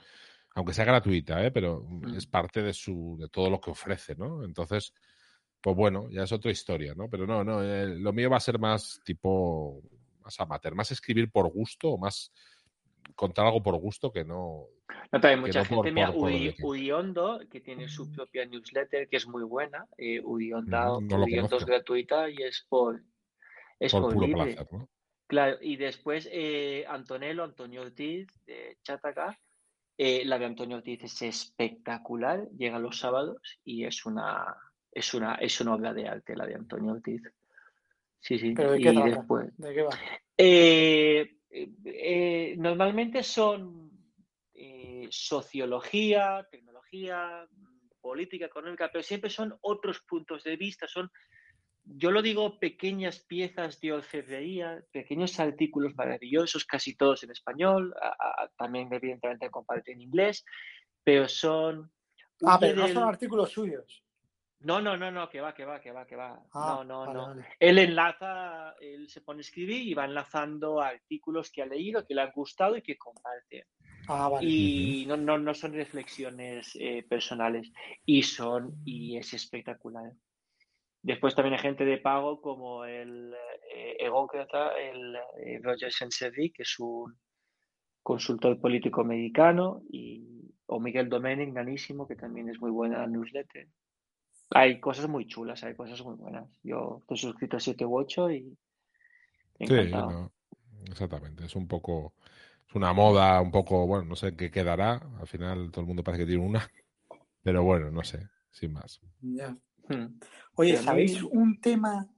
aunque 0.54 0.72
sea 0.72 0.86
gratuita, 0.86 1.44
¿eh? 1.44 1.50
Pero 1.50 1.82
Mm. 1.86 2.16
es 2.16 2.26
parte 2.26 2.62
de 2.62 2.72
su, 2.72 3.16
de 3.20 3.28
todo 3.28 3.50
lo 3.50 3.60
que 3.60 3.70
ofrece, 3.70 4.14
¿no? 4.14 4.44
Entonces, 4.44 4.94
pues 5.60 5.76
bueno, 5.76 6.08
ya 6.10 6.22
es 6.22 6.32
otra 6.32 6.50
historia, 6.50 6.94
¿no? 6.94 7.08
Pero 7.08 7.26
no, 7.26 7.44
no, 7.44 7.62
eh, 7.62 7.86
lo 7.86 8.12
mío 8.12 8.30
va 8.30 8.38
a 8.38 8.40
ser 8.40 8.58
más 8.58 9.00
tipo, 9.04 9.82
más 10.20 10.40
amateur, 10.40 10.74
más 10.74 10.90
escribir 10.90 11.30
por 11.30 11.50
gusto 11.52 11.90
o 11.90 11.98
más 11.98 12.32
contar 13.14 13.46
algo 13.46 13.62
por 13.62 13.76
gusto 13.76 14.10
que 14.10 14.24
no. 14.24 14.66
No, 15.11 15.20
pero 15.20 15.28
hay 15.28 15.34
que 15.34 15.40
mucha 15.40 15.59
no 15.61 15.64
gente, 15.64 15.82
por- 15.82 15.93
mira, 15.93 16.12
por- 16.12 16.30
Udi-. 16.30 16.57
Udiondo, 16.62 17.40
que 17.51 17.61
tiene 17.61 17.88
su 17.88 18.11
propia 18.12 18.45
newsletter, 18.47 19.09
que 19.09 19.16
es 19.16 19.26
muy 19.26 19.43
buena, 19.45 19.86
eh, 19.99 20.20
Udionda- 20.22 20.99
Mm, 21.01 21.07
no 21.09 21.18
lo 21.18 21.24
Udiondo 21.24 21.57
es 21.57 21.64
gratuita 21.66 22.28
y 22.30 22.36
es 22.43 22.66
por, 22.68 23.03
es 23.78 23.93
Por 23.93 24.03
por 24.03 24.14
puro 24.14 24.26
libre. 24.26 24.55
placer, 24.55 24.68
¿no? 24.72 24.88
Claro, 25.26 25.57
y 25.62 25.76
después 25.76 26.28
eh, 26.30 26.84
Antonello, 26.88 27.45
Antonio 27.45 27.82
Ortiz, 27.82 28.26
de 28.47 28.76
Chataca, 28.82 29.38
eh, 29.97 30.24
la 30.26 30.38
de 30.38 30.45
Antonio 30.47 30.76
Ortiz 30.78 31.05
es 31.05 31.22
espectacular, 31.22 32.49
llega 32.59 32.78
los 32.78 32.99
sábados 32.99 33.61
y 33.64 33.84
es 33.84 34.05
una, 34.05 34.55
es 34.90 35.14
una, 35.14 35.36
es 35.36 35.59
una 35.61 35.74
obra 35.74 35.95
de 35.95 36.07
arte 36.09 36.36
la 36.36 36.47
de 36.47 36.55
Antonio 36.55 36.93
Ortiz. 36.93 37.22
Sí, 38.20 38.38
sí. 38.38 38.53
¿Pero 38.55 38.72
de 38.72 38.80
qué 38.80 38.93
y 38.93 39.03
después, 39.03 39.57
¿De 39.57 39.74
qué 39.74 39.82
va? 39.82 39.99
eh, 40.36 41.34
eh, 41.51 42.55
normalmente 42.59 43.22
son 43.22 43.81
eh, 45.03 45.09
sociología, 45.11 46.46
tecnología, 46.50 47.46
política 48.00 48.46
económica, 48.46 48.90
pero 48.92 49.03
siempre 49.03 49.30
son 49.30 49.57
otros 49.61 50.00
puntos 50.00 50.42
de 50.44 50.57
vista, 50.57 50.88
son, 50.88 51.11
yo 51.84 52.11
lo 52.11 52.20
digo, 52.22 52.59
pequeñas 52.59 53.24
piezas 53.24 53.80
de 53.80 53.92
orfebrería, 53.92 54.82
pequeños 54.92 55.38
artículos 55.38 55.94
maravillosos, 55.94 56.64
casi 56.64 56.96
todos 56.96 57.22
en 57.24 57.30
español, 57.30 57.94
a- 58.00 58.09
a- 58.44 58.48
también 58.57 58.92
evidentemente 58.92 59.50
comparten 59.50 59.94
en 59.94 60.00
inglés, 60.03 60.44
pero 61.05 61.28
son... 61.28 61.92
Ah, 62.44 62.59
pero 62.61 62.74
no 62.76 62.86
del- 62.86 62.94
son 62.94 63.09
artículos 63.09 63.50
suyos. 63.53 64.05
No, 64.61 64.80
no, 64.80 64.96
no, 64.96 65.11
no, 65.11 65.28
que 65.28 65.40
va, 65.40 65.53
que 65.55 65.64
va, 65.64 65.80
que 65.80 65.90
va, 65.90 66.07
que 66.07 66.14
va. 66.14 66.40
Ah, 66.55 66.82
no, 66.84 66.84
no, 66.84 66.98
vale, 67.00 67.14
no. 67.14 67.26
vale. 67.26 67.46
Él 67.59 67.78
enlaza, 67.78 68.74
él 68.80 69.09
se 69.09 69.20
pone 69.20 69.40
a 69.40 69.42
escribir 69.42 69.82
y 69.88 69.94
va 69.94 70.05
enlazando 70.05 70.80
artículos 70.80 71.50
que 71.50 71.62
ha 71.62 71.66
leído, 71.66 72.05
que 72.07 72.14
le 72.14 72.22
han 72.22 72.30
gustado 72.32 72.76
y 72.76 72.82
que 72.82 72.96
comparte. 72.96 73.66
Ah, 74.09 74.28
vale. 74.28 74.48
Y 74.48 75.07
no, 75.07 75.16
no, 75.16 75.38
no 75.38 75.55
son 75.55 75.72
reflexiones 75.72 76.76
eh, 76.78 77.05
personales. 77.09 77.70
Y 78.05 78.22
son, 78.22 78.74
y 78.84 79.16
es 79.16 79.32
espectacular. 79.34 80.12
Después 81.03 81.34
también 81.34 81.55
hay 81.55 81.61
gente 81.61 81.84
de 81.84 81.98
pago 81.98 82.40
como 82.40 82.84
el 82.84 83.34
eh, 83.74 83.96
egócrata, 84.00 84.76
el 84.78 85.16
eh, 85.16 85.59
Roger 85.62 85.92
Senservi, 85.92 86.53
que 86.53 86.62
es 86.62 86.78
un 86.78 87.18
consultor 88.03 88.61
político 88.61 89.00
americano, 89.00 89.82
y, 89.90 90.55
o 90.66 90.80
Miguel 90.80 91.09
Domènech, 91.09 91.53
nanísimo, 91.53 92.07
que 92.07 92.16
también 92.16 92.48
es 92.48 92.61
muy 92.61 92.70
buena 92.70 93.07
newsletter. 93.07 93.68
Hay 94.50 94.80
cosas 94.80 95.09
muy 95.09 95.26
chulas, 95.26 95.64
hay 95.64 95.74
cosas 95.74 96.03
muy 96.05 96.14
buenas. 96.14 96.48
Yo 96.62 96.98
estoy 97.00 97.16
suscrito 97.16 97.57
a 97.57 97.61
7 97.61 97.84
u 97.84 97.96
8 97.98 98.30
y 98.30 98.59
Sí, 99.66 99.74
encantado. 99.74 100.11
no, 100.11 100.32
exactamente. 100.90 101.44
Es 101.44 101.57
un 101.57 101.68
poco, 101.68 102.14
es 102.68 102.74
una 102.74 102.92
moda, 102.92 103.40
un 103.40 103.50
poco, 103.50 103.86
bueno, 103.86 104.04
no 104.04 104.16
sé 104.16 104.34
qué 104.36 104.50
quedará. 104.50 105.00
Al 105.20 105.26
final 105.26 105.70
todo 105.70 105.82
el 105.82 105.86
mundo 105.86 106.02
parece 106.02 106.24
que 106.24 106.30
tiene 106.30 106.46
una, 106.46 106.68
pero 107.42 107.62
bueno, 107.62 107.90
no 107.90 108.02
sé, 108.02 108.28
sin 108.50 108.72
más. 108.72 109.00
Ya. 109.20 109.56
Hmm. 109.88 110.18
Oye, 110.54 110.76
¿sabéis 110.76 111.22
un 111.22 111.60
tema, 111.60 112.08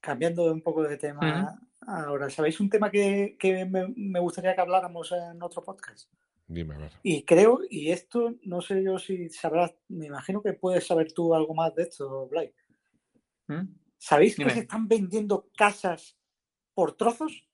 cambiando 0.00 0.52
un 0.52 0.62
poco 0.62 0.82
de 0.82 0.96
tema 0.96 1.60
ahora, 1.86 2.28
¿sabéis 2.30 2.60
un 2.60 2.68
tema 2.68 2.90
que, 2.90 3.36
que 3.38 3.64
me, 3.64 3.92
me 3.96 4.20
gustaría 4.20 4.54
que 4.54 4.60
habláramos 4.60 5.12
en 5.12 5.42
otro 5.42 5.62
podcast? 5.62 6.10
Dime, 6.48 6.74
a 6.74 6.78
ver. 6.78 6.92
Y 7.02 7.24
creo, 7.24 7.60
y 7.68 7.90
esto 7.90 8.34
no 8.42 8.60
sé 8.60 8.82
yo 8.82 8.98
si 8.98 9.28
sabrás, 9.30 9.74
me 9.88 10.06
imagino 10.06 10.42
que 10.42 10.52
puedes 10.52 10.86
saber 10.86 11.12
tú 11.12 11.34
algo 11.34 11.54
más 11.54 11.74
de 11.74 11.82
esto, 11.84 12.28
Blay. 12.28 12.52
¿Mm? 13.48 13.68
¿Sabéis 13.98 14.36
que 14.36 14.48
se 14.50 14.60
están 14.60 14.86
vendiendo 14.86 15.48
casas 15.56 16.16
por 16.74 16.96
trozos? 16.96 17.48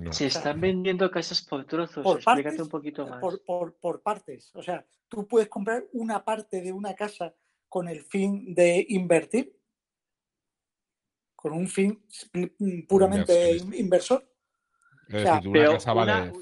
No. 0.00 0.12
Se 0.12 0.26
están 0.26 0.60
vendiendo 0.60 1.10
casas 1.10 1.42
por 1.42 1.64
trozos. 1.64 2.02
Por 2.04 2.16
Explícate 2.16 2.42
partes, 2.44 2.60
un 2.60 2.68
poquito 2.68 3.06
más. 3.06 3.20
Por, 3.20 3.42
por- 3.44 3.74
por 3.76 4.02
partes. 4.02 4.50
O 4.54 4.62
sea, 4.62 4.84
tú 5.08 5.26
puedes 5.26 5.48
comprar 5.48 5.84
una 5.92 6.24
parte 6.24 6.60
de 6.60 6.72
una 6.72 6.94
casa 6.94 7.34
con 7.68 7.88
el 7.88 8.02
fin 8.02 8.54
de 8.54 8.84
invertir, 8.88 9.56
con 11.34 11.52
un 11.52 11.68
fin 11.68 12.02
mm, 12.32 12.82
puramente 12.88 13.56
inversor. 13.74 14.28
Es 15.08 15.14
o 15.14 15.18
sea, 15.20 15.34
decir, 15.36 15.48
una 15.48 15.60
Pero 15.60 15.72
casa 15.72 15.92
vale 15.92 16.32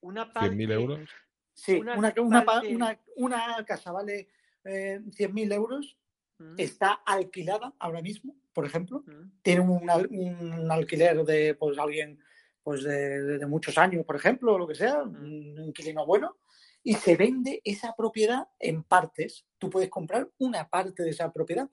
una 0.00 0.32
100.000 0.32 0.32
parte, 0.32 0.72
euros. 0.72 1.10
Sí, 1.54 1.74
Una 1.80 1.96
una, 1.96 2.14
una, 2.18 2.44
pa- 2.44 2.52
parte- 2.60 2.74
una- 2.76 3.00
una 3.16 3.64
casa 3.66 3.90
vale 3.92 4.28
eh, 4.64 5.00
100.000 5.10 5.52
euros, 5.54 5.96
¿Mm? 6.38 6.54
está 6.58 6.92
alquilada 6.92 7.72
ahora 7.78 8.02
mismo, 8.02 8.36
por 8.52 8.66
ejemplo, 8.66 9.02
¿Mm? 9.06 9.30
tiene 9.42 9.60
un 9.62 10.70
alquiler 10.70 11.24
de 11.24 11.54
pues 11.54 11.78
alguien 11.78 12.18
pues 12.66 12.82
de, 12.82 13.22
de- 13.22 13.38
de 13.38 13.46
muchos 13.46 13.78
años, 13.78 14.04
por 14.04 14.16
ejemplo, 14.16 14.54
o 14.54 14.58
lo 14.58 14.66
que 14.66 14.74
sea, 14.74 15.04
un 15.04 15.56
inquilino 15.64 16.04
bueno, 16.04 16.38
y 16.82 16.94
se 16.94 17.14
vende 17.16 17.60
esa 17.64 17.94
propiedad 17.94 18.48
en 18.58 18.82
partes. 18.82 19.46
Tú 19.56 19.70
puedes 19.70 19.88
comprar 19.88 20.28
una 20.38 20.68
parte 20.68 21.04
de 21.04 21.10
esa 21.10 21.32
propiedad 21.32 21.68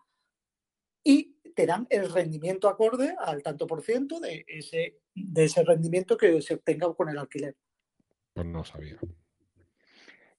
y 1.04 1.34
te 1.56 1.66
dan 1.66 1.88
el 1.90 2.12
rendimiento 2.14 2.70
acorde 2.70 3.16
al 3.20 3.42
tanto 3.42 3.66
por 3.66 3.82
ciento 3.82 4.20
de 4.20 4.46
ese, 4.48 5.00
de 5.16 5.44
ese 5.46 5.64
rendimiento 5.64 6.16
que 6.16 6.40
se 6.44 6.54
obtenga 6.54 6.94
con 6.94 7.10
el 7.10 7.18
alquiler. 7.18 7.56
Pues 8.34 8.46
no 8.46 8.64
sabía. 8.64 9.00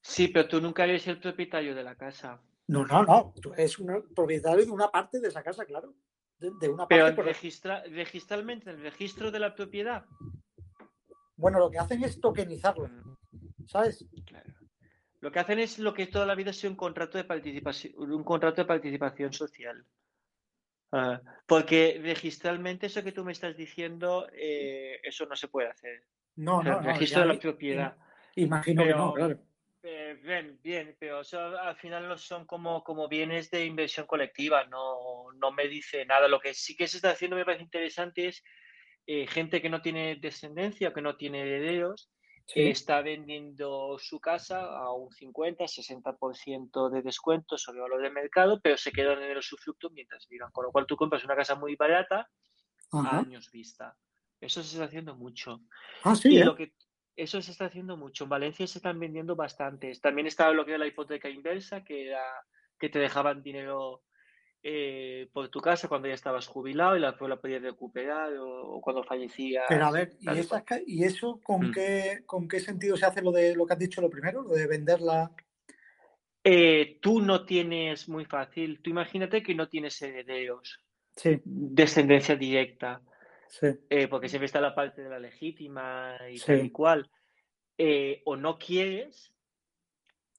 Sí, 0.01 0.29
pero 0.29 0.47
tú 0.47 0.61
nunca 0.61 0.85
eres 0.85 1.05
el 1.09 1.19
propietario 1.19 1.75
de 1.75 1.83
la 1.83 1.97
casa. 1.97 2.41
No, 2.69 2.87
no, 2.87 3.03
no. 3.03 3.35
Tú 3.43 3.53
eres 3.55 3.77
un 3.81 4.05
propietario 4.15 4.65
de 4.65 4.71
una 4.71 4.89
parte 4.89 5.19
de 5.19 5.27
esa 5.29 5.43
casa, 5.43 5.65
claro. 5.65 5.97
De, 6.39 6.51
de 6.61 6.69
una 6.69 6.87
Pero 6.87 7.05
parte 7.07 7.17
correcta. 7.17 7.23
registra, 7.41 7.83
registralmente, 7.85 8.71
en 8.71 8.77
el 8.77 8.83
registro 8.83 9.31
de 9.31 9.39
la 9.39 9.55
propiedad. 9.55 10.05
Bueno, 11.37 11.59
lo 11.59 11.71
que 11.71 11.79
hacen 11.79 12.03
es 12.05 12.21
tokenizarlo, 12.21 12.89
¿sabes? 13.67 14.05
Claro. 14.27 14.53
Lo 15.21 15.33
que 15.33 15.39
hacen 15.39 15.59
es 15.59 15.79
lo 15.79 15.95
que 15.95 16.07
toda 16.07 16.27
la 16.27 16.35
vida 16.35 16.51
ha 16.51 16.53
sido 16.53 16.71
un 16.71 16.77
contrato 16.77 17.17
de 17.19 17.25
participación, 17.25 17.95
un 17.97 18.25
contrato 18.25 18.61
de 18.61 18.67
participación 18.67 19.33
social. 19.33 19.85
Ah, 20.93 21.21
porque 21.47 21.99
registralmente 22.03 22.87
eso 22.87 23.03
que 23.03 23.11
tú 23.11 23.25
me 23.25 23.33
estás 23.33 23.57
diciendo, 23.57 24.29
eh, 24.33 25.01
eso 25.03 25.27
no 25.27 25.35
se 25.35 25.49
puede 25.49 25.69
hacer. 25.69 26.05
No, 26.37 26.59
O 26.59 26.63
sea, 26.63 26.73
no, 26.73 26.81
no. 26.83 26.87
registro 26.87 27.23
ya 27.23 27.27
de 27.27 27.35
la 27.35 27.41
propiedad. 27.41 27.97
Imagino 28.37 28.85
que 28.85 28.91
no, 28.91 29.13
claro. 29.13 29.39
Eh, 29.83 30.19
bien, 30.23 30.59
bien, 30.63 30.97
pero 30.99 31.21
eso 31.21 31.39
al 31.39 31.77
final 31.77 32.09
no 32.09 32.17
son 32.17 32.47
como, 32.47 32.83
como 32.85 33.09
bienes 33.09 33.51
de 33.51 33.67
inversión 33.67 34.07
colectiva, 34.07 34.65
no, 34.67 35.33
no 35.33 35.53
me 35.53 35.69
dice 35.69 36.07
nada. 36.07 36.29
Lo 36.29 36.41
que 36.41 36.55
sí 36.55 36.77
que 36.77 36.87
se 36.87 36.99
está 36.99 37.11
haciendo 37.11 37.37
me 37.37 37.45
parece 37.45 37.65
interesante 37.65 38.29
es 38.29 38.45
eh, 39.07 39.27
gente 39.27 39.61
que 39.61 39.69
no 39.71 39.83
tiene 39.83 40.17
descendencia, 40.17 40.93
que 40.93 41.03
no 41.03 41.17
tiene 41.17 41.41
herederos, 41.43 42.11
Sí. 42.47 42.61
eh, 42.61 42.71
está 42.71 43.01
vendiendo 43.01 43.97
su 43.99 44.21
casa 44.21 44.61
a 44.67 44.93
un 44.93 45.11
50, 45.11 45.67
60% 45.67 46.91
de 46.91 47.01
descuento 47.01 47.57
sobre 47.57 47.79
el 47.79 47.83
valor 47.85 48.03
de 48.03 48.11
mercado, 48.11 48.61
pero 48.63 48.77
se 48.77 48.93
quedan 48.93 49.23
en 49.23 49.31
el 49.31 49.39
usufructo 49.39 49.89
mientras 49.91 50.29
vivan. 50.29 50.51
Con 50.53 50.67
lo 50.67 50.71
cual 50.73 50.85
tú 50.87 50.95
compras 50.97 51.25
una 51.25 51.37
casa 51.37 51.55
muy 51.55 51.75
barata 51.75 52.29
a 52.93 53.19
años 53.19 53.51
vista. 53.51 53.97
Eso 54.41 54.63
se 54.63 54.75
está 54.75 54.85
haciendo 54.85 55.17
mucho. 55.17 55.63
Ah, 56.03 56.15
sí, 56.15 56.35
Y 56.35 56.39
¿eh? 56.39 56.45
lo 56.45 56.55
que 56.55 56.75
eso 57.17 57.41
se 57.41 57.51
está 57.51 57.65
haciendo 57.67 57.97
mucho. 57.97 58.25
En 58.25 58.31
Valencia 58.31 58.67
se 58.67 58.79
están 58.79 59.01
vendiendo 59.01 59.35
bastantes. 59.35 60.01
También 60.03 60.27
estaba 60.27 60.53
lo 60.53 60.65
que 60.67 60.73
era 60.73 60.79
la 60.81 60.87
hipoteca 60.87 61.31
inversa, 61.31 61.83
que 61.83 62.09
era 62.09 62.23
que 62.79 62.91
te 62.91 62.99
dejaban 62.99 63.43
dinero 63.43 64.03
eh, 64.67 65.29
por 65.33 65.51
tu 65.51 65.61
casa 65.61 65.89
cuando 65.89 66.09
ya 66.09 66.15
estabas 66.15 66.47
jubilado 66.47 66.97
y 66.97 67.01
la, 67.01 67.15
la 67.21 67.37
podías 67.37 67.61
recuperar 67.63 68.33
o, 68.39 68.77
o 68.77 68.81
cuando 68.81 69.05
fallecías. 69.05 69.67
Pero 69.69 69.85
a 69.85 69.91
ver, 69.93 70.17
¿y, 70.19 70.25
tal 70.25 70.37
y 70.37 70.41
esas 70.41 70.49
cual. 70.49 70.65
ca- 70.65 70.81
¿y 70.87 71.05
eso 71.05 71.39
con 71.45 71.69
Mm. 71.69 71.73
qué, 71.73 72.23
con 72.25 72.49
qué 72.49 72.61
sentido 72.61 72.97
se 72.97 73.05
hace 73.05 73.21
lo 73.21 73.31
de 73.31 73.55
lo 73.55 73.67
que 73.67 73.75
has 73.75 73.79
dicho 73.79 74.01
lo 74.01 74.09
primero? 74.09 74.43
Lo 74.43 74.55
de 74.55 74.67
venderla. 74.67 75.31
Eh, 76.43 76.99
tú 77.03 77.21
no 77.21 77.45
tienes 77.45 78.09
muy 78.09 78.25
fácil. 78.25 78.81
Tú 78.83 78.89
imagínate 78.91 79.43
que 79.43 79.55
no 79.55 79.69
tienes 79.69 80.01
herederos, 80.01 80.81
Sí, 81.17 81.41
descendencia 81.45 82.35
directa. 82.37 83.03
sí. 83.49 83.67
eh, 83.91 84.09
porque 84.09 84.29
siempre 84.31 84.47
está 84.47 84.61
la 84.63 84.75
parte 84.75 85.03
de 85.03 85.11
la 85.11 85.19
legítima 85.19 86.17
y 86.31 86.39
Sí. 86.39 86.47
tal 86.47 86.65
y 86.65 86.71
cual, 86.71 87.11
o 88.25 88.37
no 88.37 88.57
quieres 88.59 89.34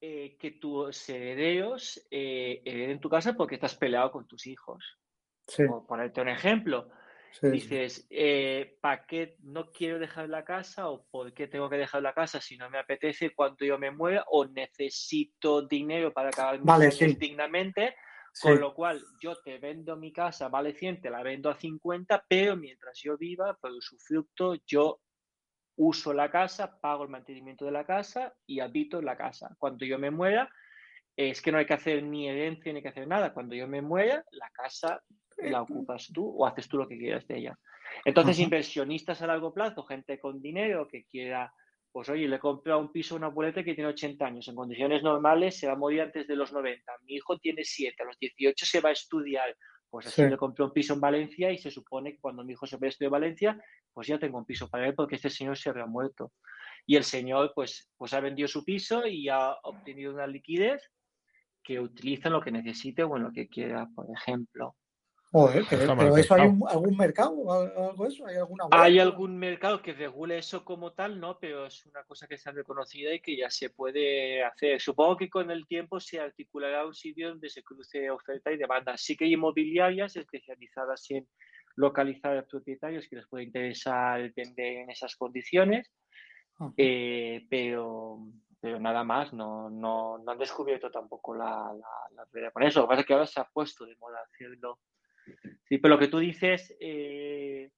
eh, 0.08 0.38
que 0.38 0.51
tus 0.51 1.10
herederos 1.10 1.99
eh, 2.12 2.62
hereden 2.64 2.99
tu 2.99 3.10
casa 3.10 3.34
porque 3.34 3.56
estás 3.56 3.76
peleado 3.76 4.12
con 4.12 4.28
tus 4.28 4.45
hijos. 4.45 4.99
Sí, 5.47 5.64
Por 5.66 5.88
ponerte 5.88 6.22
un 6.22 6.30
ejemplo, 6.30 6.91
sí, 7.32 7.49
dices, 7.49 8.06
eh, 8.12 8.78
¿para 8.82 9.08
qué 9.08 9.36
no 9.39 9.72
quiero 9.72 9.97
dejar 9.97 10.30
la 10.30 10.45
casa 10.45 10.89
o 10.89 11.08
por 11.10 11.34
qué 11.34 11.47
tengo 11.47 11.72
que 11.72 11.78
dejar 11.78 12.03
la 12.03 12.14
casa 12.14 12.39
si 12.39 12.56
no 12.56 12.70
me 12.70 12.78
apetece 12.78 13.34
cuando 13.34 13.66
yo 13.66 13.80
me 13.80 13.89
muera 13.89 14.24
o 14.30 14.45
necesito 14.45 15.64
dinero 15.64 16.14
para 16.14 16.30
acabar 16.30 16.60
mis 16.60 16.68
Vale, 16.68 16.91
sí. 16.91 17.16
dignamente? 17.18 17.95
Sí, 18.32 18.49
Con 18.49 18.60
lo 18.60 18.76
cual, 18.76 19.01
yo 19.20 19.41
te 19.41 19.58
vendo 19.58 19.95
mi 19.95 20.14
casa, 20.14 20.49
vale 20.49 20.74
100, 20.74 21.01
te 21.01 21.10
la 21.10 21.24
vendo 21.24 21.49
a 21.49 21.56
50, 21.56 22.26
pero 22.28 22.56
mientras 22.56 22.99
yo 23.01 23.18
viva, 23.18 23.58
por 23.60 23.72
usufructo, 23.72 24.56
yo 24.68 24.99
uso 25.78 26.13
la 26.13 26.30
casa, 26.32 26.80
pago 26.80 27.03
el 27.03 27.09
mantenimiento 27.09 27.65
de 27.65 27.71
la 27.71 27.86
casa 27.86 28.34
y 28.45 28.59
habito 28.59 28.99
en 28.99 29.05
la 29.05 29.17
casa. 29.17 29.55
Cuando 29.59 29.86
yo 29.86 29.99
me 29.99 30.11
muera, 30.11 30.49
es 31.15 31.41
que 31.41 31.51
no 31.51 31.57
hay 31.57 31.65
que 31.65 31.73
hacer 31.73 32.03
ni 32.03 32.28
herencia 32.30 32.73
ni 32.73 32.82
que 32.82 32.89
hacer 32.89 33.07
nada. 33.07 33.34
Cuando 33.34 33.55
yo 33.55 33.67
me 33.67 33.82
muera, 33.82 34.23
la 34.32 34.49
casa 34.51 35.01
la 35.38 35.61
ocupas 35.61 36.09
tú 36.13 36.28
o 36.38 36.45
haces 36.45 36.67
tú 36.67 36.78
lo 36.78 36.88
que 36.88 36.97
quieras 36.97 37.28
de 37.28 37.38
ella. 37.38 37.59
Entonces, 38.03 38.39
inversionistas 38.39 39.21
a 39.21 39.28
largo 39.28 39.53
plazo, 39.53 39.84
gente 39.84 40.19
con 40.19 40.41
dinero 40.41 40.88
que 40.88 41.05
quiera, 41.05 41.53
pues 41.91 42.09
oye, 42.09 42.28
le 42.28 42.38
he 42.38 42.39
comprado 42.39 42.80
un 42.80 42.91
piso 42.91 43.15
a 43.15 43.17
una 43.17 43.28
abuelita 43.28 43.63
que 43.63 43.73
tiene 43.73 43.89
80 43.89 44.26
años. 44.26 44.47
En 44.47 44.55
condiciones 44.55 45.03
normales 45.03 45.57
se 45.57 45.67
va 45.67 45.73
a 45.73 45.78
morir 45.78 46.01
antes 46.01 46.28
de 46.28 46.36
los 46.36 46.51
90. 46.51 46.91
Mi 47.03 47.15
hijo 47.15 47.38
tiene 47.38 47.63
7, 47.63 48.03
a 48.03 48.05
los 48.05 48.17
18 48.17 48.65
se 48.65 48.82
va 48.82 48.89
a 48.89 48.93
estudiar. 48.93 49.55
Pues 49.89 50.07
así 50.07 50.23
Sí. 50.23 50.23
le 50.27 50.38
compré 50.38 50.65
un 50.65 50.71
piso 50.73 50.93
en 50.93 51.01
Valencia 51.01 51.51
y 51.51 51.57
se 51.57 51.71
supone 51.71 52.13
que 52.13 52.19
cuando 52.19 52.43
mi 52.43 52.53
hijo 52.53 52.65
se 52.67 52.77
vaya 52.77 52.88
a 52.88 52.89
estudiar 52.89 53.11
Valencia, 53.11 53.57
pues 53.93 54.07
ya 54.07 54.19
tengo 54.19 54.38
un 54.38 54.45
piso 54.45 54.69
para 54.69 54.88
él 54.88 54.95
porque 54.95 55.15
este 55.15 55.29
señor 55.29 55.57
se 55.57 55.69
había 55.69 55.86
muerto. 55.86 56.33
Y 56.86 56.95
el 56.97 57.03
señor, 57.05 57.51
pues, 57.55 57.91
pues 57.97 58.13
ha 58.13 58.19
vendido 58.21 58.47
su 58.47 58.63
piso 58.65 59.05
y 59.07 59.29
ha 59.29 59.53
obtenido 59.63 60.13
una 60.13 60.27
liquidez 60.27 60.91
que 61.63 61.79
utiliza 61.79 62.29
en 62.29 62.33
lo 62.36 62.41
que 62.41 62.51
necesite 62.51 63.03
o 63.03 63.17
en 63.17 63.23
lo 63.23 63.31
que 63.33 63.49
quiera, 63.49 63.88
por 63.95 64.07
ejemplo. 64.15 64.75
Joder, 65.38 65.65
pero, 65.69 66.15
eso 66.17 66.33
hay 66.36 66.47
un- 66.47 66.63
algún 66.67 66.95
mercado 66.95 67.51
algo 67.51 68.07
eso, 68.07 68.25
hay 68.25 68.38
alguna 68.38 68.63
web? 68.65 68.73
¿Hay 68.73 68.99
algún 68.99 69.38
mercado 69.38 69.81
que 69.81 69.91
regule 69.93 70.38
eso 70.38 70.63
como 70.63 70.93
tal? 70.93 71.19
No, 71.19 71.38
pero 71.39 71.65
es 71.65 71.86
una 71.88 72.03
cosa 72.05 72.25
que 72.25 72.36
está 72.36 72.51
reconocida 72.51 73.13
y 73.13 73.19
que 73.19 73.36
ya 73.36 73.49
se 73.49 73.69
puede 73.69 74.43
hacer. 74.43 74.79
Supongo 74.79 75.17
que 75.17 75.29
con 75.29 75.51
el 75.51 75.67
tiempo 75.67 75.99
se 75.99 76.21
articulará 76.21 76.86
un 76.86 76.93
sitio 76.95 77.29
donde 77.29 77.49
se 77.49 77.63
cruce 77.63 78.09
oferta 78.09 78.49
y 78.51 78.57
demanda. 78.57 78.95
Sí 78.97 79.17
que 79.17 79.25
hay 79.25 79.33
inmobiliarias 79.33 80.15
especializadas 80.15 81.05
en 81.11 81.27
localizar 81.75 82.38
a 82.38 82.45
propietarios 82.45 83.05
que 83.09 83.17
les 83.17 83.27
puede 83.27 83.43
interesar 83.43 84.31
vender 84.33 84.77
en 84.77 84.89
esas 84.89 85.17
condiciones, 85.17 85.91
Ajá. 86.57 86.71
eh, 86.77 87.45
pero, 87.49 88.19
pero 88.61 88.79
nada 88.79 89.03
más, 89.03 89.33
no, 89.33 89.69
no, 89.69 90.17
no 90.17 90.31
han 90.31 90.38
descubierto 90.38 90.89
tampoco 90.89 91.36
la, 91.36 91.73
la, 91.73 92.15
la 92.15 92.25
realidad 92.31 92.53
con 92.53 92.63
eso. 92.63 92.79
Lo 92.79 92.86
que 92.86 92.89
pasa 92.91 93.01
es 93.01 93.07
que 93.07 93.13
ahora 93.13 93.27
se 93.27 93.41
ha 93.41 93.43
puesto 93.43 93.86
de 93.86 93.97
moda 93.97 94.19
hacerlo. 94.31 94.79
Sí, 95.67 95.78
pero 95.78 95.95
lo 95.95 95.99
que 95.99 96.07
tú 96.07 96.19
dices, 96.19 96.76
eh, 96.80 97.71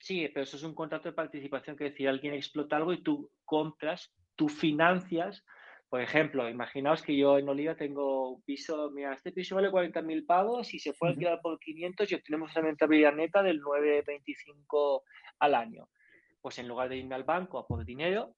sí, 0.00 0.28
pero 0.32 0.44
eso 0.44 0.56
es 0.56 0.62
un 0.62 0.74
contrato 0.74 1.08
de 1.08 1.14
participación, 1.14 1.76
que 1.76 1.84
decir, 1.84 2.08
alguien 2.08 2.34
explota 2.34 2.76
algo 2.76 2.92
y 2.92 3.02
tú 3.02 3.30
compras, 3.44 4.14
tú 4.36 4.48
financias. 4.48 5.44
Por 5.88 6.00
ejemplo, 6.00 6.48
imaginaos 6.48 7.02
que 7.02 7.16
yo 7.16 7.38
en 7.38 7.48
Oliva 7.48 7.76
tengo 7.76 8.30
un 8.30 8.42
piso, 8.42 8.90
mira, 8.90 9.12
este 9.12 9.32
piso 9.32 9.54
vale 9.54 9.70
40.000 9.70 10.26
pavos 10.26 10.74
y 10.74 10.78
se 10.78 10.92
puede 10.94 11.12
alquilar 11.12 11.40
por 11.40 11.58
500 11.60 12.10
y 12.10 12.14
obtenemos 12.14 12.56
una 12.56 12.66
rentabilidad 12.66 13.14
neta 13.14 13.42
del 13.42 13.60
9,25 13.60 15.02
al 15.38 15.54
año. 15.54 15.88
Pues 16.40 16.58
en 16.58 16.68
lugar 16.68 16.88
de 16.88 16.96
irme 16.96 17.14
al 17.14 17.24
banco 17.24 17.58
a 17.58 17.66
por 17.66 17.84
dinero, 17.84 18.34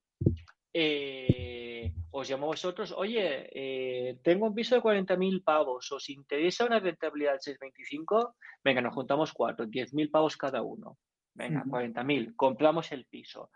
eh, 0.78 1.90
os 2.10 2.28
llamo 2.28 2.44
a 2.44 2.48
vosotros, 2.48 2.92
oye, 2.92 3.48
eh, 3.50 4.18
tengo 4.22 4.46
un 4.46 4.54
piso 4.54 4.74
de 4.74 4.82
40.000 4.82 5.42
pavos, 5.42 5.90
¿os 5.90 6.10
interesa 6.10 6.66
una 6.66 6.80
rentabilidad 6.80 7.38
del 7.42 7.56
6,25? 7.58 8.34
Venga, 8.62 8.82
nos 8.82 8.92
juntamos 8.92 9.32
cuatro, 9.32 9.64
10.000 9.66 10.10
pavos 10.10 10.36
cada 10.36 10.60
uno. 10.60 10.98
Venga, 11.32 11.62
Ujú. 11.62 11.70
40.000, 11.70 12.36
compramos 12.36 12.92
el 12.92 13.06
piso. 13.06 13.50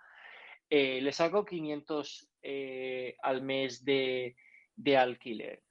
Eh, 0.71 1.03
le 1.03 1.13
saco 1.13 1.45
500 1.45 2.31
eh, 2.43 3.17
al 3.23 3.43
mes 3.43 3.85
de, 3.85 4.37
de 4.77 4.97
alquiler. 4.97 5.63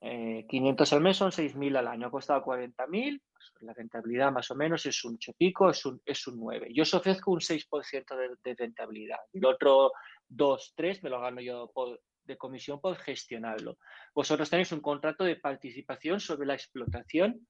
Eh, 0.00 0.44
500 0.48 0.92
al 0.92 1.02
mes 1.02 1.16
son 1.16 1.30
6.000 1.30 1.76
al 1.76 1.86
año, 1.86 2.08
ha 2.08 2.10
costado 2.10 2.42
40.000, 2.42 2.88
pues 2.88 3.29
la 3.60 3.72
rentabilidad 3.74 4.32
más 4.32 4.50
o 4.50 4.54
menos 4.54 4.84
es 4.86 5.04
un 5.04 5.14
8 5.14 5.32
pico, 5.36 5.70
es 5.70 5.84
un, 5.86 6.00
es 6.04 6.26
un 6.26 6.38
9. 6.40 6.68
Yo 6.74 6.82
os 6.82 6.94
ofrezco 6.94 7.32
un 7.32 7.40
6% 7.40 8.16
de, 8.16 8.28
de 8.42 8.54
rentabilidad. 8.54 9.18
El 9.32 9.44
otro 9.44 9.92
2, 10.28 10.72
3 10.76 11.02
me 11.02 11.10
lo 11.10 11.20
gano 11.20 11.40
yo 11.40 11.70
por- 11.72 12.00
de 12.24 12.36
comisión 12.36 12.80
por 12.80 12.96
gestionarlo. 12.96 13.78
Vosotros 14.14 14.48
tenéis 14.48 14.70
un 14.72 14.80
contrato 14.80 15.24
de 15.24 15.36
participación 15.36 16.20
sobre 16.20 16.46
la 16.46 16.54
explotación 16.54 17.46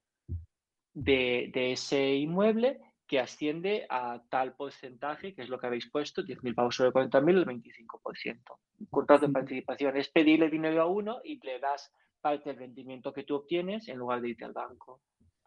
de, 0.93 1.51
de 1.53 1.73
ese 1.73 2.15
inmueble 2.15 2.79
que 3.07 3.19
asciende 3.19 3.85
a 3.89 4.23
tal 4.29 4.55
porcentaje, 4.55 5.35
que 5.35 5.41
es 5.41 5.49
lo 5.49 5.59
que 5.59 5.67
habéis 5.67 5.89
puesto, 5.91 6.23
10.000 6.23 6.55
pavos 6.55 6.75
sobre 6.75 6.91
40.000, 6.91 7.37
el 7.39 7.45
25%. 7.45 8.39
Un 8.79 8.85
contrato 8.87 9.27
de 9.27 9.33
participación 9.33 9.97
es 9.97 10.09
pedirle 10.09 10.49
dinero 10.49 10.81
a 10.81 10.85
uno 10.85 11.19
y 11.23 11.37
le 11.45 11.59
das 11.59 11.91
parte 12.21 12.49
del 12.49 12.59
rendimiento 12.59 13.11
que 13.11 13.23
tú 13.23 13.35
obtienes 13.35 13.87
en 13.89 13.97
lugar 13.97 14.21
de 14.21 14.29
irte 14.29 14.45
al 14.45 14.53
banco. 14.53 15.01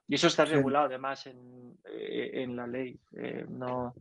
Y 0.06 0.16
eso 0.16 0.26
está 0.26 0.44
regulado 0.44 0.86
además 0.86 1.26
en, 1.26 1.78
eh, 1.84 2.30
en 2.34 2.56
la 2.56 2.66
ley. 2.66 2.98
Eh, 3.16 3.46
no, 3.48 3.94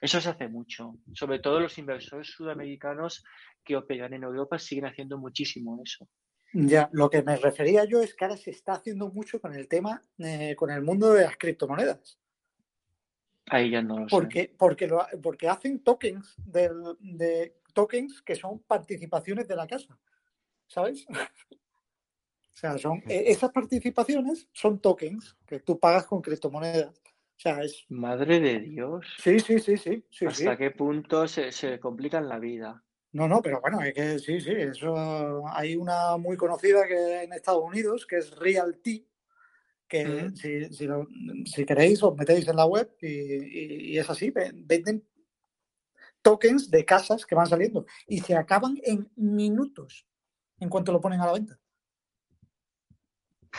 eso 0.00 0.20
se 0.20 0.30
hace 0.30 0.48
mucho. 0.48 0.94
Sobre 1.12 1.38
todo 1.38 1.60
los 1.60 1.76
inversores 1.78 2.28
sudamericanos 2.28 3.24
que 3.62 3.76
operan 3.76 4.14
en 4.14 4.22
Europa 4.22 4.58
siguen 4.58 4.86
haciendo 4.86 5.18
muchísimo 5.18 5.80
eso. 5.84 6.08
Ya, 6.52 6.88
lo 6.92 7.10
que 7.10 7.22
me 7.22 7.36
refería 7.36 7.84
yo 7.84 8.02
es 8.02 8.14
que 8.14 8.24
ahora 8.24 8.36
se 8.36 8.50
está 8.50 8.72
haciendo 8.72 9.08
mucho 9.10 9.40
con 9.40 9.54
el 9.54 9.68
tema, 9.68 10.02
eh, 10.18 10.56
con 10.56 10.70
el 10.70 10.82
mundo 10.82 11.12
de 11.12 11.24
las 11.24 11.36
criptomonedas. 11.36 12.18
Ahí 13.50 13.70
ya 13.70 13.82
no 13.82 13.98
lo 14.00 14.08
sé. 14.08 14.10
Porque, 14.10 14.54
porque, 14.58 14.86
lo, 14.88 15.06
porque 15.22 15.48
hacen 15.48 15.82
tokens 15.84 16.34
del- 16.38 16.96
de 17.00 17.56
tokens 17.74 18.22
que 18.22 18.34
son 18.34 18.60
participaciones 18.60 19.46
de 19.46 19.56
la 19.56 19.66
casa. 19.66 19.98
¿Sabes? 20.66 21.06
O 22.60 22.68
sea, 22.68 22.76
son, 22.76 22.98
eh, 23.08 23.24
esas 23.28 23.50
participaciones 23.52 24.46
son 24.52 24.80
tokens 24.80 25.34
que 25.46 25.60
tú 25.60 25.78
pagas 25.78 26.04
con 26.06 26.20
criptomonedas. 26.20 26.94
O 26.98 27.38
sea, 27.42 27.62
es. 27.64 27.86
Madre 27.88 28.38
de 28.38 28.60
Dios. 28.60 29.06
Sí, 29.18 29.40
sí, 29.40 29.58
sí, 29.60 29.78
sí. 29.78 30.04
sí, 30.10 30.26
¿Hasta 30.26 30.52
sí. 30.52 30.58
qué 30.58 30.70
punto 30.70 31.26
se, 31.26 31.52
se 31.52 31.80
complican 31.80 32.28
la 32.28 32.38
vida? 32.38 32.84
No, 33.12 33.26
no, 33.26 33.40
pero 33.40 33.62
bueno, 33.62 33.80
es 33.80 33.94
que 33.94 34.18
sí, 34.18 34.42
sí. 34.42 34.50
Eso 34.52 35.42
hay 35.48 35.74
una 35.74 36.18
muy 36.18 36.36
conocida 36.36 36.86
que 36.86 37.22
en 37.22 37.32
Estados 37.32 37.64
Unidos, 37.64 38.06
que 38.06 38.18
es 38.18 38.30
Realty, 38.36 39.08
que 39.88 40.30
si, 40.34 40.66
si, 40.66 40.86
lo- 40.86 41.08
si 41.46 41.64
queréis 41.64 42.02
os 42.02 42.14
metéis 42.14 42.46
en 42.46 42.56
la 42.56 42.66
web 42.66 42.94
y, 43.00 43.06
y- 43.08 43.92
y 43.92 43.98
es 43.98 44.10
así, 44.10 44.28
ve- 44.30 44.52
venden 44.54 45.02
tokens 46.20 46.70
de 46.70 46.84
casas 46.84 47.24
que 47.24 47.34
van 47.34 47.46
saliendo 47.46 47.86
y 48.06 48.20
se 48.20 48.36
acaban 48.36 48.78
en 48.82 49.10
minutos 49.16 50.06
en 50.58 50.68
cuanto 50.68 50.92
lo 50.92 51.00
ponen 51.00 51.22
a 51.22 51.26
la 51.26 51.32
venta. 51.32 51.58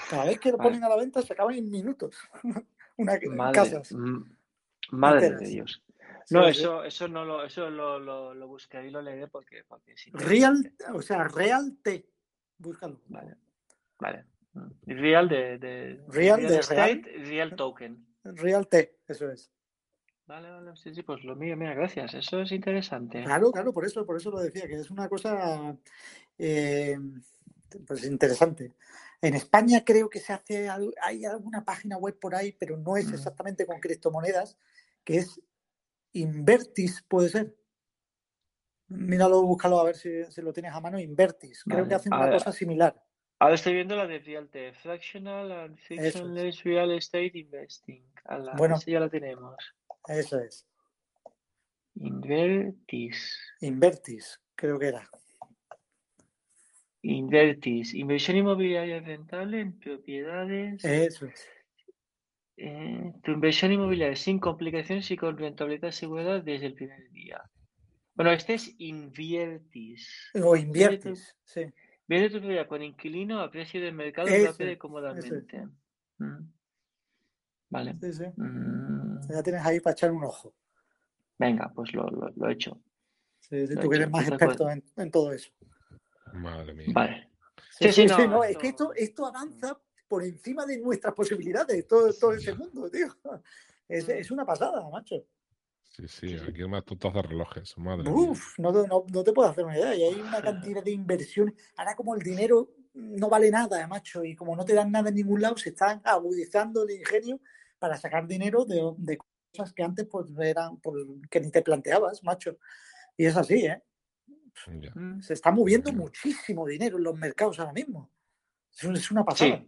Cada 0.10 0.26
vez 0.26 0.40
que 0.40 0.52
lo 0.52 0.58
ponen 0.58 0.84
a 0.84 0.90
la 0.90 0.96
venta 0.96 1.22
se 1.22 1.34
acaban 1.34 1.56
en 1.56 1.70
minutos. 1.70 2.16
Una 2.98 3.18
Madre, 3.30 3.54
casas. 3.54 3.94
madre 4.92 5.32
de. 5.32 5.48
Dios. 5.48 5.84
No, 6.30 6.48
Sí, 6.48 6.54
sí. 6.54 6.60
eso, 6.62 6.84
eso 6.84 7.08
no 7.08 7.26
lo, 7.26 7.44
eso 7.44 7.70
lo, 7.70 8.00
lo, 8.00 8.34
lo 8.34 8.48
buscaré 8.48 8.88
y 8.88 8.92
lo 8.92 9.02
leeré 9.02 9.28
porque, 9.28 9.64
porque 9.68 9.98
sí. 9.98 10.12
Real, 10.14 10.74
o 10.94 11.02
sea, 11.02 11.26
Real 11.28 11.78
T. 11.82 12.06
Búscalo. 12.58 13.02
Vale. 13.08 13.36
Vale. 14.00 14.26
Mm. 14.54 14.68
Real 14.86 15.28
de, 15.30 15.58
de 15.58 16.04
Real 16.08 16.42
de 16.42 16.58
estate, 16.60 17.02
real 17.26 17.56
token. 17.56 18.06
Real 18.24 18.68
T, 18.68 19.00
eso 19.08 19.32
es. 19.32 19.52
Vale, 20.28 20.50
vale, 20.50 20.76
sí, 20.78 20.94
sí, 20.94 21.02
pues 21.04 21.24
lo 21.24 21.36
mío, 21.36 21.58
mira, 21.58 21.74
gracias. 21.74 22.14
Eso 22.14 22.42
es 22.42 22.52
interesante. 22.52 23.24
Claro, 23.24 23.52
claro, 23.52 23.74
por 23.74 23.86
eso, 23.86 24.06
por 24.06 24.16
eso 24.18 24.30
lo 24.32 24.40
decía, 24.40 24.68
que 24.68 24.76
es 24.76 24.92
una 24.92 25.10
cosa 25.10 25.76
eh, 26.38 26.98
pues 27.86 28.06
interesante. 28.06 28.74
En 29.22 29.36
España 29.36 29.84
creo 29.86 30.10
que 30.10 30.20
se 30.20 30.34
hace, 30.34 30.68
hay 31.02 31.26
alguna 31.26 31.64
página 31.64 31.98
web 31.98 32.18
por 32.20 32.34
ahí, 32.36 32.54
pero 32.54 32.78
no 32.78 32.98
es 32.98 33.08
Mm. 33.08 33.14
exactamente 33.14 33.66
con 33.66 33.80
criptomonedas, 33.80 34.58
que 35.04 35.18
es 35.18 35.40
Invertis, 36.14 37.04
puede 37.08 37.30
ser. 37.30 37.56
Míralo, 38.88 39.44
búscalo 39.44 39.80
a 39.80 39.86
ver 39.86 39.96
si, 39.96 40.26
si 40.26 40.42
lo 40.42 40.52
tienes 40.52 40.74
a 40.74 40.82
mano. 40.82 41.00
Invertis, 41.00 41.64
creo 41.64 41.78
Vale, 41.78 41.90
que 41.90 41.96
hacen 41.96 42.14
una 42.14 42.26
ver. 42.26 42.34
cosa 42.34 42.52
similar. 42.52 43.02
Ahora 43.40 43.56
estoy 43.56 43.74
viendo 43.76 43.96
la 43.96 44.06
de 44.06 44.20
Real 44.20 44.50
T, 44.50 44.74
Fractional 44.74 45.52
and 45.52 45.78
es. 45.78 45.86
Fictionless 45.86 46.64
Real 46.64 46.92
Estate 46.92 47.32
Investing. 47.38 48.06
Bueno. 48.58 48.78
ya 48.86 49.00
la 49.00 49.10
tenemos. 49.10 49.56
Eso 50.08 50.40
es. 50.40 50.68
Invertis. 51.96 53.38
Invertis, 53.62 54.42
creo 54.56 54.78
que 54.78 54.88
era. 54.90 55.10
Invertis. 57.04 57.94
Inversión 57.94 58.38
inmobiliaria 58.38 59.00
rentable 59.00 59.60
en 59.60 59.78
propiedades. 59.80 60.84
Eso 60.86 61.26
es. 61.26 61.48
Eh, 62.58 63.14
tu 63.24 63.32
inversión 63.32 63.72
inmobiliaria 63.72 64.16
sin 64.16 64.40
complicaciones 64.40 65.10
y 65.10 65.18
con 65.18 65.38
rentabilidad 65.38 65.90
asegurada 65.90 66.40
desde 66.40 66.68
el 66.68 66.74
primer 66.76 67.10
día. 67.12 67.42
Bueno, 68.14 68.32
este 68.32 68.54
es 68.56 68.76
Inviertis. 68.78 70.30
O 70.44 70.56
Inviertis, 70.56 71.36
sí. 71.46 71.62
Vende 72.08 72.30
tu 72.30 72.40
propiedad 72.40 72.68
con 72.68 72.84
inquilino 72.84 73.40
a 73.40 73.50
precio 73.50 73.82
de 73.82 73.92
mercado 73.92 74.28
Eso, 74.28 74.52
rápido 74.52 74.70
y 74.70 74.74
eso. 74.74 74.80
cómodamente. 74.80 75.68
Mm. 76.18 76.52
Vale. 77.70 77.96
sí, 78.02 78.14
sí. 78.14 78.26
Mm, 78.36 79.20
Ya 79.30 79.42
tienes 79.42 79.66
ahí 79.66 79.80
para 79.80 79.94
echar 79.94 80.12
un 80.12 80.24
ojo. 80.26 80.54
Venga, 81.40 81.72
pues 81.74 81.94
lo, 81.94 82.06
lo, 82.10 82.30
lo 82.36 82.50
he 82.50 82.54
hecho. 82.54 82.80
Sí, 83.40 83.66
sí, 83.66 83.76
Lo 83.76 83.82
tú 83.82 83.90
que 83.90 83.96
he 83.96 84.00
eres 84.00 84.08
hecho, 84.10 84.12
más 84.18 84.24
cosa. 84.26 84.36
experto 84.36 84.70
en, 84.70 84.84
en 84.98 85.10
todo 85.12 85.32
eso. 85.32 85.52
Madre 86.34 86.74
mía. 86.74 86.88
Vale. 86.94 87.30
Sí, 87.70 87.86
Sí, 87.88 87.94
sí, 87.94 88.08
sí, 88.10 88.16
sí, 88.16 88.28
no, 88.28 88.44
es 88.44 88.58
que 88.58 88.68
esto, 88.70 88.94
esto 88.94 89.26
avanza 89.26 89.80
por 90.08 90.24
encima 90.24 90.66
de 90.66 90.78
nuestras 90.80 91.14
posibilidades, 91.14 91.88
todo, 91.88 92.12
todo 92.14 92.34
ese 92.34 92.54
mundo, 92.54 92.90
tío. 92.90 93.08
Es, 93.88 94.08
es 94.10 94.30
una 94.32 94.46
pasada, 94.46 94.88
macho. 94.90 95.26
Sí, 95.84 96.08
sí, 96.08 96.38
aquí 96.38 96.62
es 96.62 96.68
más 96.68 96.86
tonto 96.86 97.10
hacer 97.10 97.28
relojes. 97.28 97.78
Madre 97.78 98.04
mía. 98.10 98.14
Uf, 98.32 98.58
no, 98.60 98.72
te- 98.72 98.88
no, 98.88 99.06
no 99.12 99.24
te 99.24 99.34
puedo 99.34 99.50
hacer 99.50 99.66
una 99.66 99.78
idea. 99.78 99.96
Y 99.96 100.04
hay 100.04 100.22
una 100.22 100.42
cantidad 100.42 100.84
de 100.84 100.92
inversiones. 100.92 101.56
Ahora, 101.76 101.96
como 101.96 102.16
el 102.16 102.22
dinero 102.22 102.70
no 102.94 103.30
vale 103.30 103.50
nada, 103.52 103.86
macho, 103.88 104.24
y 104.24 104.36
como 104.36 104.56
no 104.56 104.64
te 104.66 104.74
dan 104.74 104.92
nada 104.92 105.10
en 105.10 105.16
ningún 105.16 105.42
lado, 105.42 105.58
se 105.58 105.70
están 105.70 106.02
agudizando 106.04 106.84
el 106.84 106.92
ingenio 106.92 107.40
para 107.80 107.98
sacar 107.98 108.28
dinero 108.28 108.66
de, 108.66 108.82
de 108.98 109.18
cosas 109.54 109.74
que 109.74 109.84
antes 109.84 110.08
pues 110.08 110.28
eran 110.40 110.78
pues, 110.80 111.04
que 111.30 111.40
ni 111.42 111.52
te 111.52 111.62
planteabas, 111.62 112.24
macho. 112.24 112.58
Y 113.18 113.26
es 113.26 113.36
así, 113.38 113.66
¿eh? 113.66 113.82
Mm. 114.96 115.22
Se 115.22 115.34
está 115.34 115.52
moviendo 115.52 115.92
muchísimo 115.94 116.66
dinero 116.68 116.98
en 116.98 117.04
los 117.04 117.18
mercados 117.18 117.60
ahora 117.60 117.74
mismo. 117.74 118.12
Es, 118.72 118.84
un- 118.84 118.96
es 118.96 119.10
una 119.12 119.24
pasada. 119.24 119.58
Sí. 119.58 119.68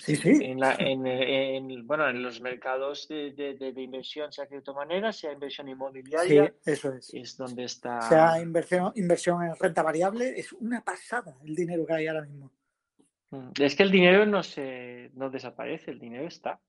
Sí, 0.00 0.14
sí. 0.14 0.44
En, 0.44 0.60
la, 0.60 0.76
en, 0.76 1.04
en- 1.08 1.84
bueno, 1.84 2.08
en 2.08 2.22
los 2.22 2.40
mercados 2.40 3.08
de, 3.08 3.32
de, 3.32 3.54
de- 3.54 3.72
de 3.72 3.82
inversión, 3.82 4.30
sea 4.30 4.46
criptomonedas, 4.46 5.16
sea 5.18 5.32
inversión 5.32 5.66
Sí, 5.66 5.72
inmobiliaria, 5.72 6.54
eso 6.64 6.92
es. 6.94 7.12
es 7.12 7.36
donde 7.36 7.64
está. 7.64 8.00
Sea, 8.02 8.40
inversión, 8.40 8.92
inversión 8.94 9.42
en 9.42 9.56
renta 9.56 9.82
variable 9.82 10.38
es 10.38 10.52
una 10.52 10.84
pasada 10.84 11.36
el 11.44 11.52
dinero 11.56 11.84
que 11.84 11.94
hay 11.94 12.06
ahora 12.06 12.22
mismo. 12.22 12.52
Mm. 13.30 13.50
Es 13.60 13.74
que 13.74 13.82
el 13.82 13.90
dinero 13.90 14.24
no 14.24 14.44
se 14.44 15.10
no 15.14 15.30
desaparece, 15.30 15.90
el 15.90 15.98
dinero 15.98 16.28
está. 16.28 16.60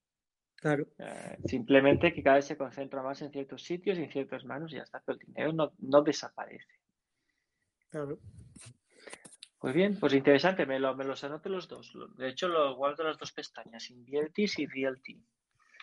Claro. 0.55 0.87
Eh, 0.97 1.37
simplemente 1.45 2.11
que 2.11 2.23
cada 2.23 2.37
vez 2.37 2.45
se 2.45 2.57
concentra 2.57 3.03
más 3.03 3.21
en 3.21 3.31
ciertos 3.31 3.61
sitios 3.63 3.99
y 3.99 4.03
en 4.05 4.11
ciertas 4.11 4.43
manos 4.43 4.73
y 4.73 4.77
ya 4.77 4.81
está, 4.81 5.03
pero 5.05 5.19
el 5.19 5.25
dinero 5.27 5.53
no, 5.53 5.71
no 5.77 6.01
desaparece. 6.01 6.78
Claro. 7.89 8.19
Pues 9.59 9.73
bien, 9.73 9.99
pues 9.99 10.13
interesante, 10.13 10.65
me, 10.65 10.79
lo, 10.79 10.95
me 10.95 11.03
los 11.03 11.23
anoto 11.23 11.49
los 11.49 11.67
dos. 11.67 11.91
De 12.17 12.29
hecho, 12.29 12.47
los 12.47 12.75
guardo 12.77 13.03
las 13.03 13.17
dos 13.17 13.33
pestañas, 13.33 13.89
Inviertis 13.89 14.57
y 14.59 14.65
Realty. 14.67 15.21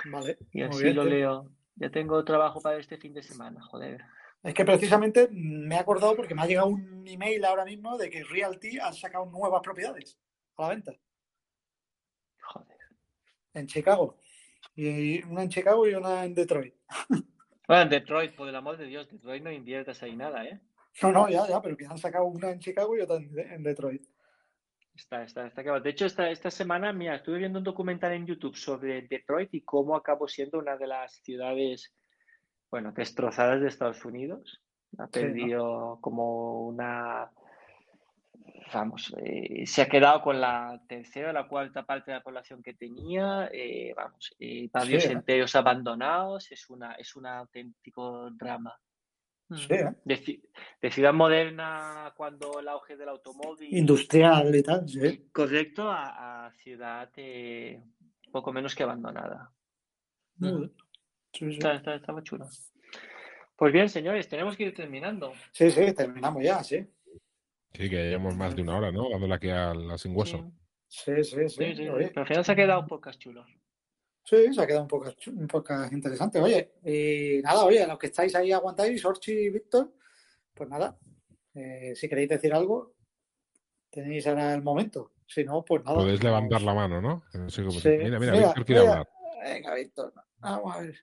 Vale. 0.07 0.39
Y 0.53 0.63
así 0.63 0.83
bien, 0.85 0.97
lo 0.97 1.03
tío. 1.03 1.11
leo. 1.11 1.51
Ya 1.75 1.91
tengo 1.91 2.25
trabajo 2.25 2.61
para 2.63 2.79
este 2.79 2.97
fin 2.97 3.13
de 3.13 3.23
semana, 3.23 3.61
joder. 3.63 4.03
Es 4.43 4.55
que 4.55 4.65
precisamente 4.65 5.29
me 5.31 5.75
he 5.75 5.79
acordado 5.79 6.17
porque 6.17 6.35
me 6.35 6.43
ha 6.43 6.47
llegado 6.47 6.69
un 6.69 7.05
email 7.07 7.45
ahora 7.45 7.65
mismo 7.65 7.99
de 7.99 8.09
que 8.09 8.25
Realty 8.25 8.79
ha 8.79 8.93
sacado 8.93 9.27
nuevas 9.27 9.61
propiedades 9.63 10.19
a 10.57 10.63
la 10.63 10.69
venta 10.69 10.93
Joder. 12.41 12.79
en 13.55 13.67
Chicago. 13.67 14.19
Y 14.75 15.23
una 15.25 15.43
en 15.43 15.49
Chicago 15.49 15.87
y 15.87 15.95
una 15.95 16.25
en 16.25 16.35
Detroit. 16.35 16.75
Bueno, 17.69 17.83
en 17.83 17.89
Detroit, 17.89 18.37
por 18.37 18.49
el 18.49 18.55
amor 18.55 18.77
de 18.77 18.87
Dios, 18.87 19.11
Detroit 19.11 19.43
no 19.43 19.51
inviertas 19.51 20.01
ahí 20.01 20.15
nada, 20.15 20.45
¿eh? 20.45 20.61
No, 21.03 21.13
no, 21.13 21.29
ya, 21.29 21.47
ya, 21.47 21.61
pero 21.61 21.77
que 21.77 21.87
han 21.87 21.99
sacado 21.99 22.25
una 22.25 22.51
en 22.51 22.59
Chicago 22.59 22.97
y 22.97 23.01
otra 23.01 23.17
en, 23.17 23.39
en 23.39 23.63
Detroit. 23.63 24.03
Está, 24.95 25.23
está, 25.25 25.47
está 25.47 25.61
acabado. 25.61 25.83
De 25.83 25.91
hecho, 25.91 26.07
esta, 26.07 26.31
esta 26.31 26.51
semana, 26.51 26.93
mira, 26.93 27.17
estuve 27.17 27.39
viendo 27.39 27.59
un 27.59 27.65
documental 27.65 28.13
en 28.13 28.27
YouTube 28.27 28.57
sobre 28.57 29.03
Detroit 29.03 29.53
y 29.53 29.61
cómo 29.61 29.95
acabó 29.95 30.27
siendo 30.27 30.59
una 30.59 30.77
de 30.79 30.87
las 30.87 31.17
ciudades, 31.23 31.95
bueno, 32.71 32.93
destrozadas 32.93 33.61
de 33.61 33.69
Estados 33.69 34.05
Unidos. 34.05 34.63
Ha 34.99 35.05
Sí, 35.13 35.21
¿no? 35.21 35.27
perdido 35.27 35.99
como 36.01 36.67
una, 36.69 37.31
vamos, 38.73 39.15
eh, 39.23 39.67
se 39.67 39.83
ha 39.83 39.89
quedado 39.89 40.23
con 40.23 40.41
la 40.41 40.81
tercera 40.89 41.31
o 41.31 41.33
la 41.35 41.47
cuarta 41.47 41.85
parte 41.85 42.11
de 42.11 42.17
la 42.17 42.23
población 42.23 42.63
que 42.63 42.73
tenía, 42.73 43.51
eh, 43.53 43.93
vamos, 43.95 44.35
eh, 44.39 44.71
barrios 44.73 45.03
Sí, 45.03 45.13
enteros 45.13 45.55
abandonados, 45.57 46.51
es 46.53 46.71
una, 46.71 46.93
es 46.95 47.15
un 47.17 47.27
auténtico 47.27 48.31
drama. 48.31 48.75
Sí. 49.55 49.69
De, 50.05 50.17
ci- 50.21 50.43
de 50.83 50.91
ciudad 50.91 51.13
moderna, 51.15 52.13
cuando 52.17 52.59
el 52.59 52.67
auge 52.69 52.97
del 52.97 53.09
automóvil 53.11 53.73
Industrial 53.77 54.53
y 54.55 54.63
tal, 54.63 54.89
sí. 54.89 55.29
Correcto, 55.33 55.89
a, 55.89 56.47
a 56.47 56.53
ciudad 56.53 57.09
eh, 57.17 57.81
poco 58.33 58.53
menos 58.53 58.75
que 58.75 58.83
abandonada. 58.83 59.53
Sí, 60.41 60.49
sí. 61.33 61.47
Está, 61.51 61.75
está, 61.75 61.95
está 61.95 62.13
muy 62.13 62.23
chulo. 62.25 62.49
Pues 63.57 63.73
bien, 63.73 63.89
señores, 63.89 64.29
tenemos 64.29 64.57
que 64.57 64.65
ir 64.65 64.75
terminando. 64.75 65.33
Sí, 65.53 65.71
sí, 65.71 65.93
terminamos 65.95 66.43
ya, 66.43 66.63
sí. 66.65 66.85
Sí, 67.73 67.89
que 67.91 68.09
llevamos 68.09 68.37
más 68.37 68.57
de 68.57 68.63
una 68.63 68.77
hora, 68.79 68.91
¿no? 68.91 69.09
Dándole 69.11 69.35
aquí 69.35 69.49
a 69.51 69.73
la 69.75 69.97
sin 69.97 70.17
hueso. 70.17 70.51
Sí, 70.89 71.13
sí, 71.25 71.49
sí. 71.49 71.49
Sí, 71.49 71.75
sí, 71.77 71.89
Oye, 71.89 72.09
Pero 72.09 72.23
al 72.23 72.27
final 72.27 72.45
se 72.45 72.53
ha 72.53 72.57
quedado 72.57 72.81
un 72.81 72.87
podcast 72.87 73.21
chulo. 73.21 73.45
Sí, 74.27 74.53
se 74.53 74.61
ha 74.61 74.67
quedado 74.67 74.83
un 74.83 74.89
poco, 74.89 75.09
un 75.29 75.47
poco 75.47 75.73
interesante. 75.93 76.41
Oye, 76.41 76.73
y 76.85 77.41
nada, 77.43 77.65
oye, 77.65 77.87
los 77.87 77.97
que 77.97 78.09
estáis 78.09 78.35
ahí 78.35 78.51
aguantáis, 78.51 79.05
Orchi 79.05 79.31
y 79.31 79.51
Víctor, 79.51 79.95
pues 80.53 80.69
nada, 80.69 80.99
eh, 81.55 81.93
si 81.95 82.09
queréis 82.09 82.31
decir 82.31 82.53
algo, 82.53 82.97
tenéis 83.89 84.27
ahora 84.27 84.53
el 84.53 84.63
momento. 84.63 85.13
Si 85.29 85.45
no, 85.45 85.65
pues 85.65 85.85
nada. 85.85 85.99
Podéis 85.99 86.25
levantar 86.25 86.61
la 86.63 86.75
mano, 86.75 87.01
¿no? 87.01 87.23
Sí. 87.49 87.63
Mira, 87.63 88.19
mira, 88.19 88.33
Mira, 88.33 88.47
Víctor 88.49 88.65
quiere 88.65 88.81
mira. 88.81 88.93
hablar. 88.95 89.09
Venga, 89.45 89.75
Víctor, 89.75 90.15
vamos 90.39 90.77
a 90.77 90.81
ver. 90.81 90.97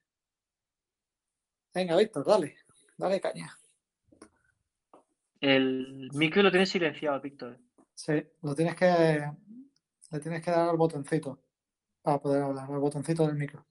Venga, 1.74 1.96
Víctor, 1.96 2.26
dale, 2.26 2.58
dale 2.98 3.22
caña. 3.22 3.58
El 5.40 6.10
micro 6.14 6.44
lo 6.44 6.52
tienes 6.52 6.70
silenciado, 6.70 7.22
Víctor. 7.22 7.58
Sí, 7.96 8.22
lo 8.42 8.54
tienes 8.54 8.76
que, 8.76 9.26
le 10.12 10.20
tienes 10.20 10.44
que 10.44 10.52
dar 10.52 10.68
al 10.68 10.78
botoncito 10.78 11.43
para 12.04 12.20
poder 12.20 12.44
hablar, 12.44 12.70
al 12.70 12.80
botoncito 12.80 13.26
del 13.26 13.36
micro. 13.36 13.66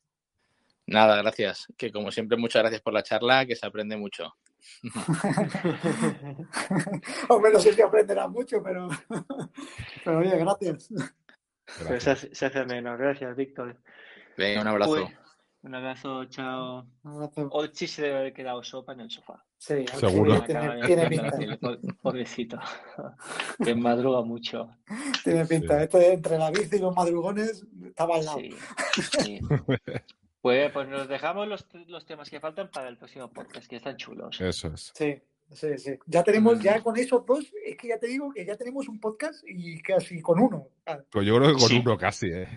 Nada, 0.87 1.17
gracias. 1.17 1.69
Que 1.77 1.93
como 1.93 2.11
siempre, 2.11 2.37
muchas 2.37 2.63
gracias 2.63 2.83
por 2.83 2.93
la 2.93 3.05
charla, 3.05 3.47
que 3.47 3.55
se 3.55 3.67
aprende 3.67 3.97
mucho. 3.97 4.35
Hombre, 7.29 7.53
no 7.53 7.61
sé 7.61 7.73
si 7.73 7.83
aprenderás 7.83 8.29
mucho, 8.31 8.61
pero, 8.63 8.89
pero 10.05 10.19
oye, 10.19 10.37
gracias. 10.39 10.89
Pero 11.79 11.91
Gracias. 11.91 12.03
se 12.03 12.11
hace, 12.11 12.35
se 12.35 12.47
hace 12.47 12.65
menos. 12.65 12.99
Gracias, 12.99 13.37
Víctor. 13.37 13.77
Venga, 14.37 14.63
un 14.63 14.69
abrazo. 14.69 14.91
Pues, 14.91 15.05
un 15.63 15.75
abrazo, 15.75 16.25
chao. 16.27 16.87
Un 17.05 17.13
abrazo. 17.13 17.49
Ochi 17.53 17.87
se 17.87 18.03
debe 18.03 18.19
haber 18.19 18.33
quedado 18.33 18.63
sopa 18.63 18.93
en 18.93 19.01
el 19.01 19.11
sofá. 19.11 19.45
Sí, 19.59 19.85
Seguro. 19.99 20.43
Tiene, 20.43 21.09
pinta, 21.09 21.31
Pobrecito. 22.03 22.59
Que 23.65 23.75
madruga 23.75 24.23
mucho. 24.23 24.69
tiene 25.23 25.47
pinta. 25.47 25.79
Sí. 25.79 25.85
Este 25.85 26.13
entre 26.15 26.39
la 26.39 26.51
bici 26.51 26.77
y 26.77 26.81
los 26.81 26.95
madrugones 26.97 27.65
estaba 27.85 28.17
al 28.17 28.25
lado. 28.25 28.39
Sí, 28.41 29.03
sí. 29.21 29.41
Pues, 30.41 30.73
pues 30.73 30.89
nos 30.89 31.07
dejamos 31.07 31.47
los, 31.47 31.65
los 31.87 32.05
temas 32.05 32.29
que 32.29 32.41
faltan 32.41 32.69
para 32.73 32.89
el 32.89 32.97
próximo 32.99 33.31
podcast, 33.31 33.69
que 33.69 33.77
están 33.77 33.97
chulos. 33.97 34.41
Eso 34.41 34.67
es. 34.75 34.91
Sí, 34.97 35.15
sí, 35.53 35.79
sí. 35.79 35.93
Ya 36.07 36.25
tenemos, 36.25 36.59
Mm. 36.59 36.63
ya 36.63 36.83
con 36.83 36.97
esos 36.99 37.25
dos, 37.25 37.45
es 37.65 37.77
que 37.77 37.87
ya 37.87 37.99
te 38.01 38.09
digo 38.09 38.33
que 38.33 38.45
ya 38.45 38.57
tenemos 38.57 38.89
un 38.89 38.99
podcast 38.99 39.45
y 39.47 39.81
casi 39.81 40.21
con 40.21 40.41
uno. 40.41 40.67
Pues 41.13 41.25
yo 41.25 41.37
creo 41.37 41.55
que 41.55 41.61
con 41.61 41.69
Sí. 41.69 41.81
uno 41.85 41.97
casi, 41.97 42.27
¿eh? 42.33 42.49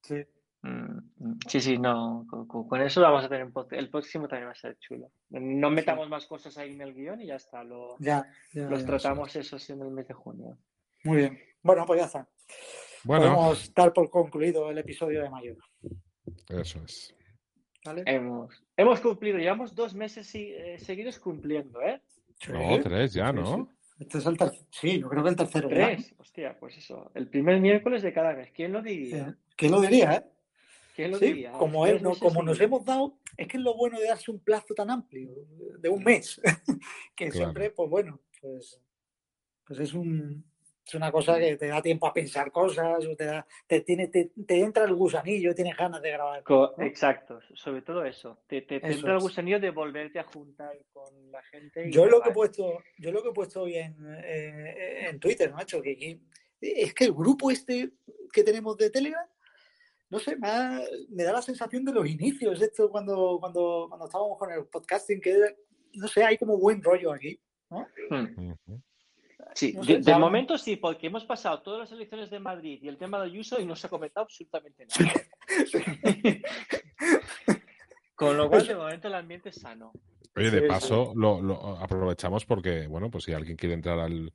Sí. 0.00 0.24
Mm, 0.62 0.98
mm, 1.18 1.38
Sí, 1.46 1.60
sí, 1.60 1.78
no, 1.78 2.26
con, 2.48 2.80
eso 2.82 3.00
vamos 3.00 3.24
a 3.24 3.28
tener 3.28 3.44
un 3.44 3.52
podcast. 3.52 3.80
El 3.80 3.90
próximo 3.90 4.26
también 4.26 4.48
va 4.48 4.52
a 4.52 4.56
ser 4.56 4.76
chulo. 4.78 5.10
No 5.30 5.70
metamos 5.70 6.08
más 6.08 6.26
cosas 6.26 6.56
ahí 6.58 6.72
en 6.72 6.80
el 6.80 6.94
guion 6.94 7.20
y 7.22 7.26
ya 7.26 7.36
está. 7.36 7.62
Lo, 7.64 7.96
Ya, 8.00 8.26
ya, 8.52 8.68
los 8.68 8.80
ya. 8.80 8.86
tratamos 8.86 9.34
esos 9.36 9.68
en 9.70 9.82
el 9.82 9.90
mes 9.90 10.08
de 10.08 10.14
junio. 10.14 10.58
Muy 11.04 11.18
bien. 11.18 11.38
Bueno, 11.62 11.84
pues 11.86 12.00
ya 12.00 12.06
está. 12.06 12.28
Bueno, 13.04 13.26
Podemos 13.26 13.72
dar 13.74 13.92
por 13.92 14.10
concluido 14.10 14.70
el 14.70 14.78
episodio 14.78 15.22
de 15.22 15.30
mayo. 15.30 15.56
eso 16.48 16.82
es. 16.84 17.14
¿Vale? 17.84 18.02
Hemos, 18.06 18.62
hemos 18.76 19.00
cumplido, 19.00 19.38
llevamos 19.38 19.74
dos 19.74 19.94
meses 19.94 20.28
eh, 20.34 20.76
seguidos 20.78 21.18
cumpliendo, 21.20 21.80
¿eh? 21.80 22.02
Sí. 22.40 22.52
No, 22.52 22.80
tres 22.82 23.14
ya, 23.14 23.30
Sí, 23.30 23.36
¿no? 23.36 23.56
sí. 23.56 23.74
Este 24.00 24.18
es 24.18 24.26
el 24.26 24.36
tercero. 24.36 24.66
Sí, 24.70 25.00
yo 25.00 25.08
creo 25.08 25.22
que 25.24 25.30
el 25.30 25.36
tercero. 25.36 25.68
Tres, 25.68 26.14
hostia, 26.18 26.56
pues 26.58 26.76
eso. 26.78 27.10
El 27.14 27.28
primer 27.28 27.60
miércoles 27.60 28.02
de 28.02 28.12
cada 28.12 28.34
mes. 28.34 28.50
¿Quién 28.52 28.72
lo 28.72 28.82
diría? 28.82 29.36
¿Quién 29.56 29.72
lo 29.72 29.80
diría, 29.80 30.14
eh? 30.14 30.24
¿Quién 30.98 31.12
lo 31.12 31.18
Sí, 31.20 31.26
diría? 31.26 31.52
como, 31.52 31.86
es, 31.86 32.02
no- 32.02 32.18
como 32.18 32.42
nos 32.42 32.60
hemos 32.60 32.84
dado, 32.84 33.20
es 33.36 33.46
que 33.46 33.56
es 33.56 33.62
lo 33.62 33.74
bueno 33.76 34.00
de 34.00 34.08
darse 34.08 34.32
un 34.32 34.40
plazo 34.40 34.74
tan 34.74 34.90
amplio, 34.90 35.30
de 35.78 35.88
un 35.88 36.02
mes, 36.02 36.40
que 37.14 37.28
Claro. 37.28 37.32
siempre, 37.36 37.70
pues 37.70 37.88
bueno, 37.88 38.18
pues, 38.40 38.80
pues 39.64 39.78
es, 39.78 39.94
un, 39.94 40.44
es 40.84 40.94
una 40.96 41.12
cosa 41.12 41.38
que 41.38 41.56
te 41.56 41.68
da 41.68 41.80
tiempo 41.80 42.08
a 42.08 42.12
pensar 42.12 42.50
cosas, 42.50 43.06
o 43.06 43.14
te, 43.14 43.26
da, 43.26 43.46
te, 43.68 43.82
tiene, 43.82 44.08
te, 44.08 44.32
te 44.44 44.58
entra 44.58 44.86
el 44.86 44.94
gusanillo, 44.96 45.54
tienes 45.54 45.76
ganas 45.76 46.02
de 46.02 46.10
grabar. 46.10 46.42
Co- 46.42 46.74
¿no? 46.76 46.82
Exacto, 46.84 47.38
sobre 47.54 47.82
todo 47.82 48.04
eso. 48.04 48.42
Te, 48.48 48.62
te, 48.62 48.80
te 48.80 48.88
Eso 48.88 48.96
entra 48.96 49.12
el 49.12 49.20
gusanillo 49.20 49.60
de 49.60 49.70
volverte 49.70 50.18
a 50.18 50.24
juntar 50.24 50.76
con 50.92 51.30
la 51.30 51.44
gente. 51.44 51.88
y 51.88 51.92
Yo 51.92 52.06
lo 52.06 52.20
que 52.20 52.30
he 52.30 52.32
puesto, 52.32 52.82
yo 52.98 53.12
lo 53.12 53.22
que 53.22 53.28
he 53.28 53.32
puesto 53.32 53.62
hoy 53.62 53.76
en, 53.76 53.94
eh, 54.24 55.10
en 55.10 55.20
Twitter, 55.20 55.52
macho, 55.52 55.80
que, 55.80 55.96
que- 55.96 56.18
es 56.60 56.92
que 56.92 57.04
el 57.04 57.12
grupo 57.12 57.52
este 57.52 57.92
que 58.32 58.42
tenemos 58.42 58.76
de 58.76 58.90
Telegram, 58.90 59.24
no 60.10 60.18
sé, 60.18 60.36
me, 60.36 60.48
da- 60.48 60.82
me 61.10 61.22
da 61.24 61.32
la 61.32 61.42
sensación 61.42 61.84
de 61.84 61.92
los 61.92 62.06
inicios, 62.08 62.60
esto 62.62 62.90
cuando, 62.90 63.38
cuando, 63.40 63.86
cuando 63.88 64.06
estábamos 64.06 64.38
con 64.38 64.50
el 64.52 64.66
podcasting, 64.66 65.20
que 65.20 65.30
era- 65.30 65.54
no 65.94 66.08
sé, 66.08 66.22
hay 66.24 66.36
como 66.38 66.58
buen 66.58 66.82
rollo 66.82 67.12
aquí. 67.12 67.38
Hmm. 67.70 68.52
Sí, 69.54 69.72
No 69.72 69.80
de, 69.82 69.86
sé, 69.86 69.92
de 69.98 70.02
ya- 70.02 70.18
momento 70.18 70.56
sí, 70.58 70.76
porque 70.76 71.06
hemos 71.08 71.24
pasado 71.24 71.62
todas 71.62 71.80
las 71.80 71.92
elecciones 71.92 72.30
de 72.30 72.38
Madrid 72.38 72.78
y 72.82 72.88
el 72.88 72.96
tema 72.98 73.18
de 73.18 73.26
Ayuso 73.26 73.60
y 73.60 73.64
no 73.66 73.74
se 73.76 73.86
ha 73.86 73.90
comentado 73.90 74.24
absolutamente 74.24 74.86
nada. 74.86 75.12
Con 78.14 78.36
lo 78.36 78.48
cual, 78.48 78.66
de 78.66 78.74
momento, 78.74 79.08
el 79.08 79.14
ambiente 79.14 79.48
es 79.50 79.56
sano. 79.56 79.92
Oye, 80.36 80.50
de 80.50 80.62
paso, 80.62 81.12
lo, 81.16 81.40
lo 81.40 81.76
aprovechamos 81.78 82.44
porque, 82.44 82.86
bueno, 82.86 83.10
pues 83.10 83.24
si 83.24 83.32
alguien 83.32 83.56
quiere 83.56 83.74
entrar 83.74 83.98
al, 83.98 84.32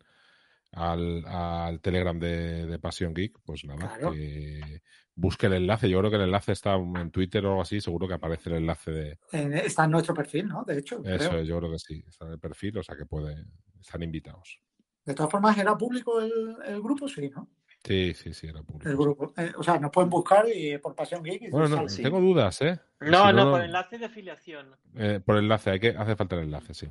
al, 0.73 1.25
al 1.25 1.79
Telegram 1.81 2.17
de, 2.19 2.65
de 2.65 2.79
Pasión 2.79 3.13
Geek, 3.13 3.39
pues 3.45 3.63
nada, 3.65 3.87
Claro. 3.97 4.11
que 4.13 4.81
busque 5.15 5.45
el 5.47 5.53
enlace. 5.53 5.89
Yo 5.89 5.99
creo 5.99 6.09
que 6.09 6.17
el 6.17 6.23
enlace 6.23 6.51
está 6.51 6.75
en 6.75 7.11
Twitter 7.11 7.45
o 7.45 7.49
algo 7.49 7.61
así, 7.61 7.79
seguro 7.81 8.07
que 8.07 8.15
aparece 8.15 8.49
el 8.49 8.57
enlace 8.57 8.91
de 8.91 9.19
está 9.65 9.85
en 9.85 9.91
nuestro 9.91 10.13
perfil, 10.13 10.47
¿no? 10.47 10.63
De 10.63 10.77
hecho, 10.79 11.01
eso, 11.05 11.29
creo. 11.29 11.43
yo 11.43 11.59
creo 11.59 11.71
que 11.71 11.79
sí, 11.79 12.03
está 12.07 12.25
en 12.25 12.31
el 12.33 12.39
perfil, 12.39 12.77
o 12.79 12.83
sea 12.83 12.95
que 12.95 13.05
puede, 13.05 13.45
están 13.79 14.01
invitados. 14.03 14.59
De 15.05 15.13
todas 15.13 15.31
formas, 15.31 15.57
¿era 15.57 15.77
público 15.77 16.21
el, 16.21 16.31
el 16.65 16.81
grupo? 16.81 17.07
Sí, 17.07 17.29
¿no? 17.29 17.49
Sí, 17.83 18.13
sí, 18.13 18.33
sí, 18.33 18.47
era 18.47 18.63
público. 18.63 18.89
El 18.89 18.95
grupo. 18.95 19.33
Eh, 19.35 19.51
o 19.57 19.61
sea, 19.61 19.77
nos 19.77 19.91
pueden 19.91 20.09
buscar 20.09 20.45
y 20.47 20.77
por 20.77 20.95
Pasión 20.95 21.21
Geek 21.21 21.41
y 21.41 21.49
Bueno, 21.49 21.67
no, 21.67 21.89
sale. 21.89 22.03
tengo 22.03 22.21
dudas, 22.21 22.61
¿eh? 22.61 22.79
No, 23.01 23.27
Si 23.27 23.33
no, 23.35 23.51
por 23.51 23.61
enlace 23.61 23.97
de 23.97 24.05
afiliación. 24.05 24.67
eh, 24.95 25.19
por 25.23 25.35
enlace, 25.37 25.71
hay 25.71 25.79
que, 25.81 25.89
hace 25.89 26.15
falta 26.15 26.37
el 26.37 26.43
enlace, 26.43 26.73
sí. 26.73 26.87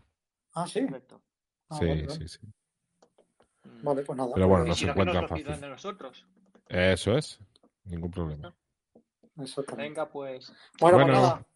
Ah, 0.52 0.66
sí. 0.66 0.84
Correcto. 0.84 1.22
Ah, 1.70 1.78
sí, 1.80 1.86
sí, 2.10 2.28
sí. 2.28 2.38
Vale, 3.82 4.02
pues 4.02 4.16
nada. 4.16 4.30
Pero 4.34 4.48
bueno, 4.48 4.64
no 4.64 4.74
si 4.74 4.80
se 4.80 4.86
que 4.86 4.90
encuentran 4.92 5.28
fácil. 5.28 5.60
de 5.60 5.68
nosotros. 5.68 6.26
Eso 6.68 7.16
es, 7.18 7.38
ningún 7.84 8.10
problema. 8.10 8.54
Exactamente. 9.38 9.88
Venga, 9.88 10.09
pues. 10.09 10.52
Bueno, 10.80 10.98
pues 10.98 11.06
Bueno, 11.06 11.12
nada. 11.12 11.46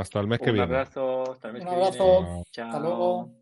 Hasta 0.00 0.20
el 0.20 0.26
mes 0.26 0.38
que 0.40 0.50
Un 0.50 0.54
viene. 0.54 0.74
abrazo. 0.74 1.32
Hasta 1.32 1.48
el 1.48 1.54
mes 1.54 1.62
Un 1.62 1.68
que 1.68 1.74
abrazo. 1.74 2.04
viene. 2.04 2.44
Chao. 2.52 2.66
Hasta 2.66 2.80
luego. 2.80 3.39